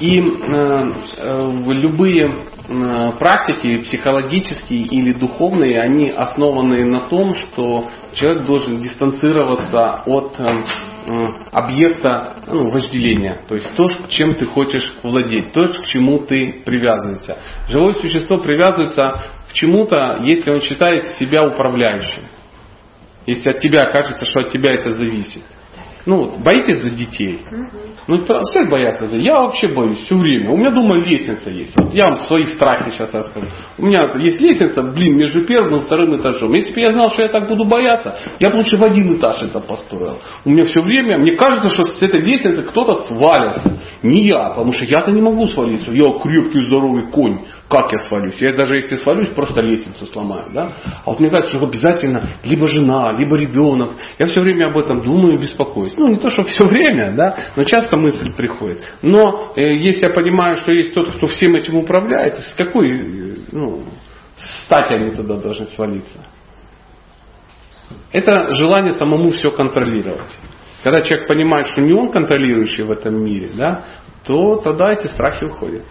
И 0.00 0.20
э, 0.20 0.92
э, 1.18 1.52
любые 1.72 2.30
практики 2.66 3.82
психологические 3.82 4.84
или 4.84 5.12
духовные, 5.12 5.80
они 5.80 6.10
основаны 6.10 6.84
на 6.84 7.00
том, 7.00 7.34
что 7.34 7.90
человек 8.14 8.46
должен 8.46 8.80
дистанцироваться 8.80 10.02
от 10.06 10.40
э, 10.40 10.44
э, 10.44 11.26
объекта 11.52 12.36
ну, 12.46 12.70
вожделения, 12.70 13.40
то 13.46 13.54
есть 13.54 13.74
то, 13.76 13.86
чем 14.08 14.36
ты 14.36 14.46
хочешь 14.46 14.94
владеть, 15.02 15.52
то, 15.52 15.68
к 15.68 15.84
чему 15.86 16.20
ты 16.20 16.62
привязываешься. 16.64 17.38
Живое 17.68 17.94
существо 17.94 18.38
привязывается 18.38 19.24
к 19.50 19.52
чему-то, 19.52 20.20
если 20.22 20.50
он 20.50 20.60
считает 20.60 21.06
себя 21.18 21.44
управляющим. 21.46 22.28
Если 23.26 23.50
от 23.50 23.58
тебя 23.58 23.84
кажется, 23.90 24.24
что 24.24 24.40
от 24.40 24.50
тебя 24.50 24.74
это 24.74 24.92
зависит. 24.92 25.42
Ну, 26.06 26.38
боитесь 26.38 26.82
за 26.82 26.90
детей? 26.90 27.40
Ну, 28.06 28.24
все 28.24 28.64
боятся. 28.68 29.06
Я 29.16 29.40
вообще 29.40 29.68
боюсь 29.68 30.00
все 30.00 30.16
время. 30.16 30.50
У 30.50 30.56
меня 30.56 30.70
дома 30.70 30.96
лестница 30.96 31.50
есть. 31.50 31.72
Вот 31.76 31.94
я 31.94 32.06
вам 32.06 32.16
свои 32.26 32.46
страхи 32.46 32.90
сейчас 32.90 33.12
расскажу. 33.12 33.46
У 33.78 33.86
меня 33.86 34.10
есть 34.18 34.40
лестница, 34.40 34.82
блин, 34.82 35.16
между 35.16 35.44
первым 35.44 35.80
и 35.80 35.82
вторым 35.84 36.16
этажом. 36.16 36.52
Если 36.52 36.74
бы 36.74 36.80
я 36.80 36.92
знал, 36.92 37.10
что 37.12 37.22
я 37.22 37.28
так 37.28 37.48
буду 37.48 37.64
бояться, 37.64 38.16
я 38.40 38.50
бы 38.50 38.56
лучше 38.56 38.76
в 38.76 38.84
один 38.84 39.16
этаж 39.16 39.42
это 39.42 39.60
построил. 39.60 40.18
У 40.44 40.50
меня 40.50 40.64
все 40.64 40.82
время, 40.82 41.18
мне 41.18 41.36
кажется, 41.36 41.70
что 41.70 41.84
с 41.84 42.02
этой 42.02 42.20
лестницы 42.20 42.62
кто-то 42.62 43.04
свалится. 43.06 43.80
Не 44.02 44.26
я, 44.26 44.50
потому 44.50 44.72
что 44.72 44.84
я-то 44.84 45.10
не 45.10 45.22
могу 45.22 45.46
свалиться. 45.46 45.90
Я 45.92 46.10
крепкий, 46.18 46.66
здоровый 46.66 47.10
конь. 47.10 47.46
Как 47.68 47.90
я 47.92 47.98
свалюсь? 47.98 48.36
Я 48.40 48.52
даже 48.52 48.76
если 48.76 48.96
свалюсь, 48.96 49.28
просто 49.30 49.62
лестницу 49.62 50.06
сломаю. 50.06 50.52
Да? 50.52 50.72
А 51.04 51.10
вот 51.10 51.20
мне 51.20 51.30
кажется, 51.30 51.56
что 51.56 51.66
обязательно 51.66 52.28
либо 52.44 52.68
жена, 52.68 53.12
либо 53.12 53.36
ребенок. 53.36 53.92
Я 54.18 54.26
все 54.26 54.40
время 54.40 54.66
об 54.66 54.76
этом 54.76 55.00
думаю 55.00 55.38
и 55.38 55.40
беспокоюсь. 55.40 55.94
Ну, 55.96 56.08
не 56.08 56.16
то, 56.16 56.28
что 56.28 56.44
все 56.44 56.66
время, 56.66 57.14
да, 57.16 57.34
но 57.56 57.64
часто 57.64 57.93
мысль 57.96 58.34
приходит. 58.34 58.82
Но 59.02 59.52
э, 59.56 59.74
если 59.76 60.06
я 60.06 60.10
понимаю, 60.10 60.56
что 60.56 60.72
есть 60.72 60.94
тот, 60.94 61.14
кто 61.16 61.26
всем 61.26 61.54
этим 61.56 61.76
управляет, 61.76 62.38
с 62.38 62.54
какой 62.54 62.90
э, 62.90 63.34
ну, 63.52 63.84
стати 64.64 64.92
они 64.94 65.14
тогда 65.14 65.36
должны 65.36 65.66
свалиться? 65.66 66.18
Это 68.12 68.50
желание 68.50 68.92
самому 68.92 69.30
все 69.30 69.50
контролировать. 69.50 70.30
Когда 70.82 71.00
человек 71.02 71.26
понимает, 71.28 71.68
что 71.68 71.80
не 71.80 71.92
он 71.92 72.12
контролирующий 72.12 72.84
в 72.84 72.90
этом 72.90 73.22
мире, 73.24 73.50
да, 73.56 73.84
то 74.26 74.56
тогда 74.56 74.92
эти 74.92 75.06
страхи 75.06 75.44
уходят. 75.44 75.84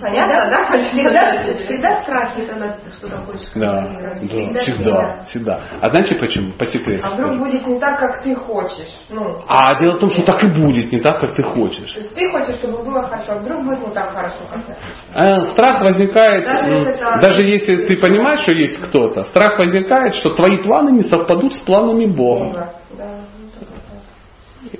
Понятно, 0.00 0.50
да? 0.50 0.78
Всегда, 0.84 1.54
всегда 1.64 2.02
страхи, 2.02 2.44
когда 2.46 2.76
что-то 2.96 3.16
хочешь 3.26 3.48
Да, 3.54 3.82
да, 3.82 4.14
всегда, 4.20 4.60
всегда, 4.60 5.22
всегда. 5.26 5.60
А 5.80 5.88
знаете 5.88 6.14
почему? 6.16 6.56
По 6.56 6.64
секрету. 6.66 7.06
А 7.06 7.10
вдруг 7.10 7.34
скажу. 7.34 7.44
будет 7.44 7.66
не 7.66 7.78
так, 7.78 7.98
как 8.00 8.22
ты 8.22 8.34
хочешь. 8.34 8.88
Ну, 9.10 9.38
А 9.48 9.78
дело 9.78 9.92
в 9.92 9.98
том, 9.98 10.10
что 10.10 10.22
так 10.24 10.42
и 10.44 10.48
будет, 10.48 10.92
не 10.92 11.00
так, 11.00 11.20
как 11.20 11.34
ты 11.34 11.42
хочешь. 11.42 11.92
то 11.92 12.00
есть 12.00 12.14
ты 12.14 12.30
хочешь, 12.30 12.54
чтобы 12.56 12.82
было 12.84 13.02
хорошо, 13.08 13.32
а 13.32 13.38
вдруг 13.40 13.64
будет 13.64 13.86
не 13.86 13.92
так 13.94 14.12
хорошо, 14.12 14.38
как 14.50 14.64
ты 14.64 14.72
хочешь. 14.74 14.96
Э, 15.14 15.42
Страх 15.52 15.80
возникает, 15.80 16.44
Даже 16.44 16.66
если 16.74 16.92
это- 16.94 17.18
даже 17.20 17.42
если 17.42 17.86
ты 17.86 17.96
понимаешь, 17.96 18.40
что 18.40 18.52
есть 18.52 18.80
кто-то, 18.80 19.24
страх 19.24 19.58
возникает, 19.58 20.14
что 20.14 20.34
твои 20.34 20.56
планы 20.62 20.90
не 20.90 21.02
совпадут 21.02 21.52
с 21.54 21.58
планами 21.58 22.06
Бога. 22.06 22.52
Да. 22.54 22.70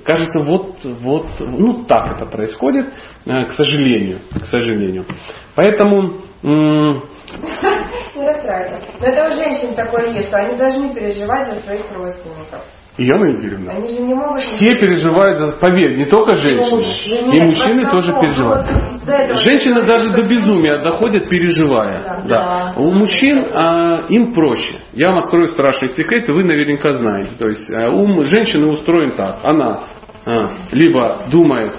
Кажется, 0.04 0.38
вот, 0.40 0.76
вот, 0.84 1.26
ну 1.40 1.84
так 1.84 2.16
это 2.16 2.26
происходит, 2.26 2.92
э, 3.26 3.44
к 3.44 3.52
сожалению, 3.52 4.20
к 4.30 4.44
сожалению. 4.44 5.04
Поэтому 5.54 6.18
Не 8.14 8.26
расстраивайся. 8.26 8.92
Но 9.00 9.06
это 9.06 9.32
у 9.32 9.36
женщин 9.36 9.74
такое 9.74 10.12
есть, 10.12 10.28
что 10.28 10.38
они 10.38 10.56
должны 10.56 10.94
переживать 10.94 11.48
за 11.48 11.60
своих 11.62 11.90
родственников. 11.92 12.64
Не 13.78 14.14
могут... 14.14 14.40
все 14.40 14.74
переживают, 14.77 15.39
за, 15.39 15.56
поверь, 15.56 15.97
не 15.97 16.05
только 16.05 16.35
женщины, 16.35 17.35
и 17.35 17.40
мужчины 17.40 17.90
тоже 17.90 18.12
переживают. 18.12 18.66
Женщины 19.39 19.82
даже 19.82 20.10
до 20.12 20.23
безумия 20.23 20.78
доходят, 20.82 21.28
переживая. 21.28 22.23
Да. 22.28 22.74
У 22.77 22.90
мужчин 22.90 23.47
а, 23.51 24.06
им 24.10 24.35
проще. 24.35 24.81
Я 24.93 25.09
вам 25.09 25.20
открою 25.20 25.48
страшный 25.48 25.89
секрет, 25.90 26.28
и 26.28 26.32
вы 26.32 26.44
наверняка 26.44 26.93
знаете. 26.93 27.31
То 27.39 27.48
есть 27.48 27.70
а, 27.70 27.90
ум 27.90 28.24
женщины 28.24 28.69
устроен 28.69 29.12
так. 29.12 29.39
Она 29.43 29.85
а, 30.27 30.51
либо 30.73 31.23
думает 31.31 31.73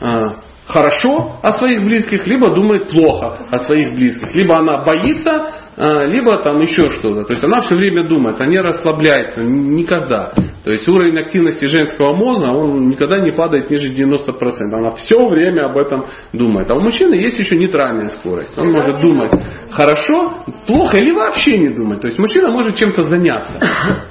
а, 0.00 0.36
хорошо 0.66 1.38
о 1.42 1.52
своих 1.52 1.84
близких, 1.84 2.26
либо 2.26 2.54
думает 2.54 2.90
плохо 2.90 3.38
о 3.50 3.58
своих 3.58 3.94
близких. 3.94 4.34
Либо 4.34 4.56
она 4.56 4.84
боится, 4.84 5.63
либо 5.76 6.36
там 6.38 6.60
еще 6.60 6.88
что-то. 6.90 7.24
То 7.24 7.32
есть 7.32 7.44
она 7.44 7.60
все 7.62 7.74
время 7.74 8.08
думает, 8.08 8.36
а 8.40 8.46
не 8.46 8.58
расслабляется 8.58 9.40
никогда. 9.40 10.32
То 10.64 10.72
есть 10.72 10.88
уровень 10.88 11.18
активности 11.18 11.66
женского 11.66 12.16
мозга, 12.16 12.46
он 12.46 12.88
никогда 12.88 13.18
не 13.18 13.32
падает 13.32 13.70
ниже 13.70 13.90
90%. 13.90 14.72
Она 14.72 14.92
все 14.92 15.28
время 15.28 15.66
об 15.66 15.76
этом 15.76 16.06
думает. 16.32 16.70
А 16.70 16.74
у 16.74 16.80
мужчины 16.80 17.14
есть 17.14 17.38
еще 17.38 17.56
нейтральная 17.56 18.08
скорость. 18.10 18.56
Он 18.56 18.70
может 18.72 19.00
думать 19.00 19.30
хорошо, 19.70 20.44
плохо 20.66 20.96
или 20.96 21.12
вообще 21.12 21.58
не 21.58 21.68
думать. 21.68 22.00
То 22.00 22.06
есть 22.06 22.18
мужчина 22.18 22.50
может 22.50 22.76
чем-то 22.76 23.02
заняться. 23.02 23.60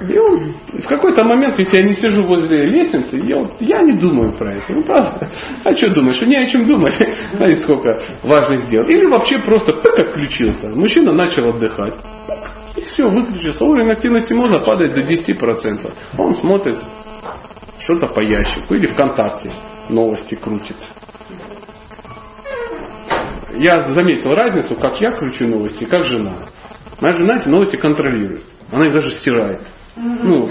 И 0.08 0.16
он 0.16 0.54
в 0.72 0.86
какой-то 0.86 1.24
момент, 1.24 1.58
если 1.58 1.78
я 1.78 1.82
не 1.82 1.94
сижу 1.94 2.22
возле 2.24 2.66
лестницы, 2.66 3.16
я, 3.24 3.38
вот- 3.38 3.60
я 3.60 3.82
не 3.82 3.98
думаю 3.98 4.32
про 4.32 4.52
это. 4.52 4.64
Ну 4.68 4.82
правда. 4.84 5.28
А 5.64 5.74
что 5.74 5.92
думаешь? 5.92 6.20
Не 6.20 6.36
о 6.36 6.46
чем 6.46 6.64
думать. 6.66 6.94
Знаете, 7.32 7.62
сколько 7.62 7.98
важных 8.22 8.68
дел. 8.68 8.84
Или 8.84 9.06
вообще 9.06 9.38
просто 9.38 9.72
пык 9.72 9.98
отключился. 9.98 10.68
Мужчина 10.68 11.12
начал 11.12 11.53
отдыхать. 11.54 11.94
И 12.76 12.82
все, 12.82 13.08
выключился. 13.08 13.64
Уровень 13.64 13.92
активности 13.92 14.32
мозга 14.32 14.60
падает 14.64 14.94
до 14.94 15.02
10%. 15.02 15.92
Он 16.18 16.34
смотрит 16.34 16.78
что-то 17.80 18.08
по 18.08 18.20
ящику 18.20 18.74
или 18.74 18.86
ВКонтакте 18.86 19.52
новости 19.88 20.34
крутит. 20.34 20.76
Я 23.56 23.92
заметил 23.92 24.34
разницу, 24.34 24.74
как 24.74 25.00
я 25.00 25.12
кручу 25.12 25.46
новости, 25.46 25.84
и 25.84 25.86
как 25.86 26.04
жена. 26.04 26.48
Моя 27.00 27.14
жена 27.14 27.36
эти 27.36 27.48
новости 27.48 27.76
контролирует. 27.76 28.44
Она 28.72 28.86
их 28.86 28.92
даже 28.92 29.12
стирает. 29.12 29.60
Ну, 29.96 30.50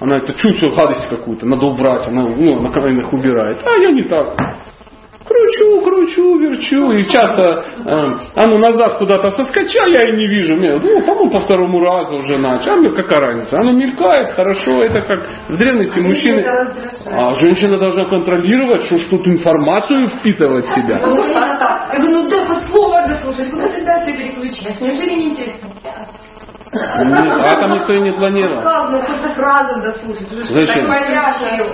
она 0.00 0.16
это 0.16 0.32
чувствует 0.34 0.74
гадость 0.74 1.08
какую-то, 1.08 1.44
надо 1.44 1.66
убрать, 1.66 2.08
она, 2.08 2.22
ну, 2.22 2.58
она 2.58 2.88
их 2.88 3.12
убирает. 3.12 3.62
А 3.66 3.70
я 3.76 3.90
не 3.90 4.04
так. 4.04 4.38
Кручу, 5.38 5.80
кручу, 5.82 6.38
верчу. 6.38 6.90
И 6.92 7.06
часто, 7.08 7.42
э, 7.42 8.18
а 8.34 8.46
ну 8.46 8.58
назад 8.58 8.98
куда-то 8.98 9.30
соскоча, 9.30 9.86
я 9.86 10.08
и 10.08 10.16
не 10.16 10.26
вижу. 10.26 10.54
Мне, 10.56 10.74
ну, 10.76 11.00
по-моему, 11.06 11.30
по 11.30 11.40
второму 11.40 11.80
разу 11.80 12.16
уже 12.16 12.38
начал. 12.38 12.72
А 12.72 12.76
мне 12.76 12.90
какая 12.90 13.20
разница? 13.20 13.56
Оно 13.56 13.72
мелькает, 13.72 14.30
хорошо. 14.30 14.82
Это 14.82 15.02
как 15.02 15.28
в 15.48 15.56
древности 15.56 15.98
мужчины... 16.00 16.40
Это 16.40 16.50
раздражает. 16.50 17.06
А 17.06 17.34
женщина 17.34 17.78
должна 17.78 18.08
контролировать, 18.08 18.82
что 18.84 18.98
что-то 18.98 19.30
информацию 19.30 20.08
впитывать 20.08 20.66
в 20.66 20.74
себя. 20.74 21.00
Ну. 21.06 21.24
Я 21.24 21.98
говорю, 21.98 22.10
ну 22.10 22.30
дай 22.30 22.46
хоть 22.46 22.62
слово 22.70 23.06
дослушать, 23.06 23.50
куда 23.50 23.68
ты 23.68 23.84
дальше 23.84 24.12
переключаешь? 24.12 24.80
Неужели 24.80 25.14
не 25.14 25.30
интересно? 25.30 25.68
А 26.72 27.56
там 27.60 27.72
никто 27.72 27.92
и 27.94 28.00
не 28.00 28.12
планировал. 28.12 28.62
Дослушать. 29.82 30.32
Уже 30.32 30.44
что 30.44 30.52
Зачем? 30.52 30.86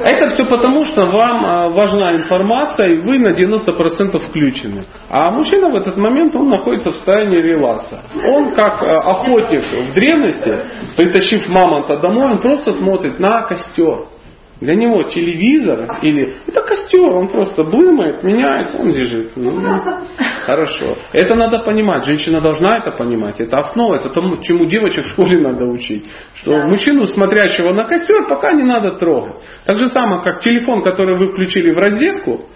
Это 0.05 0.29
все 0.29 0.45
потому, 0.47 0.85
что 0.85 1.07
вам 1.07 1.45
а, 1.45 1.69
важна 1.71 2.12
информация, 2.12 2.89
и 2.89 2.99
вы 2.99 3.19
на 3.19 3.33
90% 3.33 4.19
включены. 4.29 4.87
А 5.09 5.31
мужчина 5.31 5.69
в 5.71 5.75
этот 5.75 5.97
момент, 5.97 6.37
он 6.37 6.49
находится 6.49 6.91
в 6.91 6.95
состоянии 6.95 7.39
релакса. 7.39 8.03
Он 8.29 8.55
как 8.55 8.83
а, 8.83 8.99
охотник 8.99 9.65
в 9.65 9.95
древности, 9.95 10.66
притащив 10.97 11.49
мамонта 11.49 11.97
домой, 11.99 12.33
он 12.33 12.39
просто 12.39 12.73
смотрит 12.75 13.19
на 13.19 13.43
костер. 13.43 14.07
Для 14.60 14.74
него 14.74 15.02
телевизор 15.05 15.98
или 16.02 16.36
это 16.47 16.60
костер, 16.62 17.12
он 17.12 17.28
просто 17.28 17.64
блымает, 17.64 18.22
меняется, 18.22 18.78
он 18.78 18.93
лежит. 18.93 19.32
Ну, 19.36 19.51
ну, 19.51 19.81
хорошо. 20.43 20.97
Это 21.12 21.35
надо 21.35 21.59
понимать. 21.60 22.05
Женщина 22.05 22.40
должна 22.40 22.78
это 22.78 22.93
понимать. 22.93 23.40
Это 23.40 23.59
основа, 23.59 23.97
это 23.97 24.10
тому, 24.10 24.40
чему 24.43 24.66
девочек 24.66 25.06
в 25.06 25.09
школе 25.09 25.40
надо 25.40 25.64
учить. 25.66 26.06
Что 26.36 26.66
мужчину, 26.66 27.06
смотрящего 27.06 27.72
на 27.72 27.85
костер, 27.85 28.26
пока 28.28 28.52
не 28.52 28.62
надо 28.62 28.93
трогать. 28.93 29.36
Так 29.66 29.76
же 29.78 29.89
самое, 29.89 30.22
как 30.22 30.40
телефон, 30.40 30.85
который 30.85 31.18
вы 31.18 31.32
включили 31.32 31.72
в 31.72 31.78
розетку, 31.78 32.47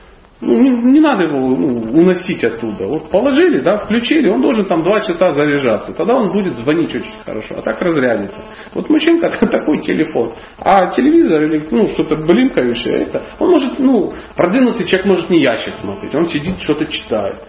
ну, 0.40 0.60
не, 0.60 0.70
не 0.70 1.01
надо 1.01 1.24
его 1.24 1.39
ну, 1.48 2.01
уносить 2.01 2.44
оттуда. 2.44 2.86
Вот 2.86 3.10
положили, 3.10 3.59
да, 3.59 3.77
включили, 3.77 4.28
он 4.28 4.40
должен 4.40 4.66
там 4.66 4.82
два 4.82 5.01
часа 5.01 5.35
заряжаться. 5.35 5.93
Тогда 5.93 6.15
он 6.15 6.31
будет 6.31 6.55
звонить 6.55 6.94
очень 6.94 7.12
хорошо, 7.24 7.56
а 7.56 7.62
так 7.62 7.81
разрядится. 7.82 8.40
Вот 8.73 8.89
мужчинка 8.89 9.31
такой 9.47 9.82
телефон. 9.82 10.35
А 10.59 10.93
телевизор 10.94 11.43
или 11.43 11.66
ну, 11.70 11.89
что-то 11.89 12.16
блимкающее, 12.16 13.02
это, 13.02 13.23
он 13.40 13.51
может, 13.51 13.78
ну, 13.78 14.12
продвинутый 14.36 14.86
человек 14.86 15.06
может 15.06 15.31
не 15.31 15.40
ящик 15.40 15.74
смотреть, 15.77 16.15
он 16.15 16.27
сидит, 16.27 16.60
что-то 16.60 16.86
читает. 16.86 17.43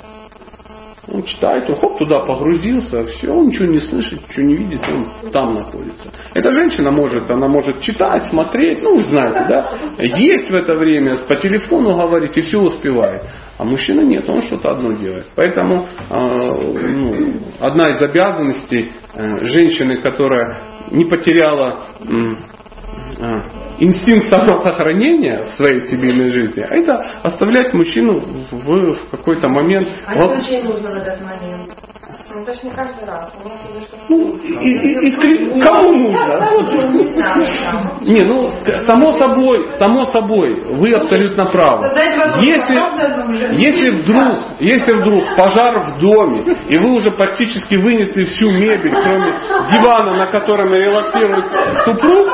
Он 1.11 1.23
читает, 1.23 1.69
он 1.69 1.75
хоп, 1.75 1.97
туда 1.97 2.19
погрузился, 2.19 3.03
все, 3.05 3.31
он 3.31 3.47
ничего 3.47 3.65
не 3.65 3.79
слышит, 3.79 4.19
ничего 4.29 4.45
не 4.45 4.55
видит, 4.57 4.81
он 4.87 5.31
там 5.31 5.55
находится. 5.55 6.11
Эта 6.33 6.51
женщина 6.51 6.91
может, 6.91 7.29
она 7.31 7.47
может 7.47 7.81
читать, 7.81 8.25
смотреть, 8.25 8.79
ну, 8.81 9.01
знаете, 9.01 9.45
да, 9.47 9.71
есть 9.97 10.49
в 10.49 10.55
это 10.55 10.75
время, 10.75 11.17
по 11.27 11.35
телефону 11.35 11.95
говорить 11.95 12.37
и 12.37 12.41
все 12.41 12.59
успевает. 12.59 13.23
А 13.57 13.63
мужчина 13.63 14.01
нет, 14.01 14.29
он 14.29 14.41
что-то 14.41 14.69
одно 14.69 14.93
делает. 15.01 15.27
Поэтому 15.35 15.83
э, 15.83 16.09
ну, 16.09 17.35
одна 17.59 17.91
из 17.91 18.01
обязанностей 18.01 18.91
э, 19.13 19.43
женщины, 19.43 19.97
которая 19.97 20.57
не 20.91 21.05
потеряла 21.05 21.83
э, 23.19 23.68
инстинкт 23.79 24.29
самосохранения 24.29 25.45
в 25.45 25.53
своей 25.53 25.87
семейной 25.87 26.31
жизни, 26.31 26.61
а 26.61 26.75
это 26.75 26.97
оставлять 27.23 27.73
мужчину 27.73 28.19
в, 28.19 28.93
в 28.93 29.09
какой-то 29.11 29.47
момент. 29.49 29.87
А 30.05 30.13
что 30.13 30.63
нужно 30.63 30.91
в 30.91 30.95
этот 30.95 31.21
момент? 31.21 31.73
Ну, 32.33 32.45
ж 32.45 32.63
не 32.63 32.71
каждый 32.71 33.05
раз. 33.05 33.31
У 33.35 33.49
всегда 33.49 33.81
что-то 33.81 34.03
Ну, 34.09 34.35
и, 34.61 34.71
и- 34.71 35.09
искрен- 35.09 35.61
кому 35.61 35.93
нужно? 35.93 36.49
Не 38.01 38.23
ну, 38.23 38.49
само 38.85 39.11
собой, 39.13 39.69
само 39.77 40.05
собой, 40.05 40.55
вы 40.75 40.91
абсолютно 40.93 41.45
правы. 41.45 41.87
Вопрос, 41.87 42.37
Если, 42.43 42.75
если 43.57 43.89
вдруг, 43.89 44.37
если 44.59 44.93
вдруг 44.93 45.23
пожар 45.35 45.79
в 45.81 45.99
доме, 45.99 46.55
и 46.69 46.77
вы 46.77 46.93
уже 46.95 47.11
практически 47.11 47.75
вынесли 47.75 48.23
всю 48.23 48.51
мебель, 48.51 48.93
кроме 48.93 49.39
дивана, 49.69 50.15
на 50.15 50.27
котором 50.27 50.73
релаксирует 50.73 51.45
супруг, 51.85 52.27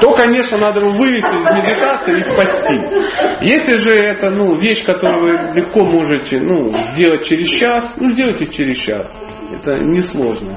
то, 0.00 0.12
конечно, 0.12 0.58
надо 0.58 0.80
его 0.80 0.90
вывести 0.90 1.34
из 1.34 1.54
медитации 1.54 2.18
и 2.18 2.22
спасти. 2.22 3.46
Если 3.46 3.74
же 3.74 3.94
это 3.94 4.30
ну, 4.30 4.56
вещь, 4.56 4.84
которую 4.84 5.22
вы 5.22 5.54
легко 5.54 5.82
можете 5.82 6.40
ну, 6.40 6.68
сделать 6.94 7.24
через 7.24 7.48
час, 7.58 7.94
ну, 7.96 8.10
сделайте 8.10 8.46
через 8.46 8.76
час. 8.78 9.10
Это 9.52 9.78
несложно. 9.84 10.56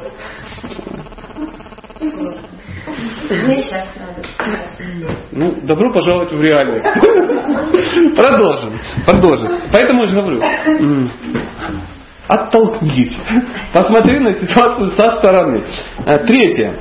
Ну, 5.32 5.56
добро 5.64 5.92
пожаловать 5.94 6.32
в 6.32 6.42
реальность. 6.42 6.86
Продолжим. 8.16 8.80
Продолжим. 9.06 9.48
Поэтому 9.72 10.04
я 10.04 10.08
же 10.08 10.16
говорю. 10.16 10.42
Оттолкнись. 12.28 13.18
Посмотри 13.74 14.20
на 14.20 14.34
ситуацию 14.34 14.88
со 14.96 15.18
стороны. 15.18 15.64
А, 16.06 16.18
Третье. 16.20 16.78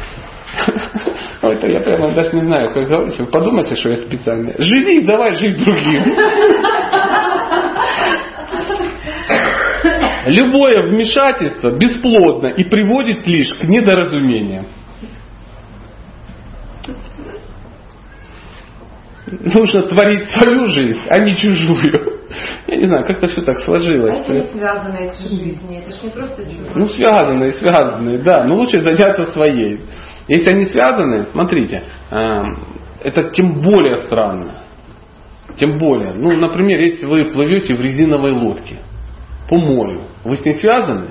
Это 1.42 1.66
я 1.70 1.80
прямо 1.80 2.10
даже 2.14 2.32
не 2.32 2.42
знаю, 2.42 2.72
как 2.72 2.86
говорить. 2.86 3.18
Вы 3.18 3.26
подумайте, 3.26 3.76
что 3.76 3.90
я 3.90 3.96
специально. 3.96 4.52
Живи, 4.58 5.04
давай 5.04 5.34
жить 5.34 5.62
другим. 5.62 6.02
Любое 10.26 10.82
вмешательство 10.88 11.70
бесплодно 11.76 12.48
и 12.48 12.64
приводит 12.64 13.26
лишь 13.26 13.52
к 13.54 13.62
недоразумениям. 13.64 14.66
Нужно 19.26 19.82
творить 19.82 20.28
свою 20.30 20.66
жизнь, 20.66 21.00
а 21.08 21.18
не 21.18 21.34
чужую. 21.34 22.20
Я 22.66 22.76
не 22.76 22.86
знаю, 22.86 23.04
как-то 23.06 23.26
все 23.26 23.42
так 23.42 23.56
А 23.56 23.60
сложилось. 23.64 24.14
это 24.26 24.32
не 24.32 24.46
связаны 24.52 24.96
эти 24.96 25.22
жизни, 25.28 25.78
это 25.78 25.96
ж 25.96 26.02
не 26.02 26.10
просто 26.10 26.44
чужие. 26.44 26.70
Ну, 26.74 26.86
связанные, 26.86 27.52
связанные, 27.54 28.18
да. 28.18 28.44
Но 28.44 28.54
лучше 28.56 28.78
заняться 28.78 29.26
своей. 29.32 29.80
Если 30.28 30.50
они 30.50 30.66
связаны, 30.66 31.26
смотрите, 31.32 31.86
э, 32.10 32.40
это 33.02 33.30
тем 33.30 33.60
более 33.62 33.98
странно. 34.06 34.62
Тем 35.56 35.78
более. 35.78 36.14
Ну, 36.14 36.32
например, 36.36 36.80
если 36.80 37.06
вы 37.06 37.26
плывете 37.26 37.74
в 37.74 37.80
резиновой 37.80 38.32
лодке 38.32 38.80
по 39.48 39.56
морю, 39.56 40.02
вы 40.24 40.36
с 40.36 40.44
ней 40.44 40.54
связаны? 40.54 41.08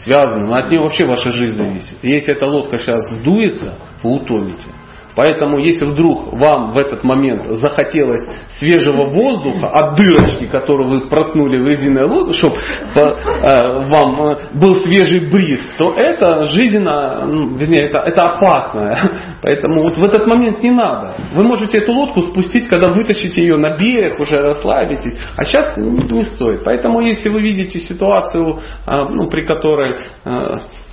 Связаны, 0.00 0.46
но 0.46 0.54
от 0.54 0.70
нее 0.70 0.80
вообще 0.80 1.04
ваша 1.04 1.30
жизнь 1.30 1.56
зависит. 1.56 1.98
Если 2.02 2.34
эта 2.34 2.46
лодка 2.46 2.78
сейчас 2.78 3.08
сдуется, 3.10 3.78
вы 4.02 4.14
утонете. 4.14 4.68
Поэтому, 5.14 5.58
если 5.58 5.86
вдруг 5.86 6.32
вам 6.32 6.72
в 6.72 6.78
этот 6.78 7.04
момент 7.04 7.44
захотелось 7.58 8.22
свежего 8.58 9.08
воздуха 9.10 9.66
от 9.66 9.96
дырочки, 9.96 10.46
которую 10.46 10.88
вы 10.88 11.08
проткнули 11.08 11.60
в 11.60 11.66
резиновой 11.66 12.08
лодке, 12.08 12.34
чтобы 12.34 12.56
вам 12.94 14.22
э, 14.22 14.36
был 14.54 14.76
свежий 14.76 15.30
бриз, 15.30 15.60
то 15.78 15.94
это 15.94 16.46
жизненно, 16.46 17.26
ну, 17.26 17.54
вернее, 17.54 17.82
это, 17.82 17.98
это 17.98 18.22
опасно. 18.22 19.10
Поэтому 19.42 19.82
вот 19.82 19.98
в 19.98 20.04
этот 20.04 20.26
момент 20.26 20.62
не 20.62 20.70
надо. 20.70 21.14
Вы 21.34 21.44
можете 21.44 21.78
эту 21.78 21.92
лодку 21.92 22.22
спустить, 22.22 22.68
когда 22.68 22.88
вытащите 22.88 23.42
ее 23.42 23.56
на 23.56 23.76
берег, 23.76 24.18
уже 24.20 24.38
расслабитесь. 24.38 25.18
А 25.36 25.44
сейчас 25.44 25.76
не 25.76 26.24
стоит. 26.24 26.64
Поэтому, 26.64 27.00
если 27.00 27.28
вы 27.28 27.40
видите 27.40 27.80
ситуацию, 27.80 28.60
э, 28.86 29.04
ну, 29.10 29.28
при 29.28 29.42
которой 29.42 29.96
э, 30.24 30.48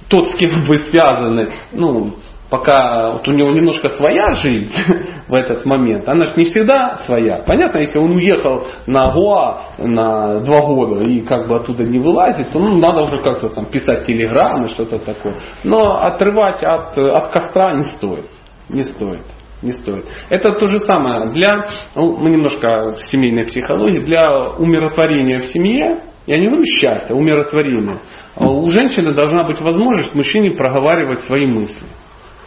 тот, 0.10 0.28
с 0.28 0.36
кем 0.36 0.64
вы 0.64 0.80
связаны, 0.80 1.50
ну, 1.72 2.16
пока 2.50 3.12
вот 3.12 3.28
у 3.28 3.32
него 3.32 3.52
немножко 3.52 3.90
своя 3.90 4.32
жизнь 4.32 4.72
в 5.28 5.34
этот 5.34 5.66
момент, 5.66 6.08
она 6.08 6.26
же 6.26 6.34
не 6.36 6.46
всегда 6.46 6.98
своя. 7.06 7.44
Понятно, 7.46 7.80
если 7.80 8.00
он 8.00 8.12
уехал 8.12 8.66
на 8.88 9.12
Гоа 9.14 9.62
на 9.78 10.40
два 10.40 10.62
года 10.62 11.04
и 11.04 11.22
как 11.22 11.48
бы 11.48 11.58
оттуда 11.58 11.84
не 11.84 12.00
вылазит, 12.00 12.52
то 12.52 12.60
ну, 12.60 12.78
надо 12.78 13.04
уже 13.04 13.22
как-то 13.22 13.50
там 13.50 13.66
писать 13.66 14.06
телеграммы, 14.06 14.68
что-то 14.70 15.00
такое. 15.00 15.36
Но 15.64 16.02
отрывать 16.02 16.64
от, 16.64 16.98
от 16.98 17.32
костра 17.32 17.74
не 17.76 17.84
стоит. 17.96 18.26
Не 18.70 18.84
стоит. 18.84 19.26
Не 19.62 19.72
стоит. 19.72 20.06
Это 20.30 20.54
то 20.54 20.66
же 20.68 20.80
самое 20.80 21.32
для, 21.32 21.68
ну, 21.94 22.18
мы 22.18 22.30
немножко 22.30 22.94
в 22.94 23.02
семейной 23.12 23.46
психологии, 23.46 24.00
для 24.00 24.52
умиротворения 24.58 25.40
в 25.40 25.46
семье, 25.48 26.04
я 26.26 26.38
не 26.38 26.46
говорю 26.46 26.64
счастья, 26.64 27.14
а 27.14 27.18
умиротворения. 27.18 28.02
У 28.38 28.70
женщины 28.70 29.14
должна 29.14 29.44
быть 29.44 29.60
возможность 29.60 30.14
мужчине 30.14 30.52
проговаривать 30.52 31.22
свои 31.22 31.46
мысли. 31.46 31.88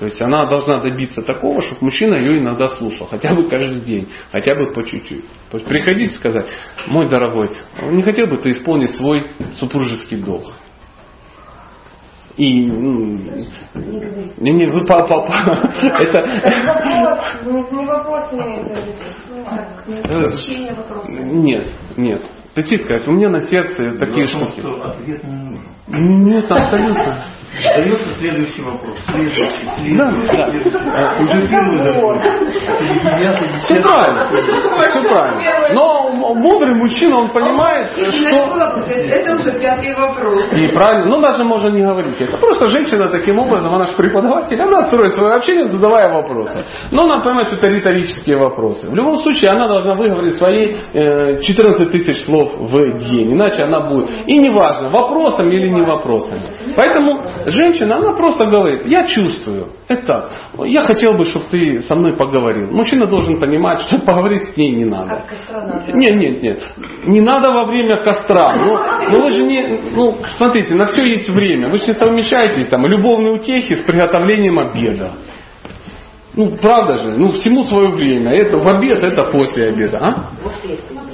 То 0.02 0.06
есть 0.06 0.20
она 0.20 0.46
должна 0.46 0.78
добиться 0.78 1.22
такого, 1.22 1.62
чтобы 1.62 1.82
мужчина 1.82 2.16
ее 2.16 2.40
иногда 2.40 2.66
слушал, 2.70 3.06
хотя 3.06 3.32
бы 3.36 3.48
каждый 3.48 3.82
день, 3.82 4.08
хотя 4.32 4.52
бы 4.52 4.72
по 4.72 4.82
чуть-чуть. 4.82 5.24
То 5.48 5.58
есть 5.58 5.68
приходить 5.68 6.10
и 6.10 6.14
сказать, 6.16 6.48
мой 6.88 7.08
дорогой, 7.08 7.56
не 7.88 8.02
хотел 8.02 8.26
бы 8.26 8.38
ты 8.38 8.50
исполнить 8.50 8.96
свой 8.96 9.30
супружеский 9.60 10.16
долг? 10.16 10.54
И 12.36 12.66
ну, 12.66 13.16
не, 14.38 14.50
не, 14.50 14.66
вы 14.66 14.84
по, 14.86 15.06
по- 15.06 15.28
это 16.00 16.26
Вопрос, 16.66 17.70
не, 17.70 17.86
вопрос 17.86 18.24
имеется 18.32 18.84
как, 19.44 21.08
нет, 21.08 21.68
нет. 21.96 22.22
И 22.56 22.76
сказать, 22.76 23.06
у 23.06 23.12
меня 23.12 23.30
на 23.30 23.42
сердце 23.42 23.96
такие 24.00 24.26
штуки. 24.26 24.62
ответ 24.82 25.22
не 25.22 25.32
нужен. 25.32 26.24
Нет, 26.26 26.50
абсолютно. 26.50 27.24
Задается 27.52 28.14
следующий 28.14 28.62
вопрос. 28.62 28.96
Следующий, 29.10 29.44
следующий, 29.76 29.96
Да, 29.96 30.06
да. 30.06 30.48
следующий. 30.50 30.68
Уже 31.22 31.48
первый 31.48 31.78
закон. 31.78 32.18
Среди 32.78 32.98
девятый, 33.00 33.48
Все 33.58 33.80
правильно, 33.82 34.26
все 34.26 35.02
правильно. 35.02 35.74
Но 35.74 36.34
мудрый 36.34 36.74
мужчина, 36.74 37.18
он 37.18 37.30
понимает, 37.30 37.90
что... 37.90 38.00
Это 38.00 39.34
уже 39.34 39.60
пятый 39.60 39.94
вопрос. 39.94 40.44
И 40.52 40.68
правильно, 40.68 41.06
ну 41.06 41.20
даже 41.20 41.44
можно 41.44 41.68
не 41.68 41.82
говорить 41.82 42.20
это. 42.20 42.38
Просто 42.38 42.68
женщина 42.68 43.08
таким 43.08 43.38
образом, 43.38 43.74
она 43.74 43.84
же 43.86 43.96
преподаватель, 43.96 44.60
она 44.60 44.84
строит 44.84 45.14
свое 45.14 45.34
общение, 45.34 45.68
задавая 45.68 46.08
вопросы. 46.08 46.64
Но 46.90 47.04
она 47.04 47.20
понимает, 47.20 47.48
что 47.48 47.56
это 47.56 47.66
риторические 47.68 48.38
вопросы. 48.38 48.88
В 48.88 48.94
любом 48.94 49.16
случае, 49.18 49.50
она 49.50 49.68
должна 49.68 49.94
выговорить 49.94 50.36
свои 50.36 50.74
э, 50.94 51.40
14 51.42 51.90
тысяч 51.92 52.24
слов 52.24 52.54
в 52.56 52.98
день, 53.10 53.34
иначе 53.34 53.64
она 53.64 53.80
будет. 53.80 54.08
И 54.26 54.38
неважно, 54.38 54.88
вопросами 54.88 55.54
или 55.54 55.68
не 55.68 55.82
вопросами. 55.82 56.42
Поэтому 56.76 57.22
женщина, 57.46 57.96
она 57.96 58.12
просто 58.12 58.46
говорит, 58.46 58.86
я 58.86 59.06
чувствую, 59.06 59.70
это, 59.88 60.30
я 60.64 60.80
хотел 60.82 61.14
бы, 61.14 61.24
чтобы 61.26 61.46
ты 61.50 61.80
со 61.82 61.94
мной 61.94 62.16
поговорил. 62.16 62.70
Мужчина 62.70 63.06
должен 63.06 63.38
понимать, 63.40 63.80
что 63.82 63.98
поговорить 64.06 64.52
с 64.52 64.56
ней 64.56 64.70
не 64.70 64.84
надо. 64.84 65.24
Надо. 65.50 65.92
Нет, 65.92 66.16
нет, 66.16 66.42
нет. 66.42 66.62
Не 67.06 67.20
надо 67.20 67.50
во 67.50 67.66
время 67.66 68.02
костра. 68.02 68.54
Ну, 68.56 68.78
ну 69.10 69.24
вы 69.24 69.30
же 69.30 69.42
не, 69.42 69.78
ну, 69.92 70.16
смотрите, 70.36 70.74
на 70.74 70.86
все 70.86 71.04
есть 71.04 71.28
время. 71.28 71.68
Вы 71.68 71.78
же 71.78 71.86
не 71.86 71.94
совмещаете 71.94 72.64
там 72.64 72.86
любовные 72.86 73.32
утехи 73.32 73.74
с 73.74 73.84
приготовлением 73.84 74.58
обеда. 74.58 75.12
Ну, 76.34 76.56
правда 76.56 76.96
же, 76.96 77.14
ну, 77.16 77.32
всему 77.32 77.64
свое 77.64 77.88
время. 77.88 78.32
Это 78.32 78.56
в 78.56 78.66
обед, 78.66 79.02
это 79.02 79.22
после 79.24 79.68
обеда. 79.68 79.98
А? 79.98 80.30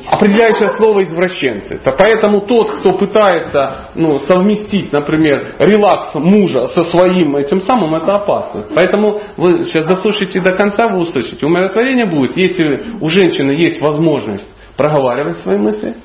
Определяющее 0.07 0.69
слово 0.77 1.05
извращенцы. 1.05 1.79
То 1.79 1.93
поэтому 1.99 2.43
тот, 2.43 2.79
кто 2.79 2.93
пытается 2.93 3.91
ну, 3.95 4.19
совместить, 4.21 4.93
например, 4.93 5.57
релакс 5.59 6.15
мужа 6.15 6.67
со 6.69 6.85
своим 6.85 7.37
этим 7.37 7.63
самым, 7.63 7.95
это 7.95 8.17
опасно. 8.17 8.67
Поэтому 8.75 9.21
вы 9.37 9.65
сейчас 9.65 9.87
дослушайте 9.87 10.41
до 10.41 10.57
конца, 10.57 10.89
вы 10.89 11.01
услышите. 11.01 11.45
Умиротворение 11.47 12.07
будет, 12.07 12.37
если 12.37 12.99
у 13.01 13.09
женщины 13.09 13.53
есть 13.53 13.81
возможность 13.81 14.49
проговаривать 14.77 15.39
свои 15.39 15.59
мысли, 15.59 15.97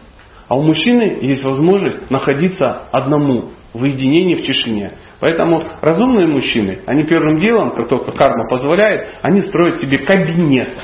а 0.47 0.57
у 0.57 0.61
мужчины 0.61 1.19
есть 1.21 1.43
возможность 1.43 2.09
находиться 2.09 2.87
одному 2.91 3.51
в 3.73 3.81
уединении, 3.81 4.35
в 4.35 4.45
тишине. 4.45 4.93
Поэтому 5.19 5.67
разумные 5.81 6.27
мужчины, 6.27 6.81
они 6.85 7.03
первым 7.03 7.39
делом, 7.39 7.75
как 7.75 7.87
только 7.87 8.11
карма 8.11 8.47
позволяет, 8.49 9.19
они 9.21 9.41
строят 9.41 9.77
себе 9.77 9.99
кабинет 9.99 10.75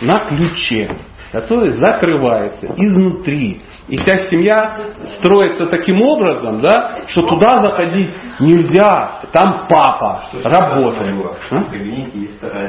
на 0.00 0.20
ключе. 0.20 0.88
Который 1.32 1.70
закрывается 1.70 2.66
изнутри. 2.76 3.62
И 3.88 3.96
вся 3.98 4.18
семья 4.18 4.78
строится 5.18 5.66
таким 5.66 6.00
образом, 6.00 6.60
да, 6.60 7.02
что 7.08 7.22
туда 7.22 7.62
заходить 7.62 8.10
нельзя. 8.40 9.20
Там 9.32 9.66
папа 9.68 10.22
работает. 10.44 11.14
А? 12.42 12.68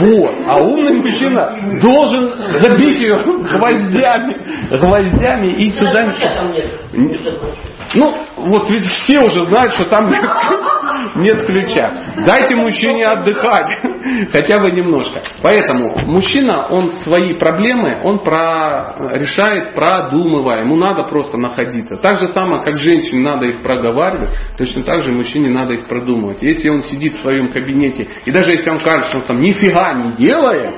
Вот. 0.00 0.34
А 0.46 0.62
умный 0.62 0.96
мужчина 0.96 1.56
должен 1.80 2.34
забить 2.60 3.00
ее 3.00 3.16
гвоздями, 3.24 4.36
гвоздями 4.70 5.48
и 5.48 5.72
туда 5.72 6.04
нет. 6.04 6.80
Ну, 7.94 8.26
вот 8.36 8.70
ведь 8.70 8.84
все 8.84 9.18
уже 9.18 9.44
знают, 9.44 9.72
что 9.74 9.84
там 9.86 10.08
нет, 11.16 11.46
ключа. 11.46 12.14
Дайте 12.26 12.56
мужчине 12.56 13.06
отдыхать, 13.06 13.80
хотя 14.32 14.60
бы 14.60 14.70
немножко. 14.72 15.22
Поэтому 15.42 15.96
мужчина, 16.06 16.68
он 16.68 16.92
свои 17.04 17.34
проблемы, 17.34 18.00
он 18.02 18.20
про, 18.20 18.94
решает, 19.12 19.74
продумывая. 19.74 20.62
Ему 20.62 20.76
надо 20.76 21.04
просто 21.04 21.36
находиться. 21.38 21.96
Так 21.96 22.18
же 22.18 22.28
самое, 22.28 22.62
как 22.64 22.76
женщине 22.76 23.22
надо 23.22 23.46
их 23.46 23.62
проговаривать, 23.62 24.30
точно 24.56 24.84
так 24.84 25.02
же 25.02 25.12
мужчине 25.12 25.50
надо 25.50 25.74
их 25.74 25.86
продумывать. 25.86 26.42
Если 26.42 26.68
он 26.68 26.82
сидит 26.82 27.14
в 27.14 27.20
своем 27.20 27.50
кабинете, 27.50 28.08
и 28.24 28.30
даже 28.30 28.52
если 28.52 28.70
он 28.70 28.78
кажется, 28.78 29.10
что 29.10 29.18
он 29.18 29.24
там 29.24 29.40
нифига 29.40 29.94
не 29.94 30.12
делает 30.12 30.74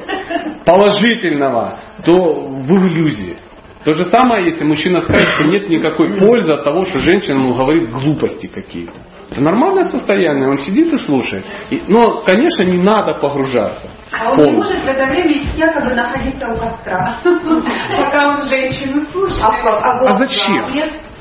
положительного, 0.64 1.78
то 2.04 2.14
вы 2.14 2.78
в 2.78 2.88
иллюзии. 2.88 3.47
То 3.88 3.94
же 3.94 4.04
самое, 4.10 4.44
если 4.44 4.64
мужчина 4.64 5.00
скажет, 5.00 5.26
что 5.28 5.44
нет 5.44 5.70
никакой 5.70 6.12
пользы 6.20 6.52
от 6.52 6.62
того, 6.62 6.84
что 6.84 6.98
женщина 6.98 7.38
ему 7.38 7.54
говорит 7.54 7.90
глупости 7.90 8.46
какие-то. 8.46 9.00
Это 9.30 9.40
нормальное 9.40 9.86
состояние, 9.86 10.46
он 10.50 10.58
сидит 10.58 10.92
и 10.92 10.98
слушает. 10.98 11.46
И- 11.70 11.82
но, 11.88 12.20
конечно, 12.20 12.64
не 12.64 12.82
надо 12.82 13.14
погружаться. 13.14 13.88
А 14.12 14.30
он 14.32 14.36
не 14.36 14.42
полностью. 14.44 14.56
может 14.58 14.82
в 14.82 14.86
это 14.88 15.06
время 15.06 15.42
якобы 15.56 15.94
находиться 15.94 16.48
у 16.50 16.56
костра, 16.58 17.18
пока 17.96 18.28
он 18.28 18.42
женщину 18.50 19.06
слушает. 19.10 19.42
А 19.42 20.18
зачем? 20.18 20.66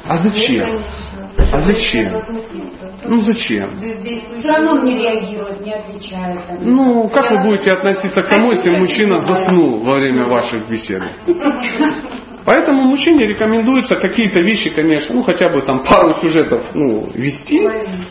А 0.05 0.17
зачем? 0.17 0.81
А 1.53 1.59
зачем? 1.61 2.21
Ну 3.05 3.21
зачем? 3.21 3.69
Все 4.39 4.49
равно 4.49 4.71
он 4.73 4.83
не 4.83 4.97
реагирует, 4.97 5.61
не 5.61 5.73
отвечает. 5.73 6.41
Ну, 6.59 7.07
как 7.07 7.31
вы 7.31 7.43
будете 7.43 7.71
относиться 7.71 8.21
к 8.21 8.27
тому, 8.27 8.51
если 8.51 8.77
мужчина 8.77 9.19
заснул 9.19 9.85
во 9.85 9.95
время 9.95 10.25
ваших 10.25 10.67
бесед? 10.67 11.01
Поэтому 12.47 12.83
мужчине 12.83 13.25
рекомендуется 13.27 13.97
какие-то 13.97 14.41
вещи, 14.41 14.69
конечно, 14.69 15.13
ну 15.13 15.21
хотя 15.21 15.49
бы 15.49 15.63
там 15.63 15.83
пару 15.83 16.15
сюжетов 16.21 16.63
ну, 16.73 17.09
вести, 17.13 17.61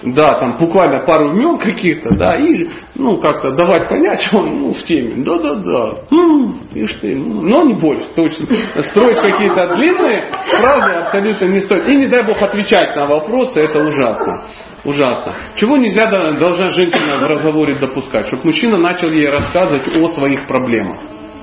да, 0.02 0.38
там 0.38 0.58
буквально 0.58 1.06
пару 1.06 1.32
имен 1.32 1.56
каких-то, 1.56 2.14
да, 2.14 2.34
и 2.34 2.68
ну 2.96 3.16
как-то 3.16 3.52
давать 3.52 3.88
понять, 3.88 4.20
что 4.20 4.40
он 4.40 4.60
ну, 4.60 4.74
в 4.74 4.82
теме. 4.84 5.24
Да-да-да. 5.24 6.00
М, 6.10 6.68
Ишь 6.74 6.98
ты, 7.00 7.16
ну, 7.16 7.40
но 7.40 7.62
не 7.62 7.80
больше, 7.80 8.08
точно. 8.14 8.46
Строить 8.82 9.20
какие-то 9.20 9.74
длинные 9.74 10.30
фразы 10.50 10.92
абсолютно 10.92 11.46
не 11.46 11.60
стоит. 11.60 11.88
И 11.88 11.96
не 11.96 12.06
дай 12.06 12.22
бог 12.22 12.36
отвечать 12.42 12.94
на 12.94 13.06
вопросы, 13.06 13.58
это 13.58 13.82
ужасно. 13.82 14.42
Ужасно. 14.84 15.34
Чего 15.54 15.78
нельзя 15.78 16.10
должна 16.10 16.68
женщина 16.68 17.16
в 17.20 17.22
разговоре 17.22 17.76
допускать? 17.76 18.26
Чтобы 18.26 18.44
мужчина 18.44 18.76
начал 18.76 19.08
ей 19.08 19.30
рассказывать 19.30 19.88
о 19.96 20.08
своих 20.08 20.46
проблемах. 20.46 20.98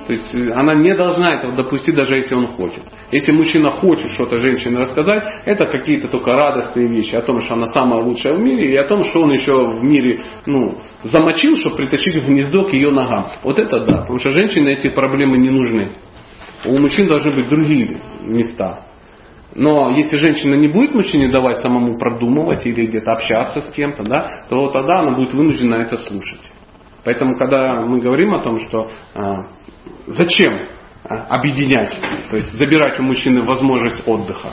То 0.06 0.12
есть 0.12 0.34
э, 0.34 0.52
она 0.52 0.74
не 0.74 0.94
должна 0.94 1.34
этого 1.34 1.54
допустить, 1.54 1.94
даже 1.94 2.16
если 2.16 2.34
он 2.34 2.48
хочет. 2.48 2.82
Если 3.10 3.32
мужчина 3.32 3.70
хочет 3.70 4.10
что-то 4.10 4.36
женщине 4.36 4.78
рассказать, 4.78 5.24
это 5.44 5.66
какие-то 5.66 6.08
только 6.08 6.32
радостные 6.32 6.88
вещи 6.88 7.14
о 7.14 7.22
том, 7.22 7.40
что 7.40 7.54
она 7.54 7.66
самая 7.66 8.02
лучшая 8.02 8.36
в 8.36 8.42
мире, 8.42 8.72
и 8.72 8.76
о 8.76 8.86
том, 8.86 9.02
что 9.04 9.22
он 9.22 9.32
еще 9.32 9.52
в 9.72 9.82
мире 9.82 10.20
ну, 10.46 10.78
замочил, 11.04 11.56
чтобы 11.56 11.76
притащить 11.76 12.16
в 12.16 12.26
гнездо 12.26 12.64
к 12.64 12.72
ее 12.72 12.90
ногам. 12.90 13.28
Вот 13.42 13.58
это 13.58 13.84
да, 13.84 14.02
потому 14.02 14.18
что 14.18 14.30
женщине 14.30 14.72
эти 14.72 14.88
проблемы 14.88 15.38
не 15.38 15.50
нужны. 15.50 15.92
У 16.66 16.78
мужчин 16.78 17.06
должны 17.06 17.30
быть 17.30 17.48
другие 17.48 18.00
места. 18.22 18.86
Но 19.54 19.90
если 19.90 20.16
женщина 20.16 20.54
не 20.54 20.68
будет 20.68 20.94
мужчине 20.94 21.28
давать 21.28 21.60
самому 21.60 21.96
продумывать 21.96 22.66
или 22.66 22.86
где-то 22.86 23.12
общаться 23.12 23.60
с 23.60 23.70
кем-то, 23.70 24.02
да, 24.02 24.44
то 24.48 24.68
тогда 24.70 25.00
она 25.00 25.12
будет 25.12 25.32
вынуждена 25.32 25.76
это 25.76 25.96
слушать. 25.96 26.40
Поэтому, 27.04 27.36
когда 27.36 27.80
мы 27.82 28.00
говорим 28.00 28.34
о 28.34 28.42
том, 28.42 28.58
что 28.60 28.90
а, 29.14 29.36
зачем 30.06 30.66
а, 31.04 31.26
объединять, 31.36 31.94
то 32.30 32.36
есть 32.36 32.52
забирать 32.56 32.98
у 32.98 33.02
мужчины 33.02 33.44
возможность 33.44 34.06
отдыха, 34.06 34.52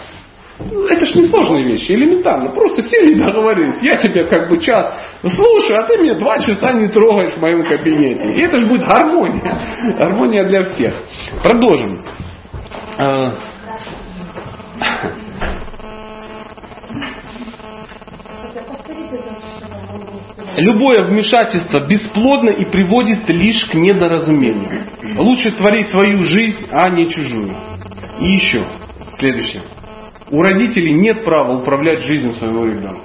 это 0.60 1.06
ж 1.06 1.16
не 1.16 1.28
сложные 1.28 1.66
вещи, 1.66 1.92
элементарно. 1.92 2.50
Просто 2.50 2.84
сели 2.84 3.14
и 3.14 3.20
договорились. 3.20 3.82
Я 3.82 3.98
тебе 3.98 4.28
как 4.28 4.50
бы 4.50 4.60
час 4.60 4.94
слушаю, 5.22 5.80
а 5.80 5.88
ты 5.88 5.98
меня 5.98 6.20
два 6.20 6.40
часа 6.40 6.74
не 6.74 6.88
трогаешь 6.88 7.34
в 7.34 7.38
моем 7.38 7.64
кабинете. 7.66 8.32
И 8.34 8.42
это 8.42 8.58
же 8.58 8.68
будет 8.68 8.86
гармония. 8.86 9.60
Гармония 9.98 10.44
для 10.46 10.64
всех. 10.66 10.94
Продолжим. 11.42 12.04
Любое 20.58 21.06
вмешательство 21.06 21.88
бесплодно 21.88 22.50
и 22.50 22.66
приводит 22.66 23.30
лишь 23.30 23.66
к 23.66 23.74
недоразумению. 23.74 24.84
Лучше 25.18 25.52
творить 25.52 25.90
свою 25.90 26.24
жизнь, 26.26 26.68
а 26.72 26.90
не 26.90 27.10
чужую. 27.10 27.56
И 28.20 28.32
еще, 28.34 28.64
следующее. 29.18 29.64
У 30.30 30.42
родителей 30.42 30.94
нет 30.94 31.24
права 31.24 31.58
управлять 31.58 32.04
жизнью 32.04 32.34
своего 32.34 32.66
ребенка. 32.66 33.02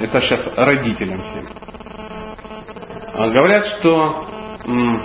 Это 0.00 0.20
сейчас 0.20 0.46
родителям 0.56 1.20
всем. 1.20 1.46
А 3.14 3.28
Говорят, 3.30 3.66
что 3.78 4.26
м, 4.66 5.00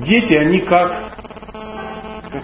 дети, 0.00 0.34
они 0.34 0.60
как, 0.60 1.12
как, 2.32 2.42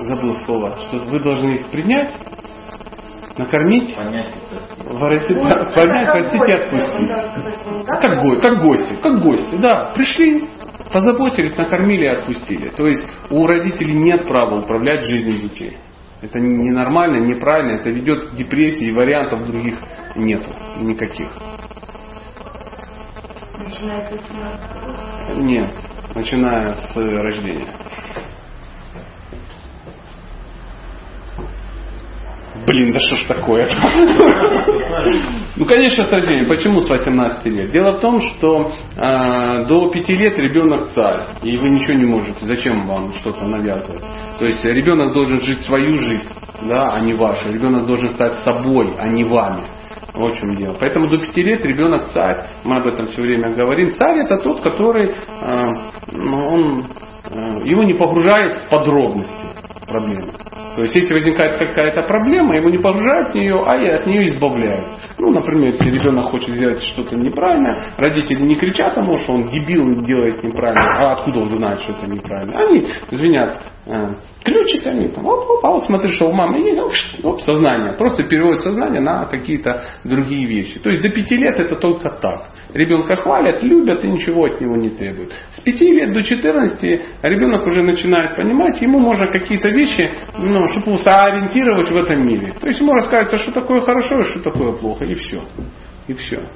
забыл 0.00 0.36
слово, 0.44 0.76
что 0.88 0.98
вы 1.06 1.20
должны 1.20 1.50
их 1.52 1.66
принять, 1.68 2.12
накормить, 3.38 3.94
Понять. 3.94 4.32
Выразить, 4.84 5.38
понять, 5.74 6.10
простить 6.12 6.48
и 6.48 6.52
отпустить. 6.52 7.10
Как, 7.86 8.22
го- 8.22 8.36
как 8.40 8.62
гости, 8.62 8.96
как 9.02 9.20
гости, 9.20 9.54
да. 9.56 9.92
Пришли, 9.94 10.44
позаботились, 10.92 11.56
накормили 11.56 12.04
и 12.04 12.08
отпустили. 12.08 12.68
То 12.70 12.86
есть 12.86 13.04
у 13.30 13.46
родителей 13.46 13.94
нет 13.94 14.26
права 14.26 14.56
управлять 14.60 15.04
жизнью 15.04 15.40
детей. 15.48 15.76
Это 16.20 16.40
ненормально, 16.40 17.18
неправильно, 17.18 17.78
это 17.78 17.90
ведет 17.90 18.30
к 18.30 18.34
депрессии 18.34 18.88
и 18.88 18.92
вариантов 18.92 19.46
других 19.46 19.78
нету 20.16 20.50
никаких. 20.80 21.28
Начинается 23.58 24.16
с 24.18 24.26
17 24.28 24.60
года. 24.82 25.40
Нет, 25.42 25.70
начиная 26.14 26.72
с 26.74 26.96
рождения. 26.96 27.68
Блин, 32.66 32.87
да 32.98 33.06
что 33.06 33.16
ж 33.16 33.24
такое? 33.28 33.68
Ну, 35.56 35.64
конечно, 35.64 36.04
с 36.04 36.08
рождения. 36.08 36.46
Почему 36.46 36.78
с 36.78 36.88
18 36.88 37.44
лет? 37.46 37.72
Дело 37.72 37.92
в 37.92 38.00
том, 38.00 38.20
что 38.20 38.70
э, 38.96 39.64
до 39.66 39.88
5 39.88 40.08
лет 40.10 40.38
ребенок 40.38 40.90
царь, 40.90 41.30
и 41.42 41.56
вы 41.56 41.70
ничего 41.70 41.94
не 41.94 42.04
можете. 42.04 42.46
Зачем 42.46 42.86
вам 42.86 43.12
что-то 43.14 43.44
навязывать? 43.44 44.04
То 44.38 44.44
есть 44.44 44.64
ребенок 44.64 45.12
должен 45.12 45.40
жить 45.40 45.62
свою 45.62 45.98
жизнь, 45.98 46.28
да, 46.62 46.92
а 46.92 47.00
не 47.00 47.14
вашу. 47.14 47.52
Ребенок 47.52 47.86
должен 47.86 48.10
стать 48.10 48.36
собой, 48.44 48.92
а 48.98 49.08
не 49.08 49.24
вами. 49.24 49.62
Вот 50.14 50.34
в 50.34 50.38
чем 50.38 50.54
дело. 50.54 50.76
Поэтому 50.78 51.10
до 51.10 51.26
5 51.26 51.36
лет 51.38 51.66
ребенок 51.66 52.10
царь. 52.12 52.46
Мы 52.62 52.76
об 52.76 52.86
этом 52.86 53.08
все 53.08 53.20
время 53.20 53.50
говорим. 53.50 53.94
Царь 53.94 54.18
это 54.20 54.38
тот, 54.44 54.60
который 54.60 55.10
э, 55.10 55.72
он, 56.12 56.86
э, 57.24 57.38
его 57.64 57.82
не 57.82 57.94
погружает 57.94 58.54
в 58.54 58.68
подробности 58.70 59.34
проблемы. 59.88 60.34
То 60.78 60.84
есть, 60.84 60.94
если 60.94 61.12
возникает 61.12 61.58
какая-то 61.58 62.02
проблема, 62.02 62.56
его 62.56 62.70
не 62.70 62.78
погружают 62.78 63.30
в 63.30 63.34
нее, 63.34 63.60
а 63.66 63.82
и 63.82 63.88
от 63.88 64.06
нее 64.06 64.28
избавляют. 64.28 64.86
Ну, 65.18 65.32
например, 65.32 65.72
если 65.72 65.90
ребенок 65.90 66.30
хочет 66.30 66.54
сделать 66.54 66.80
что-то 66.80 67.16
неправильно, 67.16 67.94
родители 67.96 68.40
не 68.42 68.54
кричат 68.54 68.96
ему, 68.96 69.18
что 69.18 69.32
он 69.32 69.48
дебил 69.48 69.90
и 69.90 70.04
делает 70.04 70.40
неправильно, 70.44 70.80
а 70.96 71.14
откуда 71.14 71.40
он 71.40 71.50
знает, 71.50 71.80
что 71.80 71.94
это 71.94 72.06
неправильно. 72.06 72.60
Они 72.60 72.86
звенят 73.10 73.60
ключиками, 74.44 75.08
там, 75.08 75.26
оп, 75.26 75.48
оп, 75.48 75.64
а 75.64 75.70
вот 75.70 75.84
смотри, 75.84 76.10
что 76.10 76.28
у 76.28 76.32
мамы 76.32 76.58
есть, 76.58 76.78
ш- 76.94 77.26
оп, 77.26 77.40
сознание. 77.40 77.92
Просто 77.94 78.22
переводит 78.22 78.60
сознание 78.62 79.00
на 79.00 79.26
какие-то 79.26 79.82
другие 80.04 80.46
вещи. 80.46 80.78
То 80.78 80.90
есть 80.90 81.02
до 81.02 81.08
пяти 81.08 81.36
лет 81.36 81.58
это 81.58 81.76
только 81.76 82.10
так. 82.20 82.50
Ребенка 82.74 83.16
хвалят, 83.16 83.62
любят 83.62 84.04
и 84.04 84.08
ничего 84.08 84.44
от 84.44 84.60
него 84.60 84.76
не 84.76 84.90
требуют. 84.90 85.32
С 85.52 85.60
5 85.60 85.80
лет 85.80 86.12
до 86.12 86.22
14 86.22 86.82
ребенок 87.22 87.66
уже 87.66 87.82
начинает 87.82 88.36
понимать, 88.36 88.80
ему 88.82 88.98
можно 88.98 89.26
какие-то 89.26 89.68
вещи, 89.70 90.10
ну, 90.38 90.66
чтобы 90.68 90.88
его 90.88 90.98
соориентировать 90.98 91.90
в 91.90 91.96
этом 91.96 92.26
мире. 92.26 92.52
То 92.60 92.66
есть 92.66 92.80
ему 92.80 92.92
рассказывается, 92.92 93.38
что 93.38 93.52
такое 93.52 93.80
хорошо 93.82 94.18
и 94.18 94.22
что 94.22 94.40
такое 94.40 94.72
плохо, 94.72 95.04
и 95.04 95.14
все. 95.14 95.42
И 96.08 96.14
все. 96.14 96.46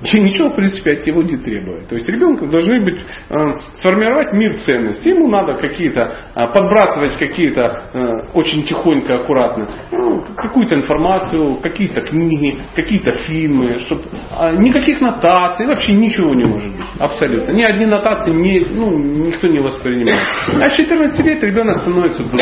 И 0.00 0.20
ничего, 0.20 0.50
в 0.50 0.54
принципе, 0.54 0.96
от 0.96 1.06
него 1.06 1.22
не 1.22 1.36
требует. 1.36 1.88
То 1.88 1.96
есть 1.96 2.08
ребенку 2.08 2.46
должны 2.46 2.84
быть, 2.84 3.00
э, 3.00 3.34
сформировать 3.74 4.32
мир 4.32 4.60
ценностей. 4.60 5.10
Ему 5.10 5.28
надо 5.28 5.54
какие-то, 5.54 6.14
э, 6.34 6.46
подбрасывать 6.46 7.16
какие-то 7.18 7.90
э, 7.92 8.30
очень 8.34 8.62
тихонько, 8.62 9.16
аккуратно, 9.16 9.68
ну, 9.90 10.22
какую-то 10.36 10.76
информацию, 10.76 11.56
какие-то 11.56 12.02
книги, 12.02 12.60
какие-то 12.76 13.10
фильмы, 13.26 13.80
чтобы 13.80 14.02
э, 14.38 14.56
никаких 14.58 15.00
нотаций, 15.00 15.66
вообще 15.66 15.94
ничего 15.94 16.32
не 16.32 16.44
может 16.44 16.70
быть. 16.76 16.86
Абсолютно. 17.00 17.50
Ни 17.50 17.62
одни 17.62 17.86
нотации 17.86 18.30
не, 18.30 18.60
ну, 18.70 18.90
никто 18.90 19.48
не 19.48 19.60
воспринимает. 19.60 20.26
А 20.62 20.68
с 20.68 20.76
14 20.76 21.26
лет 21.26 21.42
ребенок 21.42 21.78
становится 21.78 22.22
другом. 22.22 22.38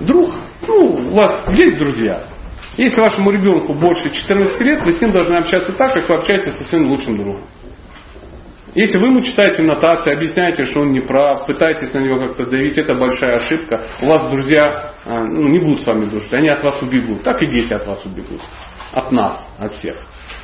Друг, 0.00 0.34
ну, 0.68 1.08
у 1.10 1.14
вас 1.16 1.48
есть 1.58 1.76
друзья, 1.76 2.33
если 2.76 3.00
вашему 3.00 3.30
ребенку 3.30 3.74
больше 3.74 4.10
14 4.10 4.60
лет, 4.60 4.82
вы 4.82 4.92
с 4.92 5.00
ним 5.00 5.12
должны 5.12 5.36
общаться 5.36 5.72
так, 5.72 5.94
как 5.94 6.08
вы 6.08 6.16
общаетесь 6.16 6.56
со 6.56 6.64
своим 6.64 6.88
лучшим 6.88 7.16
другом. 7.16 7.44
Если 8.74 8.98
вы 8.98 9.06
ему 9.06 9.20
читаете 9.20 9.62
нотации, 9.62 10.12
объясняете, 10.12 10.64
что 10.64 10.80
он 10.80 10.90
не 10.90 11.00
прав, 11.00 11.46
пытаетесь 11.46 11.92
на 11.92 11.98
него 11.98 12.16
как-то 12.18 12.44
давить, 12.44 12.76
это 12.76 12.96
большая 12.96 13.36
ошибка. 13.36 13.80
У 14.02 14.06
вас 14.06 14.28
друзья 14.30 14.94
а, 15.04 15.22
ну, 15.22 15.48
не 15.48 15.60
будут 15.60 15.82
с 15.82 15.86
вами 15.86 16.06
дружить, 16.06 16.32
они 16.32 16.48
от 16.48 16.60
вас 16.60 16.82
убегут. 16.82 17.22
Так 17.22 17.40
и 17.40 17.46
дети 17.46 17.72
от 17.72 17.86
вас 17.86 18.04
убегут. 18.04 18.40
От 18.92 19.12
нас, 19.12 19.48
от 19.58 19.72
всех. 19.74 19.96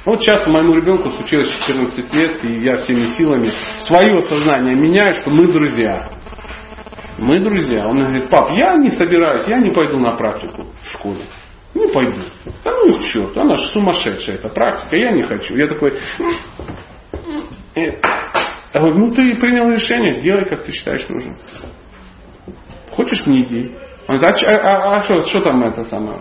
Вот 0.06 0.22
сейчас 0.22 0.46
моему 0.46 0.74
ребенку 0.74 1.10
случилось 1.10 1.50
14 1.66 2.14
лет, 2.14 2.44
и 2.44 2.64
я 2.64 2.76
всеми 2.76 3.06
силами 3.16 3.50
свое 3.82 4.22
сознание 4.22 4.76
меняю, 4.76 5.14
что 5.14 5.30
мы 5.30 5.48
друзья. 5.48 6.08
Мы 7.18 7.40
друзья. 7.40 7.88
Он 7.88 7.98
говорит, 7.98 8.30
пап, 8.30 8.52
я 8.52 8.76
не 8.76 8.90
собираюсь, 8.90 9.46
я 9.48 9.58
не 9.58 9.70
пойду 9.70 9.98
на 9.98 10.12
практику 10.12 10.66
в 10.80 10.92
школе. 10.92 11.24
Не 11.74 11.88
пойду. 11.92 12.20
Да 12.64 12.72
ну 12.72 12.88
их 12.88 13.04
черт, 13.12 13.36
она 13.36 13.56
же 13.56 13.64
сумасшедшая, 13.72 14.36
эта 14.36 14.48
практика, 14.48 14.96
я 14.96 15.12
не 15.12 15.22
хочу. 15.22 15.56
Я 15.56 15.68
такой, 15.68 15.98
«Э, 17.76 17.92
я 18.74 18.80
говорю, 18.80 18.98
ну 18.98 19.10
ты 19.12 19.36
принял 19.36 19.70
решение, 19.70 20.20
делай, 20.20 20.48
как 20.48 20.64
ты 20.64 20.72
считаешь 20.72 21.08
нужным. 21.08 21.36
Хочешь 22.90 23.24
не 23.26 23.42
иди. 23.42 23.76
Он 24.08 24.18
говорит, 24.18 24.42
а, 24.44 24.56
а, 24.56 24.98
а 24.98 25.02
что, 25.04 25.26
что 25.26 25.40
там 25.40 25.62
это 25.62 25.84
самое? 25.84 26.18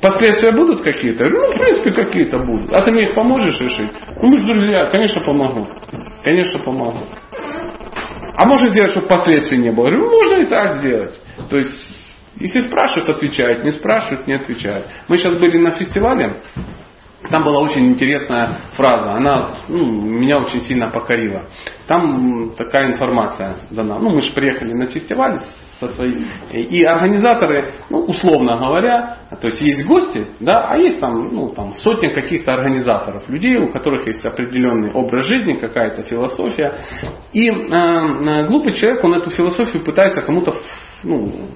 Последствия 0.00 0.52
будут 0.52 0.82
какие-то? 0.82 1.28
Ну, 1.28 1.50
в 1.50 1.58
принципе, 1.58 1.92
какие-то 1.92 2.38
будут. 2.38 2.72
А 2.72 2.82
ты 2.82 2.90
мне 2.90 3.04
их 3.04 3.14
поможешь 3.14 3.60
решить? 3.60 3.90
Ну, 4.16 4.28
мы 4.28 4.38
же 4.38 4.46
друзья, 4.46 4.86
конечно, 4.86 5.20
помогу. 5.20 5.66
Конечно, 6.24 6.60
помогу. 6.60 7.00
А 8.36 8.46
можно 8.46 8.72
сделать, 8.72 8.92
чтобы 8.92 9.08
последствий 9.08 9.58
не 9.58 9.70
было? 9.70 9.88
Я 9.88 9.96
говорю, 9.96 10.04
ну, 10.04 10.16
можно 10.16 10.42
и 10.42 10.46
так 10.46 10.80
сделать. 10.80 11.20
То 11.48 11.56
есть 11.56 11.96
если 12.40 12.60
спрашивают, 12.60 13.10
отвечают, 13.10 13.64
не 13.64 13.70
спрашивают, 13.70 14.26
не 14.26 14.34
отвечают. 14.34 14.86
Мы 15.08 15.18
сейчас 15.18 15.38
были 15.38 15.58
на 15.58 15.72
фестивале, 15.72 16.42
там 17.28 17.44
была 17.44 17.60
очень 17.60 17.86
интересная 17.88 18.60
фраза, 18.72 19.12
она 19.12 19.56
ну, 19.68 19.86
меня 19.86 20.38
очень 20.38 20.62
сильно 20.62 20.88
покорила. 20.88 21.48
Там 21.86 22.52
такая 22.56 22.92
информация 22.92 23.58
дана. 23.70 23.98
Ну, 23.98 24.10
мы 24.10 24.22
же 24.22 24.32
приехали 24.32 24.72
на 24.72 24.86
фестиваль 24.86 25.40
со 25.78 25.88
своей, 25.88 26.24
и 26.52 26.82
организаторы, 26.82 27.74
ну, 27.90 28.00
условно 28.00 28.56
говоря, 28.56 29.18
то 29.40 29.48
есть 29.48 29.60
есть 29.60 29.86
гости, 29.86 30.26
да, 30.40 30.66
а 30.68 30.78
есть 30.78 31.00
там, 31.00 31.34
ну, 31.34 31.48
там 31.50 31.72
сотня 31.74 32.12
каких-то 32.12 32.52
организаторов, 32.52 33.28
людей, 33.28 33.56
у 33.56 33.72
которых 33.72 34.06
есть 34.06 34.24
определенный 34.24 34.92
образ 34.92 35.24
жизни, 35.26 35.54
какая-то 35.54 36.02
философия. 36.04 36.74
И 37.32 37.48
э, 37.48 37.52
э 37.52 38.46
глупый 38.46 38.74
человек, 38.74 39.04
он 39.04 39.14
эту 39.14 39.30
философию 39.30 39.84
пытается 39.84 40.22
кому-то 40.22 40.54
ну, 41.02 41.48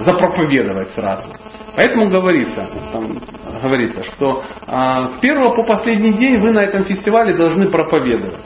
запроповедовать 0.00 0.90
сразу. 0.92 1.28
Поэтому 1.76 2.10
говорится, 2.10 2.68
там, 2.92 3.20
говорится, 3.62 4.02
что 4.02 4.42
а, 4.66 5.06
с 5.06 5.20
первого 5.20 5.54
по 5.54 5.62
последний 5.62 6.12
день 6.12 6.40
вы 6.40 6.50
на 6.50 6.60
этом 6.60 6.84
фестивале 6.84 7.36
должны 7.36 7.68
проповедовать. 7.68 8.40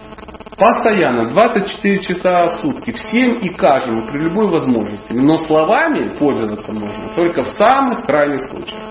Постоянно, 0.57 1.27
24 1.29 1.99
часа 2.01 2.47
в 2.49 2.55
сутки, 2.57 2.93
всем 2.93 3.35
и 3.37 3.49
каждому, 3.49 4.03
при 4.03 4.19
любой 4.19 4.49
возможности. 4.49 5.13
Но 5.13 5.39
словами 5.39 6.11
пользоваться 6.19 6.73
можно 6.73 7.09
только 7.17 7.45
в 7.45 7.49
самых 7.49 8.05
крайних 8.05 8.45
случаях. 8.45 8.83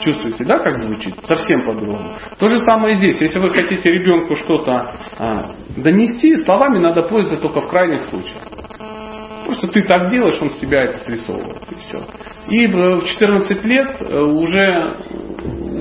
Чувствуете, 0.00 0.44
да, 0.44 0.58
как 0.58 0.76
звучит? 0.76 1.14
Совсем 1.24 1.64
по-другому. 1.64 2.12
То 2.38 2.48
же 2.48 2.60
самое 2.60 2.96
здесь. 2.96 3.20
Если 3.20 3.38
вы 3.38 3.50
хотите 3.50 3.90
ребенку 3.90 4.36
что-то 4.36 4.94
а, 5.18 5.50
донести, 5.76 6.36
словами 6.36 6.78
надо 6.78 7.02
пользоваться 7.02 7.42
только 7.42 7.60
в 7.60 7.68
крайних 7.68 8.02
случаях. 8.04 8.42
Просто 9.46 9.68
ты 9.68 9.84
так 9.84 10.10
делаешь, 10.10 10.38
он 10.42 10.50
с 10.50 10.58
тебя 10.58 10.82
это 10.82 11.04
срисовывает. 11.04 11.62
И 11.70 11.74
все. 11.76 12.04
И 12.48 12.66
в 12.66 13.04
14 13.04 13.64
лет 13.64 13.96
э, 14.00 14.20
уже, 14.20 14.96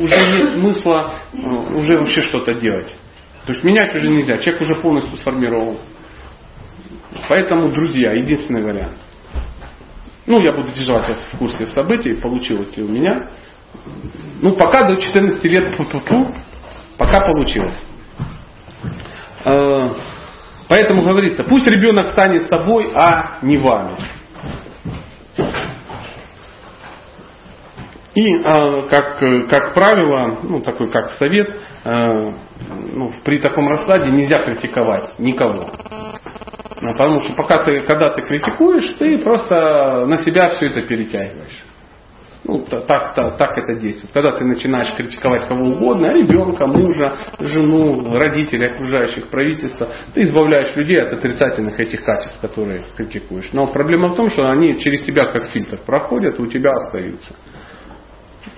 уже 0.03 0.37
нет 0.37 0.49
смысла 0.49 1.15
э, 1.33 1.37
уже 1.75 1.97
вообще 1.97 2.21
что-то 2.21 2.53
делать. 2.53 2.95
То 3.47 3.53
есть 3.53 3.63
менять 3.63 3.95
уже 3.95 4.07
нельзя. 4.07 4.37
Человек 4.37 4.61
уже 4.61 4.75
полностью 4.75 5.17
сформирован. 5.17 5.79
Поэтому, 7.27 7.73
друзья, 7.73 8.13
единственный 8.13 8.63
вариант. 8.63 8.97
Ну, 10.27 10.39
я 10.41 10.51
буду 10.53 10.71
держать 10.71 11.07
вас 11.07 11.29
в 11.33 11.37
курсе 11.37 11.65
событий, 11.67 12.13
получилось 12.15 12.75
ли 12.77 12.83
у 12.83 12.87
меня. 12.87 13.29
Ну, 14.41 14.55
пока 14.55 14.87
до 14.87 14.95
14 14.95 15.43
лет, 15.45 15.75
пока 16.97 17.19
получилось. 17.21 17.83
Поэтому 20.75 21.07
говорится, 21.07 21.45
пусть 21.45 21.65
ребенок 21.67 22.07
станет 22.07 22.49
собой, 22.49 22.91
а 22.93 23.37
не 23.41 23.55
вами. 23.55 23.95
И 28.13 28.35
а, 28.43 28.81
как, 28.89 29.19
как 29.49 29.73
правило, 29.73 30.37
ну 30.43 30.59
такой 30.59 30.91
как 30.91 31.11
совет, 31.11 31.55
а, 31.85 32.09
ну, 32.91 33.09
при 33.23 33.37
таком 33.37 33.69
раскладе 33.69 34.11
нельзя 34.11 34.39
критиковать 34.39 35.17
никого. 35.17 35.71
Ну, 36.81 36.91
потому 36.91 37.21
что 37.21 37.33
пока 37.35 37.63
ты, 37.63 37.79
когда 37.79 38.09
ты 38.09 38.21
критикуешь, 38.23 38.97
ты 38.99 39.17
просто 39.19 40.05
на 40.05 40.17
себя 40.17 40.49
все 40.49 40.67
это 40.71 40.81
перетягиваешь. 40.81 41.63
Ну, 42.47 42.59
так, 42.59 42.85
так, 42.85 43.37
так 43.37 43.57
это 43.57 43.79
действует. 43.79 44.13
Когда 44.13 44.31
ты 44.33 44.45
начинаешь 44.45 44.93
критиковать 44.95 45.47
кого 45.47 45.65
угодно, 45.65 46.13
ребенка, 46.13 46.67
мужа, 46.67 47.17
жену, 47.39 48.13
родителей, 48.13 48.67
окружающих, 48.67 49.31
правительства, 49.31 49.87
ты 50.13 50.21
избавляешь 50.21 50.75
людей 50.75 51.01
от 51.01 51.11
отрицательных 51.11 51.79
этих 51.79 52.03
качеств, 52.03 52.39
которые 52.41 52.83
критикуешь. 52.95 53.49
Но 53.51 53.65
проблема 53.65 54.09
в 54.09 54.15
том, 54.15 54.29
что 54.29 54.43
они 54.43 54.79
через 54.79 55.01
тебя 55.01 55.31
как 55.33 55.45
фильтр 55.45 55.81
проходят 55.87 56.39
у 56.39 56.45
тебя 56.45 56.69
остаются. 56.71 57.33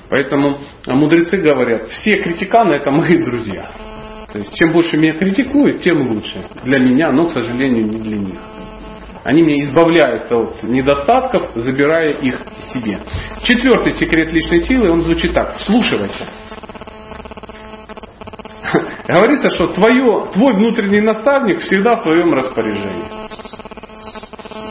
Поэтому 0.09 0.59
мудрецы 0.85 1.37
говорят, 1.37 1.87
все 1.87 2.17
критиканы 2.17 2.73
это 2.73 2.91
мои 2.91 3.21
друзья. 3.23 3.71
То 4.31 4.39
есть 4.39 4.53
чем 4.55 4.73
больше 4.73 4.97
меня 4.97 5.13
критикуют, 5.13 5.79
тем 5.79 6.09
лучше. 6.09 6.43
Для 6.65 6.79
меня, 6.79 7.11
но, 7.13 7.27
к 7.27 7.31
сожалению, 7.31 7.85
не 7.85 8.01
для 8.01 8.17
них. 8.17 8.39
Они 9.27 9.41
меня 9.41 9.65
избавляют 9.65 10.31
от 10.31 10.63
недостатков, 10.63 11.51
забирая 11.55 12.11
их 12.13 12.41
себе. 12.73 12.97
Четвертый 13.43 13.91
секрет 13.91 14.31
личной 14.31 14.61
силы, 14.61 14.89
он 14.89 15.01
звучит 15.01 15.33
так. 15.33 15.57
Вслушивайся. 15.57 16.27
Говорится, 19.05 19.49
что 19.49 19.67
твое, 19.73 20.27
твой 20.31 20.53
внутренний 20.53 21.01
наставник 21.01 21.59
всегда 21.59 21.97
в 21.97 22.03
твоем 22.03 22.31
распоряжении. 22.31 23.03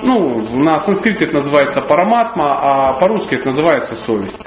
Ну, 0.03 0.63
на 0.63 0.81
санскрите 0.87 1.27
это 1.27 1.35
называется 1.35 1.83
параматма, 1.83 2.55
а 2.59 2.93
по-русски 2.95 3.35
это 3.35 3.49
называется 3.49 3.95
совесть. 4.07 4.39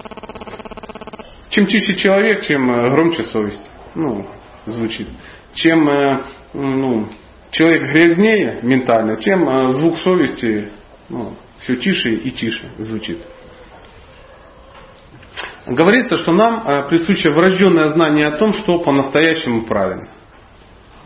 Чем 1.52 1.68
чище 1.68 1.94
человек, 1.94 2.48
чем 2.48 2.68
э, 2.72 2.90
громче 2.90 3.22
совесть. 3.26 3.70
Ну, 3.94 4.26
звучит. 4.66 5.08
Чем 5.54 5.88
э, 5.88 6.24
ну, 6.54 7.10
человек 7.52 7.92
грязнее 7.92 8.60
ментально, 8.62 9.18
тем 9.18 9.48
э, 9.48 9.74
звук 9.74 9.98
совести 10.00 10.72
ну, 11.10 11.34
все 11.60 11.76
тише 11.76 12.12
и 12.12 12.32
тише 12.32 12.70
звучит. 12.78 13.22
Говорится, 15.66 16.18
что 16.18 16.32
нам 16.32 16.64
э, 16.66 16.88
присуще 16.90 17.30
врожденное 17.32 17.90
знание 17.90 18.28
о 18.28 18.38
том, 18.38 18.54
что 18.54 18.80
по-настоящему 18.80 19.66
правильно. 19.66 20.12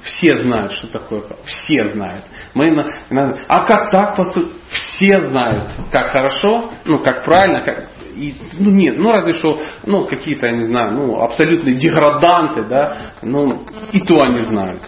Все 0.02 0.36
знают, 0.36 0.74
что 0.74 0.88
такое. 0.88 1.24
Все 1.45 1.91
знают. 1.94 2.26
Мы 2.53 2.68
иногда, 3.10 3.40
а 3.48 3.65
как 3.65 3.90
так 3.90 4.18
поступить? 4.18 4.52
Все 4.70 5.22
знают, 5.22 5.72
как 5.91 6.11
хорошо, 6.11 6.72
ну 6.86 6.99
как 6.99 7.24
правильно, 7.24 7.64
как, 7.64 7.90
и, 8.14 8.36
ну 8.60 8.70
нет, 8.72 8.98
ну 8.98 9.11
разве 9.11 9.34
что, 9.34 9.60
ну 9.86 10.06
какие-то, 10.06 10.48
я 10.48 10.52
не 10.53 10.64
знаю, 10.64 10.94
ну 10.94 11.22
абсолютные 11.22 11.76
деграданты, 11.76 12.64
да, 12.64 13.14
ну 13.22 13.65
и 13.91 14.02
то 14.02 14.22
они 14.22 14.41
знают. 14.41 14.82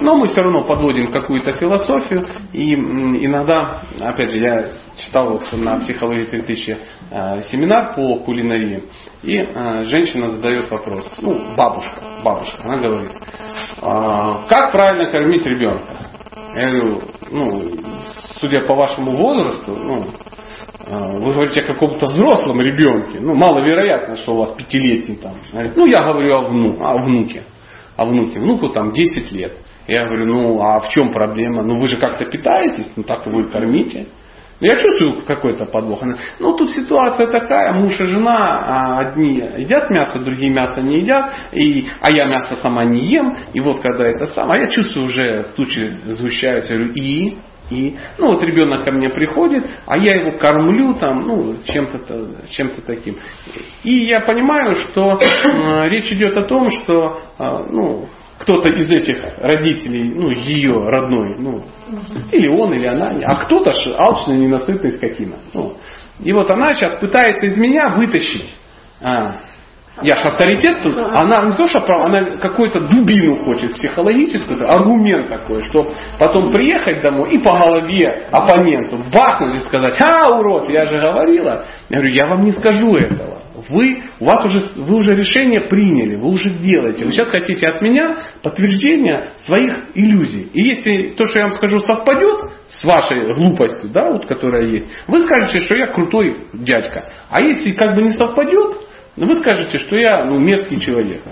Но 0.00 0.16
мы 0.16 0.28
все 0.28 0.40
равно 0.40 0.64
подводим 0.64 1.10
какую-то 1.12 1.52
философию. 1.52 2.26
И 2.52 2.74
иногда, 2.74 3.82
опять 4.00 4.30
же, 4.30 4.38
я 4.38 4.68
читал 4.96 5.30
вот 5.30 5.52
на 5.52 5.78
психологии 5.78 6.24
3000 6.24 6.78
э, 7.10 7.42
семинар 7.42 7.94
по 7.94 8.16
кулинарии. 8.20 8.84
И 9.22 9.36
э, 9.36 9.84
женщина 9.84 10.30
задает 10.30 10.70
вопрос. 10.70 11.06
Ну, 11.20 11.54
бабушка, 11.54 12.00
бабушка, 12.24 12.62
она 12.64 12.76
говорит, 12.78 13.12
«А, 13.82 14.46
как 14.48 14.72
правильно 14.72 15.10
кормить 15.10 15.44
ребенка? 15.46 16.10
Я 16.54 16.70
говорю, 16.70 17.00
ну, 17.30 17.70
судя 18.40 18.62
по 18.62 18.74
вашему 18.74 19.12
возрасту, 19.12 19.76
ну, 19.76 20.06
э, 20.86 21.18
вы 21.18 21.34
говорите 21.34 21.60
о 21.60 21.66
каком-то 21.66 22.06
взрослом 22.06 22.60
ребенке. 22.60 23.20
Ну, 23.20 23.34
маловероятно, 23.34 24.16
что 24.16 24.32
у 24.32 24.38
вас 24.38 24.50
пятилетний 24.52 25.16
там. 25.16 25.36
ну, 25.52 25.86
я 25.86 26.02
говорю 26.02 26.34
о, 26.34 26.48
вну, 26.48 26.82
о 26.82 26.94
внуке. 27.02 27.44
а 27.96 28.06
внуки, 28.06 28.38
внуку 28.38 28.70
там 28.70 28.92
10 28.92 29.30
лет. 29.32 29.58
Я 29.90 30.06
говорю, 30.06 30.26
ну 30.26 30.62
а 30.62 30.78
в 30.78 30.90
чем 30.90 31.10
проблема? 31.10 31.64
Ну 31.64 31.80
вы 31.80 31.88
же 31.88 31.96
как-то 31.96 32.24
питаетесь, 32.24 32.92
ну 32.94 33.02
так 33.02 33.26
вы 33.26 33.50
кормите. 33.50 34.06
Ну, 34.60 34.66
я 34.68 34.76
чувствую 34.76 35.22
какой-то 35.22 35.64
подвох. 35.64 36.02
Ну 36.38 36.56
тут 36.56 36.70
ситуация 36.70 37.26
такая, 37.26 37.72
муж 37.72 37.98
и 37.98 38.06
жена, 38.06 38.60
а 38.62 39.00
одни 39.00 39.42
едят 39.58 39.90
мясо, 39.90 40.20
другие 40.20 40.52
мясо 40.52 40.80
не 40.80 41.00
едят, 41.00 41.32
и, 41.50 41.88
а 42.00 42.10
я 42.10 42.26
мясо 42.26 42.54
сама 42.56 42.84
не 42.84 43.00
ем, 43.00 43.36
и 43.52 43.58
вот 43.58 43.80
когда 43.80 44.06
это 44.06 44.26
сам, 44.26 44.52
а 44.52 44.58
я 44.58 44.68
чувствую 44.68 45.06
уже 45.06 45.48
тучи 45.56 45.90
сгущаются, 46.04 46.74
я 46.74 46.78
говорю, 46.78 46.94
и, 46.94 47.38
и, 47.70 47.98
ну 48.18 48.28
вот 48.28 48.44
ребенок 48.44 48.84
ко 48.84 48.92
мне 48.92 49.08
приходит, 49.08 49.64
а 49.86 49.98
я 49.98 50.12
его 50.12 50.38
кормлю 50.38 50.94
там, 50.94 51.22
ну, 51.22 51.56
чем-то, 51.64 52.46
чем-то 52.50 52.82
таким. 52.82 53.16
И 53.82 53.92
я 53.92 54.20
понимаю, 54.20 54.76
что 54.76 55.18
э, 55.18 55.88
речь 55.88 56.12
идет 56.12 56.36
о 56.36 56.44
том, 56.44 56.70
что, 56.70 57.22
э, 57.38 57.58
ну, 57.70 58.08
кто-то 58.40 58.70
из 58.70 58.90
этих 58.90 59.18
родителей, 59.38 60.14
ну, 60.14 60.30
ее 60.30 60.72
родной, 60.72 61.36
ну, 61.38 61.62
или 62.32 62.48
он, 62.48 62.72
или 62.72 62.86
она, 62.86 63.12
а 63.22 63.34
кто-то 63.44 63.72
алчный, 63.98 64.38
ненасытный 64.38 64.92
скотина. 64.92 65.36
Ну, 65.52 65.74
и 66.20 66.32
вот 66.32 66.50
она 66.50 66.74
сейчас 66.74 66.96
пытается 66.96 67.46
из 67.46 67.58
меня 67.58 67.92
вытащить. 67.94 68.54
А, 69.02 69.40
я 70.02 70.16
же 70.16 70.28
авторитет 70.28 70.80
тут, 70.82 70.96
она 70.96 71.42
не 71.42 71.52
то, 71.52 71.66
что 71.66 71.80
она 71.80 72.38
какую-то 72.38 72.80
дубину 72.80 73.36
хочет 73.36 73.74
психологическую, 73.74 74.66
аргумент 74.72 75.28
такой, 75.28 75.62
что 75.64 75.92
потом 76.18 76.50
приехать 76.50 77.02
домой 77.02 77.32
и 77.32 77.38
по 77.38 77.58
голове 77.58 78.26
оппоненту 78.30 79.00
бахнуть 79.12 79.56
и 79.56 79.66
сказать, 79.66 80.00
а, 80.00 80.38
урод, 80.38 80.70
я 80.70 80.86
же 80.86 80.94
говорила. 80.94 81.66
Я 81.90 81.98
говорю, 81.98 82.14
я 82.14 82.26
вам 82.26 82.44
не 82.44 82.52
скажу 82.52 82.96
этого. 82.96 83.40
Вы, 83.68 84.02
у 84.18 84.24
вас 84.24 84.44
уже, 84.44 84.60
вы 84.76 84.96
уже 84.96 85.14
решение 85.14 85.68
приняли, 85.68 86.16
вы 86.16 86.30
уже 86.30 86.50
делаете. 86.50 87.04
Вы 87.04 87.12
сейчас 87.12 87.28
хотите 87.28 87.66
от 87.66 87.82
меня 87.82 88.18
подтверждение 88.42 89.32
своих 89.44 89.76
иллюзий. 89.94 90.48
И 90.52 90.62
если 90.62 91.10
то, 91.16 91.24
что 91.26 91.38
я 91.38 91.46
вам 91.46 91.54
скажу, 91.54 91.80
совпадет 91.80 92.40
с 92.68 92.84
вашей 92.84 93.34
глупостью, 93.34 93.90
да, 93.90 94.10
вот, 94.10 94.26
которая 94.26 94.66
есть, 94.66 94.86
вы 95.06 95.20
скажете, 95.20 95.60
что 95.60 95.74
я 95.74 95.88
крутой 95.88 96.48
дядька. 96.54 97.10
А 97.28 97.40
если 97.40 97.72
как 97.72 97.94
бы 97.94 98.02
не 98.02 98.12
совпадет, 98.12 98.76
вы 99.16 99.36
скажете, 99.36 99.78
что 99.78 99.96
я 99.96 100.24
ну, 100.24 100.38
мерзкий 100.38 100.80
человек. 100.80 101.22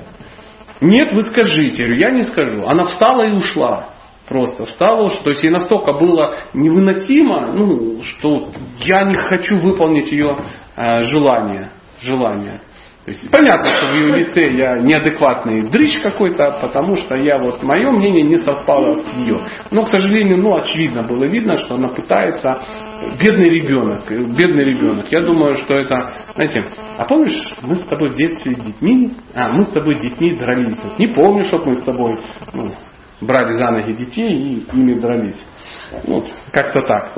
Нет, 0.80 1.12
вы 1.12 1.24
скажите. 1.24 1.94
Я 1.96 2.10
не 2.10 2.22
скажу. 2.22 2.66
Она 2.66 2.84
встала 2.84 3.22
и 3.22 3.32
ушла. 3.32 3.90
Просто 4.28 4.66
встала, 4.66 5.04
ушла. 5.06 5.22
то 5.24 5.30
есть 5.30 5.42
ей 5.42 5.50
настолько 5.50 5.94
было 5.94 6.36
невыносимо, 6.52 7.54
ну, 7.54 8.02
что 8.02 8.50
я 8.80 9.04
не 9.04 9.16
хочу 9.16 9.56
выполнить 9.56 10.12
ее 10.12 10.44
э, 10.76 11.02
желание 11.04 11.70
желания. 12.00 12.60
То 13.04 13.12
есть 13.12 13.30
понятно, 13.30 13.70
что 13.70 13.86
в 13.86 13.94
ее 13.94 14.16
лице 14.18 14.52
я 14.52 14.74
неадекватный 14.80 15.62
дрыщ 15.62 15.98
какой-то, 16.02 16.58
потому 16.60 16.94
что 16.96 17.14
я 17.14 17.38
вот 17.38 17.62
мое 17.62 17.90
мнение 17.90 18.22
не 18.22 18.36
совпало 18.36 18.96
с 18.96 19.16
ее. 19.16 19.40
Но, 19.70 19.84
к 19.84 19.88
сожалению, 19.88 20.36
ну 20.36 20.54
очевидно 20.54 21.02
было 21.04 21.24
видно, 21.24 21.56
что 21.56 21.76
она 21.76 21.88
пытается 21.88 22.62
бедный 23.18 23.48
ребенок, 23.48 24.10
бедный 24.10 24.64
ребенок. 24.64 25.10
Я 25.10 25.22
думаю, 25.22 25.54
что 25.54 25.72
это, 25.72 26.12
знаете, 26.34 26.64
а 26.98 27.04
помнишь, 27.04 27.38
мы 27.62 27.76
с 27.76 27.84
тобой 27.86 28.12
в 28.12 28.16
детстве 28.16 28.54
детьми, 28.54 29.14
а 29.34 29.48
мы 29.48 29.62
с 29.62 29.68
тобой 29.68 30.00
детьми 30.00 30.32
дрались. 30.32 30.76
Не 30.98 31.06
помню, 31.06 31.44
что 31.44 31.62
мы 31.64 31.76
с 31.76 31.82
тобой 31.82 32.18
ну, 32.52 32.70
брали 33.22 33.54
за 33.54 33.70
ноги 33.70 33.92
детей 33.92 34.36
и 34.36 34.66
ими 34.70 34.94
дрались. 34.94 35.42
Вот, 36.04 36.26
как-то 36.52 36.80
так. 36.86 37.12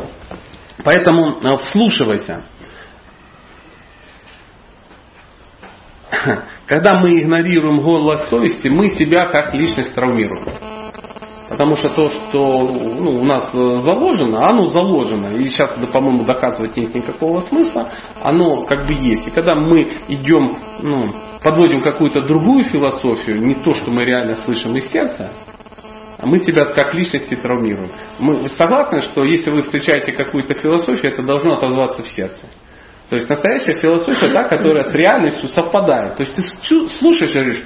Поэтому 0.85 1.41
э, 1.43 1.59
вслушивайся. 1.59 2.43
когда 6.67 6.99
мы 6.99 7.21
игнорируем 7.21 7.81
голос 7.81 8.29
совести, 8.29 8.69
мы 8.69 8.89
себя 8.91 9.27
как 9.27 9.55
личность 9.55 9.95
травмируем. 9.95 10.45
Потому 11.49 11.77
что 11.77 11.89
то, 11.91 12.09
что 12.09 12.63
ну, 13.01 13.21
у 13.21 13.25
нас 13.25 13.51
заложено, 13.53 14.49
оно 14.49 14.69
заложено. 14.69 15.35
И 15.37 15.47
сейчас, 15.47 15.75
по-моему, 15.93 16.25
доказывать 16.25 16.77
нет 16.77 16.95
никакого 16.95 17.41
смысла. 17.41 17.91
Оно 18.23 18.65
как 18.67 18.87
бы 18.87 18.95
есть. 18.95 19.27
И 19.27 19.31
когда 19.31 19.57
мы 19.57 19.83
идем, 20.07 20.57
ну, 20.81 21.13
подводим 21.43 21.83
какую-то 21.83 22.23
другую 22.23 22.63
философию, 22.65 23.45
не 23.45 23.55
то, 23.55 23.75
что 23.75 23.91
мы 23.91 24.05
реально 24.05 24.37
слышим 24.37 24.77
из 24.77 24.89
сердца, 24.91 25.33
мы 26.23 26.39
себя 26.39 26.67
как 26.67 26.95
личности 26.95 27.35
травмируем. 27.35 27.91
Мы 28.21 28.49
согласны, 28.51 29.01
что 29.03 29.25
если 29.25 29.51
вы 29.51 29.63
встречаете 29.63 30.13
какую-то 30.13 30.55
философию, 30.55 31.13
это 31.13 31.25
должно 31.25 31.55
отозваться 31.55 32.05
в 32.05 32.09
сердце. 32.09 32.47
То 33.11 33.17
есть 33.17 33.29
настоящая 33.29 33.75
философия 33.75 34.29
та, 34.29 34.45
которая 34.45 34.89
с 34.89 34.95
реальностью 34.95 35.49
совпадает. 35.49 36.17
То 36.17 36.23
есть 36.23 36.37
ты 36.37 36.89
слушаешь 37.01 37.33
и 37.33 37.35
говоришь, 37.35 37.65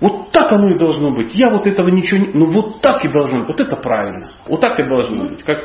вот 0.00 0.30
так 0.32 0.52
оно 0.52 0.74
и 0.74 0.78
должно 0.78 1.10
быть. 1.10 1.34
Я 1.34 1.50
вот 1.50 1.66
этого 1.66 1.88
ничего 1.88 2.20
не... 2.20 2.32
Ну 2.34 2.46
вот 2.46 2.82
так 2.82 3.02
и 3.04 3.10
должно 3.10 3.40
быть. 3.40 3.48
Вот 3.48 3.60
это 3.60 3.76
правильно. 3.76 4.28
Вот 4.46 4.60
так 4.60 4.78
и 4.78 4.82
должно 4.82 5.24
быть. 5.24 5.42
Как, 5.42 5.64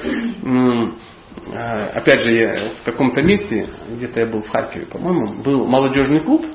а, 1.54 1.90
опять 1.94 2.22
же, 2.22 2.32
я 2.32 2.54
в 2.82 2.86
каком-то 2.86 3.22
месте, 3.22 3.68
где-то 3.90 4.22
я 4.22 4.26
был 4.28 4.42
в 4.42 4.50
Харькове, 4.50 4.88
по-моему, 4.88 5.44
был 5.44 5.68
молодежный 5.68 6.22
клуб, 6.22 6.46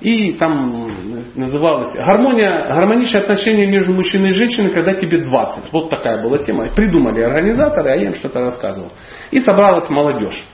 и 0.00 0.32
там 0.32 0.90
называлось 1.34 1.94
гармония, 1.94 2.66
гармоничное 2.72 3.22
отношение 3.22 3.66
между 3.66 3.92
мужчиной 3.92 4.30
и 4.30 4.34
женщиной, 4.34 4.70
когда 4.70 4.94
тебе 4.94 5.22
20. 5.22 5.72
Вот 5.72 5.90
такая 5.90 6.22
была 6.22 6.38
тема. 6.38 6.68
Придумали 6.74 7.20
организаторы, 7.20 7.90
а 7.90 7.96
я 7.96 8.06
им 8.08 8.14
что-то 8.14 8.40
рассказывал. 8.40 8.92
И 9.30 9.40
собралась 9.40 9.88
молодежь. 9.90 10.44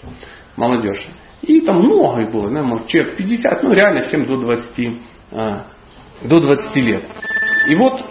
Молодежь. 0.57 1.07
И 1.49 1.63
там 1.63 1.79
много 1.79 2.21
их 2.21 2.31
было, 2.31 2.51
наверное, 2.51 2.87
человек 2.87 3.17
50, 3.17 3.63
ну 3.63 3.73
реально 3.73 4.03
всем 4.03 4.27
до 4.27 4.37
20, 4.37 4.99
а, 5.33 5.65
до 6.23 6.41
20 6.41 6.77
лет. 6.77 7.03
И 7.69 7.75
вот, 7.75 8.03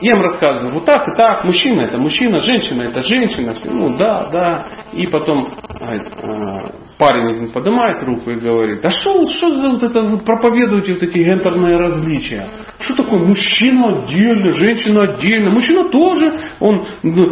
я 0.00 0.10
им 0.10 0.22
рассказываю, 0.22 0.72
вот 0.72 0.86
так 0.86 1.06
и 1.06 1.14
так, 1.14 1.44
мужчина 1.44 1.82
это 1.82 1.98
мужчина, 1.98 2.38
женщина 2.38 2.84
это 2.84 3.00
женщина, 3.00 3.52
все, 3.52 3.70
ну 3.70 3.94
да, 3.96 4.28
да. 4.30 4.66
И 4.94 5.06
потом 5.06 5.54
а, 5.80 5.98
а, 6.22 6.72
парень 6.98 7.50
поднимает 7.52 8.02
руку 8.02 8.30
и 8.30 8.36
говорит, 8.36 8.80
да 8.80 8.90
что, 8.90 9.26
что 9.28 9.50
за 9.56 9.68
вот 9.68 9.82
это, 9.82 10.02
вы 10.02 10.18
проповедуете 10.18 10.94
вот 10.94 11.02
эти 11.02 11.18
гендерные 11.18 11.76
различия? 11.76 12.46
Что 12.80 13.02
такое 13.02 13.20
мужчина 13.20 13.86
отдельно, 13.86 14.52
женщина 14.52 15.02
отдельно? 15.02 15.50
Мужчина 15.50 15.84
тоже, 15.88 16.40
он 16.60 16.84
ну, 17.02 17.30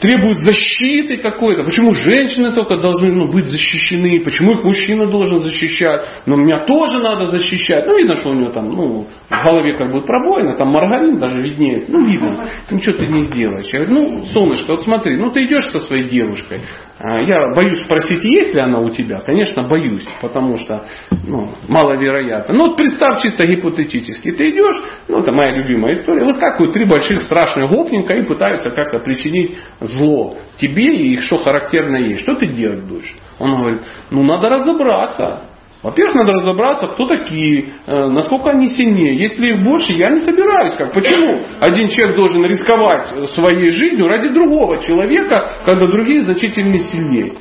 требует 0.00 0.38
защиты 0.38 1.18
какой-то. 1.18 1.62
Почему 1.64 1.94
женщины 1.94 2.52
только 2.52 2.76
должны 2.76 3.12
ну, 3.12 3.30
быть 3.30 3.46
защищены? 3.46 4.20
Почему 4.20 4.52
их 4.52 4.64
мужчина 4.64 5.06
должен 5.06 5.40
защищать? 5.40 6.02
Но 6.26 6.36
меня 6.36 6.64
тоже 6.64 6.98
надо 6.98 7.28
защищать. 7.28 7.86
Ну, 7.86 7.96
видно, 7.96 8.16
что 8.16 8.30
у 8.30 8.34
него 8.34 8.50
там 8.50 8.68
ну, 8.70 9.06
в 9.28 9.44
голове 9.44 9.74
как 9.74 9.92
бы 9.92 10.02
пробоина, 10.02 10.56
там 10.56 10.68
маргарин 10.68 11.18
даже 11.18 11.40
виднеет. 11.40 11.88
Ну, 11.88 12.04
видно. 12.04 12.48
Ничего 12.70 12.96
ты 12.96 13.06
не 13.06 13.22
сделаешь. 13.22 13.68
Я 13.72 13.84
говорю, 13.84 13.94
ну, 13.94 14.24
солнышко, 14.26 14.72
вот 14.72 14.82
смотри, 14.82 15.16
ну 15.16 15.30
ты 15.30 15.44
идешь 15.44 15.70
со 15.70 15.80
своей 15.80 16.08
девушкой. 16.08 16.60
А, 17.00 17.20
я 17.20 17.54
боюсь 17.54 17.82
спросить, 17.84 18.24
есть 18.24 18.54
ли 18.54 18.60
она 18.60 18.80
у 18.80 18.90
тебя. 18.90 19.20
Конечно, 19.20 19.68
боюсь, 19.68 20.04
потому 20.20 20.56
что 20.56 20.84
ну, 21.24 21.52
маловероятно. 21.68 22.54
Ну, 22.54 22.68
вот 22.68 22.76
представь 22.76 23.22
чисто 23.22 23.46
гипотетически. 23.46 24.32
Ты 24.32 24.50
идешь, 24.50 24.82
ну, 25.06 25.20
это 25.20 25.30
моя 25.30 25.52
любимая 25.52 25.94
история, 25.94 26.24
выскакивают 26.24 26.72
три 26.72 26.84
больших 26.84 27.22
страшных 27.22 27.70
гопника 27.70 28.14
и 28.14 28.26
пытаются 28.26 28.70
как-то 28.70 28.98
причинить 28.98 29.58
зло 29.80 30.36
тебе 30.56 31.12
и 31.12 31.18
что 31.18 31.38
характерно 31.38 31.96
есть. 31.96 32.22
Что 32.22 32.34
ты 32.34 32.46
делать 32.46 32.84
будешь? 32.88 33.16
Он 33.38 33.60
говорит, 33.60 33.82
ну, 34.10 34.24
надо 34.24 34.48
разобраться. 34.48 35.44
Во-первых, 35.82 36.16
надо 36.16 36.32
разобраться, 36.32 36.88
кто 36.88 37.06
такие, 37.06 37.72
э, 37.86 38.08
насколько 38.08 38.50
они 38.50 38.68
сильнее. 38.68 39.14
Если 39.14 39.50
их 39.50 39.62
больше, 39.62 39.92
я 39.92 40.10
не 40.10 40.20
собираюсь. 40.20 40.74
Как, 40.76 40.92
почему 40.92 41.40
один 41.60 41.88
человек 41.88 42.16
должен 42.16 42.44
рисковать 42.44 43.06
своей 43.30 43.70
жизнью 43.70 44.08
ради 44.08 44.28
другого 44.28 44.78
человека, 44.78 45.50
когда 45.64 45.86
другие 45.86 46.22
значительно 46.22 46.78
сильнее? 46.78 47.34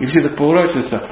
И 0.00 0.06
все 0.06 0.22
так 0.22 0.36
поворачиваются. 0.36 1.08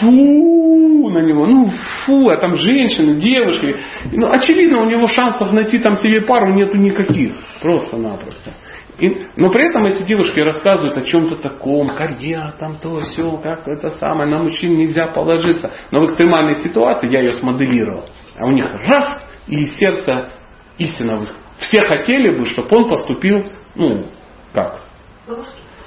Фу 0.00 1.08
на 1.10 1.22
него, 1.24 1.46
ну 1.46 1.70
фу, 2.04 2.28
а 2.28 2.36
там 2.36 2.56
женщины, 2.56 3.14
девушки. 3.14 3.76
Ну, 4.12 4.30
очевидно, 4.30 4.82
у 4.82 4.86
него 4.86 5.06
шансов 5.06 5.52
найти 5.52 5.78
там 5.78 5.96
себе 5.96 6.20
пару 6.20 6.52
нету 6.52 6.76
никаких. 6.76 7.32
Просто-напросто. 7.60 8.54
И, 9.02 9.26
но 9.34 9.50
при 9.50 9.68
этом 9.68 9.84
эти 9.86 10.04
девушки 10.04 10.38
рассказывают 10.38 10.96
о 10.96 11.02
чем-то 11.02 11.34
таком, 11.34 11.88
карьера, 11.88 12.54
там 12.56 12.78
то, 12.78 13.00
все, 13.00 13.36
как 13.38 13.66
это 13.66 13.90
самое, 13.96 14.30
на 14.30 14.44
мужчин 14.44 14.78
нельзя 14.78 15.08
положиться. 15.08 15.72
Но 15.90 16.02
в 16.02 16.04
экстремальной 16.06 16.60
ситуации 16.60 17.10
я 17.10 17.18
ее 17.18 17.32
смоделировал. 17.32 18.08
А 18.38 18.46
у 18.46 18.52
них 18.52 18.70
раз, 18.86 19.20
и 19.48 19.56
из 19.56 19.76
сердца 19.76 20.28
истина. 20.78 21.26
Все 21.58 21.80
хотели 21.80 22.30
бы, 22.30 22.46
чтобы 22.46 22.68
он 22.70 22.88
поступил, 22.88 23.38
ну, 23.74 24.06
как? 24.52 24.82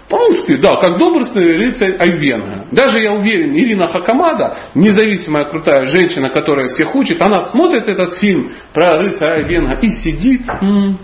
По-русски, 0.10 0.60
да, 0.62 0.76
как 0.76 1.00
добрый 1.00 1.26
рыцарь 1.58 1.96
Айвенга. 1.98 2.66
Даже 2.74 3.00
я 3.00 3.14
уверен, 3.14 3.56
Ирина 3.56 3.88
Хакамада, 3.88 4.58
независимая 4.76 5.46
крутая 5.46 5.86
женщина, 5.86 6.28
которая 6.28 6.68
всех 6.68 6.94
учит, 6.94 7.22
она 7.22 7.44
смотрит 7.44 7.88
этот 7.88 8.16
фильм 8.16 8.52
про 8.74 8.94
рыцаря 8.96 9.36
Айвенга 9.36 9.80
и 9.80 9.90
сидит, 10.02 10.42
м-м, 10.48 11.00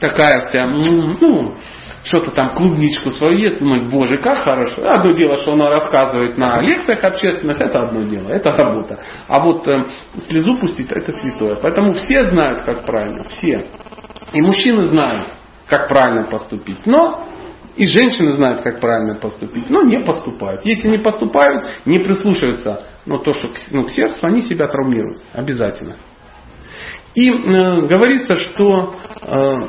такая 0.00 0.48
вся, 0.48 0.66
ну, 0.66 1.54
что-то 2.02 2.30
там 2.30 2.54
клубничку 2.54 3.10
свою 3.10 3.38
ест, 3.38 3.58
думает, 3.58 3.90
боже, 3.90 4.18
как 4.22 4.38
хорошо. 4.38 4.82
Одно 4.88 5.12
дело, 5.12 5.38
что 5.38 5.52
она 5.52 5.68
рассказывает 5.68 6.38
на 6.38 6.60
лекциях 6.60 7.04
общественных, 7.04 7.60
это 7.60 7.82
одно 7.82 8.02
дело, 8.04 8.30
это 8.30 8.50
работа. 8.50 8.98
А 9.28 9.40
вот 9.40 9.68
э, 9.68 9.84
слезу 10.28 10.56
пустить, 10.58 10.90
это 10.90 11.12
святое. 11.12 11.56
Поэтому 11.62 11.92
все 11.94 12.26
знают, 12.26 12.62
как 12.62 12.86
правильно, 12.86 13.24
все. 13.24 13.70
И 14.32 14.40
мужчины 14.40 14.84
знают, 14.84 15.28
как 15.66 15.88
правильно 15.88 16.28
поступить. 16.30 16.86
Но 16.86 17.28
и 17.76 17.86
женщины 17.86 18.32
знают, 18.32 18.62
как 18.62 18.80
правильно 18.80 19.16
поступить, 19.16 19.68
но 19.70 19.82
не 19.82 20.00
поступают. 20.00 20.64
Если 20.64 20.88
не 20.88 20.98
поступают, 20.98 21.66
не 21.84 21.98
прислушиваются 21.98 22.84
ну, 23.06 23.18
то, 23.18 23.32
что 23.32 23.48
ну, 23.70 23.84
к 23.84 23.90
сердцу, 23.90 24.18
они 24.22 24.40
себя 24.40 24.68
травмируют. 24.68 25.18
Обязательно. 25.34 25.96
И 27.14 27.28
э, 27.28 27.32
говорится, 27.86 28.36
что 28.36 28.94
э, 29.22 29.60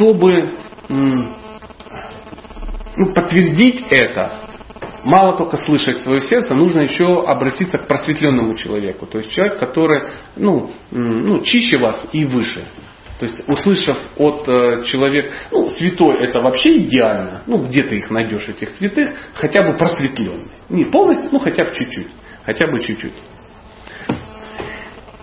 чтобы 0.00 0.54
ну, 0.88 1.28
подтвердить 3.14 3.84
это, 3.90 4.48
мало 5.04 5.36
только 5.36 5.58
слышать 5.58 5.98
свое 5.98 6.22
сердце, 6.22 6.54
нужно 6.54 6.80
еще 6.80 7.22
обратиться 7.26 7.76
к 7.76 7.86
просветленному 7.86 8.54
человеку. 8.54 9.06
То 9.06 9.18
есть 9.18 9.30
человек, 9.30 9.60
который 9.60 10.10
ну, 10.36 10.72
ну, 10.90 11.40
чище 11.42 11.78
вас 11.78 12.08
и 12.12 12.24
выше. 12.24 12.64
То 13.18 13.26
есть, 13.26 13.46
услышав 13.46 13.98
от 14.16 14.48
э, 14.48 14.82
человека, 14.84 15.34
ну, 15.50 15.68
святой 15.68 16.26
это 16.26 16.40
вообще 16.40 16.78
идеально, 16.78 17.42
ну, 17.46 17.58
где 17.58 17.82
ты 17.82 17.96
их 17.96 18.10
найдешь, 18.10 18.48
этих 18.48 18.70
святых, 18.70 19.10
хотя 19.34 19.62
бы 19.62 19.76
просветленный. 19.76 20.50
Не 20.70 20.86
полностью, 20.86 21.28
ну, 21.30 21.38
хотя 21.38 21.64
бы 21.64 21.74
чуть-чуть. 21.76 22.08
Хотя 22.46 22.66
бы 22.66 22.80
чуть-чуть. 22.80 23.12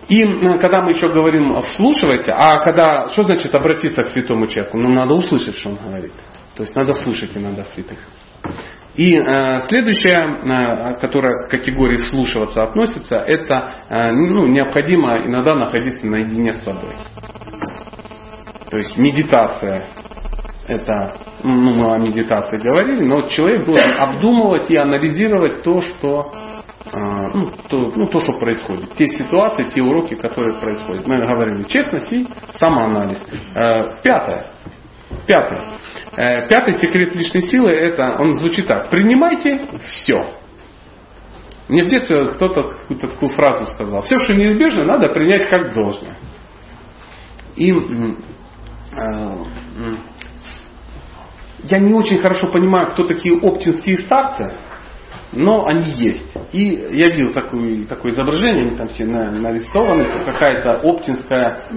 И 0.09 0.23
когда 0.59 0.81
мы 0.81 0.91
еще 0.91 1.09
говорим 1.09 1.61
вслушивайте, 1.61 2.31
а 2.31 2.63
когда, 2.63 3.09
что 3.09 3.23
значит 3.23 3.53
обратиться 3.53 4.03
к 4.03 4.07
святому 4.07 4.47
человеку? 4.47 4.77
Ну, 4.77 4.89
надо 4.89 5.13
услышать, 5.13 5.55
что 5.55 5.69
он 5.69 5.75
говорит. 5.75 6.13
То 6.55 6.63
есть 6.63 6.75
надо 6.75 6.93
слушать 6.93 7.35
иногда 7.35 7.65
святых. 7.65 7.99
И 8.95 9.15
э, 9.15 9.59
следующая, 9.67 10.25
э, 10.25 10.99
которая 10.99 11.45
к 11.45 11.51
категории 11.51 11.97
вслушиваться 11.97 12.63
относится, 12.63 13.17
это 13.17 13.83
э, 13.89 14.11
ну, 14.11 14.47
необходимо 14.47 15.23
иногда 15.23 15.55
находиться 15.55 16.07
наедине 16.07 16.53
с 16.53 16.63
собой. 16.63 16.95
То 18.71 18.77
есть 18.77 18.97
медитация, 18.97 19.85
это, 20.67 21.13
ну, 21.43 21.75
мы 21.75 21.93
о 21.93 21.99
медитации 21.99 22.57
говорили, 22.57 23.03
но 23.03 23.27
человек 23.27 23.65
должен 23.65 23.91
обдумывать 23.99 24.69
и 24.71 24.75
анализировать 24.77 25.61
то, 25.61 25.79
что 25.79 26.33
ну, 26.93 27.51
то, 27.69 27.91
ну, 27.95 28.07
то, 28.07 28.19
что 28.19 28.33
происходит. 28.39 28.93
Те 28.95 29.07
ситуации, 29.07 29.69
те 29.73 29.81
уроки, 29.81 30.15
которые 30.15 30.59
происходят. 30.59 31.07
Мы 31.07 31.17
говорили 31.17 31.63
честность 31.63 32.11
и 32.11 32.27
самоанализ. 32.55 33.19
Э, 33.55 34.01
пятое. 34.03 34.51
Пятое. 35.25 35.61
Э, 36.15 36.47
пятый 36.47 36.77
секрет 36.79 37.15
личной 37.15 37.43
силы, 37.43 37.71
это, 37.71 38.15
он 38.19 38.33
звучит 38.33 38.67
так. 38.67 38.89
Принимайте 38.89 39.61
все. 39.87 40.25
Мне 41.67 41.83
в 41.83 41.87
детстве 41.87 42.27
кто-то 42.27 42.63
какую-то 42.63 43.07
такую 43.07 43.29
фразу 43.31 43.65
сказал. 43.73 44.01
Все, 44.03 44.17
что 44.19 44.33
неизбежно, 44.33 44.85
надо 44.85 45.09
принять 45.09 45.49
как 45.49 45.73
должное. 45.73 46.17
И 47.57 47.73
Э, 48.97 49.45
я 51.63 51.79
не 51.79 51.93
очень 51.93 52.17
хорошо 52.17 52.47
понимаю, 52.47 52.91
кто 52.91 53.03
такие 53.03 53.37
оптинские 53.39 53.97
старцы, 53.99 54.53
но 55.31 55.65
они 55.65 55.91
есть. 55.91 56.35
И 56.51 56.63
я 56.91 57.09
видел 57.09 57.33
такое, 57.33 57.85
такое 57.85 58.11
изображение, 58.11 58.67
они 58.67 58.75
там 58.75 58.87
все 58.87 59.05
нарисованы, 59.05 60.25
какая-то 60.25 60.79
оптинская 60.83 61.69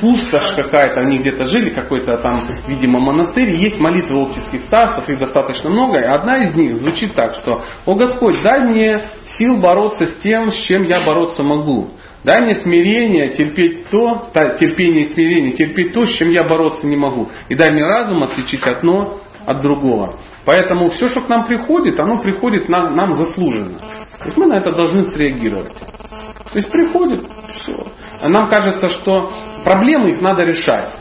пустошь 0.00 0.54
какая-то, 0.56 1.00
они 1.00 1.18
где-то 1.18 1.44
жили, 1.44 1.74
какой-то 1.74 2.18
там, 2.18 2.40
видимо, 2.66 3.00
монастырь, 3.00 3.50
есть 3.50 3.80
молитвы 3.80 4.22
оптинских 4.22 4.62
старцев, 4.64 5.08
их 5.08 5.18
достаточно 5.18 5.70
много, 5.70 5.98
и 5.98 6.04
одна 6.04 6.38
из 6.44 6.54
них 6.54 6.76
звучит 6.76 7.14
так, 7.14 7.34
что 7.34 7.62
«О 7.86 7.94
Господь, 7.94 8.40
дай 8.42 8.64
мне 8.64 9.04
сил 9.38 9.58
бороться 9.58 10.04
с 10.06 10.16
тем, 10.16 10.50
с 10.50 10.56
чем 10.64 10.82
я 10.84 11.04
бороться 11.04 11.42
могу». 11.42 11.90
Дай 12.24 12.42
мне 12.42 12.54
смирение, 12.54 13.32
терпеть 13.34 13.90
то, 13.90 14.30
терпение 14.58 15.04
и 15.04 15.08
смирение, 15.12 15.52
терпеть 15.52 15.92
то, 15.92 16.06
с 16.06 16.12
чем 16.14 16.30
я 16.30 16.44
бороться 16.44 16.86
не 16.86 16.96
могу. 16.96 17.28
И 17.50 17.54
дай 17.54 17.70
мне 17.70 17.84
разум 17.84 18.22
отличить 18.22 18.66
одно 18.66 19.20
от 19.44 19.60
другого. 19.60 20.18
Поэтому 20.44 20.90
все, 20.90 21.08
что 21.08 21.22
к 21.22 21.28
нам 21.28 21.46
приходит, 21.46 21.98
оно 21.98 22.20
приходит 22.20 22.68
нам, 22.68 22.94
нам 22.94 23.14
заслуженно. 23.14 23.78
То 23.78 24.24
есть 24.24 24.36
мы 24.36 24.46
на 24.46 24.54
это 24.54 24.72
должны 24.72 25.04
среагировать. 25.10 25.72
То 25.74 26.58
есть 26.58 26.70
приходит, 26.70 27.26
все. 27.62 27.86
А 28.20 28.28
нам 28.28 28.48
кажется, 28.48 28.88
что 28.88 29.32
проблемы 29.64 30.10
их 30.10 30.20
надо 30.20 30.42
решать. 30.42 30.94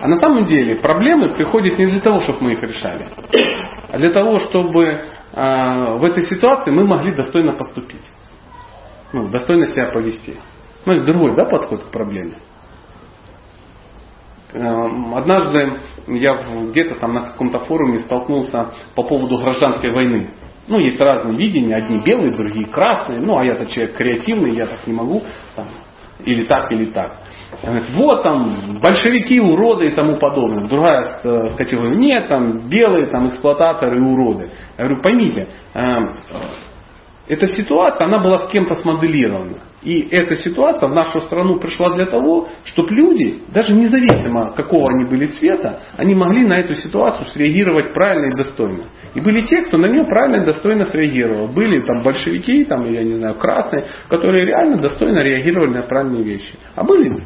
А 0.00 0.06
на 0.06 0.16
самом 0.16 0.46
деле 0.46 0.76
проблемы 0.76 1.30
приходят 1.30 1.78
не 1.78 1.86
для 1.86 2.00
того, 2.00 2.20
чтобы 2.20 2.44
мы 2.44 2.52
их 2.52 2.62
решали, 2.62 3.06
а 3.92 3.98
для 3.98 4.10
того, 4.10 4.38
чтобы 4.38 4.84
э, 4.84 5.04
в 5.34 6.04
этой 6.04 6.22
ситуации 6.22 6.70
мы 6.70 6.86
могли 6.86 7.12
достойно 7.14 7.58
поступить 7.58 8.04
ну, 9.12 9.28
достойно 9.28 9.66
себя 9.66 9.90
повести. 9.90 10.36
Ну, 10.84 10.94
это 10.94 11.04
другой 11.04 11.34
да, 11.34 11.44
подход 11.44 11.84
к 11.84 11.90
проблеме. 11.90 12.38
Эм, 14.52 15.14
однажды 15.14 15.80
я 16.06 16.38
где-то 16.70 16.94
там 16.98 17.12
на 17.12 17.30
каком-то 17.30 17.60
форуме 17.60 17.98
столкнулся 17.98 18.70
по 18.94 19.02
поводу 19.02 19.38
гражданской 19.38 19.92
войны. 19.92 20.32
Ну, 20.68 20.78
есть 20.78 21.00
разные 21.00 21.36
видения, 21.36 21.76
одни 21.76 22.02
белые, 22.02 22.32
другие 22.32 22.66
красные. 22.66 23.20
Ну, 23.20 23.38
а 23.38 23.44
я-то 23.44 23.66
человек 23.66 23.96
креативный, 23.96 24.54
я 24.54 24.66
так 24.66 24.86
не 24.86 24.92
могу. 24.92 25.22
Там, 25.54 25.66
или 26.24 26.44
так, 26.44 26.70
или 26.72 26.86
так. 26.86 27.20
Говорит, 27.62 27.90
вот 27.94 28.22
там 28.22 28.78
большевики, 28.80 29.40
уроды 29.40 29.86
и 29.86 29.94
тому 29.94 30.16
подобное. 30.16 30.64
Другая 30.64 31.20
э, 31.22 31.54
категория, 31.56 31.96
нет, 31.96 32.28
там 32.28 32.68
белые, 32.68 33.06
там 33.10 33.28
эксплуататоры 33.28 34.00
уроды. 34.00 34.50
Я 34.76 34.84
говорю, 34.84 35.02
поймите, 35.02 35.48
эм, 35.74 36.18
эта 37.28 37.46
ситуация, 37.46 38.06
она 38.06 38.18
была 38.18 38.38
с 38.38 38.50
кем-то 38.50 38.74
смоделирована. 38.76 39.58
И 39.82 40.08
эта 40.10 40.36
ситуация 40.36 40.88
в 40.88 40.94
нашу 40.94 41.20
страну 41.20 41.60
пришла 41.60 41.94
для 41.94 42.06
того, 42.06 42.48
чтобы 42.64 42.90
люди, 42.90 43.42
даже 43.52 43.74
независимо 43.74 44.52
какого 44.52 44.90
они 44.90 45.08
были 45.08 45.26
цвета, 45.26 45.80
они 45.96 46.14
могли 46.14 46.44
на 46.44 46.58
эту 46.58 46.74
ситуацию 46.74 47.26
среагировать 47.26 47.94
правильно 47.94 48.32
и 48.32 48.36
достойно. 48.36 48.84
И 49.14 49.20
были 49.20 49.42
те, 49.42 49.62
кто 49.62 49.78
на 49.78 49.86
нее 49.86 50.04
правильно 50.04 50.42
и 50.42 50.46
достойно 50.46 50.84
среагировал. 50.86 51.48
Были 51.48 51.80
там 51.82 52.02
большевики, 52.02 52.64
там, 52.64 52.90
я 52.90 53.02
не 53.04 53.14
знаю, 53.14 53.36
красные, 53.36 53.86
которые 54.08 54.46
реально 54.46 54.78
достойно 54.78 55.20
реагировали 55.20 55.74
на 55.74 55.82
правильные 55.82 56.24
вещи. 56.24 56.58
А 56.74 56.82
были 56.82 57.22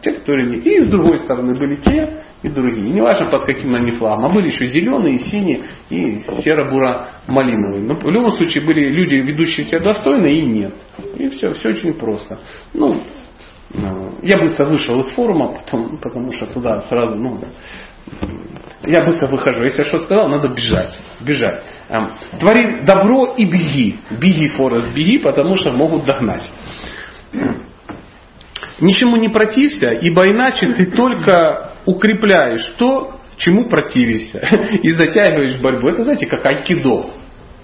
те, 0.00 0.12
которые 0.12 0.48
не. 0.48 0.56
И 0.56 0.80
с 0.80 0.88
другой 0.88 1.18
стороны 1.18 1.58
были 1.58 1.76
те, 1.76 2.22
и 2.42 2.48
другие. 2.48 2.90
Не 2.90 3.00
важно 3.00 3.30
под 3.30 3.44
каким 3.44 3.74
они 3.74 3.90
флагом. 3.92 4.26
А 4.26 4.34
были 4.34 4.48
еще 4.48 4.66
зеленые, 4.66 5.18
синие 5.18 5.64
и 5.90 6.18
серо-буро-малиновые. 6.42 7.82
Но 7.82 7.94
в 7.94 8.10
любом 8.10 8.32
случае 8.32 8.64
были 8.64 8.88
люди, 8.88 9.14
ведущие 9.14 9.66
себя 9.66 9.80
достойно, 9.80 10.26
и 10.26 10.40
нет. 10.40 10.74
И 11.16 11.28
все, 11.28 11.52
все 11.52 11.70
очень 11.70 11.94
просто. 11.94 12.40
Ну, 12.72 13.02
ну, 13.72 14.14
я 14.22 14.38
быстро 14.38 14.66
вышел 14.66 14.98
из 15.00 15.10
форума, 15.10 15.52
потом, 15.52 15.98
потому 15.98 16.32
что 16.32 16.46
туда 16.46 16.80
сразу, 16.88 17.14
ну, 17.16 17.40
я 18.84 19.04
быстро 19.04 19.30
выхожу. 19.30 19.62
Если 19.62 19.82
я 19.82 19.84
что 19.84 19.98
сказал, 19.98 20.28
надо 20.28 20.48
бежать. 20.48 20.98
Бежать. 21.20 21.64
Эм, 21.88 22.10
твори 22.38 22.84
добро 22.84 23.34
и 23.36 23.44
беги. 23.44 24.00
Беги, 24.10 24.48
Форест, 24.48 24.94
беги, 24.94 25.18
потому 25.18 25.56
что 25.56 25.70
могут 25.70 26.04
догнать. 26.04 26.50
Ничему 28.80 29.16
не 29.16 29.28
протився, 29.28 29.88
ибо 29.88 30.26
иначе 30.30 30.72
ты 30.72 30.86
только 30.86 31.69
укрепляешь 31.86 32.64
то, 32.78 33.16
чему 33.36 33.68
противишься, 33.68 34.38
и 34.82 34.92
затягиваешь 34.92 35.60
борьбу. 35.60 35.88
Это, 35.88 36.04
знаете, 36.04 36.26
как 36.26 36.44
айкидо. 36.44 37.06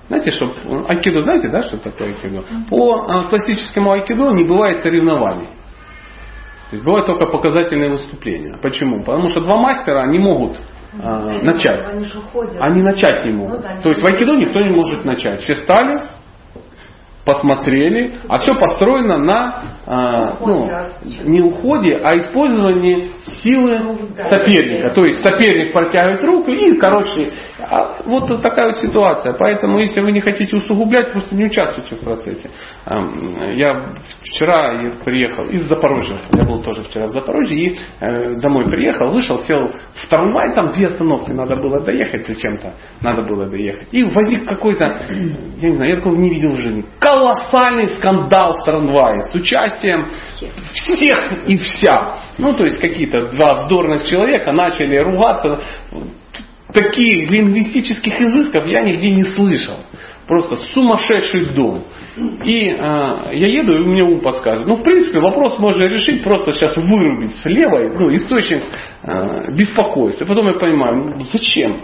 Знаете, 0.08 0.30
что 0.30 0.54
айкидо, 0.88 1.22
знаете, 1.22 1.48
да, 1.48 1.62
что 1.64 1.78
такое 1.78 2.14
айкидо? 2.14 2.44
По 2.70 3.06
а, 3.08 3.24
классическому 3.24 3.92
айкидо 3.92 4.30
не 4.30 4.44
бывает 4.44 4.80
соревнований. 4.80 5.48
То 6.70 6.76
есть 6.76 6.84
бывают 6.84 7.06
только 7.06 7.30
показательные 7.30 7.90
выступления. 7.90 8.58
Почему? 8.60 9.04
Потому 9.04 9.28
что 9.28 9.40
два 9.40 9.56
мастера 9.56 10.04
не 10.06 10.18
могут 10.18 10.58
а, 11.00 11.40
начать. 11.42 11.86
Они 11.88 12.04
же 12.04 12.20
ходят. 12.20 12.56
Они 12.58 12.82
начать 12.82 13.24
не 13.24 13.32
могут. 13.32 13.58
Ну, 13.58 13.62
да, 13.62 13.80
То 13.82 13.90
есть 13.90 14.02
в 14.02 14.06
айкидо 14.06 14.34
никто 14.34 14.60
не 14.60 14.74
может 14.74 15.04
начать. 15.04 15.40
Все 15.42 15.54
стали, 15.56 16.08
посмотрели, 17.24 18.18
а 18.28 18.38
все 18.38 18.54
построено 18.54 19.18
на 19.18 19.62
а, 19.86 20.36
ну, 20.40 20.70
не 21.24 21.40
уходе, 21.40 22.00
а 22.02 22.16
использовании 22.18 23.10
силы 23.26 24.08
соперника. 24.28 24.90
То 24.90 25.04
есть 25.04 25.22
соперник 25.22 25.72
протягивает 25.72 26.22
руку 26.24 26.50
и, 26.50 26.76
короче, 26.78 27.32
а 27.58 28.02
вот 28.04 28.28
такая 28.40 28.68
вот 28.68 28.78
ситуация. 28.78 29.32
Поэтому, 29.34 29.78
если 29.78 30.00
вы 30.00 30.12
не 30.12 30.20
хотите 30.20 30.56
усугублять, 30.56 31.12
просто 31.12 31.34
не 31.34 31.46
участвуйте 31.46 31.96
в 31.96 32.00
процессе. 32.00 32.50
Я 33.54 33.94
вчера 34.22 34.92
приехал 35.04 35.46
из 35.46 35.62
Запорожья, 35.68 36.18
я 36.32 36.44
был 36.44 36.62
тоже 36.62 36.84
вчера 36.84 37.06
в 37.06 37.10
Запорожье, 37.10 37.58
и 37.58 37.78
э, 38.00 38.38
домой 38.40 38.64
приехал, 38.66 39.10
вышел, 39.10 39.40
сел 39.40 39.70
в 39.94 40.08
трамвай, 40.08 40.54
там 40.54 40.70
две 40.70 40.86
остановки 40.86 41.32
надо 41.32 41.56
было 41.56 41.80
доехать, 41.80 42.26
чем-то 42.26 42.74
надо 43.00 43.22
было 43.22 43.46
доехать. 43.46 43.88
И 43.92 44.04
возник 44.04 44.46
какой-то, 44.46 44.84
я 45.60 45.70
не 45.70 45.76
знаю, 45.76 45.90
я 45.90 45.96
такого 45.96 46.16
не 46.16 46.30
видел 46.30 46.52
в 46.52 46.60
жизни, 46.60 46.84
колоссальный 46.98 47.88
скандал 47.88 48.54
в 48.54 48.64
трамвае 48.64 49.22
с 49.22 49.34
участием 49.34 50.10
всех 50.72 51.46
и 51.46 51.56
вся. 51.56 52.18
Ну, 52.38 52.52
то 52.52 52.64
есть 52.64 52.80
какие-то 52.80 53.15
два 53.22 53.54
вздорных 53.54 54.06
человека 54.06 54.52
начали 54.52 54.96
ругаться. 54.96 55.60
Таких 56.72 57.30
лингвистических 57.30 58.20
изысков 58.20 58.66
я 58.66 58.82
нигде 58.82 59.10
не 59.10 59.24
слышал. 59.24 59.76
Просто 60.26 60.56
сумасшедший 60.74 61.54
дом. 61.54 61.84
И 62.44 62.68
э, 62.68 62.74
я 62.76 63.46
еду, 63.46 63.76
и 63.76 63.84
мне 63.84 64.02
ум 64.02 64.20
подсказывает. 64.20 64.66
Ну, 64.66 64.76
в 64.76 64.82
принципе, 64.82 65.20
вопрос 65.20 65.58
можно 65.58 65.84
решить, 65.84 66.24
просто 66.24 66.52
сейчас 66.52 66.76
вырубить 66.76 67.36
с 67.36 67.44
левой, 67.44 67.92
ну, 67.96 68.12
источник 68.12 68.62
э, 69.02 69.52
беспокойства. 69.52 70.24
Потом 70.24 70.48
я 70.48 70.54
понимаю, 70.54 71.14
ну, 71.16 71.24
зачем? 71.32 71.82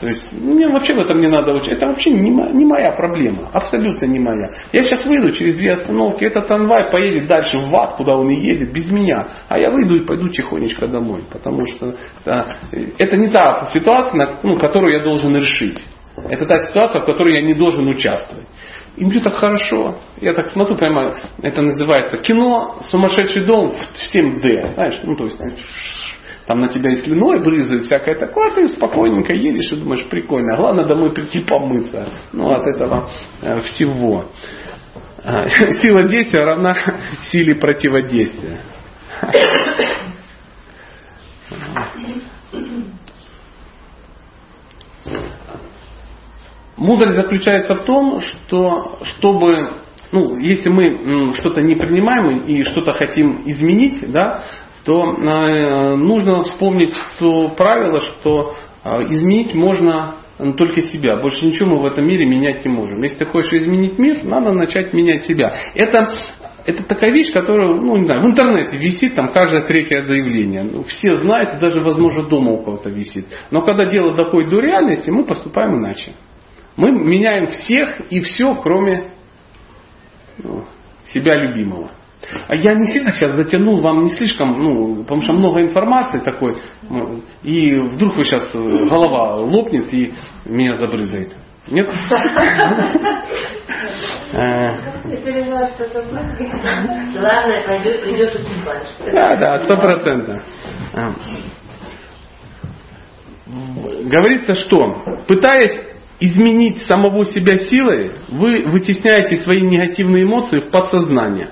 То 0.00 0.06
есть 0.06 0.32
мне 0.32 0.68
вообще 0.68 0.94
в 0.94 1.00
этом 1.00 1.20
не 1.20 1.28
надо 1.28 1.52
учить. 1.52 1.72
Это 1.72 1.86
вообще 1.86 2.10
не, 2.10 2.30
моя 2.30 2.92
проблема. 2.92 3.48
Абсолютно 3.52 4.06
не 4.06 4.20
моя. 4.20 4.50
Я 4.72 4.84
сейчас 4.84 5.04
выйду 5.04 5.32
через 5.32 5.58
две 5.58 5.72
остановки, 5.72 6.24
этот 6.24 6.46
трамвай 6.46 6.90
поедет 6.90 7.28
дальше 7.28 7.58
в 7.58 7.74
ад, 7.74 7.94
куда 7.96 8.14
он 8.14 8.30
и 8.30 8.34
едет, 8.34 8.72
без 8.72 8.90
меня. 8.90 9.26
А 9.48 9.58
я 9.58 9.70
выйду 9.70 9.96
и 9.96 10.06
пойду 10.06 10.28
тихонечко 10.28 10.86
домой. 10.86 11.24
Потому 11.30 11.66
что 11.66 11.94
это, 12.20 12.56
это 12.98 13.16
не 13.16 13.28
та 13.28 13.64
ситуация, 13.72 14.38
ну, 14.42 14.58
которую 14.58 14.92
я 14.92 15.02
должен 15.02 15.36
решить. 15.36 15.82
Это 16.28 16.46
та 16.46 16.66
ситуация, 16.66 17.00
в 17.00 17.04
которой 17.04 17.34
я 17.34 17.42
не 17.42 17.54
должен 17.54 17.88
участвовать. 17.88 18.46
И 18.96 19.04
мне 19.04 19.20
так 19.20 19.36
хорошо. 19.36 19.96
Я 20.20 20.34
так 20.34 20.48
смотрю, 20.50 20.76
понимаю, 20.76 21.16
это 21.42 21.62
называется 21.62 22.18
кино 22.18 22.78
«Сумасшедший 22.90 23.44
дом» 23.44 23.70
в 23.70 24.14
7D. 24.14 24.74
Знаешь, 24.74 25.00
ну 25.02 25.16
то 25.16 25.24
есть 25.24 25.40
там 26.46 26.58
на 26.58 26.68
тебя 26.68 26.90
и 26.90 26.96
слюной 26.96 27.40
брызжет, 27.40 27.82
всякое 27.82 28.18
такое, 28.18 28.50
а 28.50 28.54
ты 28.54 28.68
спокойненько 28.68 29.32
едешь 29.32 29.72
и 29.72 29.76
думаешь, 29.76 30.06
прикольно. 30.08 30.56
Главное 30.56 30.84
домой 30.84 31.12
прийти 31.12 31.40
помыться. 31.40 32.08
Ну, 32.32 32.50
от 32.50 32.66
этого 32.66 33.08
э, 33.40 33.60
всего. 33.62 34.26
А, 35.24 35.48
сила 35.80 36.04
действия 36.04 36.44
равна 36.44 36.76
силе 37.22 37.54
противодействия. 37.54 38.64
Мудрость 46.76 47.16
заключается 47.16 47.74
в 47.74 47.84
том, 47.84 48.20
что 48.20 48.98
чтобы, 49.02 49.74
ну, 50.10 50.38
если 50.38 50.68
мы 50.68 51.34
что-то 51.34 51.60
не 51.62 51.76
принимаем 51.76 52.44
и 52.44 52.64
что-то 52.64 52.92
хотим 52.92 53.42
изменить, 53.44 54.10
да, 54.10 54.44
то 54.84 55.04
э, 55.04 55.96
нужно 55.96 56.42
вспомнить 56.42 56.94
то 57.18 57.50
правило, 57.50 58.00
что 58.00 58.54
э, 58.84 59.02
изменить 59.10 59.54
можно 59.54 60.16
только 60.56 60.80
себя. 60.82 61.16
Больше 61.16 61.46
ничего 61.46 61.70
мы 61.70 61.78
в 61.78 61.86
этом 61.86 62.06
мире 62.06 62.26
менять 62.26 62.64
не 62.64 62.72
можем. 62.72 63.00
Если 63.02 63.18
ты 63.18 63.26
хочешь 63.26 63.52
изменить 63.52 63.98
мир, 63.98 64.24
надо 64.24 64.52
начать 64.52 64.92
менять 64.92 65.24
себя. 65.24 65.54
Это, 65.74 66.12
это 66.66 66.82
такая 66.84 67.12
вещь, 67.12 67.32
которая, 67.32 67.80
ну, 67.80 67.96
не 67.96 68.06
знаю, 68.06 68.22
в 68.22 68.26
интернете 68.26 68.76
висит 68.76 69.14
там 69.14 69.32
каждое 69.32 69.64
третье 69.66 70.02
заявление. 70.02 70.64
Ну, 70.64 70.82
все 70.84 71.18
знают, 71.18 71.60
даже, 71.60 71.80
возможно, 71.80 72.28
дома 72.28 72.52
у 72.52 72.64
кого-то 72.64 72.90
висит. 72.90 73.26
Но 73.50 73.62
когда 73.62 73.84
дело 73.84 74.16
доходит 74.16 74.50
до 74.50 74.60
реальности, 74.60 75.10
мы 75.10 75.24
поступаем 75.24 75.76
иначе. 75.76 76.14
Мы 76.76 76.90
меняем 76.90 77.48
всех 77.48 78.00
и 78.10 78.20
все, 78.22 78.54
кроме 78.56 79.14
ну, 80.38 80.64
себя 81.12 81.36
любимого. 81.36 81.90
А 82.48 82.54
я 82.54 82.74
не 82.74 82.86
сильно 82.86 83.10
сейчас 83.10 83.32
затянул 83.32 83.80
вам 83.80 84.04
не 84.04 84.10
слишком, 84.10 84.58
ну, 84.58 85.02
потому 85.02 85.20
что 85.22 85.32
много 85.32 85.60
информации 85.60 86.20
такой, 86.20 86.56
ну, 86.88 87.20
и 87.42 87.74
вдруг 87.76 88.16
вы 88.16 88.24
сейчас 88.24 88.54
э, 88.54 88.58
голова 88.88 89.36
лопнет 89.36 89.92
и 89.92 90.12
меня 90.44 90.74
забрызгает. 90.76 91.36
Нет? 91.68 91.88
Э. 94.34 94.70
Главное, 97.12 97.62
придешь 98.00 98.34
и 98.34 99.10
Да, 99.12 99.36
да, 99.36 99.60
сто 99.60 99.76
процентов. 99.76 100.42
Говорится, 104.04 104.54
что 104.54 105.04
пытаясь 105.28 105.92
изменить 106.18 106.82
самого 106.84 107.24
себя 107.24 107.58
силой, 107.58 108.16
вы 108.28 108.64
вытесняете 108.66 109.36
свои 109.42 109.60
негативные 109.60 110.22
эмоции 110.22 110.60
в 110.60 110.70
подсознание. 110.70 111.50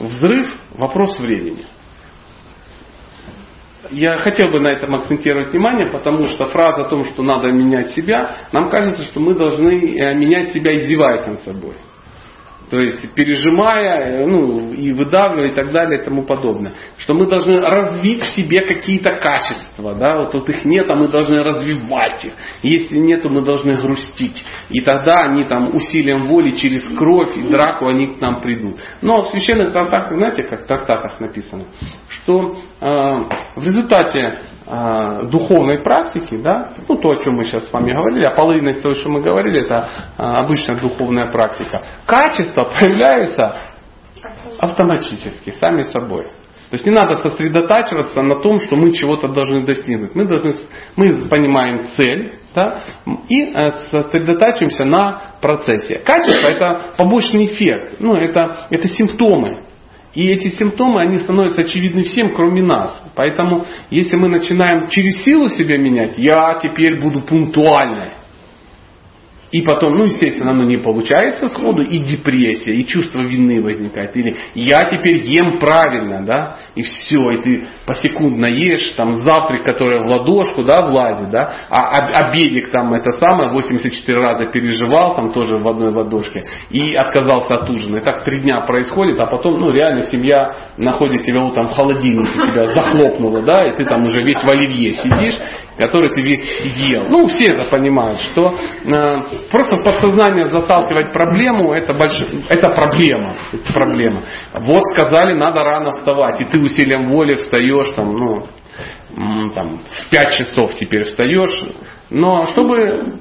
Взрыв– 0.00 0.46
вопрос 0.72 1.18
времени. 1.20 1.66
Я 3.90 4.16
хотел 4.18 4.48
бы 4.48 4.58
на 4.58 4.68
этом 4.68 4.94
акцентировать 4.94 5.48
внимание, 5.48 5.90
потому 5.90 6.26
что 6.26 6.46
фраза 6.46 6.82
о 6.82 6.88
том, 6.88 7.04
что 7.04 7.22
надо 7.22 7.52
менять 7.52 7.90
себя, 7.90 8.48
нам 8.52 8.70
кажется, 8.70 9.04
что 9.04 9.20
мы 9.20 9.34
должны 9.34 9.98
э, 9.98 10.14
менять 10.14 10.52
себя, 10.52 10.74
издеваясь 10.74 11.26
над 11.26 11.42
собой. 11.42 11.74
То 12.70 12.80
есть 12.80 13.12
пережимая 13.14 14.24
ну, 14.26 14.72
и 14.72 14.92
выдавливая 14.92 15.50
и 15.50 15.54
так 15.54 15.72
далее 15.72 16.00
и 16.00 16.04
тому 16.04 16.22
подобное. 16.22 16.72
Что 16.98 17.14
мы 17.14 17.26
должны 17.26 17.60
развить 17.60 18.22
в 18.22 18.34
себе 18.36 18.60
какие-то 18.60 19.16
качества. 19.16 19.94
Да? 19.94 20.18
Вот, 20.20 20.34
вот 20.34 20.48
их 20.48 20.64
нет, 20.64 20.88
а 20.88 20.94
мы 20.94 21.08
должны 21.08 21.42
развивать 21.42 22.24
их. 22.24 22.32
Если 22.62 22.96
нет, 22.98 23.22
то 23.22 23.28
мы 23.28 23.42
должны 23.42 23.74
грустить. 23.74 24.44
И 24.68 24.80
тогда 24.80 25.22
они 25.22 25.44
там 25.46 25.74
усилием 25.74 26.26
воли 26.26 26.52
через 26.52 26.88
кровь 26.96 27.36
и 27.36 27.42
драку 27.48 27.88
они 27.88 28.06
к 28.06 28.20
нам 28.20 28.40
придут. 28.40 28.76
Но 29.02 29.22
в 29.22 29.28
священных 29.28 29.72
трактатах, 29.72 30.16
знаете, 30.16 30.44
как 30.44 30.62
в 30.62 30.66
трактатах 30.66 31.20
написано, 31.20 31.66
что 32.08 32.56
э, 32.80 32.86
в 33.56 33.62
результате 33.64 34.20
э, 34.20 34.59
духовной 35.30 35.80
практики, 35.80 36.36
да, 36.36 36.74
ну 36.88 36.96
то, 36.96 37.10
о 37.10 37.16
чем 37.16 37.34
мы 37.34 37.44
сейчас 37.44 37.68
с 37.68 37.72
вами 37.72 37.92
говорили, 37.92 38.24
а 38.24 38.34
половина 38.34 38.68
из 38.68 38.80
того, 38.80 38.94
что 38.94 39.10
мы 39.10 39.20
говорили, 39.20 39.64
это 39.64 39.88
э, 40.16 40.22
обычная 40.22 40.80
духовная 40.80 41.30
практика. 41.30 41.82
Качества 42.06 42.64
проявляются 42.64 43.54
автоматически, 44.58 45.50
сами 45.58 45.84
собой. 45.84 46.30
То 46.70 46.76
есть 46.76 46.86
не 46.86 46.92
надо 46.92 47.16
сосредотачиваться 47.16 48.22
на 48.22 48.36
том, 48.36 48.60
что 48.60 48.76
мы 48.76 48.92
чего-то 48.92 49.28
должны 49.28 49.64
достигнуть. 49.64 50.14
Мы, 50.14 50.26
должны, 50.26 50.52
мы 50.94 51.28
понимаем 51.28 51.88
цель 51.96 52.38
да, 52.54 52.82
и 53.28 53.52
э, 53.52 53.70
сосредотачиваемся 53.90 54.84
на 54.84 55.34
процессе. 55.40 55.98
Качество 55.98 56.46
это 56.46 56.94
побочный 56.96 57.46
эффект, 57.46 57.96
ну, 57.98 58.14
это, 58.14 58.66
это 58.70 58.86
симптомы 58.86 59.64
и 60.14 60.26
эти 60.28 60.48
симптомы, 60.48 61.02
они 61.02 61.18
становятся 61.18 61.62
очевидны 61.62 62.02
всем, 62.02 62.34
кроме 62.34 62.62
нас. 62.62 63.00
Поэтому, 63.14 63.66
если 63.90 64.16
мы 64.16 64.28
начинаем 64.28 64.88
через 64.88 65.22
силу 65.24 65.48
себя 65.48 65.78
менять, 65.78 66.18
я 66.18 66.58
теперь 66.60 67.00
буду 67.00 67.22
пунктуальной. 67.22 68.19
И 69.52 69.62
потом, 69.62 69.96
ну, 69.96 70.04
естественно, 70.04 70.52
оно 70.52 70.64
не 70.64 70.76
получается 70.76 71.48
сходу, 71.48 71.82
и 71.82 71.98
депрессия, 71.98 72.72
и 72.72 72.86
чувство 72.86 73.22
вины 73.22 73.60
возникает. 73.62 74.16
Или 74.16 74.36
я 74.54 74.84
теперь 74.84 75.18
ем 75.26 75.58
правильно, 75.58 76.24
да, 76.24 76.56
и 76.74 76.82
все, 76.82 77.30
и 77.32 77.42
ты 77.42 77.64
посекундно 77.84 78.46
ешь, 78.46 78.92
там, 78.96 79.14
завтрак, 79.14 79.64
который 79.64 80.00
в 80.00 80.06
ладошку, 80.06 80.62
да, 80.62 80.86
влазит, 80.86 81.30
да, 81.30 81.52
а 81.68 82.28
обедик 82.28 82.70
там 82.70 82.92
это 82.94 83.10
самое, 83.12 83.50
84 83.50 84.18
раза 84.20 84.46
переживал, 84.46 85.16
там 85.16 85.32
тоже 85.32 85.58
в 85.58 85.66
одной 85.66 85.92
ладошке, 85.92 86.44
и 86.70 86.94
отказался 86.94 87.54
от 87.54 87.70
ужина. 87.70 87.96
И 87.96 88.00
так 88.02 88.24
три 88.24 88.42
дня 88.42 88.60
происходит, 88.60 89.18
а 89.20 89.26
потом, 89.26 89.58
ну, 89.58 89.72
реально 89.72 90.02
семья 90.02 90.54
находит 90.76 91.24
тебя 91.24 91.42
утром 91.42 91.68
в 91.68 91.72
холодильнике, 91.72 92.32
тебя 92.52 92.68
захлопнула, 92.68 93.42
да, 93.42 93.66
и 93.68 93.76
ты 93.76 93.84
там 93.84 94.04
уже 94.04 94.22
весь 94.22 94.42
в 94.42 94.48
оливье 94.48 94.94
сидишь, 94.94 95.38
который 95.76 96.10
ты 96.12 96.22
весь 96.22 96.42
съел. 96.58 97.06
Ну, 97.08 97.26
все 97.26 97.52
это 97.52 97.64
понимают, 97.64 98.20
что 98.20 98.54
э, 98.84 99.39
просто 99.50 99.76
в 99.76 99.84
подсознание 99.84 100.50
заталкивать 100.50 101.12
проблему, 101.12 101.72
это, 101.72 101.94
больш... 101.94 102.22
это 102.48 102.70
проблема. 102.70 103.36
Это 103.52 103.72
проблема. 103.72 104.22
Вот 104.54 104.82
сказали, 104.94 105.34
надо 105.34 105.62
рано 105.62 105.92
вставать, 105.92 106.40
и 106.40 106.44
ты 106.44 106.60
усилием 106.60 107.10
воли 107.10 107.36
встаешь, 107.36 107.94
там, 107.94 108.12
ну, 108.12 109.50
там, 109.54 109.80
в 109.90 110.10
5 110.10 110.32
часов 110.32 110.74
теперь 110.76 111.04
встаешь. 111.04 111.64
Но 112.10 112.46
чтобы 112.46 113.20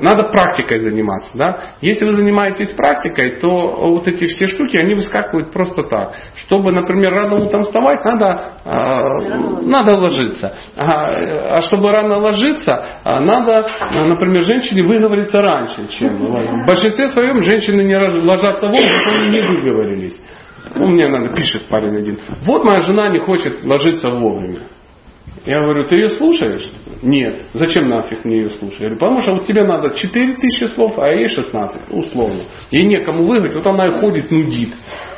надо 0.00 0.24
практикой 0.24 0.80
заниматься. 0.80 1.30
Да? 1.34 1.58
Если 1.80 2.04
вы 2.04 2.12
занимаетесь 2.12 2.70
практикой, 2.70 3.36
то 3.40 3.48
вот 3.48 4.08
эти 4.08 4.26
все 4.26 4.46
штуки, 4.46 4.76
они 4.76 4.94
выскакивают 4.94 5.52
просто 5.52 5.82
так. 5.84 6.14
Чтобы, 6.36 6.72
например, 6.72 7.12
рано 7.12 7.44
утром 7.44 7.62
вставать, 7.62 8.04
надо, 8.04 8.42
э, 8.64 9.62
надо 9.62 9.98
ложиться. 9.98 10.56
А, 10.76 11.56
а 11.56 11.60
чтобы 11.62 11.90
рано 11.92 12.18
ложиться, 12.18 13.00
а, 13.04 13.20
надо, 13.20 13.66
например, 14.06 14.44
женщине 14.44 14.82
выговориться 14.82 15.38
раньше, 15.38 15.88
чем. 15.90 16.16
В 16.16 16.66
большинстве 16.66 17.08
своем 17.08 17.40
женщины 17.42 17.82
не 17.82 17.96
ложатся 17.96 18.66
вовремя, 18.66 19.18
они 19.18 19.28
не 19.30 19.40
выговорились. 19.40 20.20
Ну, 20.74 20.86
мне 20.88 21.06
надо, 21.06 21.34
пишет 21.34 21.68
парень 21.68 21.94
один. 21.94 22.18
Вот 22.46 22.64
моя 22.64 22.80
жена 22.80 23.08
не 23.08 23.18
хочет 23.18 23.64
ложиться 23.66 24.08
вовремя. 24.08 24.62
Я 25.44 25.60
говорю, 25.60 25.84
ты 25.84 25.96
ее 25.96 26.10
слушаешь? 26.10 26.70
Нет. 27.02 27.46
Зачем 27.52 27.88
нафиг 27.88 28.24
мне 28.24 28.42
ее 28.42 28.50
слушать? 28.50 28.78
Я 28.78 28.86
говорю, 28.86 29.00
потому 29.00 29.20
что 29.20 29.32
вот 29.32 29.46
тебе 29.46 29.64
надо 29.64 29.90
4 29.90 30.36
тысячи 30.36 30.64
слов, 30.64 30.98
а 30.98 31.08
ей 31.08 31.26
16, 31.26 31.90
условно. 31.90 32.42
Ей 32.70 32.84
некому 32.84 33.24
выговорить, 33.24 33.54
вот 33.54 33.66
она 33.66 33.88
и 33.88 33.98
ходит, 33.98 34.30
нудит. 34.30 34.70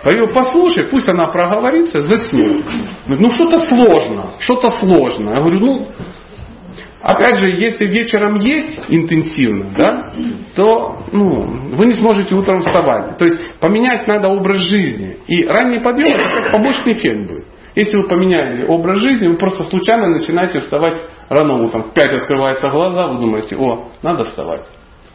Говорю, 0.03 0.32
послушай, 0.32 0.85
пусть 0.85 1.09
она 1.09 1.27
проговорится, 1.27 2.01
заснет. 2.01 2.65
Говорит, 3.07 3.20
ну 3.20 3.31
что-то 3.32 3.61
сложно, 3.61 4.31
что-то 4.39 4.70
сложно. 4.70 5.31
Я 5.31 5.41
говорю, 5.41 5.61
ну, 5.61 5.89
Опять 7.05 7.36
же, 7.36 7.49
если 7.49 7.85
вечером 7.85 8.36
есть 8.36 8.81
интенсивно, 8.89 9.74
да, 9.77 10.15
то 10.57 11.05
ну, 11.12 11.74
вы 11.77 11.85
не 11.85 11.93
сможете 11.93 12.35
утром 12.35 12.61
вставать. 12.61 13.19
То 13.19 13.27
есть 13.27 13.39
поменять 13.61 14.09
надо 14.09 14.28
образ 14.28 14.57
жизни. 14.61 15.19
И 15.27 15.45
ранний 15.45 15.81
подъем 15.81 16.19
это 16.19 16.31
как 16.31 16.53
побочный 16.53 16.95
эффект 16.95 17.28
будет. 17.28 17.45
Если 17.75 17.97
вы 17.97 18.09
поменяли 18.09 18.65
образ 18.67 18.99
жизни, 18.99 19.27
вы 19.27 19.37
просто 19.37 19.65
случайно 19.65 20.09
начинаете 20.09 20.61
вставать 20.61 21.03
рано 21.29 21.55
утром. 21.65 21.85
В 21.85 21.93
5 21.93 22.13
открываются 22.13 22.69
глаза, 22.69 23.09
вы 23.09 23.15
думаете, 23.15 23.57
о, 23.57 23.91
надо 24.03 24.25
вставать. 24.25 24.67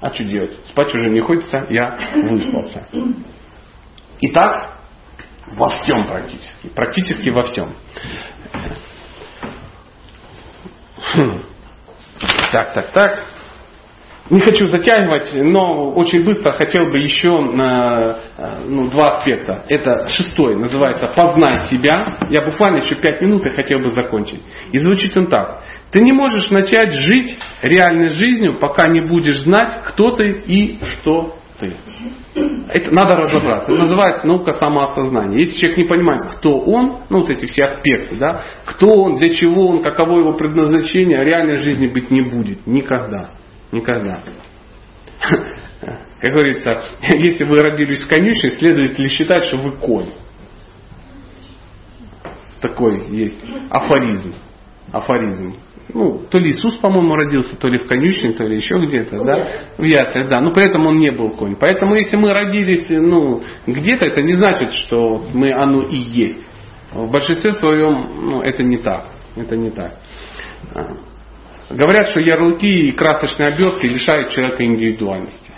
А 0.02 0.14
что 0.14 0.24
делать? 0.24 0.54
Спать 0.68 0.94
уже 0.94 1.10
не 1.10 1.22
хочется, 1.22 1.66
я 1.70 1.98
выспался. 2.16 2.88
Итак, 4.22 4.80
во 5.54 5.70
всем 5.70 6.06
практически. 6.06 6.68
Практически 6.76 7.30
во 7.30 7.44
всем. 7.44 7.74
Так, 12.52 12.74
так, 12.74 12.92
так. 12.92 13.26
Не 14.30 14.42
хочу 14.42 14.68
затягивать, 14.68 15.32
но 15.34 15.92
очень 15.92 16.24
быстро 16.24 16.52
хотел 16.52 16.84
бы 16.92 17.00
еще 17.00 17.40
на 17.40 18.20
ну, 18.68 18.90
два 18.90 19.18
аспекта. 19.18 19.64
Это 19.68 20.08
шестой, 20.08 20.56
называется 20.56 21.12
«Познай 21.16 21.58
себя». 21.70 22.20
Я 22.30 22.42
буквально 22.42 22.78
еще 22.78 22.96
пять 22.96 23.22
минут 23.22 23.46
и 23.48 23.50
хотел 23.50 23.80
бы 23.80 23.90
закончить. 23.90 24.42
И 24.72 24.78
звучит 24.78 25.18
он 25.18 25.28
так. 25.28 25.64
Ты 25.92 26.02
не 26.02 26.12
можешь 26.12 26.52
начать 26.52 26.94
жить 26.94 27.38
реальной 27.64 28.10
жизнью, 28.10 28.60
пока 28.60 28.86
не 28.86 29.02
будешь 29.02 29.40
знать, 29.40 29.82
кто 29.86 30.12
ты 30.12 30.30
и 30.30 30.78
что 30.84 31.36
ты. 31.60 31.76
Это 32.70 32.94
надо 32.94 33.16
разобраться. 33.16 33.72
Это 33.72 33.82
называется 33.82 34.28
наука 34.28 34.52
самоосознания. 34.54 35.40
Если 35.40 35.60
человек 35.60 35.78
не 35.78 35.84
понимает, 35.86 36.22
кто 36.36 36.60
он, 36.60 37.00
ну 37.10 37.22
вот 37.22 37.32
эти 37.32 37.48
все 37.48 37.64
аспекты, 37.64 38.16
да, 38.16 38.44
кто 38.66 38.90
он, 38.90 39.16
для 39.16 39.34
чего 39.34 39.70
он, 39.70 39.82
каково 39.82 40.20
его 40.20 40.34
предназначение, 40.34 41.24
реальной 41.26 41.58
жизни 41.58 41.88
быть 41.88 42.12
не 42.12 42.22
будет. 42.22 42.68
Никогда. 42.68 43.32
Никогда. 43.72 44.24
Как 45.22 46.32
говорится, 46.34 46.84
если 47.02 47.44
вы 47.44 47.58
родились 47.58 48.02
в 48.02 48.08
конюшне, 48.08 48.52
следует 48.52 48.98
ли 48.98 49.10
считать, 49.10 49.46
что 49.46 49.58
вы 49.58 49.76
конь? 49.78 50.10
Такой 52.62 53.08
есть 53.10 53.42
афоризм. 53.70 54.34
Афоризм 54.92 55.56
ну, 55.94 56.22
то 56.30 56.38
ли 56.38 56.52
Иисус, 56.52 56.78
по-моему, 56.78 57.16
родился, 57.16 57.56
то 57.58 57.68
ли 57.68 57.80
в 57.80 57.88
конюшне, 57.88 58.34
то 58.34 58.46
ли 58.46 58.58
еще 58.58 58.76
где-то, 58.86 59.24
да, 59.24 59.48
в 59.78 59.84
яслях, 59.84 60.30
да, 60.30 60.40
но 60.40 60.52
при 60.52 60.66
этом 60.66 60.86
он 60.86 60.96
не 60.96 61.12
был 61.12 61.32
конь. 61.32 61.56
Поэтому, 61.60 61.96
если 61.96 62.16
мы 62.16 62.34
родились, 62.34 62.88
ну, 62.90 63.42
где-то, 63.66 64.06
это 64.06 64.22
не 64.22 64.34
значит, 64.34 64.72
что 64.72 65.26
мы 65.34 65.52
оно 65.52 65.82
и 65.82 65.98
есть. 65.98 66.48
В 66.92 67.10
большинстве 67.10 67.54
своем, 67.54 68.30
ну, 68.30 68.42
это 68.42 68.64
не 68.64 68.78
так, 68.78 69.10
это 69.36 69.56
не 69.56 69.72
так. 69.72 69.94
Говорят, 71.70 72.12
что 72.12 72.20
ярлыки 72.20 72.90
и 72.90 72.92
красочные 72.92 73.50
обертки 73.50 73.86
лишают 73.86 74.32
человека 74.32 74.64
индивидуальности. 74.64 75.52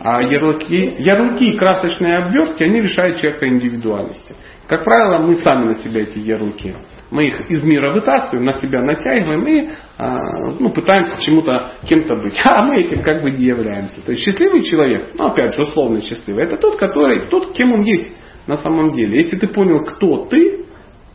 А 0.00 0.22
ярлыки, 0.22 0.96
ярлыки 0.98 1.52
и 1.52 1.56
красочные 1.56 2.16
обвертки, 2.16 2.62
они 2.62 2.80
лишают 2.80 3.20
человека 3.20 3.46
индивидуальности. 3.46 4.34
Как 4.66 4.84
правило, 4.84 5.18
мы 5.18 5.36
сами 5.36 5.66
на 5.66 5.82
себя 5.82 6.02
эти 6.02 6.18
ярлыки 6.18 6.74
мы 7.10 7.28
их 7.28 7.50
из 7.50 7.62
мира 7.62 7.92
вытаскиваем, 7.92 8.44
на 8.44 8.52
себя 8.54 8.82
натягиваем 8.82 9.46
и 9.46 9.70
а, 9.96 10.50
ну, 10.58 10.70
пытаемся 10.70 11.20
чему-то, 11.20 11.74
кем-то 11.86 12.16
быть. 12.16 12.38
А 12.44 12.62
мы 12.62 12.80
этим 12.80 13.02
как 13.02 13.22
бы 13.22 13.30
не 13.30 13.44
являемся. 13.44 14.00
То 14.02 14.12
есть 14.12 14.24
счастливый 14.24 14.62
человек, 14.62 15.10
ну 15.14 15.26
опять 15.26 15.54
же 15.54 15.62
условно 15.62 16.00
счастливый, 16.00 16.44
это 16.44 16.56
тот, 16.56 16.76
который, 16.76 17.28
тот, 17.28 17.52
кем 17.52 17.72
он 17.72 17.82
есть 17.82 18.12
на 18.46 18.58
самом 18.58 18.92
деле. 18.92 19.18
Если 19.18 19.36
ты 19.36 19.48
понял, 19.48 19.84
кто 19.84 20.26
ты, 20.26 20.66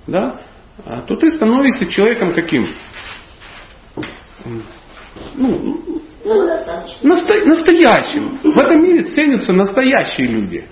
да, 0.07 0.41
а, 0.85 1.01
то 1.01 1.15
ты 1.17 1.29
становишься 1.31 1.85
человеком 1.87 2.33
каким? 2.33 2.73
Ну, 5.35 5.77
ну, 6.23 6.49
насто, 7.03 7.45
настоящим. 7.45 8.39
В 8.43 8.57
этом 8.57 8.81
мире 8.84 9.03
ценятся 9.03 9.53
настоящие 9.53 10.27
люди. 10.27 10.65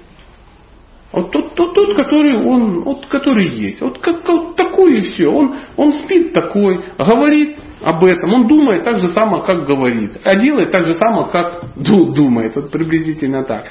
Вот 1.12 1.32
тот, 1.32 1.56
тот, 1.56 1.74
тот, 1.74 1.96
который 1.96 2.38
он, 2.46 2.84
вот, 2.84 3.08
который 3.08 3.50
есть. 3.56 3.82
Вот 3.82 3.98
как, 3.98 4.24
как 4.24 4.56
такой 4.56 5.00
и 5.00 5.02
все. 5.02 5.28
Он, 5.28 5.56
он 5.76 5.92
спит 5.94 6.34
такой, 6.34 6.84
говорит 6.98 7.58
об 7.82 8.04
этом. 8.04 8.34
Он 8.34 8.48
думает 8.48 8.84
так 8.84 9.00
же 9.00 9.08
само, 9.10 9.42
как 9.42 9.66
говорит. 9.66 10.18
А 10.24 10.36
делает 10.36 10.72
так 10.72 10.86
же 10.86 10.94
само, 10.94 11.26
как 11.30 11.74
думает. 11.76 12.56
Вот 12.56 12.72
приблизительно 12.72 13.44
так. 13.44 13.66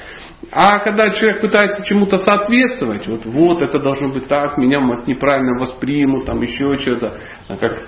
А 0.51 0.79
когда 0.79 1.11
человек 1.11 1.41
пытается 1.41 1.83
чему-то 1.83 2.17
соответствовать, 2.17 3.07
вот, 3.07 3.25
вот 3.25 3.61
это 3.61 3.79
должно 3.79 4.09
быть 4.09 4.27
так, 4.27 4.57
меня 4.57 4.79
неправильно 5.05 5.59
воспримут, 5.59 6.25
там 6.25 6.41
еще 6.41 6.75
что-то. 6.77 7.17
А 7.47 7.57
как 7.57 7.79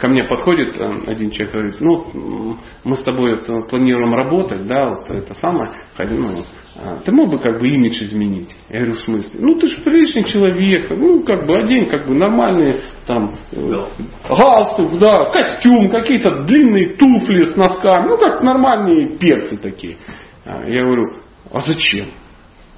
ко 0.00 0.08
мне 0.08 0.24
подходит 0.24 0.76
э, 0.78 0.94
один 1.06 1.30
человек, 1.30 1.54
говорит, 1.54 1.80
ну, 1.80 2.56
мы 2.84 2.96
с 2.96 3.02
тобой 3.04 3.36
вот 3.36 3.70
планируем 3.70 4.14
работать, 4.14 4.66
да, 4.66 4.88
вот 4.88 5.10
это 5.10 5.34
самое, 5.34 5.72
ну, 5.98 6.44
а, 6.74 6.96
ты 7.04 7.12
мог 7.12 7.30
бы 7.30 7.38
как 7.38 7.60
бы 7.60 7.68
имидж 7.68 8.02
изменить? 8.02 8.50
Я 8.70 8.80
говорю, 8.80 8.94
в 8.94 9.00
смысле? 9.00 9.40
Ну 9.42 9.54
ты 9.56 9.68
же 9.68 9.82
приличный 9.82 10.24
человек, 10.24 10.90
ну 10.90 11.22
как 11.22 11.46
бы 11.46 11.58
одень 11.58 11.86
как 11.86 12.08
бы 12.08 12.14
нормальные 12.14 12.76
там 13.06 13.36
да. 13.52 13.90
галстук, 14.26 14.98
да, 14.98 15.30
костюм, 15.30 15.90
какие-то 15.90 16.44
длинные 16.44 16.96
туфли 16.96 17.44
с 17.44 17.56
носками, 17.56 18.08
ну 18.08 18.16
как 18.16 18.42
нормальные 18.42 19.18
перцы 19.18 19.58
такие. 19.58 19.98
А, 20.46 20.66
я 20.66 20.82
говорю, 20.82 21.21
а 21.52 21.60
зачем? 21.60 22.08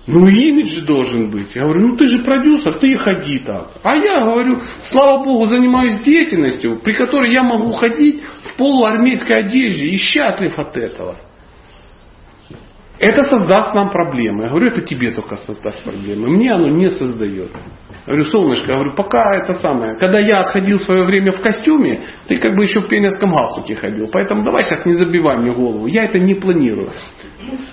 Ну 0.07 0.27
имидж 0.27 0.85
должен 0.85 1.31
быть. 1.31 1.55
Я 1.55 1.63
говорю, 1.63 1.89
ну 1.89 1.97
ты 1.97 2.07
же 2.09 2.23
продюсер, 2.23 2.75
ты 2.75 2.93
и 2.93 2.97
ходи 2.97 3.39
так. 3.39 3.71
А 3.83 3.97
я 3.97 4.21
говорю, 4.23 4.61
слава 4.83 5.25
богу, 5.25 5.47
занимаюсь 5.47 6.03
деятельностью, 6.03 6.81
при 6.81 6.93
которой 6.93 7.33
я 7.33 7.43
могу 7.43 7.73
ходить 7.73 8.23
в 8.45 8.57
полуармейской 8.59 9.37
одежде 9.37 9.89
и 9.89 9.97
счастлив 9.97 10.59
от 10.59 10.77
этого. 10.77 11.19
Это 12.99 13.23
создаст 13.25 13.75
нам 13.75 13.91
проблемы. 13.91 14.45
Я 14.45 14.49
говорю, 14.51 14.69
это 14.69 14.83
тебе 14.83 15.11
только 15.11 15.37
создаст 15.37 15.83
проблемы. 15.83 16.29
Мне 16.29 16.53
оно 16.53 16.69
не 16.69 16.89
создает. 16.91 17.51
Я 18.07 18.13
говорю, 18.13 18.25
солнышко, 18.25 18.71
я 18.71 18.75
говорю, 18.75 18.95
пока 18.95 19.35
это 19.37 19.55
самое. 19.55 19.97
Когда 19.97 20.19
я 20.19 20.41
отходил 20.41 20.79
в 20.79 20.83
свое 20.83 21.05
время 21.05 21.33
в 21.33 21.41
костюме, 21.41 22.01
ты 22.29 22.37
как 22.37 22.55
бы 22.55 22.65
еще 22.65 22.83
в 22.83 22.89
пионерском 22.89 23.35
галстуке 23.35 23.77
ходил. 23.77 24.09
Поэтому 24.13 24.45
давай 24.45 24.65
сейчас 24.65 24.85
не 24.85 24.95
забивай 24.95 25.39
мне 25.39 25.55
голову. 25.55 25.87
Я 25.87 26.05
это 26.05 26.19
не 26.19 26.35
планирую. 26.35 26.93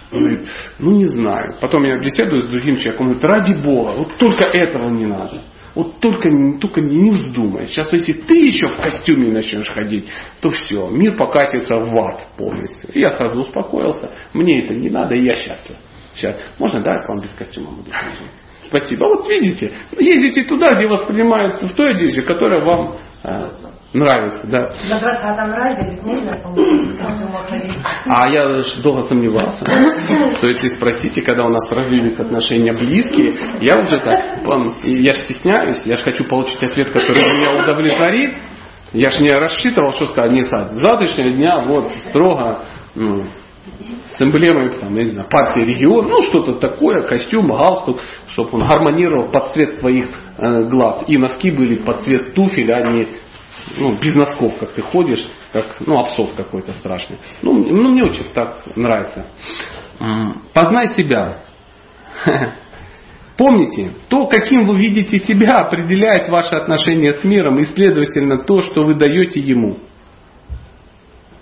Говорит, 0.09 0.47
ну 0.79 0.91
не 0.91 1.05
знаю. 1.05 1.55
Потом 1.59 1.83
я 1.83 1.99
беседую 1.99 2.43
с 2.43 2.47
другим 2.47 2.77
человеком. 2.77 3.07
Он 3.07 3.13
говорит, 3.13 3.25
ради 3.25 3.61
Бога, 3.61 3.93
вот 3.97 4.13
только 4.17 4.47
этого 4.47 4.89
не 4.89 5.05
надо. 5.05 5.41
Вот 5.73 5.99
только, 5.99 6.29
только 6.59 6.81
не 6.81 7.09
вздумай. 7.11 7.67
Сейчас, 7.67 7.93
если 7.93 8.13
ты 8.13 8.47
еще 8.47 8.67
в 8.67 8.75
костюме 8.75 9.31
начнешь 9.31 9.69
ходить, 9.69 10.05
то 10.41 10.49
все, 10.49 10.89
мир 10.89 11.15
покатится 11.15 11.77
в 11.77 11.97
ад 11.97 12.27
полностью. 12.37 12.89
И 12.93 12.99
я 12.99 13.11
сразу 13.11 13.41
успокоился. 13.41 14.11
Мне 14.33 14.65
это 14.65 14.73
не 14.73 14.89
надо, 14.89 15.15
и 15.15 15.23
я 15.23 15.35
счастлив. 15.35 15.77
Сейчас. 16.15 16.37
Можно, 16.59 16.81
да, 16.81 16.99
к 16.99 17.07
вам 17.07 17.21
без 17.21 17.31
костюма 17.31 17.71
буду 17.71 17.89
ходить? 17.89 18.19
Спасибо. 18.65 19.05
Вот 19.07 19.27
видите, 19.29 19.71
ездите 19.97 20.43
туда, 20.43 20.71
где 20.73 20.87
воспринимают 20.87 21.61
в 21.61 21.73
той 21.73 21.91
одежде, 21.91 22.21
которая 22.21 22.63
вам 22.63 22.97
а, 23.23 23.51
Нравится, 23.93 24.47
да. 24.47 24.73
На 24.89 24.99
20 24.99 25.55
разе 25.57 26.01
можно, 26.01 26.37
по-моему, 26.37 26.81
А 28.05 28.29
я 28.29 28.63
долго 28.81 29.01
сомневался. 29.01 29.65
Стоит 30.37 30.63
ли 30.63 30.69
спросите, 30.69 31.21
когда 31.21 31.43
у 31.43 31.49
нас 31.49 31.69
развились 31.71 32.17
отношения 32.17 32.71
близкие, 32.71 33.35
я 33.59 33.77
уже 33.77 33.99
так, 34.01 34.45
я 34.83 35.13
же 35.13 35.19
стесняюсь, 35.23 35.85
я 35.85 35.97
же 35.97 36.03
хочу 36.03 36.23
получить 36.23 36.63
ответ, 36.63 36.89
который 36.91 37.21
меня 37.21 37.61
удовлетворит. 37.61 38.33
Я 38.93 39.09
же 39.09 39.23
не 39.23 39.31
рассчитывал, 39.31 39.93
что 39.93 40.05
сказать, 40.05 40.33
не 40.33 40.43
сад. 40.43 40.71
С 40.71 40.81
завтрашнего 40.81 41.31
дня 41.31 41.59
вот 41.65 41.89
строго 42.09 42.63
ну, 42.95 43.23
с 44.15 44.21
эмблемой, 44.21 44.75
там, 44.75 44.95
я 44.95 45.03
не 45.03 45.11
знаю, 45.11 45.29
партии 45.29 45.61
регион, 45.61 46.07
ну 46.07 46.21
что-то 46.23 46.53
такое, 46.53 47.03
костюм, 47.03 47.47
галстук, 47.47 47.99
чтобы 48.29 48.49
он 48.53 48.67
гармонировал 48.67 49.29
под 49.29 49.51
цвет 49.53 49.79
твоих 49.79 50.09
э, 50.37 50.63
глаз. 50.65 51.05
И 51.07 51.17
носки 51.17 51.51
были 51.51 51.75
под 51.83 52.01
цвет 52.01 52.33
туфель, 52.33 52.71
а 52.71 52.81
не 52.91 53.07
ну, 53.77 53.95
без 54.01 54.15
носков, 54.15 54.57
как 54.59 54.71
ты 54.73 54.81
ходишь, 54.81 55.25
как, 55.51 55.77
ну, 55.79 55.99
абсос 55.99 56.33
какой-то 56.33 56.73
страшный. 56.73 57.17
Ну, 57.41 57.53
ну, 57.53 57.91
мне 57.91 58.03
очень 58.03 58.29
так 58.33 58.75
нравится. 58.75 59.27
Познай 60.53 60.87
себя. 60.89 61.43
Помните, 63.37 63.93
то, 64.09 64.27
каким 64.27 64.67
вы 64.67 64.77
видите 64.77 65.19
себя, 65.19 65.55
определяет 65.55 66.29
ваше 66.29 66.55
отношение 66.55 67.15
с 67.15 67.23
миром 67.23 67.59
и, 67.59 67.63
следовательно, 67.63 68.43
то, 68.43 68.61
что 68.61 68.83
вы 68.83 68.95
даете 68.95 69.39
ему. 69.39 69.77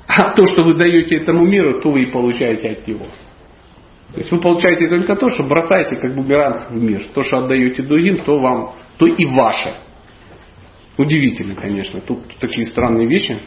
А 0.08 0.32
то, 0.34 0.46
что 0.46 0.64
вы 0.64 0.76
даете 0.76 1.18
этому 1.18 1.46
миру, 1.46 1.82
то 1.82 1.92
вы 1.92 2.04
и 2.04 2.12
получаете 2.12 2.70
от 2.70 2.88
него. 2.88 3.06
То 4.14 4.20
есть 4.20 4.32
вы 4.32 4.40
получаете 4.40 4.88
только 4.88 5.16
то, 5.16 5.30
что 5.30 5.44
бросаете 5.44 5.98
как 5.98 6.16
бумеранг 6.16 6.72
в 6.72 6.82
мир. 6.82 7.04
То, 7.14 7.24
что 7.24 7.40
отдаете 7.40 7.84
другим, 7.84 8.18
то 8.24 8.40
вам, 8.40 8.74
то 8.98 9.06
и 9.06 9.26
ваше. 9.26 9.76
Удивительно, 11.00 11.56
конечно. 11.56 12.02
Тут 12.02 12.20
такие 12.42 12.68
странные 12.68 13.08
вещи. 13.08 13.40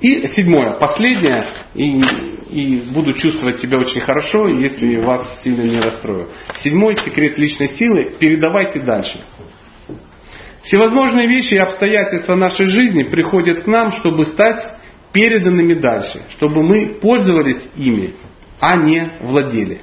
И 0.00 0.26
седьмое, 0.28 0.78
последнее, 0.78 1.44
и, 1.74 2.00
и 2.48 2.80
буду 2.94 3.12
чувствовать 3.12 3.60
себя 3.60 3.78
очень 3.78 4.00
хорошо, 4.00 4.48
если 4.48 4.96
вас 4.96 5.42
сильно 5.44 5.64
не 5.64 5.78
расстрою. 5.78 6.30
Седьмой 6.60 6.94
секрет 6.94 7.36
личной 7.36 7.68
силы– 7.68 8.16
передавайте 8.18 8.80
дальше. 8.80 9.20
Всевозможные 10.62 11.28
вещи 11.28 11.52
и 11.52 11.58
обстоятельства 11.58 12.36
нашей 12.36 12.64
жизни 12.64 13.02
приходят 13.02 13.60
к 13.64 13.66
нам, 13.66 13.92
чтобы 13.92 14.24
стать 14.24 14.78
переданными 15.12 15.74
дальше, 15.74 16.22
чтобы 16.30 16.62
мы 16.62 16.98
пользовались 17.02 17.68
ими, 17.76 18.14
а 18.60 18.76
не 18.76 19.12
владели. 19.20 19.82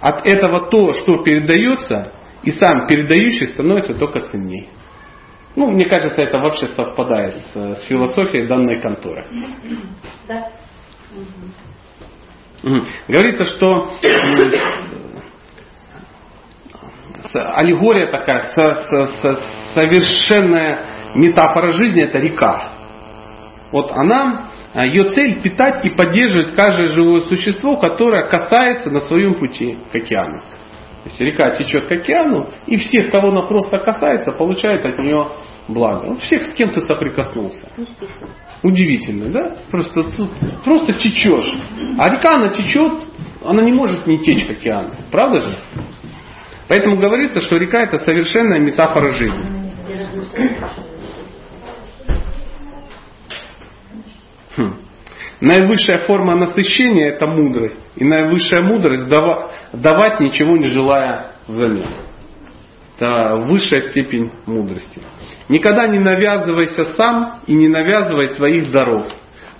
От 0.00 0.26
этого 0.26 0.68
то, 0.68 0.94
что 0.94 1.22
передается, 1.22 2.12
и 2.42 2.50
сам 2.50 2.88
передающий 2.88 3.46
становится 3.46 3.94
только 3.94 4.22
ценнее. 4.22 4.66
Ну, 5.56 5.70
мне 5.70 5.84
кажется, 5.86 6.22
это 6.22 6.38
вообще 6.38 6.68
совпадает 6.74 7.34
с, 7.52 7.56
с 7.56 7.84
философией 7.86 8.46
данной 8.46 8.80
конторы. 8.80 9.26
Да. 10.28 10.48
Говорится, 13.08 13.44
что 13.46 13.96
аллегория 17.34 18.10
такая, 18.10 18.52
со- 18.52 18.74
со- 18.74 19.06
со- 19.06 19.40
совершенная 19.74 20.84
метафора 21.14 21.72
жизни 21.72 22.02
это 22.02 22.18
река. 22.18 22.72
Вот 23.72 23.90
она, 23.92 24.50
а, 24.74 24.86
ее 24.86 25.10
цель 25.10 25.40
питать 25.40 25.84
и 25.84 25.90
поддерживать 25.90 26.54
каждое 26.54 26.88
живое 26.88 27.22
существо, 27.22 27.76
которое 27.76 28.28
касается 28.28 28.90
на 28.90 29.00
своем 29.02 29.34
пути 29.34 29.78
к 29.92 29.94
океану. 29.94 30.42
То 31.02 31.08
есть 31.08 31.20
река 31.20 31.50
течет 31.52 31.86
к 31.86 31.92
океану, 31.92 32.48
и 32.66 32.76
всех, 32.76 33.10
кого 33.10 33.28
она 33.28 33.42
просто 33.42 33.78
касается, 33.78 34.32
получает 34.32 34.84
от 34.84 34.98
нее 34.98 35.30
благо. 35.66 36.08
Вот 36.08 36.20
всех, 36.20 36.42
с 36.42 36.52
кем 36.52 36.70
ты 36.70 36.82
соприкоснулся. 36.82 37.68
Удивительно, 38.62 39.30
да? 39.30 39.56
Просто, 39.70 40.02
просто 40.64 40.92
течешь. 40.94 41.54
А 41.98 42.10
река, 42.10 42.34
она 42.34 42.48
течет, 42.48 42.98
она 43.42 43.62
не 43.62 43.72
может 43.72 44.06
не 44.06 44.18
течь 44.18 44.44
к 44.46 44.50
океану. 44.50 45.06
Правда 45.10 45.40
же? 45.40 45.58
Поэтому 46.68 46.98
говорится, 46.98 47.40
что 47.40 47.56
река 47.56 47.80
это 47.80 47.98
совершенная 48.00 48.58
метафора 48.58 49.12
жизни. 49.12 49.60
Наивысшая 55.40 56.00
форма 56.00 56.34
насыщения 56.36 57.08
это 57.08 57.26
мудрость. 57.26 57.78
И 57.96 58.04
наивысшая 58.04 58.62
мудрость 58.62 59.06
дава- 59.06 59.50
давать 59.72 60.20
ничего 60.20 60.56
не 60.56 60.66
желая 60.66 61.32
взамен. 61.46 61.94
Это 62.98 63.36
высшая 63.36 63.90
степень 63.90 64.30
мудрости. 64.46 65.02
Никогда 65.48 65.88
не 65.88 65.98
навязывайся 65.98 66.92
сам 66.94 67.40
и 67.46 67.54
не 67.54 67.68
навязывай 67.68 68.30
своих 68.30 68.70
даров. 68.70 69.06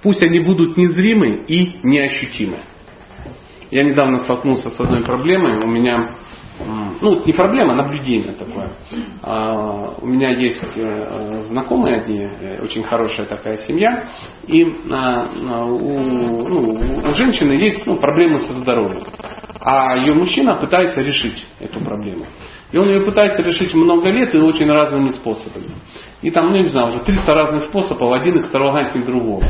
Пусть 0.03 0.23
они 0.23 0.41
будут 0.41 0.77
незримы 0.77 1.45
и 1.49 1.79
неощутимы. 1.83 2.59
Я 3.71 3.85
недавно 3.85 4.19
столкнулся 4.19 4.71
с 4.71 4.81
одной 4.81 5.03
проблемой. 5.05 5.61
У 5.65 5.67
меня, 5.67 6.19
ну, 7.01 7.25
не 7.25 7.33
проблема, 7.33 7.75
наблюдение 7.75 8.33
такое. 8.33 8.77
А, 9.23 9.95
У 10.01 10.07
меня 10.07 10.31
есть 10.31 10.63
э, 10.77 11.43
знакомые 11.49 11.97
одни, 11.97 12.21
э, 12.21 12.63
очень 12.63 12.85
хорошая 12.85 13.27
такая 13.27 13.57
семья. 13.59 14.13
И 14.47 14.65
а, 14.91 15.25
а, 15.25 15.65
у, 15.65 16.49
ну, 16.49 17.09
у 17.09 17.13
женщины 17.13 17.53
есть 17.53 17.87
ну, 17.87 17.97
проблемы 17.97 18.39
со 18.39 18.55
здоровьем. 18.55 19.03
А 19.61 19.97
ее 19.97 20.15
мужчина 20.15 20.55
пытается 20.55 21.01
решить 21.01 21.47
эту 21.59 21.81
проблему. 21.81 22.25
И 22.73 22.79
он 22.79 22.89
ее 22.89 23.05
пытается 23.05 23.43
решить 23.43 23.75
много 23.75 24.09
лет 24.09 24.35
и 24.35 24.39
очень 24.39 24.71
разными 24.71 25.11
способами. 25.11 25.75
И 26.23 26.31
там, 26.31 26.51
ну 26.51 26.57
не 26.57 26.69
знаю, 26.69 26.89
уже 26.89 27.01
300 27.01 27.35
разных 27.35 27.65
способов, 27.65 28.13
один 28.13 28.41
экстравагантнее 28.41 29.05
другого. 29.05 29.43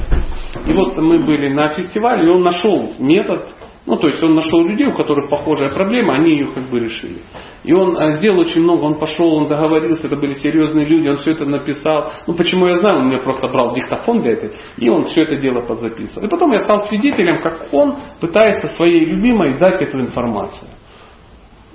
И 0.66 0.72
вот 0.72 0.96
мы 0.96 1.18
были 1.18 1.52
на 1.52 1.70
фестивале, 1.72 2.24
и 2.24 2.28
он 2.28 2.42
нашел 2.42 2.92
метод, 2.98 3.48
ну 3.86 3.96
то 3.96 4.08
есть 4.08 4.22
он 4.22 4.34
нашел 4.34 4.62
людей, 4.66 4.86
у 4.86 4.94
которых 4.94 5.30
похожая 5.30 5.70
проблема, 5.70 6.14
они 6.14 6.32
ее 6.32 6.48
как 6.48 6.64
бы 6.64 6.80
решили. 6.80 7.22
И 7.64 7.72
он 7.72 7.96
э, 7.96 8.12
сделал 8.14 8.40
очень 8.40 8.62
много, 8.62 8.82
он 8.82 8.98
пошел, 8.98 9.32
он 9.32 9.46
договорился, 9.46 10.06
это 10.06 10.16
были 10.16 10.34
серьезные 10.34 10.84
люди, 10.84 11.08
он 11.08 11.16
все 11.18 11.32
это 11.32 11.46
написал. 11.46 12.12
Ну 12.26 12.34
почему 12.34 12.66
я 12.66 12.78
знаю, 12.78 12.98
он 12.98 13.06
мне 13.06 13.18
просто 13.18 13.48
брал 13.48 13.74
диктофон 13.74 14.20
для 14.20 14.32
этого, 14.32 14.52
и 14.76 14.88
он 14.90 15.06
все 15.06 15.22
это 15.22 15.36
дело 15.36 15.62
подзаписывал. 15.62 16.26
И 16.26 16.30
потом 16.30 16.52
я 16.52 16.60
стал 16.60 16.86
свидетелем, 16.86 17.42
как 17.42 17.68
он 17.72 17.96
пытается 18.20 18.68
своей 18.76 19.06
любимой 19.06 19.58
дать 19.58 19.80
эту 19.80 19.98
информацию. 19.98 20.70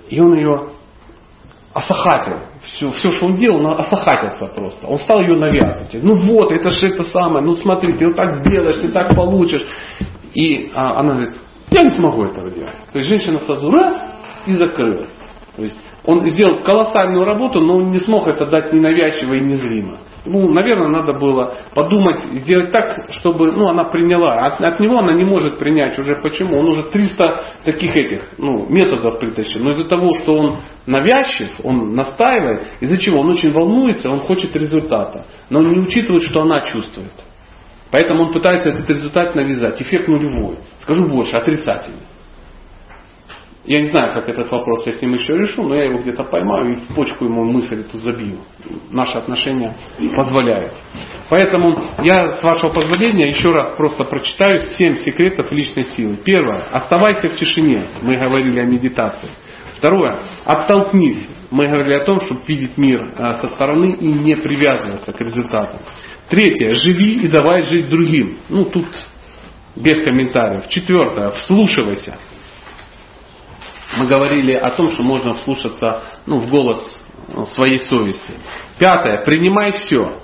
И 0.10 0.20
он 0.20 0.36
ее 0.36 0.70
осахатил. 1.74 2.38
Все, 2.62 2.90
все, 2.92 3.12
что 3.12 3.26
он 3.26 3.36
делал, 3.36 3.60
он 3.66 3.80
осахатился 3.80 4.48
просто. 4.48 4.88
Он 4.88 4.98
стал 5.00 5.22
ее 5.22 5.36
навязывать. 5.36 6.02
Ну 6.02 6.16
вот, 6.16 6.52
это 6.52 6.70
же 6.70 6.88
это 6.88 7.04
самое, 7.04 7.44
ну 7.44 7.56
смотри, 7.56 7.94
ты 7.94 8.06
вот 8.06 8.16
так 8.16 8.46
сделаешь, 8.46 8.78
ты 8.78 8.90
так 8.92 9.16
получишь. 9.16 9.66
И 10.34 10.72
а, 10.74 11.00
она 11.00 11.14
говорит, 11.14 11.42
я 11.76 11.84
не 11.84 11.90
смогу 11.90 12.24
этого 12.24 12.50
делать. 12.50 12.76
То 12.92 13.00
есть 13.00 13.10
женщина 13.10 13.40
сразу 13.40 13.70
раз 13.70 14.02
и 14.46 14.54
закрыла. 14.56 15.08
То 15.56 15.64
есть 15.64 15.76
он 16.06 16.22
сделал 16.22 16.62
колоссальную 16.62 17.26
работу, 17.26 17.60
но 17.60 17.78
он 17.78 17.92
не 17.92 18.00
смог 18.00 18.28
это 18.28 18.46
дать 18.46 18.74
ненавязчиво 18.74 19.34
и 19.34 19.42
незримо. 19.42 19.98
Ну, 20.26 20.52
наверное, 20.52 20.88
надо 20.88 21.20
было 21.20 21.54
подумать, 21.76 22.24
сделать 22.24 22.72
так, 22.72 23.12
чтобы 23.12 23.52
ну, 23.52 23.68
она 23.68 23.84
приняла. 23.84 24.48
От, 24.48 24.62
от 24.62 24.80
него 24.80 24.98
она 24.98 25.14
не 25.14 25.24
может 25.24 25.60
принять 25.60 26.00
уже 26.00 26.16
почему. 26.16 26.58
Он 26.58 26.70
уже 26.70 26.84
300 26.84 27.44
таких 27.64 27.96
этих 27.96 28.24
ну, 28.38 28.66
методов 28.68 29.20
притащил. 29.20 29.62
Но 29.64 29.72
из-за 29.72 29.88
того, 29.88 30.14
что 30.16 30.34
он 30.34 30.60
навязчив, 30.88 31.50
он 31.64 31.94
настаивает, 31.94 32.66
из-за 32.80 32.98
чего 32.98 33.20
он 33.20 33.30
очень 33.30 33.52
волнуется, 33.52 34.10
он 34.10 34.22
хочет 34.22 34.56
результата. 34.56 35.26
Но 35.52 35.60
он 35.60 35.68
не 35.68 35.80
учитывает, 35.80 36.24
что 36.24 36.42
она 36.42 36.62
чувствует. 36.62 37.14
Поэтому 37.96 38.24
он 38.24 38.34
пытается 38.34 38.72
этот 38.72 38.90
результат 38.90 39.36
навязать. 39.36 39.82
Эффект 39.82 40.10
нулевой. 40.10 40.58
Скажу 40.82 41.08
больше, 41.08 41.38
отрицательный. 41.38 42.02
Я 43.64 43.80
не 43.80 43.86
знаю, 43.86 44.14
как 44.14 44.28
этот 44.28 44.52
вопрос 44.52 44.86
я 44.86 44.92
с 44.92 45.02
ним 45.02 45.14
еще 45.14 45.32
решу, 45.38 45.64
но 45.64 45.76
я 45.76 45.86
его 45.86 46.00
где-то 46.00 46.24
поймаю 46.24 46.74
и 46.74 46.76
в 46.76 46.88
почку 46.94 47.24
ему 47.24 47.46
мысль 47.46 47.80
эту 47.88 47.98
забью. 48.00 48.40
Наши 48.92 49.18
отношения 49.18 49.78
позволяют. 50.14 50.74
Поэтому 51.30 51.82
я, 52.04 52.34
с 52.34 52.44
вашего 52.44 52.74
позволения, 52.74 53.30
еще 53.30 53.52
раз 53.52 53.78
просто 53.78 54.04
прочитаю 54.04 54.60
7 54.60 54.96
секретов 54.96 55.50
личной 55.54 55.84
силы. 55.84 56.18
Первое. 56.18 56.68
Оставайся 56.72 57.30
в 57.30 57.38
тишине. 57.38 57.92
Мы 58.02 58.18
говорили 58.18 58.60
о 58.60 58.66
медитации. 58.66 59.30
Второе. 59.78 60.20
Оттолкнись. 60.44 61.30
Мы 61.50 61.68
говорили 61.68 61.94
о 61.94 62.04
том, 62.04 62.20
чтобы 62.20 62.42
видеть 62.46 62.78
мир 62.78 63.02
э, 63.18 63.32
со 63.40 63.48
стороны 63.48 63.92
и 63.92 64.08
не 64.08 64.36
привязываться 64.36 65.14
к 65.14 65.22
результатам. 65.22 65.80
Третье. 66.30 66.72
Живи 66.72 67.24
и 67.24 67.28
давай 67.28 67.64
жить 67.64 67.90
другим. 67.90 68.40
Ну, 68.50 68.66
тут 68.66 68.88
без 69.76 70.02
комментариев. 70.02 70.68
Четвертое. 70.70 71.32
Вслушивайся. 71.32 72.18
Мы 73.98 74.08
говорили 74.08 74.54
о 74.54 74.72
том, 74.72 74.90
что 74.92 75.04
можно 75.04 75.36
вслушаться 75.36 76.04
ну, 76.26 76.40
в 76.40 76.48
голос 76.50 76.80
ну, 77.34 77.46
своей 77.48 77.80
совести. 77.80 78.34
Пятое. 78.80 79.24
Принимай 79.24 79.74
все. 79.74 80.20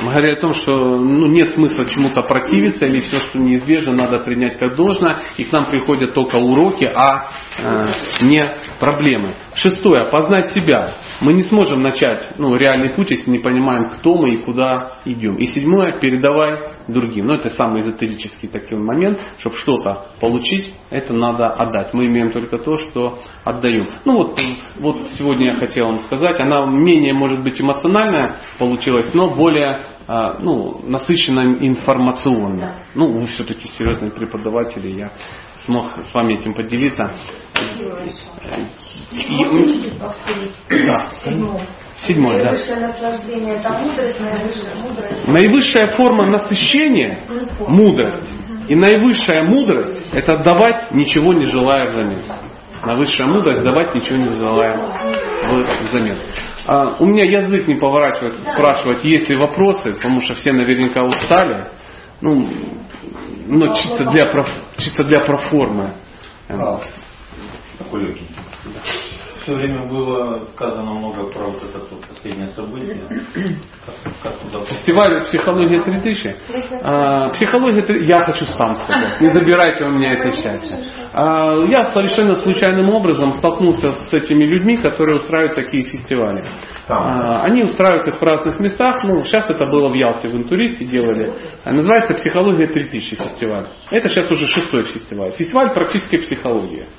Мы 0.00 0.10
говорили 0.10 0.32
о 0.34 0.40
том, 0.40 0.52
что 0.52 0.96
ну, 0.96 1.26
нет 1.26 1.54
смысла 1.54 1.86
чему-то 1.86 2.22
противиться 2.22 2.86
или 2.86 3.00
все, 3.00 3.16
что 3.16 3.38
неизбежно, 3.38 3.94
надо 3.94 4.20
принять 4.20 4.56
как 4.56 4.76
должно. 4.76 5.18
И 5.36 5.44
к 5.44 5.52
нам 5.52 5.64
приходят 5.64 6.14
только 6.14 6.36
уроки, 6.36 6.84
а 6.84 7.30
э, 7.58 7.84
не 8.20 8.44
проблемы. 8.78 9.34
Шестое. 9.58 10.04
Познать 10.04 10.50
себя. 10.50 10.94
Мы 11.20 11.32
не 11.32 11.42
сможем 11.42 11.82
начать 11.82 12.38
ну, 12.38 12.54
реальный 12.54 12.90
путь, 12.90 13.10
если 13.10 13.28
не 13.30 13.40
понимаем, 13.40 13.88
кто 13.88 14.16
мы 14.16 14.34
и 14.34 14.44
куда 14.44 15.00
идем. 15.04 15.36
И 15.36 15.46
седьмое. 15.46 15.98
Передавай 15.98 16.70
другим. 16.86 17.26
Ну, 17.26 17.34
это 17.34 17.50
самый 17.50 17.80
эзотерический 17.80 18.48
такой 18.48 18.78
момент. 18.78 19.18
Чтобы 19.38 19.56
что-то 19.56 20.12
получить, 20.20 20.72
это 20.90 21.12
надо 21.12 21.48
отдать. 21.48 21.92
Мы 21.92 22.06
имеем 22.06 22.30
только 22.30 22.58
то, 22.58 22.76
что 22.76 23.18
отдаем. 23.44 23.88
Ну, 24.04 24.18
вот, 24.18 24.40
вот 24.78 25.08
сегодня 25.18 25.52
я 25.52 25.56
хотел 25.56 25.86
вам 25.86 25.98
сказать. 26.00 26.38
Она 26.38 26.64
менее, 26.66 27.12
может 27.12 27.42
быть, 27.42 27.60
эмоциональная 27.60 28.38
получилась, 28.60 29.12
но 29.12 29.34
более 29.34 29.97
ну, 30.40 30.80
насыщенно 30.84 31.40
информационно. 31.60 32.82
Ну, 32.94 33.12
вы 33.12 33.26
все-таки 33.26 33.68
серьезные 33.68 34.10
преподаватели, 34.10 34.88
я 34.88 35.10
смог 35.66 35.92
с 36.02 36.14
вами 36.14 36.34
этим 36.34 36.54
поделиться. 36.54 37.12
И- 40.70 40.86
да. 40.86 41.10
Седьмое, 42.06 42.42
да. 42.44 42.52
Наивысшая 45.26 45.88
форма 45.88 46.26
насыщения– 46.26 47.20
мудрость. 47.68 48.32
И 48.68 48.74
наивысшая 48.74 49.42
мудрость– 49.44 50.06
это 50.12 50.38
давать, 50.38 50.92
ничего 50.92 51.32
не 51.34 51.44
желая 51.44 51.90
взамен. 51.90 52.22
Наивысшая 52.82 53.26
мудрость– 53.26 53.62
давать, 53.64 53.94
ничего 53.94 54.16
не 54.16 54.30
желая 54.30 54.76
взамен. 55.90 56.18
А, 56.68 56.96
у 56.98 57.06
меня 57.06 57.24
язык 57.24 57.66
не 57.66 57.76
поворачивается 57.76 58.42
спрашивать, 58.52 59.02
есть 59.02 59.30
ли 59.30 59.36
вопросы, 59.36 59.94
потому 59.94 60.20
что 60.20 60.34
все 60.34 60.52
наверняка 60.52 61.02
устали. 61.02 61.64
Ну, 62.20 62.46
но 63.46 63.72
чисто 63.72 64.04
для, 64.04 64.30
чисто 64.76 65.04
для 65.04 65.24
проформы. 65.24 65.94
А, 66.50 66.82
такой 67.78 68.02
легкий. 68.02 68.28
Все 69.48 69.54
время 69.54 69.88
было 69.88 70.44
сказано 70.54 70.92
много 70.92 71.24
про 71.32 71.44
вот 71.48 71.62
это 71.62 71.78
вот 71.78 72.06
последнее 72.06 72.48
событие. 72.48 72.98
Как, 74.22 74.34
как? 74.52 74.66
Фестиваль 74.66 75.24
«Психология 75.24 75.80
3000». 75.80 76.36
А, 76.82 77.30
психология 77.30 77.80
3 77.80 78.04
Я 78.04 78.20
хочу 78.20 78.44
сам 78.44 78.76
сказать. 78.76 79.18
Не 79.22 79.30
забирайте 79.30 79.84
у 79.84 79.90
меня 79.90 80.12
это 80.12 80.30
счастье. 80.32 80.76
А, 81.14 81.54
я 81.66 81.86
совершенно 81.92 82.34
случайным 82.34 82.90
образом 82.90 83.34
столкнулся 83.36 83.88
с 83.88 84.12
этими 84.12 84.44
людьми, 84.44 84.76
которые 84.76 85.20
устраивают 85.20 85.54
такие 85.54 85.84
фестивали. 85.84 86.44
А, 86.88 87.44
они 87.44 87.62
устраивают 87.62 88.06
их 88.06 88.20
в 88.20 88.22
разных 88.22 88.60
местах. 88.60 89.02
Ну, 89.04 89.22
сейчас 89.22 89.48
это 89.48 89.66
было 89.66 89.88
в 89.88 89.94
Ялте, 89.94 90.28
в 90.28 90.36
Интуристе 90.36 90.84
делали. 90.84 91.32
А, 91.64 91.72
Называется 91.72 92.12
«Психология 92.12 92.66
3000» 92.66 93.16
фестиваль. 93.16 93.68
Это 93.90 94.10
сейчас 94.10 94.30
уже 94.30 94.46
шестой 94.46 94.84
фестиваль. 94.84 95.30
Фестиваль 95.32 95.72
практической 95.72 96.18
психологии. 96.18 96.90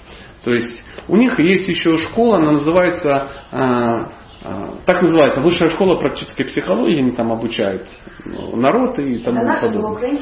То 0.43 0.51
есть 0.51 0.83
у 1.07 1.17
них 1.17 1.39
есть 1.39 1.67
еще 1.67 1.97
школа, 1.97 2.37
она 2.37 2.53
называется, 2.53 3.29
а, 3.51 4.09
а, 4.41 4.75
так 4.85 5.01
называется, 5.01 5.41
высшая 5.41 5.69
школа 5.69 5.97
практической 5.97 6.45
психологии, 6.45 6.99
они 6.99 7.11
там 7.11 7.31
обучают 7.31 7.87
ну, 8.25 8.55
народ 8.55 8.97
и 8.99 9.19
тому 9.19 9.39
А 9.41 9.43
наша 9.43 9.69
была 9.69 9.95
подобное. 9.95 10.19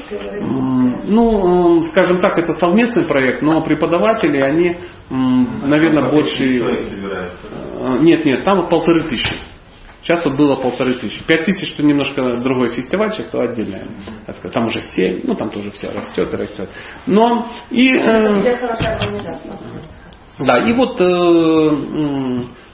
Ну, 1.03 1.81
скажем 1.83 2.19
так, 2.19 2.37
это 2.37 2.53
совместный 2.53 3.05
проект, 3.05 3.43
но 3.43 3.61
преподаватели, 3.61 4.37
они, 4.37 4.77
м, 5.11 5.69
наверное, 5.69 6.09
больше... 6.11 6.43
Э, 6.43 7.97
Нет, 7.99 8.25
нет, 8.25 8.43
там 8.43 8.61
вот 8.61 8.69
полторы 8.69 9.03
тысячи. 9.03 9.35
Сейчас 10.01 10.23
вот 10.23 10.37
было 10.37 10.55
полторы 10.55 10.93
тысячи. 10.93 11.21
Пять 11.25 11.43
тысяч 11.43 11.73
это 11.73 11.83
немножко 11.83 12.39
другой 12.39 12.69
фестивальчик, 12.69 13.29
то 13.29 13.41
отдельное. 13.41 13.87
Там 14.53 14.67
уже 14.67 14.81
семь, 14.95 15.19
ну 15.23 15.33
там 15.33 15.49
тоже 15.49 15.69
все 15.71 15.91
растет 15.91 16.33
и 16.33 16.37
растет. 16.37 16.69
Но 17.05 17.47
и 17.69 17.93
э. 17.93 18.41
Да, 20.39 20.57
и 20.57 20.73
вот 20.73 21.01
э, 21.01 21.05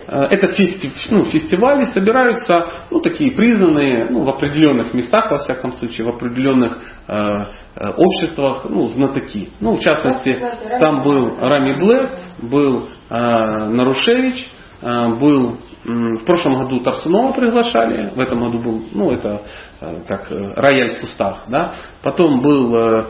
э, 0.08 0.22
этот 0.32 0.60
фести- 0.60 0.92
ну, 1.12 1.24
фестивали 1.24 1.86
собираются 1.86 2.88
ну, 2.92 3.00
такие 3.00 3.32
признанные 3.32 4.08
ну, 4.10 4.24
в 4.24 4.30
определенных 4.30 4.94
местах, 4.94 5.32
во 5.32 5.38
всяком 5.38 5.72
случае, 5.74 6.06
в 6.06 6.16
определенных 6.16 6.78
э, 7.08 7.14
э, 7.16 7.90
обществах, 7.96 8.66
ну, 8.70 8.88
знатоки. 8.88 9.50
Ну, 9.62 9.78
в 9.78 9.80
частности, 9.80 10.38
там 10.80 11.04
был 11.04 11.36
Рами 11.38 11.80
Блэк, 11.80 12.10
был 12.42 12.90
э, 13.10 13.16
Нарушевич, 13.70 14.50
э, 14.82 15.10
был 15.20 15.58
м, 15.86 16.18
в 16.18 16.26
прошлом 16.26 16.64
году 16.64 16.82
Тарсунова 16.82 17.32
приглашали, 17.34 18.10
в 18.14 18.20
этом 18.20 18.40
году 18.40 18.60
был, 18.60 18.82
ну, 18.92 19.12
это 19.12 19.42
э, 19.80 20.02
как 20.08 20.30
э, 20.32 20.36
рояль 20.56 20.98
в 20.98 21.00
кустах, 21.02 21.44
да. 21.48 21.74
Потом 22.02 22.42
был 22.42 22.76
э, 22.76 23.06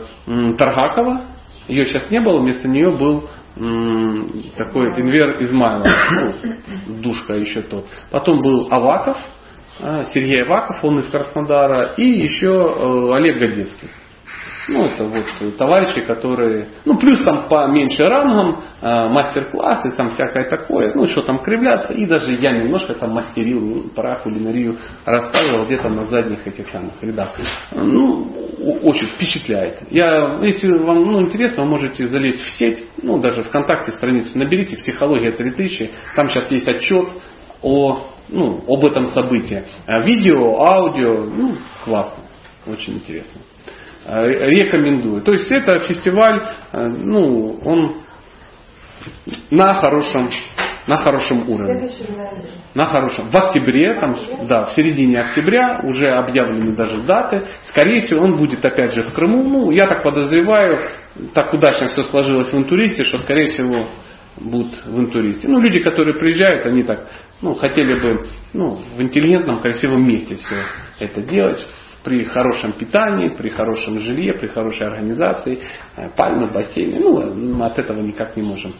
Таргакова, 0.56 1.33
ее 1.68 1.86
сейчас 1.86 2.10
не 2.10 2.20
было, 2.20 2.40
вместо 2.40 2.68
нее 2.68 2.90
был 2.90 3.28
такой 3.54 5.00
Инвер 5.00 5.40
Измайлов, 5.42 5.86
ну, 6.86 6.94
душка 7.02 7.34
еще 7.34 7.62
тот. 7.62 7.86
Потом 8.10 8.40
был 8.40 8.66
Аваков, 8.70 9.16
а, 9.80 10.04
Сергей 10.04 10.42
Аваков, 10.42 10.82
он 10.82 10.98
из 10.98 11.08
Краснодара, 11.08 11.94
и 11.96 12.04
еще 12.04 12.48
э, 12.48 13.14
Олег 13.14 13.38
Годецкий. 13.38 13.88
Ну, 14.68 14.84
это 14.86 15.04
вот 15.04 15.26
э, 15.40 15.50
товарищи, 15.52 16.00
которые, 16.06 16.68
ну, 16.86 16.96
плюс 16.96 17.22
там 17.22 17.48
по 17.48 17.66
меньше 17.68 18.08
рангам, 18.08 18.62
э, 18.80 19.08
мастер-классы, 19.08 19.90
там 19.96 20.10
всякое 20.10 20.48
такое, 20.48 20.94
ну, 20.94 21.06
что 21.06 21.22
там 21.22 21.40
кривляться, 21.40 21.92
и 21.92 22.06
даже 22.06 22.32
я 22.32 22.52
немножко 22.52 22.94
там 22.94 23.10
мастерил 23.10 23.60
ну, 23.60 23.82
про 23.94 24.16
кулинарию, 24.16 24.78
рассказывал 25.04 25.66
где-то 25.66 25.90
на 25.90 26.02
задних 26.06 26.46
этих 26.46 26.68
самых 26.68 26.94
рядах. 27.02 27.36
Ну, 27.72 28.26
очень 28.82 29.08
впечатляет. 29.08 29.82
Я, 29.90 30.38
если 30.40 30.70
вам 30.78 31.02
ну, 31.02 31.20
интересно, 31.20 31.64
вы 31.64 31.70
можете 31.70 32.06
залезть 32.06 32.40
в 32.40 32.50
сеть, 32.58 32.84
ну, 33.02 33.18
даже 33.18 33.42
ВКонтакте 33.42 33.92
страницу 33.92 34.36
наберите 34.38 34.76
«Психология 34.76 35.32
3000», 35.32 35.92
там 36.16 36.28
сейчас 36.28 36.50
есть 36.50 36.68
отчет 36.68 37.08
о, 37.60 37.98
ну, 38.28 38.62
об 38.66 38.84
этом 38.86 39.06
событии. 39.08 39.66
А 39.86 40.02
Видео, 40.02 40.58
аудио, 40.58 41.24
ну, 41.24 41.58
классно, 41.84 42.24
очень 42.66 42.94
интересно. 42.94 43.40
Э, 44.06 44.26
Рекомендую. 44.50 45.22
То 45.22 45.32
есть 45.32 45.50
это 45.50 45.78
фестиваль, 45.80 46.42
э, 46.72 46.86
ну, 46.88 47.58
он 47.64 47.96
на 49.50 49.74
хорошем, 49.74 50.28
на 50.86 50.96
хорошем 50.96 51.48
уровне. 51.48 51.88
На 52.74 52.84
хорошем. 52.84 53.28
В 53.30 53.36
октябре, 53.36 53.94
там, 53.94 54.16
да, 54.46 54.66
в 54.66 54.72
середине 54.72 55.20
октября 55.20 55.80
уже 55.84 56.10
объявлены 56.10 56.76
даже 56.76 57.00
даты. 57.02 57.46
Скорее 57.68 58.00
всего, 58.02 58.24
он 58.24 58.36
будет 58.36 58.62
опять 58.64 58.92
же 58.92 59.04
в 59.04 59.12
Крыму. 59.14 59.42
Ну, 59.42 59.70
я 59.70 59.86
так 59.86 60.02
подозреваю, 60.02 60.86
так 61.32 61.52
удачно 61.54 61.86
все 61.86 62.02
сложилось 62.02 62.52
в 62.52 62.58
интуристе, 62.58 63.04
что 63.04 63.18
скорее 63.18 63.46
всего 63.46 63.86
будут 64.36 64.84
в 64.84 65.00
интуристе. 65.00 65.48
Ну, 65.48 65.60
люди, 65.60 65.78
которые 65.78 66.18
приезжают, 66.18 66.66
они 66.66 66.82
так, 66.82 67.08
ну, 67.40 67.54
хотели 67.54 67.94
бы, 67.94 68.26
ну, 68.52 68.82
в 68.96 69.00
интеллигентном, 69.00 69.60
красивом 69.60 70.06
месте 70.06 70.36
все 70.36 70.56
это 70.98 71.22
делать 71.22 71.64
при 72.04 72.24
хорошем 72.26 72.72
питании, 72.74 73.34
при 73.34 73.48
хорошем 73.48 73.98
жилье, 73.98 74.34
при 74.34 74.48
хорошей 74.48 74.86
организации, 74.86 75.60
э, 75.96 76.10
пальмы, 76.16 76.52
бассейны. 76.52 77.00
Ну, 77.00 77.34
мы 77.34 77.66
от 77.66 77.78
этого 77.78 78.00
никак 78.00 78.36
не 78.36 78.42
можем 78.42 78.74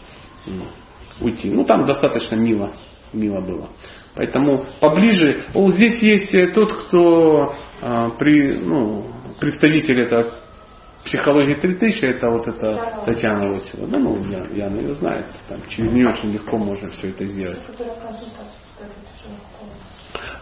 уйти. 1.21 1.51
Ну, 1.51 1.65
там 1.65 1.87
достаточно 1.87 2.37
мило, 2.37 2.73
мило 3.13 3.41
было. 3.41 3.69
Поэтому 4.15 4.67
поближе. 4.81 5.45
О, 5.55 5.71
здесь 5.71 6.01
есть 6.03 6.35
э, 6.35 6.49
тот, 6.49 6.73
кто 6.73 7.55
э, 7.81 8.11
при, 8.19 8.59
ну, 8.59 9.07
представитель 9.41 10.01
это 10.01 10.35
психологии 11.05 11.55
3000, 11.55 12.05
это 12.05 12.31
вот 12.31 12.47
это 12.47 13.03
Татьяна 13.05 13.53
Лосева. 13.53 13.87
Да, 13.87 13.99
ну, 13.99 14.25
я, 14.27 14.47
Яна 14.67 14.81
ее 14.81 14.95
знает. 14.95 15.27
Там, 15.49 15.61
через 15.69 15.93
нее 15.93 16.09
очень 16.09 16.31
легко 16.31 16.57
можно 16.57 16.89
все 16.91 17.11
это 17.11 17.25
сделать. 17.25 17.63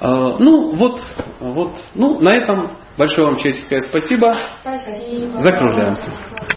А, 0.05 0.37
ну, 0.37 0.75
вот, 0.75 1.01
вот, 1.39 1.77
ну, 1.95 2.19
на 2.19 2.35
этом 2.35 2.77
большое 2.99 3.29
вам 3.29 3.37
человеческое 3.37 3.83
спасибо. 3.83 4.37
Спасибо. 4.61 5.41
Закругляемся. 5.41 6.11